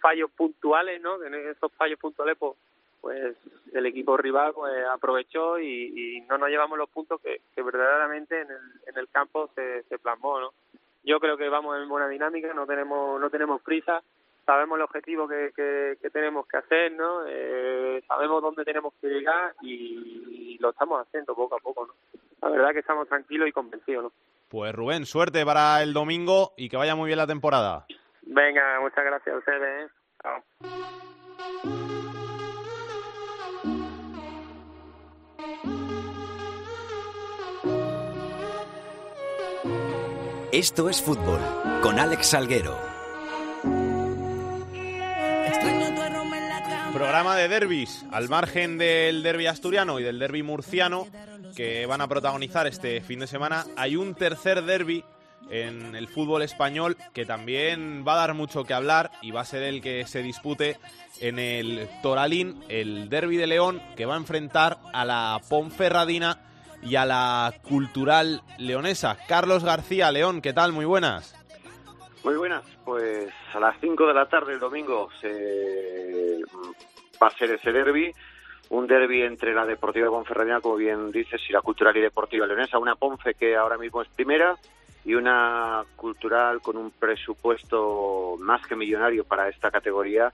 fallos 0.00 0.30
puntuales, 0.30 1.00
¿no? 1.00 1.22
En 1.24 1.34
esos 1.34 1.72
fallos 1.72 1.98
puntuales 1.98 2.36
pues, 2.38 2.56
pues 3.00 3.36
el 3.72 3.86
equipo 3.86 4.16
rival 4.16 4.52
pues 4.54 4.72
aprovechó 4.86 5.58
y, 5.58 6.16
y 6.16 6.20
no 6.22 6.38
nos 6.38 6.48
llevamos 6.48 6.78
los 6.78 6.88
puntos 6.88 7.20
que, 7.20 7.40
que 7.54 7.62
verdaderamente 7.62 8.40
en 8.40 8.50
el, 8.50 8.60
en 8.86 8.98
el 8.98 9.08
campo 9.08 9.50
se, 9.54 9.82
se 9.84 9.98
plasmó, 9.98 10.40
¿no? 10.40 10.52
Yo 11.02 11.20
creo 11.20 11.36
que 11.36 11.48
vamos 11.48 11.76
en 11.76 11.88
buena 11.88 12.08
dinámica, 12.08 12.54
no 12.54 12.66
tenemos 12.66 13.20
no 13.20 13.28
tenemos 13.28 13.60
prisa 13.62 14.02
sabemos 14.44 14.76
el 14.76 14.82
objetivo 14.82 15.28
que, 15.28 15.52
que, 15.54 16.10
tenemos 16.10 16.46
que 16.46 16.56
hacer, 16.58 16.92
¿no? 16.92 17.26
Eh, 17.26 18.02
sabemos 18.06 18.42
dónde 18.42 18.64
tenemos 18.64 18.92
que 19.00 19.08
llegar 19.08 19.54
y, 19.62 20.56
lo 20.60 20.70
estamos 20.70 21.06
haciendo 21.06 21.34
poco 21.34 21.56
a 21.56 21.58
poco, 21.58 21.86
¿no? 21.86 21.94
La 22.40 22.48
verdad 22.48 22.72
que 22.72 22.78
estamos 22.78 23.08
tranquilos 23.08 23.48
y 23.48 23.52
convencidos, 23.52 24.04
¿no? 24.04 24.12
Pues 24.48 24.74
Rubén, 24.74 25.04
suerte 25.04 25.44
para 25.44 25.82
el 25.82 25.92
domingo 25.92 26.52
y 26.56 26.68
que 26.68 26.76
vaya 26.76 26.94
muy 26.94 27.08
bien 27.08 27.18
la 27.18 27.26
temporada. 27.26 27.86
Venga, 28.22 28.80
muchas 28.80 29.04
gracias 29.04 29.34
a 29.34 29.38
ustedes. 29.38 29.86
¿eh? 29.86 29.92
Chao. 30.22 30.42
Esto 40.52 40.88
es 40.88 41.02
fútbol 41.02 41.40
con 41.82 41.98
Alex 41.98 42.28
Salguero. 42.28 42.93
Programa 46.94 47.34
de 47.34 47.48
derbis, 47.48 48.04
al 48.12 48.28
margen 48.28 48.78
del 48.78 49.24
derby 49.24 49.48
asturiano 49.48 49.98
y 49.98 50.04
del 50.04 50.20
derby 50.20 50.44
murciano, 50.44 51.08
que 51.56 51.86
van 51.86 52.00
a 52.00 52.06
protagonizar 52.06 52.68
este 52.68 53.00
fin 53.00 53.18
de 53.18 53.26
semana, 53.26 53.66
hay 53.76 53.96
un 53.96 54.14
tercer 54.14 54.62
derby 54.62 55.04
en 55.50 55.96
el 55.96 56.06
fútbol 56.06 56.42
español 56.42 56.96
que 57.12 57.26
también 57.26 58.04
va 58.06 58.14
a 58.14 58.18
dar 58.18 58.34
mucho 58.34 58.62
que 58.62 58.74
hablar 58.74 59.10
y 59.22 59.32
va 59.32 59.40
a 59.40 59.44
ser 59.44 59.64
el 59.64 59.82
que 59.82 60.06
se 60.06 60.22
dispute 60.22 60.78
en 61.20 61.40
el 61.40 61.88
Toralín, 62.00 62.62
el 62.68 63.08
derby 63.08 63.38
de 63.38 63.48
León, 63.48 63.82
que 63.96 64.06
va 64.06 64.14
a 64.14 64.18
enfrentar 64.18 64.78
a 64.92 65.04
la 65.04 65.40
Ponferradina 65.48 66.42
y 66.80 66.94
a 66.94 67.04
la 67.04 67.54
Cultural 67.62 68.42
Leonesa. 68.56 69.18
Carlos 69.26 69.64
García, 69.64 70.12
León, 70.12 70.40
¿qué 70.40 70.52
tal? 70.52 70.70
Muy 70.70 70.84
buenas. 70.84 71.34
Muy 72.24 72.36
buenas, 72.36 72.64
pues 72.86 73.30
a 73.52 73.60
las 73.60 73.78
5 73.82 74.06
de 74.06 74.14
la 74.14 74.26
tarde 74.26 74.54
el 74.54 74.58
domingo 74.58 75.10
se 75.20 76.40
va 77.22 77.26
a 77.26 77.36
ser 77.36 77.50
ese 77.50 77.70
derby, 77.70 78.10
un 78.70 78.86
derby 78.86 79.20
entre 79.20 79.52
la 79.52 79.66
Deportiva 79.66 80.06
de 80.06 80.10
Ponferradina, 80.10 80.62
como 80.62 80.76
bien 80.76 81.12
dices, 81.12 81.42
y 81.46 81.52
la 81.52 81.60
Cultural 81.60 81.94
y 81.98 82.00
Deportiva 82.00 82.46
Leonesa, 82.46 82.78
una 82.78 82.94
Ponfe 82.94 83.34
que 83.34 83.54
ahora 83.54 83.76
mismo 83.76 84.00
es 84.00 84.08
primera 84.08 84.56
y 85.04 85.14
una 85.14 85.84
Cultural 85.96 86.62
con 86.62 86.78
un 86.78 86.92
presupuesto 86.92 88.36
más 88.40 88.66
que 88.66 88.74
millonario 88.74 89.24
para 89.24 89.50
esta 89.50 89.70
categoría, 89.70 90.32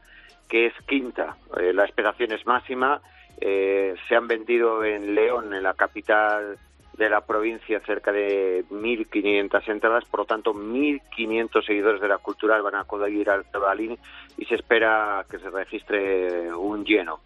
que 0.49 0.66
es 0.66 0.74
quinta. 0.86 1.38
Eh, 1.59 1.72
la 1.72 1.86
expectación 1.86 2.30
es 2.30 2.47
máxima. 2.47 3.01
Eh, 3.41 3.97
se 4.09 4.14
han 4.14 4.28
vendido 4.28 4.84
en 4.84 5.12
León, 5.16 5.53
en 5.55 5.64
la 5.64 5.74
capital 5.74 6.57
de 7.01 7.09
la 7.09 7.22
provincia, 7.22 7.80
cerca 7.80 8.12
de 8.12 8.62
1.500 8.70 9.68
entradas, 9.68 10.05
por 10.05 10.20
lo 10.20 10.26
tanto 10.26 10.53
1.500 10.53 11.64
seguidores 11.64 11.98
de 11.98 12.09
la 12.09 12.18
cultural 12.18 12.61
van 12.61 12.74
a 12.74 12.80
acudir 12.80 13.30
al 13.30 13.51
Tabalín 13.51 13.98
y 14.36 14.44
se 14.44 14.57
espera 14.57 15.24
que 15.28 15.38
se 15.38 15.48
registre 15.48 16.53
un 16.53 16.84
lleno. 16.84 17.20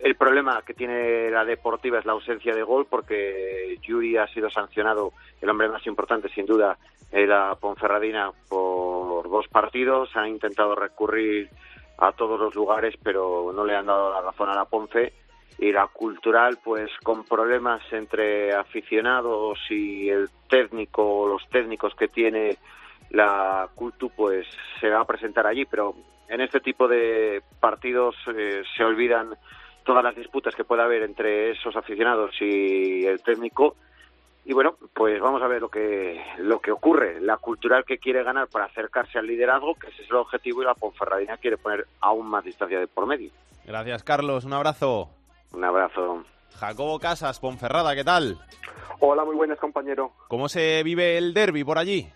El 0.00 0.16
problema 0.16 0.62
que 0.66 0.74
tiene 0.74 1.30
la 1.30 1.44
deportiva 1.44 2.00
es 2.00 2.04
la 2.04 2.14
ausencia 2.14 2.52
de 2.52 2.64
gol 2.64 2.86
porque 2.90 3.78
Yuri 3.80 4.16
ha 4.16 4.26
sido 4.26 4.50
sancionado, 4.50 5.12
el 5.40 5.48
hombre 5.48 5.68
más 5.68 5.86
importante 5.86 6.28
sin 6.30 6.44
duda, 6.44 6.76
la 7.12 7.56
Ponferradina 7.60 8.32
por 8.48 9.30
dos 9.30 9.46
partidos, 9.46 10.16
ha 10.16 10.26
intentado 10.26 10.74
recurrir 10.74 11.48
a 11.98 12.10
todos 12.10 12.40
los 12.40 12.56
lugares 12.56 12.96
pero 13.00 13.52
no 13.54 13.64
le 13.64 13.76
han 13.76 13.86
dado 13.86 14.12
la 14.12 14.20
razón 14.20 14.48
a 14.48 14.56
la 14.56 14.64
Ponce 14.64 15.12
y 15.62 15.70
la 15.70 15.86
cultural 15.86 16.58
pues 16.62 16.90
con 17.04 17.22
problemas 17.22 17.80
entre 17.92 18.52
aficionados 18.52 19.60
y 19.70 20.08
el 20.08 20.28
técnico 20.50 21.28
los 21.28 21.48
técnicos 21.50 21.94
que 21.94 22.08
tiene 22.08 22.56
la 23.10 23.68
cultu 23.72 24.10
pues 24.10 24.44
se 24.80 24.88
va 24.90 25.02
a 25.02 25.06
presentar 25.06 25.46
allí 25.46 25.64
pero 25.64 25.94
en 26.28 26.40
este 26.40 26.58
tipo 26.58 26.88
de 26.88 27.42
partidos 27.60 28.16
eh, 28.36 28.64
se 28.76 28.82
olvidan 28.82 29.36
todas 29.84 30.02
las 30.02 30.16
disputas 30.16 30.56
que 30.56 30.64
pueda 30.64 30.82
haber 30.82 31.04
entre 31.04 31.52
esos 31.52 31.76
aficionados 31.76 32.34
y 32.40 33.06
el 33.06 33.22
técnico 33.22 33.76
y 34.44 34.54
bueno 34.54 34.74
pues 34.92 35.20
vamos 35.20 35.42
a 35.42 35.46
ver 35.46 35.60
lo 35.60 35.68
que 35.68 36.20
lo 36.38 36.58
que 36.58 36.72
ocurre 36.72 37.20
la 37.20 37.36
cultural 37.36 37.84
que 37.84 37.98
quiere 37.98 38.24
ganar 38.24 38.48
para 38.48 38.64
acercarse 38.64 39.16
al 39.16 39.28
liderazgo 39.28 39.76
que 39.76 39.90
ese 39.90 40.02
es 40.02 40.10
el 40.10 40.16
objetivo 40.16 40.62
y 40.62 40.64
la 40.64 40.74
Ponferradina 40.74 41.36
quiere 41.36 41.56
poner 41.56 41.86
aún 42.00 42.26
más 42.26 42.42
distancia 42.42 42.80
de 42.80 42.88
por 42.88 43.06
medio 43.06 43.30
Gracias, 43.64 44.02
Carlos. 44.02 44.44
Un 44.44 44.54
abrazo. 44.54 45.21
Un 45.52 45.64
abrazo 45.64 46.24
Jacobo 46.58 46.98
Casas, 46.98 47.40
Ponferrada, 47.40 47.94
¿qué 47.94 48.04
tal? 48.04 48.38
Hola, 49.00 49.24
muy 49.24 49.34
buenas, 49.34 49.58
compañero. 49.58 50.12
¿Cómo 50.28 50.48
se 50.48 50.82
vive 50.82 51.18
el 51.18 51.34
derby 51.34 51.64
por 51.64 51.78
allí? 51.78 52.08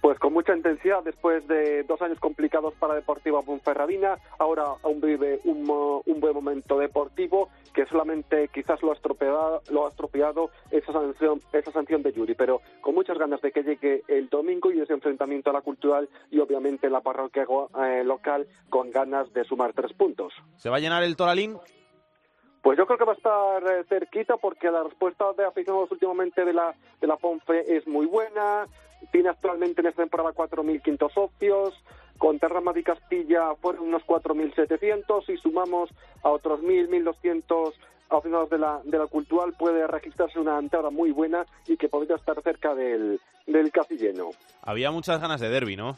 Pues 0.00 0.18
con 0.20 0.32
mucha 0.32 0.54
intensidad, 0.54 1.02
después 1.02 1.46
de 1.48 1.82
dos 1.82 2.00
años 2.00 2.20
complicados 2.20 2.74
para 2.74 2.94
Deportiva 2.94 3.42
Ponferradina, 3.42 4.16
ahora 4.38 4.64
aún 4.84 5.00
vive 5.00 5.40
un, 5.44 5.64
mo- 5.64 6.02
un 6.06 6.20
buen 6.20 6.32
momento 6.32 6.78
deportivo 6.78 7.48
que 7.74 7.86
solamente 7.86 8.48
quizás 8.54 8.80
lo 8.82 8.92
ha 8.92 8.94
estropeado, 8.94 9.62
lo 9.70 9.84
ha 9.84 9.88
estropeado 9.90 10.50
esa 10.70 10.92
sanción, 10.92 11.40
esa 11.52 11.72
sanción 11.72 12.02
de 12.02 12.12
Yuri, 12.12 12.34
pero 12.34 12.60
con 12.82 12.94
muchas 12.94 13.18
ganas 13.18 13.40
de 13.42 13.50
que 13.50 13.62
llegue 13.64 14.02
el 14.06 14.28
domingo 14.28 14.70
y 14.70 14.80
ese 14.80 14.92
enfrentamiento 14.92 15.50
a 15.50 15.54
la 15.54 15.60
cultural 15.62 16.08
y 16.30 16.38
obviamente 16.38 16.88
la 16.88 17.00
parroquia 17.00 17.44
eh, 17.84 18.04
local 18.04 18.46
con 18.70 18.90
ganas 18.92 19.32
de 19.34 19.44
sumar 19.44 19.72
tres 19.72 19.92
puntos. 19.94 20.32
¿Se 20.56 20.70
va 20.70 20.76
a 20.76 20.80
llenar 20.80 21.02
el 21.02 21.16
Toralín? 21.16 21.58
Pues 22.66 22.76
yo 22.76 22.84
creo 22.84 22.98
que 22.98 23.04
va 23.04 23.12
a 23.12 23.14
estar 23.14 23.62
eh, 23.62 23.84
cerquita 23.88 24.38
porque 24.38 24.68
la 24.72 24.82
respuesta 24.82 25.32
de 25.34 25.44
aficionados 25.44 25.88
últimamente 25.92 26.44
de 26.44 26.52
la, 26.52 26.74
de 27.00 27.06
la 27.06 27.16
Ponfe 27.16 27.76
es 27.76 27.86
muy 27.86 28.06
buena. 28.06 28.66
Tiene 29.12 29.28
actualmente 29.28 29.82
en 29.82 29.86
esta 29.86 30.02
temporada 30.02 30.32
4.500 30.32 31.12
socios. 31.12 31.74
Con 32.18 32.40
Terrama 32.40 32.72
y 32.74 32.82
Castilla 32.82 33.54
fueron 33.62 33.84
unos 33.84 34.02
4.700 34.02 35.28
y 35.32 35.36
sumamos 35.36 35.90
a 36.24 36.30
otros 36.30 36.60
1.000, 36.60 37.04
1.200 37.04 37.72
aficionados 38.08 38.50
de 38.50 38.58
la, 38.58 38.80
de 38.82 38.98
la 38.98 39.06
cultural 39.06 39.54
puede 39.56 39.86
registrarse 39.86 40.40
una 40.40 40.58
entrada 40.58 40.90
muy 40.90 41.12
buena 41.12 41.46
y 41.68 41.76
que 41.76 41.88
podría 41.88 42.16
estar 42.16 42.42
cerca 42.42 42.74
del, 42.74 43.20
del 43.46 43.70
casi 43.70 43.96
lleno. 43.96 44.30
Había 44.62 44.90
muchas 44.90 45.20
ganas 45.20 45.40
de 45.40 45.50
derby, 45.50 45.76
¿no? 45.76 45.96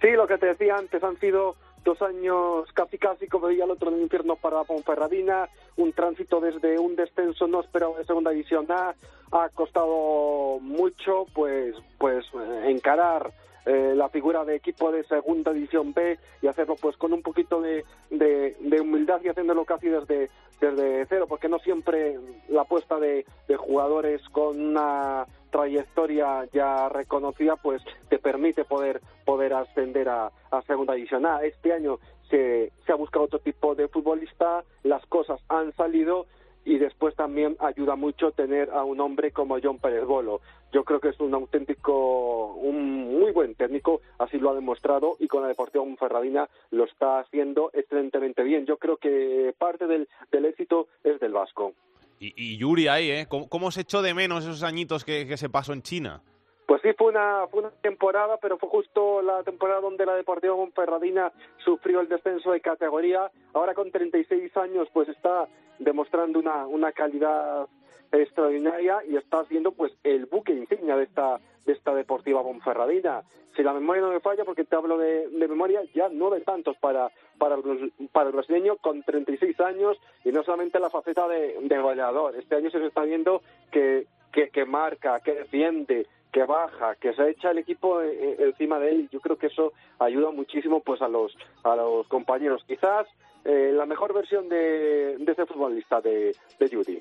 Sí, 0.00 0.10
lo 0.10 0.26
que 0.26 0.38
te 0.38 0.46
decía 0.46 0.74
antes, 0.76 1.04
han 1.04 1.20
sido 1.20 1.54
dos 1.84 2.00
años 2.02 2.70
casi 2.74 2.98
casi, 2.98 3.26
como 3.26 3.46
veía 3.48 3.64
el 3.64 3.70
otro 3.70 3.90
del 3.90 4.02
infierno 4.02 4.36
para 4.36 4.64
Ponferradina, 4.64 5.48
un 5.76 5.92
tránsito 5.92 6.40
desde 6.40 6.78
un 6.78 6.96
descenso 6.96 7.46
no 7.46 7.60
esperado 7.60 7.94
de 7.96 8.04
segunda 8.04 8.30
división 8.30 8.66
A, 8.70 8.94
ha 9.32 9.48
costado 9.50 10.58
mucho 10.60 11.26
pues 11.34 11.74
pues 11.98 12.24
eh, 12.34 12.70
encarar 12.70 13.32
eh, 13.66 13.92
la 13.94 14.08
figura 14.08 14.44
de 14.46 14.56
equipo 14.56 14.90
de 14.90 15.04
segunda 15.04 15.52
división 15.52 15.92
B 15.92 16.18
y 16.40 16.46
hacerlo 16.46 16.76
pues 16.80 16.96
con 16.96 17.12
un 17.12 17.20
poquito 17.20 17.60
de, 17.60 17.84
de, 18.08 18.56
de 18.60 18.80
humildad 18.80 19.20
y 19.22 19.28
haciéndolo 19.28 19.66
casi 19.66 19.88
desde, 19.88 20.30
desde 20.58 21.04
cero, 21.06 21.26
porque 21.28 21.50
no 21.50 21.58
siempre 21.58 22.18
la 22.48 22.62
apuesta 22.62 22.98
de, 22.98 23.26
de 23.46 23.56
jugadores 23.56 24.26
con 24.30 24.58
una 24.58 25.26
trayectoria 25.50 26.48
ya 26.52 26.88
reconocida 26.88 27.56
pues 27.56 27.82
te 28.08 28.18
permite 28.18 28.64
poder 28.64 29.00
poder 29.24 29.54
ascender 29.54 30.08
a, 30.08 30.30
a 30.50 30.62
segunda 30.62 30.94
división 30.94 31.26
A. 31.26 31.42
Este 31.42 31.72
año 31.72 31.98
se, 32.30 32.72
se 32.86 32.92
ha 32.92 32.96
buscado 32.96 33.26
otro 33.26 33.38
tipo 33.38 33.74
de 33.74 33.88
futbolista, 33.88 34.64
las 34.82 35.04
cosas 35.06 35.40
han 35.48 35.74
salido 35.74 36.26
y 36.64 36.76
después 36.78 37.14
también 37.14 37.56
ayuda 37.60 37.96
mucho 37.96 38.32
tener 38.32 38.70
a 38.70 38.84
un 38.84 39.00
hombre 39.00 39.32
como 39.32 39.56
John 39.62 39.78
Pérez 39.78 40.04
Bolo. 40.04 40.42
Yo 40.70 40.84
creo 40.84 41.00
que 41.00 41.08
es 41.08 41.18
un 41.18 41.32
auténtico, 41.32 42.52
un 42.54 43.18
muy 43.18 43.32
buen 43.32 43.54
técnico, 43.54 44.02
así 44.18 44.38
lo 44.38 44.50
ha 44.50 44.54
demostrado 44.54 45.16
y 45.18 45.28
con 45.28 45.40
la 45.40 45.48
Deportiva 45.48 45.84
Ferradina 45.98 46.46
lo 46.70 46.84
está 46.84 47.20
haciendo 47.20 47.70
excelentemente 47.72 48.42
bien. 48.42 48.66
Yo 48.66 48.76
creo 48.76 48.98
que 48.98 49.54
parte 49.56 49.86
del, 49.86 50.08
del 50.30 50.44
éxito 50.44 50.88
es 51.04 51.18
del 51.20 51.32
Vasco. 51.32 51.72
Y, 52.20 52.34
y 52.36 52.56
Yuri 52.56 52.88
ahí, 52.88 53.10
¿eh? 53.10 53.26
¿Cómo, 53.28 53.48
cómo 53.48 53.70
se 53.70 53.82
echó 53.82 54.02
de 54.02 54.14
menos 54.14 54.44
esos 54.44 54.62
añitos 54.62 55.04
que, 55.04 55.26
que 55.26 55.36
se 55.36 55.48
pasó 55.48 55.72
en 55.72 55.82
China? 55.82 56.22
Pues 56.66 56.82
sí, 56.82 56.90
fue 56.98 57.08
una, 57.08 57.46
fue 57.50 57.60
una 57.60 57.70
temporada, 57.80 58.36
pero 58.42 58.58
fue 58.58 58.68
justo 58.68 59.22
la 59.22 59.42
temporada 59.42 59.80
donde 59.80 60.04
la 60.04 60.14
Deportiva 60.14 60.54
Monferradina 60.54 61.32
sufrió 61.64 62.00
el 62.00 62.08
descenso 62.08 62.52
de 62.52 62.60
categoría. 62.60 63.30
Ahora 63.54 63.72
con 63.72 63.90
36 63.90 64.54
años, 64.58 64.86
pues 64.92 65.08
está 65.08 65.48
demostrando 65.78 66.38
una, 66.38 66.66
una 66.66 66.92
calidad 66.92 67.66
extraordinaria 68.12 68.98
y 69.08 69.16
está 69.16 69.44
siendo 69.46 69.72
pues 69.72 69.92
el 70.04 70.26
buque 70.26 70.52
insignia 70.52 70.96
de 70.96 71.04
esta 71.04 71.40
de 71.68 71.74
esta 71.74 71.94
Deportiva 71.94 72.42
Ponferradina. 72.42 73.22
Si 73.54 73.62
la 73.62 73.74
memoria 73.74 74.02
no 74.02 74.10
me 74.10 74.20
falla, 74.20 74.44
porque 74.44 74.64
te 74.64 74.74
hablo 74.74 74.96
de, 74.96 75.28
memoria, 75.48 75.82
ya 75.94 76.08
nueve 76.10 76.40
tantos 76.40 76.76
para 76.78 77.10
para 77.36 77.56
el, 77.56 77.92
para 78.10 78.30
el 78.30 78.34
brasileño 78.34 78.76
con 78.76 79.02
36 79.02 79.60
años 79.60 79.98
y 80.24 80.32
no 80.32 80.42
solamente 80.42 80.80
la 80.80 80.88
faceta 80.90 81.28
de, 81.28 81.58
de 81.60 81.78
goleador. 81.78 82.34
Este 82.36 82.56
año 82.56 82.70
se 82.70 82.84
está 82.84 83.02
viendo 83.02 83.42
que, 83.70 84.06
que, 84.32 84.48
que 84.48 84.64
marca, 84.64 85.20
que 85.20 85.34
defiende, 85.34 86.06
que 86.32 86.44
baja, 86.44 86.94
que 86.94 87.12
se 87.12 87.30
echa 87.30 87.50
el 87.50 87.58
equipo 87.58 88.00
eh, 88.00 88.12
eh, 88.12 88.36
encima 88.40 88.78
de 88.78 88.90
él. 88.90 89.08
Yo 89.12 89.20
creo 89.20 89.36
que 89.36 89.48
eso 89.48 89.74
ayuda 89.98 90.30
muchísimo 90.30 90.80
pues 90.80 91.02
a 91.02 91.08
los 91.08 91.36
a 91.64 91.76
los 91.76 92.08
compañeros. 92.08 92.64
Quizás 92.66 93.06
eh, 93.44 93.72
la 93.74 93.84
mejor 93.84 94.14
versión 94.14 94.48
de, 94.48 95.16
de 95.18 95.32
ese 95.32 95.44
futbolista 95.44 96.00
de, 96.00 96.34
de 96.58 96.68
Judy. 96.68 96.98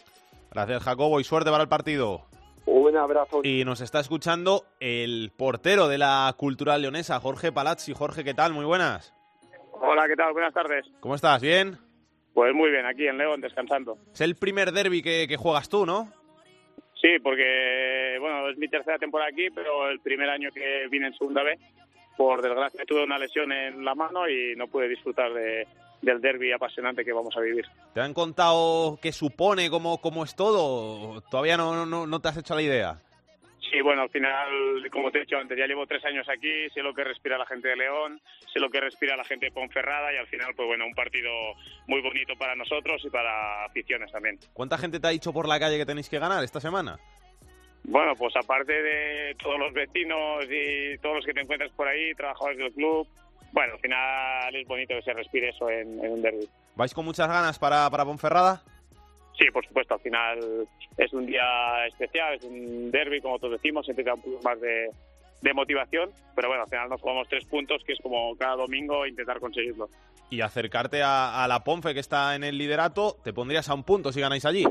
Gracias, 0.52 0.84
Jacobo, 0.84 1.22
y 1.22 1.24
suerte 1.24 1.52
para 1.52 1.64
el 1.64 1.70
partido. 1.70 2.26
Un 2.68 2.98
abrazo. 2.98 3.40
Y 3.44 3.64
nos 3.64 3.80
está 3.80 4.02
escuchando 4.02 4.66
el 4.82 5.32
portero 5.38 5.88
de 5.88 5.98
la 5.98 6.36
Cultural 6.38 6.82
Leonesa, 6.82 7.18
Jorge 7.22 7.54
Palazzi. 7.54 7.94
Jorge, 7.94 8.26
¿qué 8.26 8.34
tal? 8.34 8.52
Muy 8.52 8.66
buenas. 8.66 9.14
Hola, 9.72 10.06
¿qué 10.06 10.18
tal? 10.18 10.34
Buenas 10.34 10.54
tardes. 10.54 10.86
¿Cómo 11.00 11.16
estás? 11.16 11.42
¿Bien? 11.42 11.78
Pues 12.34 12.54
muy 12.54 12.70
bien, 12.70 12.86
aquí 12.86 13.08
en 13.08 13.18
León, 13.18 13.40
descansando. 13.40 13.98
Es 14.14 14.20
el 14.20 14.36
primer 14.36 14.74
derby 14.74 15.02
que, 15.02 15.28
que 15.30 15.38
juegas 15.38 15.70
tú, 15.70 15.86
¿no? 15.86 16.12
Sí, 17.02 17.20
porque, 17.24 18.18
bueno, 18.20 18.50
es 18.50 18.58
mi 18.58 18.68
tercera 18.68 18.98
temporada 18.98 19.30
aquí, 19.30 19.50
pero 19.50 19.90
el 19.90 20.02
primer 20.02 20.30
año 20.30 20.50
que 20.52 20.88
vine 20.92 21.08
en 21.08 21.14
segunda 21.14 21.44
B, 21.44 21.58
por 22.18 22.42
desgracia 22.42 22.84
tuve 22.86 23.06
una 23.06 23.18
lesión 23.18 23.50
en 23.54 23.86
la 23.86 23.96
mano 23.96 24.28
y 24.28 24.56
no 24.58 24.68
pude 24.68 24.90
disfrutar 24.90 25.32
de, 25.34 25.66
del 26.02 26.22
derby 26.22 26.52
apasionante 26.52 27.04
que 27.04 27.14
vamos 27.14 27.36
a 27.38 27.42
vivir. 27.42 27.66
¿Te 27.94 28.02
han 28.02 28.14
contado 28.14 29.00
qué 29.02 29.12
supone, 29.12 29.70
cómo, 29.70 30.00
cómo 30.00 30.24
es 30.24 30.36
todo? 30.36 31.22
¿Todavía 31.30 31.58
no, 31.58 31.86
no, 31.86 32.08
no 32.08 32.20
te 32.20 32.28
has 32.28 32.38
hecho 32.38 32.56
la 32.56 32.62
idea? 32.62 33.02
Sí, 33.70 33.82
bueno, 33.82 34.04
al 34.04 34.10
final, 34.10 34.90
como 34.92 35.12
te 35.12 35.18
he 35.18 35.22
dicho 35.22 35.38
antes, 35.38 35.58
ya 35.58 35.68
llevo 35.68 35.86
tres 35.86 36.04
años 36.06 36.28
aquí, 36.30 36.70
sé 36.74 36.82
lo 36.82 36.94
que 36.94 37.04
respira 37.04 37.38
la 37.38 37.46
gente 37.46 37.68
de 37.68 37.76
León, 37.76 38.22
sé 38.54 38.60
lo 38.60 38.70
que 38.70 38.80
respira 38.80 39.18
la 39.18 39.26
gente 39.26 39.48
de 39.48 39.52
Ponferrada 39.52 40.14
y 40.14 40.18
al 40.18 40.28
final, 40.28 40.54
pues 40.56 40.68
bueno, 40.68 40.86
un 40.86 40.94
partido 40.94 41.30
muy 41.88 42.02
bonito 42.02 42.34
para 42.38 42.56
nosotros 42.56 43.04
y 43.04 43.10
para 43.10 43.66
aficiones 43.66 44.12
también. 44.12 44.40
¿Cuánta 44.54 44.78
gente 44.78 45.00
te 45.00 45.08
ha 45.08 45.10
dicho 45.12 45.34
por 45.34 45.48
la 45.48 45.60
calle 45.60 45.78
que 45.78 45.86
tenéis 45.86 46.08
que 46.08 46.20
ganar 46.20 46.44
esta 46.44 46.62
semana? 46.62 46.98
Bueno, 47.84 48.14
pues 48.16 48.36
aparte 48.36 48.72
de 48.72 49.36
todos 49.36 49.60
los 49.60 49.74
vecinos 49.74 50.46
y 50.50 50.98
todos 51.00 51.18
los 51.18 51.26
que 51.26 51.34
te 51.34 51.42
encuentras 51.42 51.72
por 51.72 51.88
ahí, 51.88 52.14
trabajadores 52.16 52.58
del 52.58 52.74
club, 52.74 53.08
bueno, 53.52 53.74
al 53.74 53.80
final 53.80 54.56
es 54.56 54.68
bonito 54.68 54.96
que 54.96 55.02
se 55.02 55.14
respire 55.14 55.50
eso 55.50 55.70
en, 55.70 56.04
en 56.04 56.12
un 56.12 56.22
derby. 56.22 56.48
¿Vais 56.76 56.94
con 56.94 57.06
muchas 57.06 57.28
ganas 57.28 57.58
para, 57.58 57.90
para 57.90 58.06
Ponferrada? 58.06 58.62
Sí, 59.38 59.46
por 59.52 59.66
supuesto, 59.66 59.94
al 59.94 60.00
final 60.00 60.68
es 60.98 61.14
un 61.14 61.26
día 61.26 61.86
especial, 61.88 62.36
es 62.36 62.44
un 62.44 62.90
derby, 62.92 63.22
como 63.22 63.38
todos 63.38 63.54
decimos, 63.62 63.86
siempre 63.86 64.04
da 64.04 64.16
un 64.16 64.22
poco 64.22 64.42
más 64.44 64.60
de, 64.60 64.90
de 65.42 65.54
motivación, 65.54 66.10
pero 66.36 66.48
bueno, 66.48 66.64
al 66.64 66.70
final 66.70 66.90
nos 66.90 67.02
jugamos 67.02 67.28
tres 67.30 67.46
puntos, 67.46 67.84
que 67.86 67.94
es 67.94 68.00
como 68.02 68.36
cada 68.36 68.56
domingo 68.56 69.06
intentar 69.06 69.40
conseguirlo. 69.40 69.90
Y 70.30 70.42
acercarte 70.42 71.04
a, 71.04 71.44
a 71.44 71.48
la 71.48 71.64
Ponfe, 71.64 71.94
que 71.94 72.00
está 72.00 72.36
en 72.36 72.44
el 72.44 72.58
liderato, 72.58 73.18
te 73.24 73.32
pondrías 73.32 73.70
a 73.70 73.76
un 73.76 73.84
punto 73.84 74.12
si 74.12 74.22
ganáis 74.22 74.46
allí. 74.46 74.64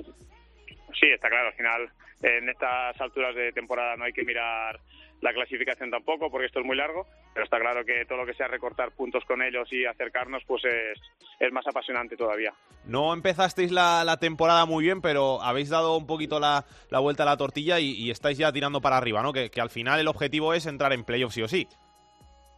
Sí, 0.99 1.07
está 1.07 1.29
claro, 1.29 1.49
al 1.49 1.55
final 1.55 1.89
en 2.23 2.49
estas 2.49 3.01
alturas 3.01 3.35
de 3.35 3.53
temporada 3.53 3.97
no 3.97 4.05
hay 4.05 4.13
que 4.13 4.25
mirar 4.25 4.81
la 5.21 5.33
clasificación 5.33 5.91
tampoco, 5.91 6.31
porque 6.31 6.47
esto 6.47 6.61
es 6.61 6.67
muy 6.67 6.77
largo, 6.77 7.07
pero 7.37 7.45
está 7.45 7.61
claro 7.61 7.85
que 7.85 8.07
todo 8.07 8.17
lo 8.17 8.25
que 8.25 8.33
sea 8.33 8.49
recortar 8.49 8.93
puntos 8.93 9.23
con 9.27 9.43
ellos 9.43 9.71
y 9.71 9.85
acercarnos, 9.85 10.43
pues 10.47 10.65
es, 10.65 10.99
es 11.39 11.53
más 11.53 11.67
apasionante 11.67 12.17
todavía. 12.17 12.55
No 12.87 13.13
empezasteis 13.13 13.71
la, 13.71 14.05
la, 14.05 14.17
temporada 14.17 14.65
muy 14.65 14.85
bien, 14.85 15.03
pero 15.03 15.43
habéis 15.43 15.69
dado 15.69 15.99
un 15.99 16.07
poquito 16.07 16.41
la, 16.41 16.65
la 16.89 16.99
vuelta 16.99 17.25
a 17.25 17.27
la 17.27 17.37
tortilla 17.37 17.79
y, 17.79 17.91
y, 17.91 18.11
estáis 18.11 18.39
ya 18.39 18.51
tirando 18.53 18.81
para 18.81 18.97
arriba, 18.97 19.23
¿no? 19.23 19.35
Que, 19.35 19.51
que 19.51 19.61
al 19.61 19.69
final 19.69 20.01
el 20.01 20.09
objetivo 20.09 20.55
es 20.55 20.65
entrar 20.65 20.95
en 20.95 21.05
playoffs 21.05 21.35
sí 21.35 21.43
o 21.43 21.49
sí. 21.49 21.69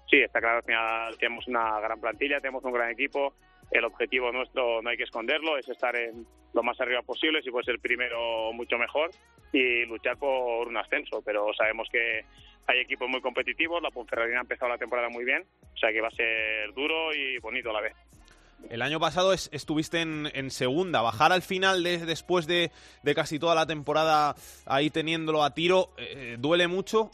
Sí, 0.09 0.18
está 0.18 0.39
claro, 0.39 0.59
al 0.59 0.62
final 0.62 1.18
tenemos 1.18 1.49
una 1.49 1.81
gran 1.81 2.01
plantilla, 2.01 2.41
tenemos 2.41 2.62
un 2.62 2.72
gran 2.72 2.93
equipo, 2.93 3.35
el 3.70 3.84
objetivo 3.84 4.32
nuestro 4.32 4.82
no 4.82 4.90
hay 4.90 4.96
que 4.96 5.04
esconderlo, 5.04 5.58
es 5.58 5.68
estar 5.68 5.94
en 5.96 6.26
lo 6.54 6.62
más 6.62 6.80
arriba 6.80 7.02
posible, 7.02 7.42
si 7.42 7.50
puede 7.50 7.64
ser 7.64 7.78
primero 7.78 8.52
mucho 8.52 8.78
mejor 8.78 9.10
y 9.52 9.84
luchar 9.86 10.16
por 10.16 10.66
un 10.66 10.76
ascenso, 10.76 11.22
pero 11.24 11.52
sabemos 11.54 11.88
que 11.90 12.24
hay 12.66 12.80
equipos 12.80 13.08
muy 13.08 13.20
competitivos, 13.20 13.82
la 13.82 13.90
Ponferradina 13.90 14.38
ha 14.38 14.42
empezado 14.42 14.70
la 14.70 14.78
temporada 14.78 15.08
muy 15.08 15.24
bien, 15.24 15.44
o 15.74 15.76
sea 15.76 15.92
que 15.92 16.00
va 16.00 16.08
a 16.08 16.12
ser 16.12 16.72
duro 16.74 17.14
y 17.14 17.38
bonito 17.38 17.70
a 17.70 17.74
la 17.74 17.80
vez. 17.80 17.94
El 18.70 18.82
año 18.82 18.98
pasado 18.98 19.32
es, 19.32 19.48
estuviste 19.52 20.00
en, 20.00 20.28
en, 20.34 20.50
segunda. 20.50 21.00
Bajar 21.00 21.32
al 21.32 21.42
final, 21.42 21.84
de, 21.84 21.98
después 22.04 22.48
de, 22.48 22.72
de, 23.04 23.14
casi 23.14 23.38
toda 23.38 23.54
la 23.54 23.66
temporada 23.66 24.34
ahí 24.66 24.90
teniéndolo 24.90 25.44
a 25.44 25.54
tiro, 25.54 25.90
eh, 25.96 26.36
¿duele 26.40 26.66
mucho? 26.66 27.10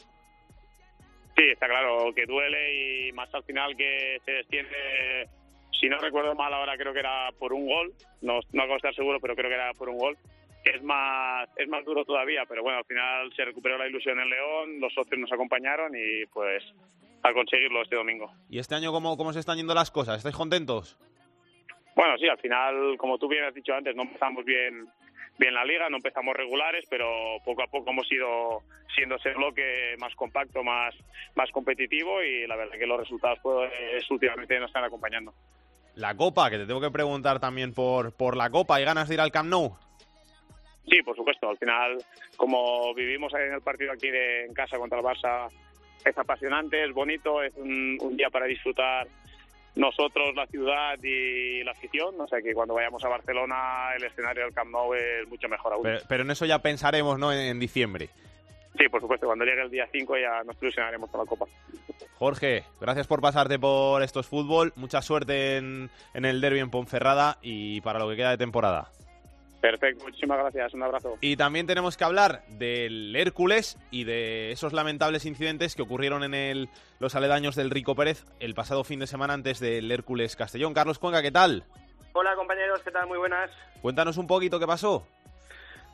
Sí, 1.37 1.43
está 1.43 1.67
claro 1.67 2.13
que 2.15 2.25
duele 2.25 3.07
y 3.07 3.11
más 3.11 3.31
al 3.33 3.43
final 3.43 3.77
que 3.77 4.19
se 4.25 4.39
extiende 4.39 5.29
si 5.79 5.89
no 5.89 5.97
recuerdo 5.97 6.35
mal 6.35 6.53
ahora 6.53 6.77
creo 6.77 6.93
que 6.93 6.99
era 6.99 7.29
por 7.39 7.53
un 7.53 7.65
gol, 7.65 7.93
no, 8.21 8.39
no 8.51 8.61
acabo 8.61 8.73
de 8.73 8.77
estar 8.77 8.95
seguro, 8.95 9.19
pero 9.19 9.35
creo 9.35 9.49
que 9.49 9.55
era 9.55 9.73
por 9.73 9.89
un 9.89 9.97
gol, 9.97 10.17
que 10.63 10.71
es 10.71 10.83
más, 10.83 11.49
es 11.57 11.67
más 11.67 11.85
duro 11.85 12.05
todavía, 12.05 12.43
pero 12.47 12.63
bueno, 12.63 12.79
al 12.79 12.85
final 12.85 13.31
se 13.35 13.45
recuperó 13.45 13.77
la 13.77 13.87
ilusión 13.87 14.19
en 14.19 14.29
León, 14.29 14.79
los 14.79 14.93
socios 14.93 15.19
nos 15.19 15.31
acompañaron 15.31 15.93
y 15.95 16.25
pues 16.27 16.63
a 17.23 17.33
conseguirlo 17.33 17.81
este 17.81 17.95
domingo. 17.95 18.31
¿Y 18.49 18.59
este 18.59 18.75
año 18.75 18.91
cómo, 18.91 19.17
cómo 19.17 19.33
se 19.33 19.39
están 19.39 19.57
yendo 19.57 19.73
las 19.73 19.91
cosas? 19.91 20.17
¿Estáis 20.17 20.35
contentos? 20.35 20.97
Bueno, 21.95 22.17
sí, 22.17 22.27
al 22.27 22.37
final, 22.39 22.97
como 22.97 23.17
tú 23.17 23.27
bien 23.27 23.45
has 23.45 23.53
dicho 23.53 23.73
antes, 23.73 23.95
no 23.95 24.03
empezamos 24.03 24.43
bien 24.43 24.87
bien 25.37 25.53
la 25.53 25.65
liga, 25.65 25.89
no 25.89 25.97
empezamos 25.97 26.35
regulares, 26.35 26.85
pero 26.89 27.37
poco 27.43 27.63
a 27.63 27.67
poco 27.67 27.91
hemos 27.91 28.09
ido 28.11 28.61
siendo 28.93 29.15
ese 29.15 29.33
bloque 29.33 29.95
más 29.99 30.15
compacto, 30.15 30.63
más, 30.63 30.95
más 31.35 31.51
competitivo 31.51 32.21
y 32.21 32.47
la 32.47 32.55
verdad 32.55 32.77
que 32.77 32.87
los 32.87 32.99
resultados 32.99 33.39
pues, 33.41 33.71
últimamente 34.09 34.59
nos 34.59 34.69
están 34.69 34.85
acompañando. 34.85 35.33
La 35.95 36.15
Copa, 36.15 36.49
que 36.49 36.57
te 36.57 36.65
tengo 36.65 36.81
que 36.81 36.91
preguntar 36.91 37.39
también 37.39 37.73
por, 37.73 38.11
por 38.11 38.35
la 38.35 38.49
Copa, 38.49 38.75
¿hay 38.75 38.85
ganas 38.85 39.07
de 39.07 39.15
ir 39.15 39.21
al 39.21 39.31
Camp 39.31 39.49
Nou? 39.49 39.75
Sí, 40.89 41.01
por 41.03 41.15
supuesto. 41.15 41.49
Al 41.49 41.57
final, 41.57 41.97
como 42.37 42.93
vivimos 42.93 43.33
en 43.33 43.53
el 43.53 43.61
partido 43.61 43.91
aquí 43.91 44.09
de, 44.09 44.45
en 44.45 44.53
casa 44.53 44.77
contra 44.77 44.99
el 44.99 45.05
Barça, 45.05 45.49
es 46.03 46.17
apasionante, 46.17 46.83
es 46.83 46.93
bonito, 46.93 47.41
es 47.41 47.53
un, 47.55 47.97
un 48.01 48.17
día 48.17 48.29
para 48.29 48.45
disfrutar 48.45 49.07
nosotros, 49.75 50.33
la 50.35 50.45
ciudad 50.47 50.97
y 51.03 51.63
la 51.63 51.71
afición. 51.71 52.19
O 52.19 52.27
sea 52.27 52.41
que 52.41 52.53
cuando 52.53 52.73
vayamos 52.73 53.03
a 53.03 53.09
Barcelona, 53.09 53.93
el 53.95 54.03
escenario 54.03 54.43
del 54.43 54.53
Camp 54.53 54.71
Nou 54.71 54.93
es 54.93 55.27
mucho 55.27 55.47
mejor 55.47 55.73
aún. 55.73 55.83
Pero, 55.83 55.99
pero 56.07 56.23
en 56.23 56.31
eso 56.31 56.45
ya 56.45 56.59
pensaremos, 56.59 57.19
¿no? 57.19 57.31
En, 57.31 57.39
en, 57.39 57.59
diciembre. 57.59 58.09
Sí, 58.77 58.89
por 58.89 59.01
supuesto. 59.01 59.25
Cuando 59.25 59.45
llegue 59.45 59.61
el 59.61 59.71
día 59.71 59.87
5 59.91 60.17
ya 60.17 60.43
nos 60.43 60.61
ilusionaremos 60.61 61.09
con 61.09 61.21
la 61.21 61.25
Copa. 61.25 61.45
Jorge, 62.17 62.63
gracias 62.79 63.07
por 63.07 63.21
pasarte 63.21 63.59
por 63.59 64.01
estos 64.03 64.27
fútbol. 64.27 64.73
Mucha 64.75 65.01
suerte 65.01 65.57
en, 65.57 65.89
en 66.13 66.25
el 66.25 66.41
derby 66.41 66.59
en 66.59 66.69
Ponferrada 66.69 67.37
y 67.41 67.81
para 67.81 67.99
lo 67.99 68.09
que 68.09 68.15
queda 68.15 68.31
de 68.31 68.37
temporada. 68.37 68.89
Perfecto, 69.65 70.03
muchísimas 70.05 70.37
gracias, 70.37 70.75
un 70.75 70.83
abrazo. 70.83 71.17
Y 71.21 71.37
también 71.37 71.65
tenemos 71.65 71.97
que 71.97 72.03
hablar 72.03 72.43
del 72.49 73.15
Hércules 73.15 73.79
y 73.89 74.03
de 74.03 74.51
esos 74.51 74.73
lamentables 74.73 75.25
incidentes 75.25 75.75
que 75.75 75.81
ocurrieron 75.81 76.23
en 76.23 76.35
el, 76.35 76.69
los 76.99 77.15
aledaños 77.15 77.55
del 77.55 77.71
Rico 77.71 77.95
Pérez 77.95 78.25
el 78.39 78.53
pasado 78.53 78.83
fin 78.83 78.99
de 78.99 79.07
semana 79.07 79.33
antes 79.33 79.59
del 79.59 79.91
Hércules 79.91 80.35
Castellón. 80.35 80.75
Carlos 80.75 80.99
Cuenca, 80.99 81.23
¿qué 81.23 81.31
tal? 81.31 81.63
Hola 82.13 82.35
compañeros, 82.35 82.79
¿qué 82.83 82.91
tal? 82.91 83.07
Muy 83.07 83.17
buenas. 83.17 83.49
Cuéntanos 83.81 84.17
un 84.17 84.27
poquito 84.27 84.59
qué 84.59 84.67
pasó. 84.67 85.07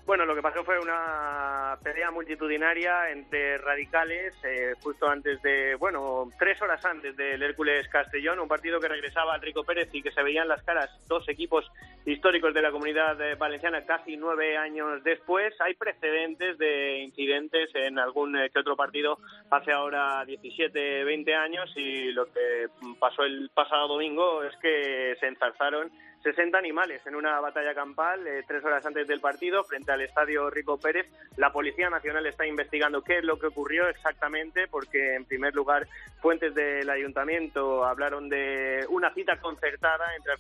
Bueno, 0.06 0.26
lo 0.26 0.36
que 0.36 0.42
pasó 0.42 0.64
fue 0.64 0.80
una 0.80 1.78
pelea 1.84 2.12
multitudinaria 2.12 3.12
entre 3.12 3.58
radicales 3.60 4.34
eh, 4.44 4.74
justo 4.82 5.08
antes 5.08 5.42
de, 5.42 5.76
bueno, 5.76 6.28
tres 6.40 6.62
horas 6.62 6.84
antes 6.84 7.16
del 7.16 7.42
Hércules 7.42 7.88
Castellón, 7.88 8.40
un 8.40 8.48
partido 8.48 8.80
que 8.80 8.88
regresaba 8.88 9.36
al 9.36 9.42
Rico 9.42 9.64
Pérez 9.64 9.90
y 9.94 10.02
que 10.02 10.12
se 10.12 10.24
veían 10.24 10.48
las 10.48 10.64
caras 10.64 10.90
dos 11.08 11.30
equipos 11.30 11.72
históricos 12.06 12.54
de 12.54 12.62
la 12.62 12.72
comunidad 12.72 13.18
valenciana 13.38 13.86
casi 13.86 14.18
nueve 14.18 14.58
años 14.58 15.04
después. 15.04 15.54
Hay 15.62 15.76
precedentes 15.76 16.58
de 16.58 17.00
incidentes 17.00 17.70
en 17.76 18.00
algún 18.00 18.34
que 18.52 18.60
otro 18.60 18.76
partido 18.76 19.20
hace 19.52 19.72
ahora 19.72 20.26
17, 20.26 21.04
20 21.04 21.36
años 21.36 21.72
y 21.76 22.12
lo 22.12 22.26
que 22.26 22.68
pasó 23.00 23.24
el 23.24 23.50
pasado 23.54 23.88
domingo 23.88 24.44
es 24.44 24.56
que 24.58 25.16
se 25.20 25.28
enzarzaron 25.28 25.92
60 26.24 26.58
animales 26.58 27.06
en 27.06 27.16
una 27.16 27.40
batalla 27.40 27.74
campal 27.74 28.26
eh, 28.28 28.44
tres 28.48 28.64
horas 28.64 28.86
antes 28.86 29.08
del 29.08 29.20
partido 29.20 29.64
frente 29.64 29.92
al 29.92 30.02
estadio 30.02 30.50
Rico 30.50 30.78
Pérez. 30.78 31.08
La 31.38 31.52
Policía 31.52 31.90
Nacional 31.90 32.26
está 32.26 32.46
investigando 32.46 33.02
qué 33.02 33.20
es 33.20 33.24
lo 33.24 33.40
que 33.40 33.48
ocurrió 33.48 33.88
exactamente 33.88 34.68
porque, 34.68 35.16
en 35.16 35.26
primer 35.26 35.56
lugar, 35.56 35.88
fuentes 36.22 36.54
del 36.54 36.90
ayuntamiento 36.90 37.84
hablaron 37.86 38.30
de 38.30 38.86
una 38.90 39.14
cita 39.14 39.38
concertada 39.38 40.16
entre 40.16 40.34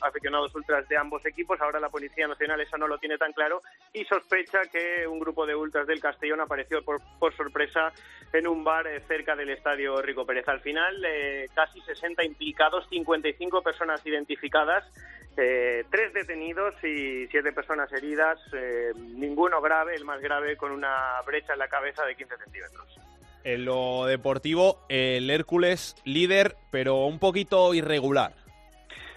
aficionados, 0.00 0.54
ultras 0.54 0.88
de 0.88 0.96
ambos 0.96 1.24
equipos. 1.26 1.60
Ahora 1.60 1.80
la 1.80 1.90
Policía 1.90 2.26
Nacional 2.26 2.60
eso 2.60 2.78
no 2.78 2.88
lo 2.88 2.98
tiene 2.98 3.18
tan 3.18 3.32
claro 3.32 3.60
y 3.92 4.04
sospecha 4.04 4.62
que 4.72 5.06
un 5.06 5.18
grupo 5.18 5.46
de 5.46 5.54
ultras 5.54 5.86
del 5.86 6.00
Castellón 6.00 6.40
apareció 6.40 6.82
por, 6.82 7.00
por 7.18 7.36
sorpresa 7.36 7.92
en 8.32 8.46
un 8.46 8.64
bar 8.64 8.86
eh, 8.86 9.00
cerca 9.06 9.36
del 9.36 9.50
estadio 9.50 10.00
Rico 10.00 10.24
Pérez. 10.24 10.48
Al 10.48 10.60
final, 10.60 11.04
eh, 11.04 11.46
casi 11.54 11.80
60 11.80 12.24
implicados, 12.24 12.86
55 12.88 13.62
personas 13.62 14.04
identificadas. 14.06 14.84
Eh, 15.36 15.84
tres 15.90 16.14
detenidos 16.14 16.74
y 16.82 17.26
siete 17.28 17.52
personas 17.52 17.92
heridas, 17.92 18.38
eh, 18.54 18.92
ninguno 18.96 19.60
grave, 19.60 19.94
el 19.94 20.04
más 20.04 20.20
grave 20.20 20.56
con 20.56 20.72
una 20.72 21.20
brecha 21.26 21.52
en 21.52 21.58
la 21.58 21.68
cabeza 21.68 22.04
de 22.04 22.16
15 22.16 22.36
centímetros. 22.38 22.98
En 23.44 23.64
lo 23.64 24.06
deportivo, 24.06 24.84
el 24.88 25.28
Hércules 25.30 25.94
líder, 26.04 26.56
pero 26.70 27.04
un 27.04 27.18
poquito 27.18 27.74
irregular. 27.74 28.32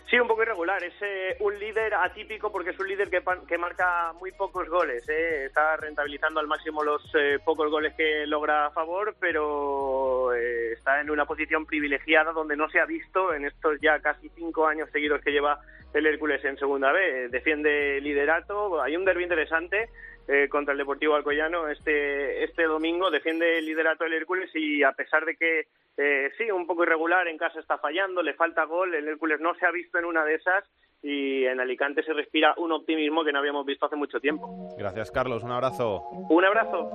Sí, 0.10 0.20
un 0.20 0.28
poco 0.28 0.42
irregular. 0.42 0.84
Es 0.84 0.94
eh, 1.02 1.38
un 1.40 1.60
líder 1.60 1.94
atípico 1.94 2.52
porque 2.52 2.72
es 2.72 2.80
un 2.80 2.88
líder 2.88 3.12
que, 3.12 3.58
marca 3.60 4.12
muy 4.14 4.32
pocos 4.32 4.68
goles. 4.68 5.08
¿eh? 5.08 5.46
Está 5.46 5.78
rentabilizando 5.78 6.40
al 6.40 6.48
máximo 6.48 6.84
los 6.84 7.04
eh, 7.14 7.38
pocos 7.46 7.70
goles 7.70 7.94
que 7.94 8.26
logra 8.26 8.66
a 8.66 8.72
favor, 8.72 9.16
pero 9.20 10.34
eh, 10.34 10.74
está 10.74 11.00
en 11.00 11.12
una 11.12 11.26
posición 11.26 11.68
privilegiada 11.68 12.32
donde 12.32 12.58
no 12.58 12.68
se 12.70 12.80
ha 12.80 12.86
visto 12.86 13.36
en 13.36 13.46
estos 13.46 13.80
ya 13.82 14.00
casi 14.00 14.30
cinco 14.30 14.66
años 14.66 14.90
seguidos 14.92 15.22
que 15.22 15.32
lleva 15.32 15.60
el 15.94 16.08
Hércules 16.08 16.44
en 16.44 16.58
segunda 16.58 16.92
B. 16.92 17.30
Defiende 17.30 18.02
liderato. 18.02 18.82
Hay 18.82 18.98
un 18.98 19.06
derbi 19.06 19.24
interesante 19.24 19.90
eh, 20.32 20.48
contra 20.48 20.74
el 20.74 20.78
Deportivo 20.78 21.16
Alcoyano 21.16 21.68
este, 21.68 22.44
este 22.44 22.64
domingo. 22.64 23.10
Defiende 23.10 23.58
el 23.58 23.66
liderato 23.66 24.04
del 24.04 24.14
Hércules 24.14 24.52
y 24.54 24.84
a 24.84 24.92
pesar 24.92 25.26
de 25.26 25.36
que 25.36 25.68
eh, 25.98 26.32
sí, 26.38 26.52
un 26.52 26.68
poco 26.68 26.84
irregular, 26.84 27.28
en 27.28 27.38
casa 27.38 27.60
está 27.60 27.80
fallando, 27.80 28.22
le 28.22 28.36
falta 28.36 28.64
gol, 28.66 28.94
el 28.94 29.08
Hércules 29.08 29.40
no 29.40 29.56
se 29.56 29.66
ha 29.66 29.72
visto 29.72 29.98
en 29.98 30.06
una 30.06 30.24
de 30.24 30.36
esas 30.36 30.64
y 31.02 31.46
en 31.46 31.60
Alicante 31.60 32.04
se 32.04 32.14
respira 32.14 32.54
un 32.58 32.72
optimismo 32.72 33.24
que 33.24 33.32
no 33.32 33.40
habíamos 33.40 33.66
visto 33.66 33.88
hace 33.88 33.96
mucho 33.96 34.20
tiempo. 34.20 34.76
Gracias, 34.78 35.10
Carlos. 35.10 35.44
Un 35.44 35.52
abrazo. 35.52 36.04
Un 36.30 36.46
abrazo. 36.46 36.92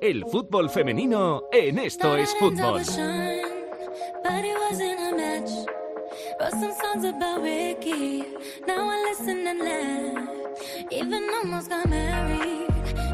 El 0.00 0.24
fútbol 0.24 0.70
femenino 0.70 1.48
en 1.50 1.78
esto 1.80 2.16
es 2.16 2.32
fútbol. 2.38 2.80
Wrote 6.40 6.52
some 6.52 6.72
songs 6.72 7.04
about 7.04 7.42
Ricky. 7.42 8.24
Now 8.66 8.88
I 8.88 9.10
listen 9.10 9.46
and 9.46 9.60
laugh. 9.60 10.28
Even 10.90 11.22
almost 11.42 11.68
got 11.68 11.86
married. 11.86 12.66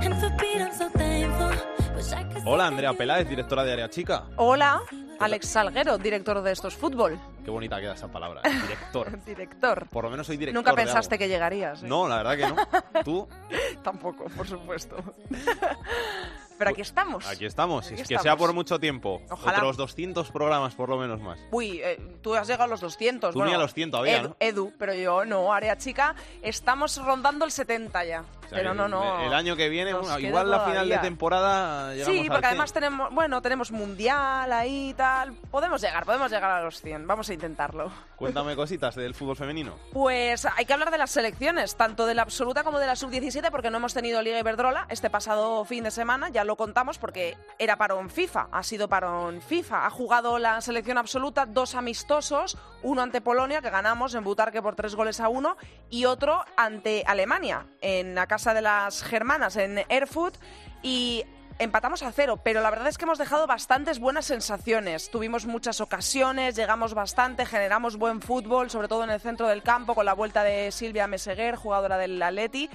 And 0.05 0.15
for 0.21 0.31
Pete, 0.39 0.63
I'm 0.63 0.73
so 0.73 0.89
thankful. 0.91 1.51
Wish 1.97 2.13
I 2.13 2.23
could 2.23 2.43
Hola, 2.47 2.69
Andrea 2.69 2.93
Peláez, 2.93 3.29
directora 3.29 3.65
de 3.65 3.73
Área 3.73 3.91
Chica. 3.91 4.27
Hola, 4.37 4.81
Alex 5.19 5.49
Salguero, 5.49 5.99
director 5.99 6.41
de 6.41 6.53
Estos 6.53 6.77
Fútbol. 6.77 7.19
Qué 7.45 7.51
bonita 7.51 7.81
queda 7.81 7.95
esa 7.95 8.07
palabra, 8.07 8.43
¿eh? 8.45 8.51
director. 8.63 9.25
director. 9.25 9.89
Por 9.89 10.05
lo 10.05 10.11
menos 10.11 10.29
soy 10.29 10.37
director. 10.37 10.63
Nunca 10.63 10.71
de 10.71 10.85
pensaste 10.85 11.17
algo. 11.17 11.25
que 11.25 11.29
llegarías. 11.29 11.83
¿eh? 11.83 11.89
No, 11.89 12.07
la 12.09 12.23
verdad 12.23 12.37
que 12.37 12.47
no. 12.47 13.03
¿Tú? 13.05 13.29
Tampoco, 13.83 14.27
por 14.27 14.47
supuesto. 14.47 14.97
Pero 16.59 16.71
aquí 16.71 16.81
estamos. 16.81 17.27
Aquí 17.27 17.45
estamos. 17.45 17.87
Aquí 17.87 17.95
es 17.95 18.09
que 18.09 18.15
estamos. 18.15 18.23
sea 18.23 18.37
por 18.37 18.53
mucho 18.53 18.79
tiempo. 18.79 19.23
Ojalá. 19.31 19.59
Otros 19.59 19.77
200 19.77 20.31
programas 20.31 20.75
por 20.75 20.89
lo 20.89 20.97
menos 20.97 21.21
más. 21.21 21.39
Uy, 21.51 21.81
eh, 21.83 21.99
tú 22.23 22.35
has 22.35 22.47
llegado 22.47 22.65
a 22.65 22.69
los 22.69 22.81
200. 22.81 23.33
Tú 23.33 23.39
bueno, 23.39 23.51
ni 23.51 23.57
a 23.57 23.59
los 23.59 23.75
100 23.75 23.91
todavía, 23.91 24.19
Edu, 24.19 24.29
¿no? 24.29 24.37
Edu, 24.41 24.73
pero 24.79 24.95
yo 24.95 25.25
no, 25.25 25.53
área 25.53 25.77
chica. 25.77 26.15
Estamos 26.43 26.97
rondando 27.05 27.45
el 27.45 27.51
70 27.51 28.05
ya. 28.05 28.25
O 28.47 28.49
sea, 28.49 28.59
Pero 28.59 28.75
no, 28.75 28.89
no. 28.89 29.21
El, 29.27 29.35
año 29.35 29.57
que 29.57 29.69
viene, 29.69 29.93
bueno, 29.93 30.19
igual 30.19 30.51
la 30.51 30.61
final 30.61 30.89
de 30.89 30.99
temporada 30.99 31.93
llegamos 31.95 32.15
Sí, 32.15 32.21
al 32.21 32.27
porque 32.27 32.41
100. 32.41 32.45
además 32.47 32.73
tenemos, 32.73 33.15
bueno, 33.15 33.43
tenemos 33.43 33.73
mundial 33.73 34.53
ahí 34.53 34.91
y 34.91 34.95
tal. 34.95 35.33
Podemos 35.51 35.81
llegar, 35.81 36.05
podemos 36.05 36.31
llegar 36.31 36.51
a 36.51 36.63
los 36.63 36.81
100. 36.81 37.07
Vamos 37.07 37.29
a 37.29 37.35
intentarlo. 37.35 37.91
Cuéntame 38.17 38.57
cositas 38.57 38.95
del 38.95 39.15
fútbol 39.15 39.37
femenino. 39.37 39.75
Pues 39.93 40.47
hay 40.57 40.65
que 40.67 40.73
hablar 40.73 40.91
de 40.91 40.99
las 40.99 41.11
selecciones, 41.11 41.75
tanto 41.77 42.07
de 42.07 42.15
la 42.15 42.23
absoluta 42.23 42.63
como 42.63 42.79
de 42.79 42.87
la 42.87 42.95
sub-17, 42.97 43.51
porque 43.51 43.71
no 43.71 43.79
hemos 43.79 43.93
tenido 43.95 44.23
Liga 44.23 44.39
Iberdrola 44.39 44.87
este 44.89 45.11
pasado 45.11 45.65
fin 45.65 45.85
de 45.85 45.91
semana, 45.91 46.29
ya 46.29 46.45
lo 46.45 46.57
contamos 46.57 46.99
porque 46.99 47.37
era 47.59 47.77
parón 47.77 48.09
FIFA, 48.11 48.49
ha 48.53 48.63
sido 48.63 48.89
parón 48.89 49.41
FIFA. 49.41 49.87
Ha 49.87 49.91
jugado 49.91 50.39
la 50.39 50.61
selección 50.61 50.99
absoluta 50.99 51.47
dos 51.47 51.75
amistosos, 51.75 52.57
uno 52.87 53.03
ante 53.03 53.21
Polonia, 53.21 53.61
que 53.61 53.71
ganamos 53.71 54.15
en 54.15 54.23
Butarque 54.23 54.63
por 54.63 54.77
tres 54.77 54.95
goles 54.95 55.19
a 55.19 55.29
uno, 55.29 55.57
y 55.91 56.05
otro 56.05 56.45
ante 56.57 57.03
Alemania, 57.05 57.67
en 57.81 58.15
la 58.15 58.29
casa 58.29 58.55
de 58.55 58.63
las 58.63 59.03
germanas, 59.03 59.57
en 59.57 59.85
Erfurt, 59.89 60.37
y 60.83 61.25
empatamos 61.59 62.05
a 62.05 62.13
cero, 62.13 62.39
pero 62.45 62.61
la 62.61 62.71
verdad 62.71 62.87
es 62.87 62.97
que 62.97 63.05
hemos 63.05 63.19
dejado 63.19 63.49
bastantes 63.49 63.99
buenas 63.99 64.27
sensaciones. 64.27 65.11
Tuvimos 65.11 65.47
muchas 65.47 65.81
ocasiones, 65.81 66.55
llegamos 66.55 66.95
bastante, 66.95 67.45
generamos 67.45 67.97
buen 67.97 68.23
fútbol, 68.23 68.71
sobre 68.71 68.87
todo 68.87 69.03
en 69.03 69.11
el 69.11 69.21
centro 69.21 69.49
del 69.49 69.65
campo, 69.65 69.97
con 69.97 70.07
la 70.07 70.15
vuelta 70.15 70.45
de 70.45 70.71
Silvia 70.71 71.09
Meseguer, 71.09 71.57
jugadora 71.57 71.99
del 71.99 72.23
Atleti. 72.23 72.71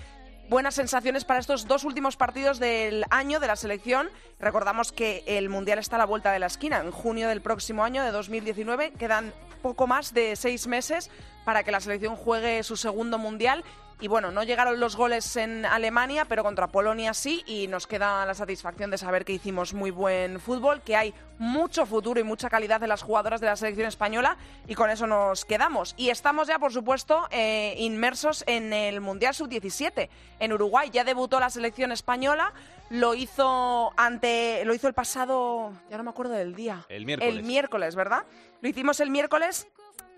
Buenas 0.49 0.76
sensaciones 0.76 1.24
para 1.24 1.39
estos 1.39 1.66
dos 1.66 1.86
últimos 1.86 2.18
partidos 2.18 2.59
del 2.59 3.05
año 3.12 3.39
de 3.39 3.47
la 3.47 3.55
selección. 3.55 4.09
Recordamos 4.39 4.91
que 4.91 5.24
el 5.26 5.47
Mundial 5.47 5.80
está 5.80 5.95
a 5.95 5.99
la 5.99 6.05
vuelta 6.05 6.34
de 6.34 6.39
la 6.39 6.47
esquina. 6.47 6.80
En 6.80 6.91
junio 6.91 7.30
del 7.30 7.41
próximo 7.41 7.86
año, 7.86 8.03
de 8.03 8.12
2019, 8.12 8.91
quedan 8.99 9.32
poco 9.62 9.88
más 9.88 10.14
de 10.14 10.36
seis 10.36 10.68
meses 10.68 11.09
para 11.46 11.64
que 11.64 11.72
la 11.72 11.80
selección 11.80 12.16
juegue 12.16 12.64
su 12.64 12.78
segundo 12.78 13.18
Mundial. 13.18 13.64
Y 14.02 14.08
bueno, 14.08 14.32
no 14.32 14.42
llegaron 14.42 14.80
los 14.80 14.96
goles 14.96 15.36
en 15.36 15.64
Alemania, 15.64 16.26
pero 16.26 16.42
contra 16.42 16.66
Polonia 16.66 17.14
sí, 17.14 17.44
y 17.46 17.68
nos 17.68 17.86
queda 17.86 18.26
la 18.26 18.34
satisfacción 18.34 18.89
de 18.89 18.98
saber 18.98 19.24
que 19.24 19.34
hicimos 19.34 19.76
muy 19.76 19.92
buen 19.92 20.39
fútbol, 20.39 20.82
que 20.82 20.96
hay 20.96 21.14
mucho 21.38 21.86
futuro 21.86 22.20
y 22.20 22.24
mucha 22.24 22.50
calidad 22.50 22.82
de 22.82 22.88
las 22.88 23.04
jugadoras 23.04 23.42
de 23.42 23.46
la 23.46 23.56
selección 23.56 23.88
española, 23.88 24.38
y 24.68 24.74
con 24.74 24.89
eso 24.89 25.06
nos 25.06 25.46
quedamos. 25.46 25.94
Y 25.98 26.10
estamos 26.10 26.48
ya, 26.48 26.58
por 26.58 26.74
supuesto, 26.74 27.28
eh, 27.30 27.76
inmersos 27.78 28.44
en 28.48 28.74
el 28.74 29.02
Mundial 29.02 29.36
Sub-17. 29.36 30.10
En 30.39 30.52
Uruguay 30.52 30.89
ya 30.92 31.04
debutó 31.04 31.39
la 31.39 31.52
selección 31.52 31.92
española, 31.92 32.54
lo 32.89 33.14
hizo 33.14 33.94
ante, 33.98 34.66
lo 34.66 34.74
hizo 34.74 34.88
el 34.88 34.96
pasado, 34.96 35.74
ya 35.92 35.98
no 35.98 36.04
me 36.04 36.10
acuerdo 36.10 36.34
del 36.34 36.56
día. 36.56 36.88
El 36.89 37.06
miércoles. 37.06 37.36
El 37.36 37.44
miércoles, 37.44 37.96
¿verdad? 37.96 38.26
Lo 38.62 38.68
hicimos 38.68 39.00
el 39.00 39.12
miércoles 39.12 39.68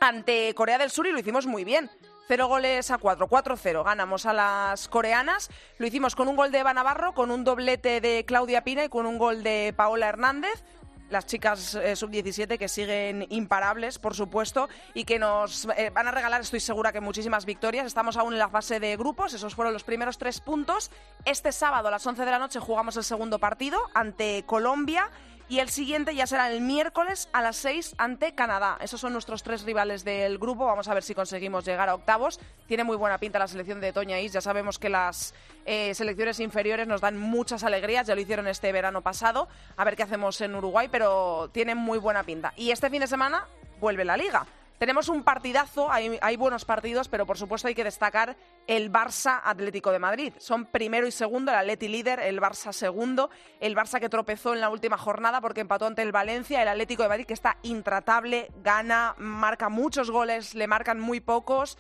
ante 0.08 0.54
Corea 0.54 0.78
del 0.78 0.92
Sur 0.92 1.08
y 1.08 1.12
lo 1.12 1.20
hicimos 1.20 1.46
muy 1.46 1.64
bien. 1.64 1.90
Cero 2.28 2.48
goles 2.48 2.90
a 2.92 2.98
cuatro, 2.98 3.28
4-0. 3.28 3.84
Ganamos 3.84 4.26
a 4.26 4.34
las 4.34 4.88
coreanas. 4.88 5.50
Lo 5.78 5.88
hicimos 5.88 6.16
con 6.16 6.28
un 6.28 6.36
gol 6.36 6.52
de 6.52 6.60
Eva 6.60 6.74
Navarro, 6.74 7.14
con 7.14 7.32
un 7.32 7.44
doblete 7.44 8.00
de 8.00 8.24
Claudia 8.26 8.64
Pina 8.64 8.86
y 8.86 8.90
con 8.90 9.06
un 9.06 9.18
gol 9.18 9.44
de 9.44 9.74
Paola 9.76 10.08
Hernández. 10.08 10.64
Las 11.10 11.26
chicas 11.26 11.76
eh, 11.76 11.96
sub-17 11.96 12.58
que 12.58 12.70
siguen 12.70 13.28
imparables, 13.30 14.00
por 14.00 14.16
supuesto, 14.16 14.68
y 14.94 15.04
que 15.04 15.20
nos 15.20 15.68
eh, 15.78 15.92
van 15.94 16.08
a 16.08 16.12
regalar, 16.12 16.42
estoy 16.42 16.62
segura 16.62 16.92
que 16.92 17.02
muchísimas 17.02 17.46
victorias. 17.46 17.86
Estamos 17.86 18.18
aún 18.18 18.34
en 18.34 18.40
la 18.40 18.50
fase 18.50 18.80
de 18.80 18.96
grupos, 18.96 19.34
esos 19.34 19.54
fueron 19.54 19.74
los 19.74 19.84
primeros 19.84 20.18
tres 20.18 20.40
puntos. 20.40 20.92
Este 21.26 21.52
sábado 21.52 21.90
a 21.90 21.92
las 21.92 22.08
11 22.08 22.24
de 22.24 22.32
la 22.32 22.40
noche 22.40 22.60
jugamos 22.60 22.98
el 22.98 23.04
segundo 23.04 23.38
partido 23.38 23.80
ante 23.94 24.44
Colombia 24.46 25.12
y 25.54 25.60
el 25.60 25.70
siguiente 25.70 26.16
ya 26.16 26.26
será 26.26 26.50
el 26.50 26.62
miércoles 26.62 27.30
a 27.32 27.44
las 27.44 27.58
6 27.58 27.94
ante 28.00 28.34
Canadá. 28.34 28.80
Esos 28.82 29.00
son 29.00 29.14
nuestros 29.14 29.44
tres 29.44 29.62
rivales 29.66 30.04
del 30.04 30.40
grupo. 30.40 30.66
Vamos 30.66 30.88
a 30.88 30.96
ver 30.96 31.04
si 31.04 31.14
conseguimos 31.14 31.64
llegar 31.64 31.90
a 31.90 31.94
octavos. 31.94 32.40
Tiene 32.66 32.84
muy 32.84 32.98
buena 32.98 33.20
pinta 33.20 33.38
la 33.38 33.48
selección 33.48 33.80
de 33.80 33.94
Toña 33.94 34.20
Is. 34.20 34.34
Ya 34.34 34.42
sabemos 34.42 34.80
que 34.80 34.90
las 34.90 35.36
eh, 35.68 35.94
selecciones 35.94 36.40
inferiores 36.40 36.88
nos 36.88 37.02
dan 37.02 37.20
muchas 37.20 37.64
alegrías. 37.64 38.08
Ya 38.08 38.16
lo 38.16 38.22
hicieron 38.22 38.48
este 38.48 38.72
verano 38.72 39.02
pasado. 39.02 39.48
A 39.78 39.84
ver 39.84 39.96
qué 39.96 40.02
hacemos 40.02 40.42
en 40.42 40.56
Uruguay, 40.56 40.88
pero 40.92 41.52
tienen 41.54 41.78
muy 41.78 42.00
buena 42.00 42.24
pinta. 42.24 42.52
Y 42.58 42.72
este 42.72 42.90
fin 42.90 43.02
de 43.02 43.08
semana 43.08 43.46
vuelve 43.80 44.06
la 44.06 44.18
liga. 44.18 44.48
Tenemos 44.78 45.08
un 45.08 45.24
partidazo, 45.24 45.92
hay, 45.92 46.36
buenos 46.36 46.66
partidos, 46.66 47.08
pero 47.08 47.26
por 47.26 47.38
supuesto 47.38 47.68
hay 47.68 47.76
que 47.76 47.84
destacar 47.84 48.36
el 48.68 48.92
Barça 48.92 49.40
Atlético 49.44 49.92
de 49.92 50.00
Madrid. 50.00 50.34
Son 50.40 50.66
primero 50.66 51.08
y 51.08 51.12
segundo, 51.12 51.52
el 51.52 51.58
Atleti 51.58 51.88
líder, 51.88 52.20
el 52.20 52.42
Barça 52.42 52.74
segundo, 52.74 53.30
el 53.60 53.76
Barça 53.76 54.00
que 54.00 54.10
tropezó 54.10 54.54
en 54.54 54.62
la 54.62 54.70
última 54.70 54.98
jornada 54.98 55.40
porque 55.42 55.62
empató 55.62 55.86
ante 55.86 56.02
el 56.02 56.12
Valencia, 56.12 56.62
el 56.62 56.68
Atlético 56.68 57.04
de 57.04 57.10
Madrid 57.10 57.26
que 57.26 57.34
está 57.34 57.58
intratable, 57.62 58.52
gana, 58.62 59.16
marca 59.18 59.70
muchos 59.70 60.12
goles, 60.12 60.54
le 60.54 60.68
marcan 60.68 61.00
muy 61.00 61.22
pocos. 61.22 61.78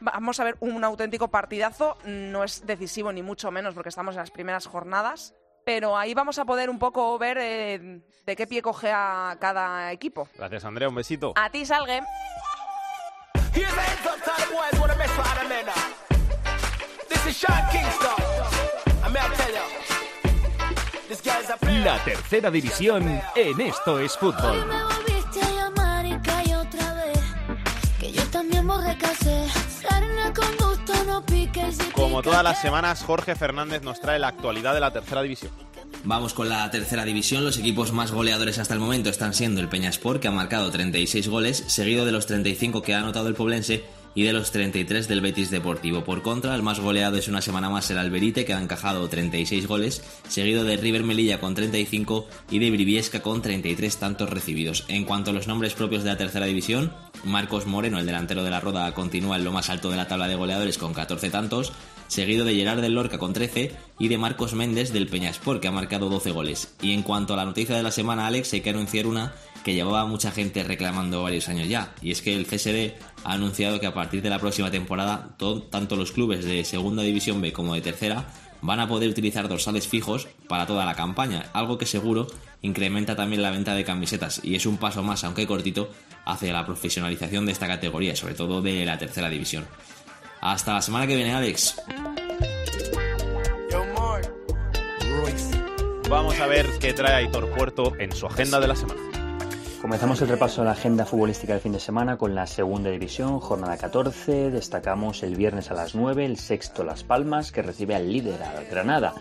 Vamos 0.00 0.40
a 0.40 0.44
ver 0.44 0.56
un 0.60 0.82
auténtico 0.82 1.28
partidazo, 1.28 1.98
no 2.06 2.42
es 2.42 2.64
decisivo 2.64 3.12
ni 3.12 3.22
mucho 3.22 3.50
menos 3.50 3.74
porque 3.74 3.90
estamos 3.90 4.14
en 4.14 4.20
las 4.20 4.30
primeras 4.30 4.66
jornadas, 4.66 5.34
pero 5.64 5.96
ahí 5.96 6.14
vamos 6.14 6.38
a 6.38 6.44
poder 6.44 6.70
un 6.70 6.78
poco 6.78 7.18
ver 7.18 7.38
eh, 7.40 8.00
de 8.26 8.36
qué 8.36 8.46
pie 8.46 8.62
coge 8.62 8.90
a 8.92 9.36
cada 9.40 9.92
equipo. 9.92 10.28
Gracias, 10.36 10.64
Andrea. 10.64 10.88
Un 10.88 10.94
besito. 10.94 11.32
A 11.36 11.50
ti, 11.50 11.64
Salgue. 11.64 12.02
La 21.82 22.04
tercera 22.04 22.50
división 22.50 23.20
en 23.34 23.60
Esto 23.60 23.98
es 23.98 24.16
Fútbol. 24.16 24.66
Me 24.66 24.84
volviste 24.84 25.40
a 25.42 25.50
llamar 25.50 26.06
y 26.06 26.18
caí 26.20 26.54
otra 26.54 26.94
vez. 26.94 27.18
Que 27.98 28.12
yo 28.12 28.22
también 28.30 28.66
borré 28.66 28.96
casé. 28.96 29.46
Como 31.92 32.22
todas 32.22 32.42
las 32.42 32.60
semanas, 32.60 33.02
Jorge 33.02 33.34
Fernández 33.34 33.82
nos 33.82 34.00
trae 34.00 34.18
la 34.18 34.28
actualidad 34.28 34.74
de 34.74 34.80
la 34.80 34.92
tercera 34.92 35.22
división. 35.22 35.52
Vamos 36.04 36.32
con 36.32 36.48
la 36.48 36.70
tercera 36.70 37.04
división. 37.04 37.44
Los 37.44 37.58
equipos 37.58 37.92
más 37.92 38.12
goleadores 38.12 38.58
hasta 38.58 38.74
el 38.74 38.80
momento 38.80 39.10
están 39.10 39.34
siendo 39.34 39.60
el 39.60 39.68
Peñasport, 39.68 40.20
que 40.20 40.28
ha 40.28 40.32
marcado 40.32 40.70
36 40.70 41.28
goles, 41.28 41.64
seguido 41.66 42.04
de 42.04 42.12
los 42.12 42.26
35 42.26 42.82
que 42.82 42.94
ha 42.94 43.00
anotado 43.00 43.28
el 43.28 43.34
Poblense 43.34 43.84
y 44.14 44.24
de 44.24 44.32
los 44.32 44.50
33 44.50 45.08
del 45.08 45.20
Betis 45.20 45.50
Deportivo. 45.50 46.04
Por 46.04 46.22
contra, 46.22 46.54
el 46.54 46.62
más 46.62 46.80
goleado 46.80 47.16
es 47.16 47.28
una 47.28 47.40
semana 47.40 47.70
más 47.70 47.90
el 47.90 47.98
Alberite, 47.98 48.44
que 48.44 48.54
ha 48.54 48.60
encajado 48.60 49.08
36 49.08 49.66
goles, 49.66 50.02
seguido 50.28 50.64
de 50.64 50.76
River 50.76 51.04
Melilla 51.04 51.40
con 51.40 51.54
35 51.54 52.26
y 52.50 52.58
de 52.58 52.70
Briviesca 52.70 53.20
con 53.20 53.42
33 53.42 53.96
tantos 53.96 54.30
recibidos. 54.30 54.84
En 54.88 55.04
cuanto 55.04 55.30
a 55.30 55.34
los 55.34 55.46
nombres 55.46 55.74
propios 55.74 56.02
de 56.02 56.10
la 56.10 56.18
tercera 56.18 56.46
división, 56.46 56.92
Marcos 57.24 57.66
Moreno, 57.66 57.98
el 57.98 58.06
delantero 58.06 58.42
de 58.42 58.50
la 58.50 58.60
Roda, 58.60 58.92
continúa 58.94 59.36
en 59.36 59.44
lo 59.44 59.52
más 59.52 59.70
alto 59.70 59.90
de 59.90 59.96
la 59.96 60.08
tabla 60.08 60.28
de 60.28 60.36
goleadores 60.36 60.78
con 60.78 60.94
14 60.94 61.30
tantos, 61.30 61.72
seguido 62.08 62.44
de 62.44 62.54
Gerard 62.54 62.80
del 62.80 62.94
Lorca 62.94 63.18
con 63.18 63.32
13 63.32 63.72
y 63.98 64.08
de 64.08 64.18
Marcos 64.18 64.54
Méndez 64.54 64.92
del 64.92 65.06
Peñaspor, 65.06 65.60
que 65.60 65.68
ha 65.68 65.72
marcado 65.72 66.08
12 66.08 66.32
goles. 66.32 66.74
Y 66.82 66.92
en 66.92 67.02
cuanto 67.02 67.34
a 67.34 67.36
la 67.36 67.44
noticia 67.44 67.76
de 67.76 67.82
la 67.82 67.92
semana, 67.92 68.26
Alex, 68.26 68.52
hay 68.52 68.62
que 68.62 68.70
anunciar 68.70 69.06
una 69.06 69.32
que 69.64 69.74
llevaba 69.74 70.06
mucha 70.06 70.30
gente 70.30 70.64
reclamando 70.64 71.22
varios 71.22 71.48
años 71.48 71.68
ya, 71.68 71.94
y 72.00 72.10
es 72.10 72.22
que 72.22 72.34
el 72.34 72.46
CSD 72.46 72.94
ha 73.24 73.32
anunciado 73.32 73.80
que 73.80 73.86
a 73.86 73.94
partir 73.94 74.22
de 74.22 74.30
la 74.30 74.38
próxima 74.38 74.70
temporada 74.70 75.34
todo, 75.36 75.62
tanto 75.62 75.96
los 75.96 76.12
clubes 76.12 76.44
de 76.44 76.64
Segunda 76.64 77.02
División 77.02 77.40
B 77.40 77.52
como 77.52 77.74
de 77.74 77.80
Tercera 77.80 78.26
van 78.62 78.80
a 78.80 78.88
poder 78.88 79.08
utilizar 79.08 79.48
dorsales 79.48 79.88
fijos 79.88 80.28
para 80.48 80.66
toda 80.66 80.84
la 80.84 80.94
campaña, 80.94 81.46
algo 81.52 81.78
que 81.78 81.86
seguro 81.86 82.26
incrementa 82.62 83.16
también 83.16 83.42
la 83.42 83.50
venta 83.50 83.74
de 83.74 83.84
camisetas 83.84 84.40
y 84.44 84.54
es 84.54 84.66
un 84.66 84.76
paso 84.76 85.02
más, 85.02 85.24
aunque 85.24 85.46
cortito, 85.46 85.90
hacia 86.24 86.52
la 86.52 86.66
profesionalización 86.66 87.46
de 87.46 87.52
esta 87.52 87.66
categoría, 87.66 88.14
sobre 88.16 88.34
todo 88.34 88.60
de 88.60 88.84
la 88.84 88.98
Tercera 88.98 89.30
División. 89.30 89.66
Hasta 90.40 90.74
la 90.74 90.82
semana 90.82 91.06
que 91.06 91.16
viene, 91.16 91.34
Alex. 91.34 91.76
Vamos 96.08 96.40
a 96.40 96.46
ver 96.46 96.66
qué 96.80 96.92
trae 96.92 97.24
Aitor 97.24 97.48
Puerto 97.50 97.92
en 97.98 98.10
su 98.12 98.26
agenda 98.26 98.58
de 98.58 98.66
la 98.66 98.74
semana. 98.74 99.09
Comenzamos 99.80 100.20
el 100.20 100.28
repaso 100.28 100.60
de 100.60 100.66
la 100.66 100.72
agenda 100.72 101.06
futbolística 101.06 101.54
del 101.54 101.62
fin 101.62 101.72
de 101.72 101.80
semana 101.80 102.18
con 102.18 102.34
la 102.34 102.46
segunda 102.46 102.90
división, 102.90 103.40
jornada 103.40 103.78
14. 103.78 104.50
Destacamos 104.50 105.22
el 105.22 105.36
viernes 105.36 105.70
a 105.70 105.74
las 105.74 105.94
9, 105.94 106.26
el 106.26 106.36
sexto 106.36 106.84
Las 106.84 107.02
Palmas, 107.02 107.50
que 107.50 107.62
recibe 107.62 107.94
al 107.94 108.12
líder, 108.12 108.42
al 108.42 108.66
Granada. 108.66 109.14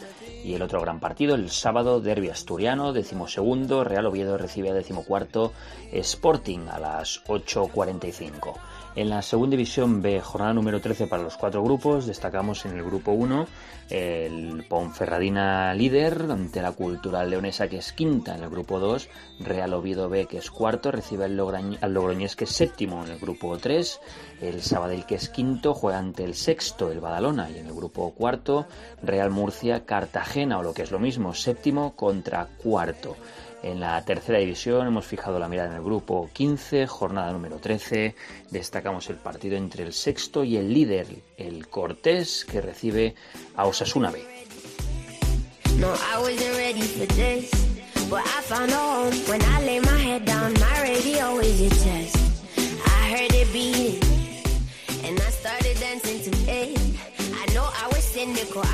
Y 0.44 0.56
el 0.56 0.62
otro 0.62 0.82
gran 0.82 1.00
partido, 1.00 1.36
el 1.36 1.50
sábado, 1.50 2.02
Derby 2.02 2.30
Asturiano, 2.30 2.92
decimosegundo, 2.92 3.86
Real 3.86 4.06
Oviedo 4.06 4.38
recibe 4.38 4.70
a 4.70 4.74
decimocuarto 4.74 5.54
Sporting 5.94 6.68
a 6.70 6.78
las 6.78 7.24
8.45. 7.24 8.56
En 9.00 9.10
la 9.10 9.22
segunda 9.22 9.52
división 9.52 10.02
B, 10.02 10.20
jornada 10.20 10.54
número 10.54 10.82
13 10.82 11.08
para 11.08 11.24
los 11.24 11.38
cuatro 11.38 11.64
grupos, 11.64 12.06
destacamos 12.06 12.66
en 12.66 12.76
el 12.76 12.84
grupo 12.84 13.14
1 13.14 13.48
el 13.90 14.66
Ponferradina 14.68 15.74
líder 15.74 16.28
ante 16.30 16.62
la 16.62 16.74
Cultural 16.74 17.30
Leonesa 17.30 17.70
que 17.70 17.78
es 17.78 17.94
quinta 17.94 18.36
en 18.36 18.44
el 18.44 18.50
grupo 18.50 18.78
2, 18.78 19.08
Real 19.40 19.74
Oviedo 19.74 20.10
B 20.10 20.26
que 20.26 20.38
es 20.38 20.52
cuarto, 20.52 20.92
recibe 20.92 21.24
al, 21.24 21.38
Lograñ 21.38 21.78
al 21.80 21.94
Logroñés 21.94 22.36
que 22.36 22.44
es 22.44 22.52
séptimo 22.52 23.06
en 23.06 23.12
el 23.12 23.20
grupo 23.20 23.58
3, 23.58 24.02
el 24.42 24.62
Sabadell 24.62 25.06
que 25.06 25.16
es 25.16 25.30
quinto 25.30 25.74
juega 25.74 25.98
ante 25.98 26.26
el 26.26 26.36
sexto, 26.36 26.92
el 26.92 27.00
Badalona, 27.00 27.50
y 27.50 27.58
en 27.58 27.68
el 27.68 27.74
grupo 27.74 28.12
cuarto, 28.12 28.68
Real 29.02 29.32
Murcia, 29.32 29.86
Cartagena 29.86 30.60
o 30.60 30.64
lo 30.64 30.74
que 30.74 30.82
es 30.82 30.92
lo 30.92 31.00
mismo, 31.00 31.34
séptimo 31.34 31.96
contra 31.96 32.50
cuarto. 32.62 33.16
En 33.62 33.80
la 33.80 34.04
tercera 34.06 34.40
división 34.40 34.88
hemos 34.88 35.06
fijado 35.06 35.38
la 35.38 35.50
mirada 35.50 35.70
en 35.70 35.76
el 35.76 35.84
grupo 35.84 36.30
15, 36.32 36.88
jornada 36.88 37.32
número 37.32 37.58
13. 37.58 38.16
Destacamos 38.52 39.10
el 39.10 39.18
partido 39.18 39.58
entre 39.58 39.84
el 39.84 39.94
sexto 39.94 40.44
y 40.44 40.56
el 40.58 40.74
líder, 40.74 41.08
el 41.38 41.68
Cortés, 41.68 42.46
que 42.46 42.62
recibe 42.62 43.16
a 43.56 43.66
Osasuna 43.66 44.12
B. 44.12 44.24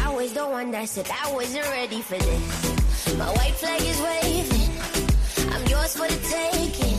I 0.06 0.10
was 0.14 0.34
the 0.34 0.48
one 0.48 0.72
that 0.72 0.88
said 0.90 1.08
I 1.10 1.32
wasn't 1.34 1.68
ready 1.68 2.02
for 2.02 2.18
this. 2.18 3.16
My 3.18 3.28
white 3.34 3.54
flag 3.54 3.82
is 3.82 4.00
waving. 4.02 4.65
I'm 5.56 5.66
yours 5.68 5.96
for 5.96 6.06
the 6.06 6.20
taking. 6.28 6.95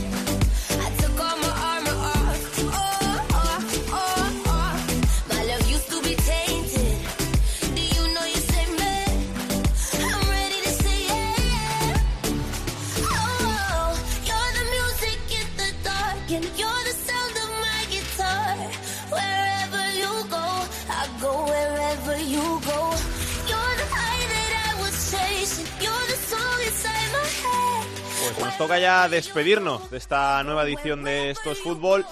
Toca 28.57 28.79
ya 28.79 29.07
despedirnos 29.07 29.91
de 29.91 29.97
esta 29.97 30.43
nueva 30.43 30.63
edición 30.63 31.03
de 31.03 31.29
Esto 31.29 31.51
es 31.51 31.59
Fútbol. 31.59 32.05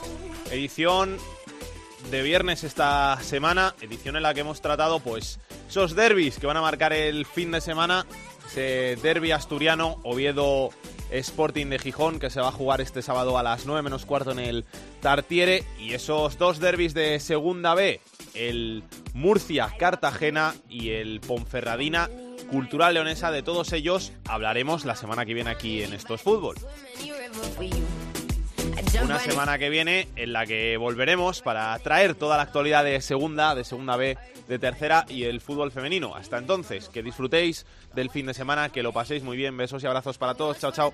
Edición 0.52 1.18
de 2.12 2.22
viernes 2.22 2.64
esta 2.64 3.18
semana, 3.22 3.74
edición 3.82 4.16
en 4.16 4.22
la 4.22 4.34
que 4.36 4.42
hemos 4.42 4.62
tratado 4.62 5.00
pues 5.00 5.40
esos 5.68 5.96
derbis 5.96 6.38
que 6.38 6.46
van 6.46 6.58
a 6.58 6.62
marcar 6.62 6.94
el 6.94 7.26
fin 7.26 7.52
de 7.52 7.62
semana, 7.62 8.06
ese 8.46 8.96
derby 9.02 9.32
asturiano, 9.32 10.00
Oviedo 10.04 10.70
Sporting 11.10 11.66
de 11.68 11.80
Gijón, 11.80 12.20
que 12.20 12.30
se 12.30 12.42
va 12.42 12.50
a 12.50 12.52
jugar 12.52 12.80
este 12.80 13.02
sábado 13.02 13.40
a 13.40 13.44
las 13.44 13.66
9 13.66 13.82
menos 13.82 14.06
cuarto 14.06 14.32
en 14.32 14.40
el 14.40 14.66
Tartiere, 15.02 15.64
y 15.80 15.94
esos 15.94 16.38
dos 16.38 16.60
derbis 16.60 16.94
de 16.94 17.20
Segunda 17.20 17.74
B, 17.74 18.02
el 18.36 18.84
Murcia-Cartagena 19.16 20.54
y 20.70 20.92
el 20.92 21.22
Ponferradina 21.22 22.08
Cultural 22.50 22.94
Leonesa, 22.94 23.32
de 23.32 23.44
todos 23.44 23.74
ellos 23.74 24.14
hablaremos 24.28 24.86
la 24.86 24.96
semana 24.96 25.26
que 25.26 25.34
viene 25.34 25.50
aquí 25.50 25.84
en 25.84 25.94
Esto 25.94 26.16
es 26.16 26.22
Fútbol. 26.22 26.56
Una 29.04 29.20
semana 29.20 29.58
que 29.58 29.70
viene 29.70 30.08
en 30.16 30.34
la 30.34 30.46
que 30.46 30.78
volveremos 30.78 31.42
para 31.42 31.78
traer 31.80 32.16
toda 32.16 32.38
la 32.38 32.44
actualidad 32.44 32.84
de 32.84 33.02
segunda, 33.02 33.56
de 33.56 33.64
segunda 33.64 33.96
B, 33.96 34.18
de 34.48 34.60
tercera 34.60 35.06
y 35.10 35.24
el 35.24 35.42
fútbol 35.42 35.72
femenino. 35.72 36.16
Hasta 36.16 36.38
entonces, 36.38 36.90
que 36.90 37.04
disfrutéis 37.04 37.66
del 37.94 38.10
fin 38.10 38.26
de 38.26 38.34
semana, 38.34 38.70
que 38.70 38.84
lo 38.84 38.94
paséis 38.94 39.24
muy 39.24 39.38
bien. 39.38 39.58
Besos 39.58 39.84
y 39.84 39.88
abrazos 39.88 40.18
para 40.18 40.36
todos. 40.36 40.60
Chao, 40.60 40.72
chao. 40.72 40.94